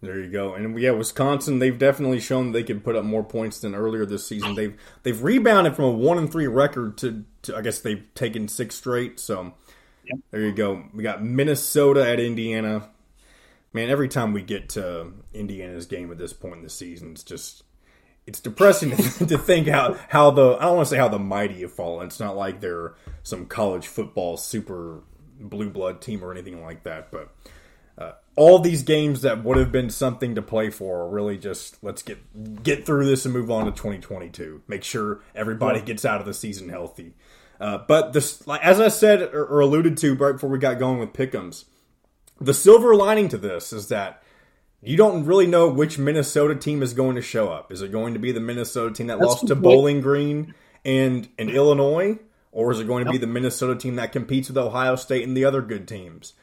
There 0.05 0.20
you 0.20 0.30
go. 0.30 0.52
And 0.52 0.78
yeah, 0.78 0.90
Wisconsin, 0.90 1.61
they've 1.61 1.78
definitely 1.78 2.20
shown 2.20 2.52
they 2.52 2.62
can 2.62 2.80
put 2.80 2.94
up 2.94 3.05
more 3.05 3.24
points 3.24 3.61
than 3.61 3.74
earlier 3.74 4.05
this 4.05 4.26
season. 4.26 4.55
They've 4.55 4.78
they've 5.02 5.22
rebounded 5.22 5.74
from 5.74 5.86
a 5.86 5.90
one 5.90 6.18
and 6.18 6.30
three 6.30 6.46
record 6.46 6.98
to, 6.98 7.24
to 7.42 7.57
I 7.57 7.62
guess 7.62 7.78
they've 7.78 8.05
taken 8.14 8.46
six 8.48 8.74
straight. 8.74 9.18
So 9.18 9.55
there 10.30 10.42
you 10.42 10.52
go. 10.52 10.84
We 10.92 11.02
got 11.02 11.24
Minnesota 11.24 12.07
at 12.07 12.20
Indiana. 12.20 12.90
Man, 13.72 13.88
every 13.88 14.09
time 14.09 14.34
we 14.34 14.42
get 14.42 14.68
to 14.70 15.12
Indiana's 15.32 15.86
game 15.86 16.12
at 16.12 16.18
this 16.18 16.34
point 16.34 16.57
in 16.57 16.62
the 16.62 16.70
season, 16.70 17.12
it's 17.12 17.24
just 17.24 17.64
it's 18.26 18.40
depressing 18.40 18.90
to 18.90 19.38
think 19.38 19.68
how 19.68 19.96
how 20.11 20.30
the 20.30 20.57
I 20.57 20.64
don't 20.64 20.76
want 20.76 20.88
to 20.88 20.94
say 20.94 20.98
how 20.98 21.09
the 21.09 21.18
mighty 21.18 21.62
have 21.62 21.72
fallen. 21.72 22.09
It's 22.09 22.20
not 22.20 22.36
like 22.36 22.61
they're 22.61 22.94
some 23.22 23.46
college 23.46 23.86
football 23.86 24.36
super 24.36 25.00
blue 25.40 25.70
blood 25.70 26.02
team 26.02 26.22
or 26.22 26.30
anything 26.30 26.62
like 26.62 26.82
that, 26.82 27.11
but 27.11 27.34
uh, 27.97 28.12
all 28.36 28.59
these 28.59 28.82
games 28.82 29.22
that 29.22 29.45
would 29.45 29.57
have 29.57 29.70
been 29.70 29.90
something 29.90 30.34
to 30.34 30.42
play 30.42 30.70
for 30.70 31.03
are 31.03 31.09
really 31.09 31.38
just 31.38 31.82
let's 31.82 32.03
get 32.03 32.62
get 32.62 32.84
through 32.84 33.07
this 33.07 33.24
and 33.24 33.32
move 33.32 33.51
on 33.51 33.66
to 33.66 33.70
2022. 33.70 34.62
Make 34.66 34.82
sure 34.82 35.20
everybody 35.34 35.80
gets 35.80 36.05
out 36.05 36.20
of 36.20 36.26
the 36.26 36.34
season 36.34 36.68
healthy. 36.68 37.14
Uh, 37.61 37.78
but 37.78 38.12
this, 38.12 38.47
like 38.47 38.64
as 38.64 38.80
I 38.80 38.88
said 38.88 39.22
or, 39.22 39.47
or 39.47 39.61
alluded 39.61 39.97
to 39.99 40.14
right 40.16 40.32
before 40.32 40.51
we 40.51 40.59
got 40.59 40.78
going 40.78 40.99
with 40.99 41.12
Pick'ems, 41.12 41.64
the 42.40 42.55
silver 42.55 42.97
lining 42.97 43.28
to 43.28 43.38
this 43.38 43.72
is 43.72 43.88
that 43.88 44.22
you 44.82 44.97
don't 44.97 45.24
really 45.24 45.47
know 45.47 45.68
which 45.68 45.97
Minnesota 45.97 46.57
team 46.57 46.82
is 46.82 46.92
going 46.92 47.14
to 47.14 47.22
show 47.22 47.51
up. 47.51 47.72
Is 47.72 47.80
it 47.80 47.92
going 47.92 48.14
to 48.14 48.20
be 48.20 48.32
the 48.32 48.40
Minnesota 48.40 48.92
team 48.92 49.07
that 49.07 49.20
lost 49.20 49.47
to. 49.47 49.55
Bowling 49.55 50.01
Green 50.01 50.55
and 50.84 51.28
and 51.38 51.49
Illinois, 51.49 52.18
or 52.51 52.72
is 52.72 52.80
it 52.80 52.88
going 52.88 53.05
to 53.05 53.11
be 53.12 53.18
the 53.18 53.28
Minnesota 53.28 53.76
team 53.76 53.97
that 53.97 54.11
competes 54.11 54.49
with 54.49 54.59
Ohio 54.59 54.97
State 54.97 55.22
and 55.22 55.36
the 55.36 55.45
other 55.45 55.62
good 55.62 55.86
teams? 55.86 56.34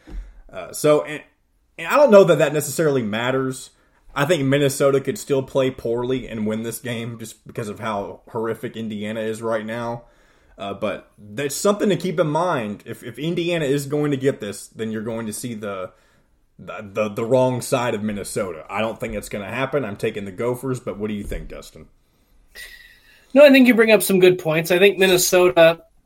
Uh, 0.52 0.74
so, 0.74 1.04
and, 1.04 1.24
and 1.78 1.88
I 1.88 1.98
don't 1.98 2.12
know 2.12 2.24
that 2.24 2.38
that 2.40 2.54
necessarily 2.54 3.02
matters. 3.02 3.72
I 4.14 4.26
think 4.26 4.44
Minnesota 4.44 5.00
could 5.00 5.18
still 5.18 5.42
play 5.42 5.72
poorly 5.72 6.28
and 6.28 6.46
win 6.46 6.64
this 6.64 6.80
game 6.80 7.18
just 7.18 7.48
because 7.48 7.70
of 7.70 7.80
how 7.80 8.22
horrific 8.30 8.76
Indiana 8.76 9.22
is 9.22 9.42
right 9.42 9.66
now. 9.66 10.04
Uh, 10.58 10.74
but 10.74 11.12
that's 11.18 11.56
something 11.56 11.90
to 11.90 11.96
keep 11.96 12.20
in 12.20 12.28
mind. 12.28 12.84
If, 12.86 13.04
if 13.04 13.18
Indiana 13.18 13.66
is 13.66 13.86
going 13.86 14.12
to 14.12 14.18
get 14.18 14.42
this, 14.42 14.68
then 14.68 14.92
you're 14.92 15.02
going 15.02 15.26
to 15.26 15.34
see 15.34 15.54
the 15.54 15.94
the, 16.60 16.88
the, 16.94 17.10
the 17.10 17.26
wrong 17.26 17.60
side 17.62 17.96
of 17.96 18.04
Minnesota. 18.04 18.66
I 18.70 18.82
don't 18.82 19.00
think 19.00 19.16
it's 19.16 19.30
going 19.30 19.44
to 19.44 19.50
happen. 19.50 19.84
I'm 19.84 19.98
taking 19.98 20.26
the 20.26 20.32
Gophers, 20.32 20.80
but 20.80 20.98
what 21.00 21.08
do 21.08 21.16
you 21.16 21.24
think, 21.24 21.48
Dustin? 21.48 21.88
No, 23.34 23.44
I 23.44 23.50
think 23.50 23.68
you 23.68 23.74
bring 23.74 23.92
up 23.92 24.04
some 24.04 24.20
good 24.20 24.38
points. 24.38 24.70
I 24.70 24.78
think 24.78 25.00
Minnesota 25.00 25.84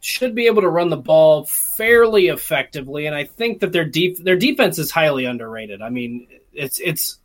should 0.00 0.34
be 0.34 0.46
able 0.46 0.62
to 0.62 0.68
run 0.68 0.90
the 0.90 0.96
ball 0.96 1.46
fairly 1.76 2.28
effectively, 2.28 3.06
and 3.06 3.14
I 3.14 3.24
think 3.24 3.60
that 3.60 3.72
their 3.72 3.84
deep 3.84 4.18
their 4.18 4.36
defense 4.36 4.78
is 4.78 4.90
highly 4.90 5.24
underrated. 5.24 5.82
I 5.82 5.90
mean, 5.90 6.28
it's 6.52 6.78
it's. 6.78 7.18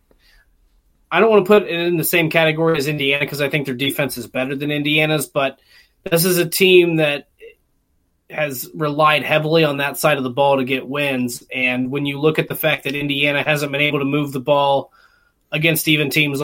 I 1.11 1.19
don't 1.19 1.29
want 1.29 1.45
to 1.45 1.47
put 1.47 1.63
it 1.63 1.69
in 1.69 1.97
the 1.97 2.05
same 2.05 2.29
category 2.29 2.77
as 2.77 2.87
Indiana 2.87 3.25
because 3.25 3.41
I 3.41 3.49
think 3.49 3.65
their 3.65 3.75
defense 3.75 4.17
is 4.17 4.27
better 4.27 4.55
than 4.55 4.71
Indiana's, 4.71 5.27
but 5.27 5.59
this 6.09 6.23
is 6.23 6.37
a 6.37 6.47
team 6.47 6.97
that 6.97 7.27
has 8.29 8.69
relied 8.73 9.23
heavily 9.23 9.63
on 9.63 9.77
that 9.77 9.97
side 9.97 10.17
of 10.17 10.23
the 10.23 10.29
ball 10.29 10.57
to 10.57 10.63
get 10.63 10.87
wins. 10.87 11.43
And 11.53 11.91
when 11.91 12.05
you 12.05 12.19
look 12.19 12.39
at 12.39 12.47
the 12.47 12.55
fact 12.55 12.85
that 12.85 12.95
Indiana 12.95 13.43
hasn't 13.43 13.71
been 13.71 13.81
able 13.81 13.99
to 13.99 14.05
move 14.05 14.31
the 14.31 14.39
ball 14.39 14.91
against 15.51 15.87
even 15.87 16.09
teams, 16.09 16.41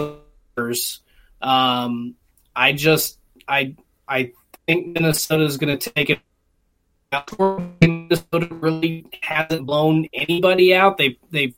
um, 1.42 2.16
I 2.56 2.74
just 2.74 3.20
I 3.48 3.76
I 4.08 4.34
think 4.68 4.94
Minnesota 4.94 5.44
is 5.44 5.58
going 5.58 5.78
to 5.78 5.90
take 5.92 6.10
it. 6.10 6.20
Out. 7.12 7.32
Minnesota 7.82 8.48
really 8.52 9.06
hasn't 9.22 9.66
blown 9.66 10.08
anybody 10.14 10.76
out. 10.76 10.98
They 10.98 11.18
they 11.32 11.56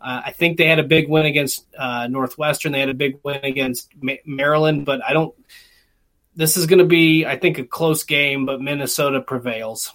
uh, 0.00 0.22
I 0.26 0.32
think 0.32 0.56
they 0.56 0.66
had 0.66 0.78
a 0.78 0.84
big 0.84 1.08
win 1.08 1.26
against 1.26 1.66
uh, 1.78 2.08
Northwestern. 2.08 2.72
They 2.72 2.80
had 2.80 2.88
a 2.88 2.94
big 2.94 3.20
win 3.22 3.40
against 3.44 3.90
Maryland, 4.24 4.86
but 4.86 5.00
I 5.04 5.12
don't. 5.12 5.34
This 6.34 6.56
is 6.56 6.66
going 6.66 6.78
to 6.78 6.86
be, 6.86 7.26
I 7.26 7.36
think, 7.36 7.58
a 7.58 7.64
close 7.64 8.04
game, 8.04 8.46
but 8.46 8.60
Minnesota 8.60 9.20
prevails. 9.20 9.92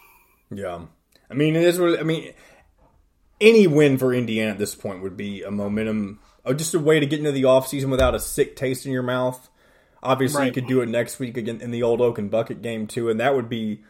Yeah, 0.50 0.82
I 1.30 1.34
mean 1.34 1.56
it 1.56 1.64
is. 1.64 1.80
What, 1.80 2.00
I 2.00 2.04
mean, 2.04 2.34
any 3.42 3.68
win 3.68 3.98
for 3.98 4.14
Indiana 4.14 4.52
at 4.52 4.60
this 4.60 4.76
point 4.76 5.02
would 5.02 5.18
be 5.18 5.44
a 5.44 5.52
momentum, 5.52 6.20
or 6.46 6.54
just 6.54 6.74
a 6.74 6.80
way 6.80 7.00
to 7.00 7.06
get 7.06 7.20
into 7.20 7.32
the 7.32 7.44
offseason 7.44 7.90
without 7.90 8.16
a 8.16 8.20
sick 8.20 8.56
taste 8.56 8.86
in 8.86 8.92
your 8.92 9.04
mouth. 9.04 9.50
Obviously, 10.06 10.46
you 10.46 10.52
could 10.52 10.68
do 10.68 10.82
it 10.82 10.90
next 10.90 11.20
week 11.20 11.36
again 11.38 11.62
in 11.62 11.72
the 11.72 11.84
Old 11.84 12.02
Oaken 12.02 12.30
Bucket 12.30 12.62
game 12.62 12.88
too, 12.88 13.10
and 13.10 13.20
that 13.20 13.36
would 13.36 13.50
be 13.50 13.82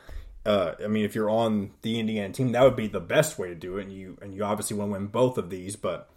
uh, 0.45 0.75
I 0.83 0.87
mean, 0.87 1.05
if 1.05 1.15
you're 1.15 1.29
on 1.29 1.71
the 1.81 1.99
Indiana 1.99 2.31
team, 2.31 2.51
that 2.51 2.61
would 2.61 2.75
be 2.75 2.87
the 2.87 2.99
best 2.99 3.39
way 3.39 3.49
to 3.49 3.55
do 3.55 3.77
it. 3.77 3.83
And 3.83 3.93
you 3.93 4.17
and 4.21 4.33
you 4.35 4.43
obviously 4.43 4.77
want 4.77 4.89
to 4.89 4.93
win 4.93 5.07
both 5.07 5.37
of 5.37 5.49
these, 5.49 5.75
but 5.75 6.09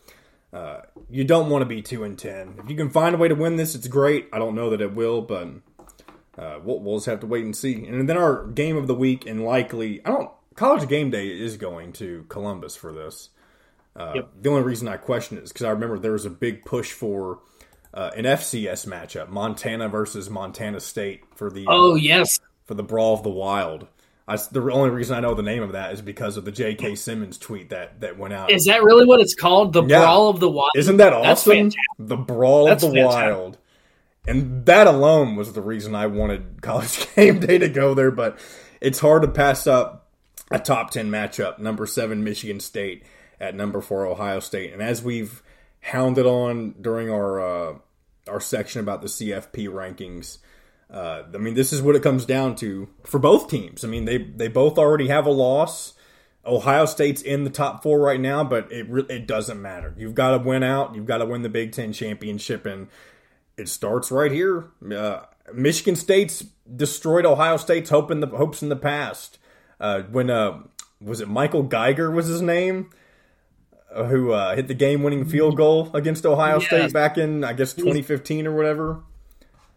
uh, 0.53 0.81
you 1.09 1.25
don't 1.25 1.49
want 1.49 1.63
to 1.63 1.67
be 1.67 1.81
two 1.81 2.05
and 2.05 2.19
ten. 2.19 2.57
If 2.63 2.69
you 2.71 2.77
can 2.77 2.91
find 2.91 3.15
a 3.15 3.19
way 3.19 3.29
to 3.29 3.35
win 3.35 3.57
this, 3.57 3.75
it's 3.75 3.89
great. 3.89 4.29
I 4.33 4.39
don't 4.39 4.55
know 4.55 4.71
that 4.71 4.83
it 4.83 4.95
will, 4.95 5.23
but 5.23 5.49
uh, 6.37 6.59
we'll, 6.63 6.81
we'll 6.81 6.97
just 6.97 7.07
have 7.07 7.21
to 7.21 7.27
wait 7.27 7.45
and 7.45 7.57
see. 7.57 7.87
And 7.87 8.09
then 8.09 8.19
our 8.19 8.47
game 8.47 8.77
of 8.77 8.87
the 8.87 8.95
week, 8.95 9.27
and 9.27 9.45
likely, 9.45 10.05
I 10.05 10.11
don't. 10.11 10.31
College 10.55 10.89
game 10.89 11.11
day 11.11 11.29
is 11.29 11.57
going 11.57 11.93
to 11.95 12.27
Columbus 12.29 12.75
for 12.75 12.93
this. 12.93 13.31
Uh, 13.95 14.13
yep. 14.17 14.31
The 14.43 14.51
only 14.51 14.63
reason 14.63 14.89
I 14.89 14.97
question 14.97 15.39
it 15.39 15.45
is 15.45 15.53
because 15.53 15.65
I 15.65 15.71
remember 15.71 15.99
there 15.99 16.13
was 16.13 16.27
a 16.27 16.31
big 16.31 16.65
push 16.65 16.93
for 16.93 17.39
uh, 17.99 18.13
an 18.17 18.25
FCS 18.25 18.87
matchup, 18.87 19.29
Montana 19.29 19.89
versus 19.89 20.31
Montana 20.31 20.79
State 20.79 21.25
for 21.35 21.51
the 21.51 21.65
oh 21.67 21.97
yes 21.97 22.39
for 22.65 22.75
the 22.75 22.85
Brawl 22.85 23.15
of 23.15 23.25
the 23.25 23.31
Wild. 23.31 23.89
I, 24.29 24.37
the 24.37 24.61
only 24.71 24.91
reason 24.91 25.17
I 25.17 25.21
know 25.21 25.35
the 25.35 25.43
name 25.43 25.65
of 25.65 25.73
that 25.73 25.93
is 25.95 26.01
because 26.01 26.37
of 26.37 26.45
the 26.45 26.53
J.K. 26.53 26.95
Simmons 26.95 27.39
tweet 27.39 27.71
that 27.71 28.01
that 28.03 28.17
went 28.17 28.35
out. 28.35 28.53
Is 28.53 28.67
that 28.67 28.85
really 28.85 29.05
what 29.05 29.19
it's 29.21 29.35
called? 29.35 29.73
The 29.73 29.83
yeah. 29.83 29.99
Brawl 29.99 30.29
of 30.29 30.39
the 30.39 30.49
Wild. 30.49 30.71
Isn't 30.77 30.99
that 30.99 31.13
awesome? 31.13 31.73
The 31.99 32.17
Brawl 32.17 32.67
That's 32.67 32.85
of 32.85 32.93
the 32.93 33.01
fantastic. 33.01 33.35
Wild. 33.35 33.59
And 34.29 34.67
that 34.67 34.87
alone 34.87 35.35
was 35.35 35.55
the 35.55 35.63
reason 35.63 35.97
I 35.97 36.07
wanted 36.07 36.59
College 36.63 37.13
Game 37.17 37.41
Day 37.41 37.59
to 37.59 37.69
go 37.69 37.95
there. 37.95 38.13
But 38.13 38.39
it's 38.81 39.01
hard 39.01 39.23
to 39.23 39.29
pass 39.29 39.67
up 39.67 40.13
a 40.53 40.61
top 40.61 40.93
ten 40.93 41.11
matchup: 41.11 41.59
number 41.59 41.85
seven 41.85 42.23
Michigan 42.23 42.61
State 42.61 43.03
at 43.41 43.57
number 43.57 43.81
four 43.81 44.07
Ohio 44.07 44.39
State. 44.39 44.73
And 44.73 44.81
as 44.81 45.03
we've 45.03 45.43
hounded 45.81 46.27
on 46.27 46.77
during 46.81 47.11
our 47.11 47.41
uh, 47.41 47.79
our 48.29 48.41
section 48.41 48.81
about 48.81 49.03
the 49.03 49.09
CFP 49.09 49.69
rankings 49.69 50.39
uh, 50.91 51.25
I 51.35 51.39
mean, 51.39 51.55
this 51.55 51.73
is 51.73 51.83
what 51.83 51.97
it 51.97 52.03
comes 52.03 52.25
down 52.25 52.57
to 52.57 52.89
for 53.05 53.19
both 53.19 53.51
teams. 53.51 53.85
I 53.85 53.89
mean, 53.89 54.07
they 54.07 54.19
they 54.19 54.49
both 54.49 54.79
already 54.79 55.09
have 55.09 55.27
a 55.27 55.31
loss. 55.31 55.95
Ohio 56.47 56.87
State's 56.87 57.21
in 57.21 57.45
the 57.45 57.51
top 57.51 57.83
four 57.83 58.01
right 58.01 58.21
now, 58.21 58.43
but 58.43 58.73
it 58.73 58.87
it 59.11 59.27
doesn't 59.27 59.61
matter. 59.61 59.95
You've 59.99 60.15
got 60.15 60.31
to 60.31 60.39
win 60.39 60.63
out. 60.63 60.95
You've 60.95 61.07
got 61.07 61.19
to 61.19 61.27
win 61.27 61.43
the 61.43 61.51
Big 61.51 61.73
Ten 61.73 61.93
championship, 61.93 62.65
and 62.65 62.89
it 63.59 63.69
starts 63.69 64.11
right 64.11 64.33
here. 64.33 64.71
Uh, 64.91 65.25
Michigan 65.53 65.95
State's 65.95 66.47
destroyed 66.75 67.27
Ohio 67.27 67.59
State's 67.59 67.91
hope 67.91 68.11
in 68.11 68.21
the 68.21 68.29
hopes 68.29 68.63
in 68.63 68.71
the 68.71 68.77
past. 68.77 69.39
Uh, 69.79 70.03
when 70.03 70.31
uh, 70.31 70.63
was 71.03 71.21
it 71.21 71.29
Michael 71.29 71.65
Geiger 71.65 72.11
was 72.11 72.29
his 72.29 72.41
name? 72.41 72.89
Who 74.05 74.33
uh, 74.33 74.55
hit 74.55 74.69
the 74.69 74.75
game-winning 74.75 75.25
field 75.25 75.57
goal 75.57 75.91
against 75.95 76.27
Ohio 76.27 76.59
State 76.59 76.93
back 76.93 77.19
in, 77.19 77.45
I 77.45 77.53
guess, 77.53 77.73
2015 77.75 78.47
or 78.47 78.55
whatever. 78.55 79.01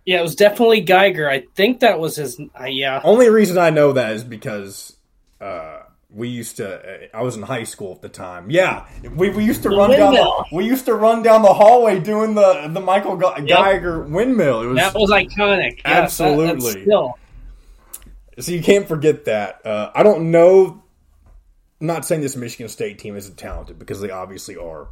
Yeah, 0.05 0.19
it 0.19 0.23
was 0.23 0.35
definitely 0.35 0.81
Geiger. 0.81 1.29
I 1.29 1.45
think 1.55 1.81
that 1.81 1.99
was 1.99 2.15
his. 2.15 2.39
Uh, 2.39 2.65
yeah. 2.65 3.01
Only 3.03 3.29
reason 3.29 3.57
I 3.57 3.69
know 3.69 3.93
that 3.93 4.13
is 4.13 4.23
because 4.23 4.95
uh, 5.39 5.81
we 6.09 6.27
used 6.27 6.57
to. 6.57 6.75
Uh, 6.75 7.17
I 7.17 7.21
was 7.21 7.35
in 7.35 7.43
high 7.43 7.63
school 7.63 7.93
at 7.93 8.01
the 8.01 8.09
time. 8.09 8.49
Yeah, 8.49 8.87
we, 9.15 9.29
we 9.29 9.45
used 9.45 9.63
to 9.63 9.69
the 9.69 9.75
run 9.75 9.89
windmill. 9.89 10.13
down. 10.13 10.45
The, 10.49 10.55
we 10.55 10.65
used 10.65 10.85
to 10.85 10.95
run 10.95 11.21
down 11.21 11.43
the 11.43 11.53
hallway 11.53 11.99
doing 11.99 12.33
the 12.33 12.67
the 12.71 12.79
Michael 12.79 13.15
Geiger 13.15 13.99
yep. 13.99 14.09
windmill. 14.09 14.61
It 14.63 14.67
was 14.67 14.77
that 14.77 14.93
was 14.95 15.11
iconic. 15.11 15.81
Absolutely. 15.85 16.73
That, 16.73 16.81
still. 16.81 17.17
So 18.39 18.51
you 18.51 18.63
can't 18.63 18.87
forget 18.87 19.25
that. 19.25 19.65
Uh, 19.65 19.91
I 19.93 20.03
don't 20.03 20.31
know. 20.31 20.83
I'm 21.81 21.87
not 21.87 22.05
saying 22.05 22.21
this 22.21 22.35
Michigan 22.35 22.69
State 22.69 22.99
team 22.99 23.15
isn't 23.15 23.37
talented 23.37 23.79
because 23.79 23.99
they 23.99 24.11
obviously 24.11 24.55
are, 24.55 24.89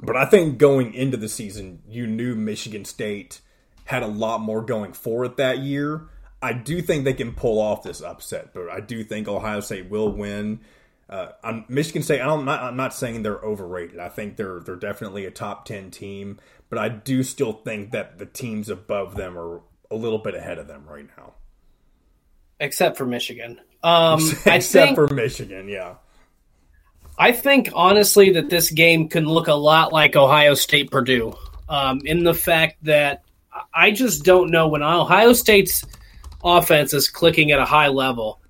but 0.00 0.16
I 0.16 0.24
think 0.24 0.58
going 0.58 0.94
into 0.94 1.18
the 1.18 1.28
season, 1.28 1.82
you 1.86 2.06
knew 2.06 2.34
Michigan 2.34 2.86
State 2.86 3.40
had 3.84 4.02
a 4.02 4.06
lot 4.06 4.40
more 4.40 4.62
going 4.62 4.94
for 4.94 5.26
it 5.26 5.36
that 5.36 5.58
year. 5.58 6.08
I 6.40 6.54
do 6.54 6.80
think 6.80 7.04
they 7.04 7.12
can 7.12 7.34
pull 7.34 7.60
off 7.60 7.82
this 7.82 8.00
upset, 8.00 8.54
but 8.54 8.68
I 8.70 8.80
do 8.80 9.04
think 9.04 9.28
Ohio 9.28 9.60
State 9.60 9.90
will 9.90 10.10
win. 10.10 10.60
Uh, 11.08 11.60
Michigan 11.68 12.02
State, 12.02 12.20
I'm 12.20 12.46
not, 12.46 12.62
I'm 12.62 12.76
not 12.76 12.94
saying 12.94 13.22
they're 13.22 13.36
overrated. 13.36 14.00
I 14.00 14.08
think 14.08 14.36
they're 14.36 14.60
they're 14.60 14.76
definitely 14.76 15.26
a 15.26 15.30
top 15.30 15.66
ten 15.66 15.90
team, 15.90 16.40
but 16.70 16.78
I 16.78 16.88
do 16.88 17.22
still 17.22 17.52
think 17.52 17.90
that 17.92 18.18
the 18.18 18.26
teams 18.26 18.70
above 18.70 19.14
them 19.16 19.38
are 19.38 19.60
a 19.90 19.96
little 19.96 20.18
bit 20.18 20.34
ahead 20.34 20.58
of 20.58 20.66
them 20.66 20.86
right 20.88 21.06
now. 21.18 21.34
Except 22.58 22.96
for 22.96 23.04
Michigan. 23.04 23.60
Um, 23.82 24.20
Except 24.46 24.64
think, 24.64 24.94
for 24.94 25.12
Michigan, 25.12 25.68
yeah. 25.68 25.96
I 27.18 27.32
think 27.32 27.70
honestly 27.74 28.32
that 28.32 28.50
this 28.50 28.70
game 28.70 29.08
can 29.08 29.26
look 29.26 29.48
a 29.48 29.54
lot 29.54 29.92
like 29.92 30.16
Ohio 30.16 30.54
State 30.54 30.90
Purdue, 30.90 31.34
um, 31.68 32.00
in 32.04 32.24
the 32.24 32.34
fact 32.34 32.82
that 32.84 33.22
I 33.74 33.90
just 33.90 34.24
don't 34.24 34.50
know 34.50 34.68
when 34.68 34.82
Ohio 34.82 35.32
State's 35.32 35.84
offense 36.42 36.92
is 36.92 37.08
clicking 37.08 37.52
at 37.52 37.58
a 37.58 37.64
high 37.64 37.88
level. 37.88 38.40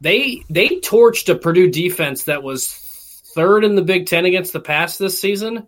They 0.00 0.44
they 0.48 0.68
torched 0.80 1.28
a 1.28 1.34
Purdue 1.34 1.70
defense 1.70 2.24
that 2.24 2.42
was 2.42 2.72
third 3.34 3.64
in 3.64 3.74
the 3.74 3.82
Big 3.82 4.06
Ten 4.06 4.24
against 4.24 4.52
the 4.52 4.60
pass 4.60 4.98
this 4.98 5.20
season. 5.20 5.66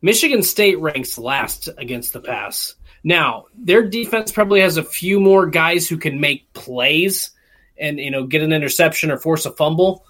Michigan 0.00 0.42
State 0.42 0.80
ranks 0.80 1.18
last 1.18 1.68
against 1.78 2.12
the 2.12 2.20
pass. 2.20 2.74
Now, 3.04 3.46
their 3.56 3.86
defense 3.86 4.32
probably 4.32 4.60
has 4.60 4.76
a 4.76 4.84
few 4.84 5.20
more 5.20 5.46
guys 5.46 5.88
who 5.88 5.96
can 5.96 6.20
make 6.20 6.52
plays 6.54 7.30
and 7.76 7.98
you 7.98 8.10
know 8.10 8.26
get 8.26 8.42
an 8.42 8.52
interception 8.52 9.10
or 9.10 9.18
force 9.18 9.44
a 9.44 9.52
fumble 9.52 10.06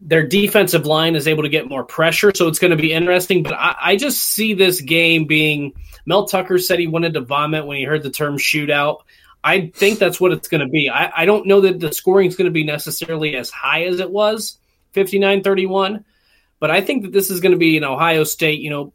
their 0.00 0.26
defensive 0.26 0.86
line 0.86 1.14
is 1.14 1.28
able 1.28 1.42
to 1.42 1.48
get 1.48 1.68
more 1.68 1.84
pressure, 1.84 2.32
so 2.34 2.48
it's 2.48 2.58
going 2.58 2.70
to 2.70 2.76
be 2.76 2.92
interesting. 2.92 3.42
But 3.42 3.54
I, 3.54 3.76
I, 3.80 3.96
just 3.96 4.22
see 4.22 4.54
this 4.54 4.80
game 4.80 5.26
being. 5.26 5.74
Mel 6.06 6.26
Tucker 6.26 6.58
said 6.58 6.78
he 6.78 6.86
wanted 6.86 7.14
to 7.14 7.20
vomit 7.20 7.66
when 7.66 7.76
he 7.76 7.84
heard 7.84 8.02
the 8.02 8.10
term 8.10 8.38
shootout. 8.38 9.02
I 9.44 9.72
think 9.74 9.98
that's 9.98 10.20
what 10.20 10.32
it's 10.32 10.48
going 10.48 10.62
to 10.62 10.68
be. 10.68 10.88
I, 10.88 11.22
I 11.22 11.24
don't 11.26 11.46
know 11.46 11.62
that 11.62 11.80
the 11.80 11.92
scoring 11.92 12.28
is 12.28 12.36
going 12.36 12.46
to 12.46 12.52
be 12.52 12.64
necessarily 12.64 13.36
as 13.36 13.50
high 13.50 13.84
as 13.84 14.00
it 14.00 14.10
was 14.10 14.58
59 14.92 15.42
31, 15.42 16.04
but 16.58 16.70
I 16.70 16.80
think 16.80 17.02
that 17.02 17.12
this 17.12 17.30
is 17.30 17.40
going 17.40 17.52
to 17.52 17.58
be 17.58 17.76
an 17.76 17.84
Ohio 17.84 18.24
State, 18.24 18.60
you 18.60 18.70
know, 18.70 18.92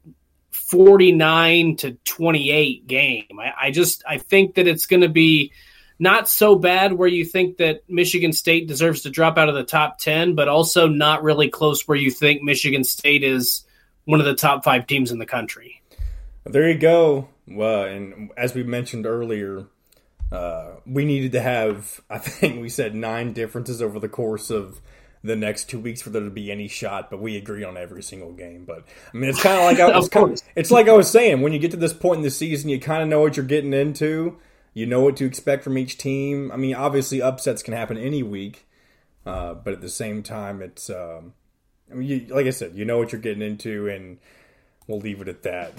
49 0.52 1.78
to 1.78 1.92
28 2.06 2.88
game. 2.88 3.26
I, 3.40 3.68
I 3.68 3.72
just 3.72 4.04
I 4.08 4.18
think 4.18 4.56
that 4.56 4.68
it's 4.68 4.88
going 4.88 5.02
to 5.02 5.10
be 5.10 5.52
not 6.00 6.28
so 6.28 6.56
bad 6.56 6.94
where 6.94 7.08
you 7.08 7.24
think 7.26 7.58
that 7.58 7.84
Michigan 7.88 8.34
State 8.34 8.68
deserves 8.68 9.04
to 9.04 9.10
drop 9.10 9.38
out 9.38 9.50
of 9.50 9.56
the 9.56 9.64
top 9.64 9.98
10, 9.98 10.36
but 10.36 10.48
also 10.48 10.88
not 10.88 11.24
really 11.24 11.50
close 11.50 11.88
where 11.88 11.98
you 11.98 12.12
think 12.12 12.42
Michigan 12.42 12.84
State 12.84 13.24
is 13.24 13.64
one 14.04 14.20
of 14.20 14.26
the 14.26 14.36
top 14.36 14.64
five 14.64 14.88
teams 14.88 15.12
in 15.12 15.20
the 15.20 15.26
country. 15.26 15.82
There 16.44 16.70
you 16.70 16.78
go. 16.78 17.30
Well, 17.48 17.84
and 17.86 18.32
as 18.38 18.54
we 18.54 18.64
mentioned 18.64 19.06
earlier, 19.06 19.66
uh, 20.32 20.72
we 20.86 21.06
needed 21.06 21.32
to 21.34 21.42
have, 21.42 22.02
I 22.10 22.18
think 22.18 22.62
we 22.62 22.70
said 22.70 22.96
nine 22.96 23.34
differences 23.34 23.82
over 23.82 24.00
the 24.00 24.10
course 24.10 24.50
of 24.50 24.82
the 25.24 25.36
next 25.36 25.70
two 25.70 25.80
weeks 25.80 26.02
for 26.02 26.12
there 26.12 26.22
to 26.22 26.30
be 26.30 26.52
any 26.52 26.68
shot, 26.68 27.10
but 27.10 27.20
we 27.20 27.36
agree 27.36 27.64
on 27.64 27.78
every 27.78 28.04
single 28.04 28.32
game. 28.32 28.64
But 28.64 28.86
I 29.12 29.18
mean, 29.18 29.30
it's 29.30 29.42
kind 29.42 29.58
of 29.58 29.64
like 29.64 29.80
I 29.80 30.20
was, 30.22 30.44
it's 30.56 30.70
like 30.70 30.88
I 30.88 30.94
was 30.94 31.10
saying 31.10 31.42
when 31.42 31.52
you 31.52 31.58
get 31.58 31.72
to 31.72 31.78
this 31.78 31.94
point 31.94 32.18
in 32.18 32.24
the 32.24 32.30
season, 32.30 32.70
you 32.70 32.80
kind 32.80 33.02
of 33.02 33.10
know 33.10 33.22
what 33.22 33.36
you're 33.36 33.46
getting 33.46 33.74
into. 33.74 34.38
You 34.76 34.86
know 34.86 35.00
what 35.00 35.16
to 35.18 35.26
expect 35.26 35.64
from 35.64 35.78
each 35.78 35.98
team. 35.98 36.52
I 36.52 36.58
mean, 36.58 36.76
obviously 36.76 37.22
upsets 37.22 37.64
can 37.64 37.74
happen 37.74 37.98
any 37.98 38.22
week, 38.22 38.68
uh, 39.26 39.54
but 39.54 39.72
at 39.72 39.80
the 39.80 39.88
same 39.88 40.22
time, 40.22 40.62
it's 40.62 40.90
um, 40.90 41.34
I 41.90 41.96
mean, 41.96 42.08
you, 42.10 42.28
like 42.30 42.46
I 42.46 42.50
said, 42.50 42.76
you 42.76 42.84
know 42.84 42.98
what 42.98 43.14
you're 43.14 43.22
getting 43.22 43.42
into, 43.42 43.88
and 43.88 44.20
we'll 44.86 45.00
leave 45.00 45.22
it 45.22 45.30
at 45.30 45.44
that. 45.44 45.72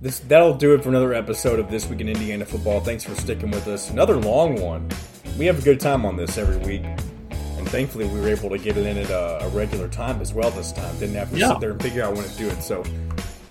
This 0.00 0.20
that'll 0.20 0.54
do 0.54 0.72
it 0.74 0.84
for 0.84 0.88
another 0.88 1.12
episode 1.14 1.58
of 1.58 1.68
this 1.68 1.88
week 1.88 2.00
in 2.00 2.08
Indiana 2.08 2.46
football. 2.46 2.78
Thanks 2.78 3.02
for 3.02 3.16
sticking 3.16 3.50
with 3.50 3.66
us. 3.66 3.90
Another 3.90 4.16
long 4.16 4.60
one. 4.60 4.88
We 5.36 5.46
have 5.46 5.58
a 5.58 5.62
good 5.62 5.80
time 5.80 6.06
on 6.06 6.16
this 6.16 6.38
every 6.38 6.58
week, 6.58 6.84
and 7.30 7.68
thankfully 7.68 8.06
we 8.06 8.20
were 8.20 8.28
able 8.28 8.50
to 8.50 8.58
get 8.58 8.76
it 8.76 8.86
in 8.86 8.98
at 8.98 9.10
a, 9.10 9.46
a 9.46 9.48
regular 9.48 9.88
time 9.88 10.20
as 10.20 10.32
well 10.32 10.52
this 10.52 10.70
time. 10.70 10.96
Didn't 11.00 11.16
have 11.16 11.32
to 11.32 11.38
yeah. 11.38 11.48
sit 11.48 11.60
there 11.60 11.72
and 11.72 11.82
figure 11.82 12.04
out 12.04 12.14
when 12.14 12.22
to 12.22 12.36
do 12.36 12.48
it. 12.48 12.62
So 12.62 12.84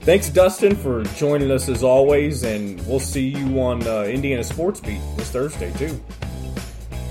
Thanks, 0.07 0.29
Dustin, 0.29 0.73
for 0.73 1.03
joining 1.17 1.51
us 1.51 1.67
as 1.67 1.83
always, 1.83 2.43
and 2.43 2.79
we'll 2.87 2.97
see 2.97 3.27
you 3.27 3.59
on 3.59 3.85
uh, 3.85 4.03
Indiana 4.03 4.41
Sports 4.41 4.79
Beat 4.79 5.01
this 5.17 5.29
Thursday, 5.31 5.69
too. 5.73 6.01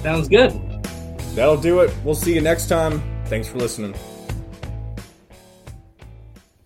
Sounds 0.02 0.28
good. 0.28 0.58
That'll 1.34 1.58
do 1.58 1.80
it. 1.80 1.94
We'll 2.04 2.14
see 2.14 2.34
you 2.34 2.40
next 2.40 2.70
time. 2.70 3.02
Thanks 3.26 3.48
for 3.48 3.58
listening. 3.58 3.94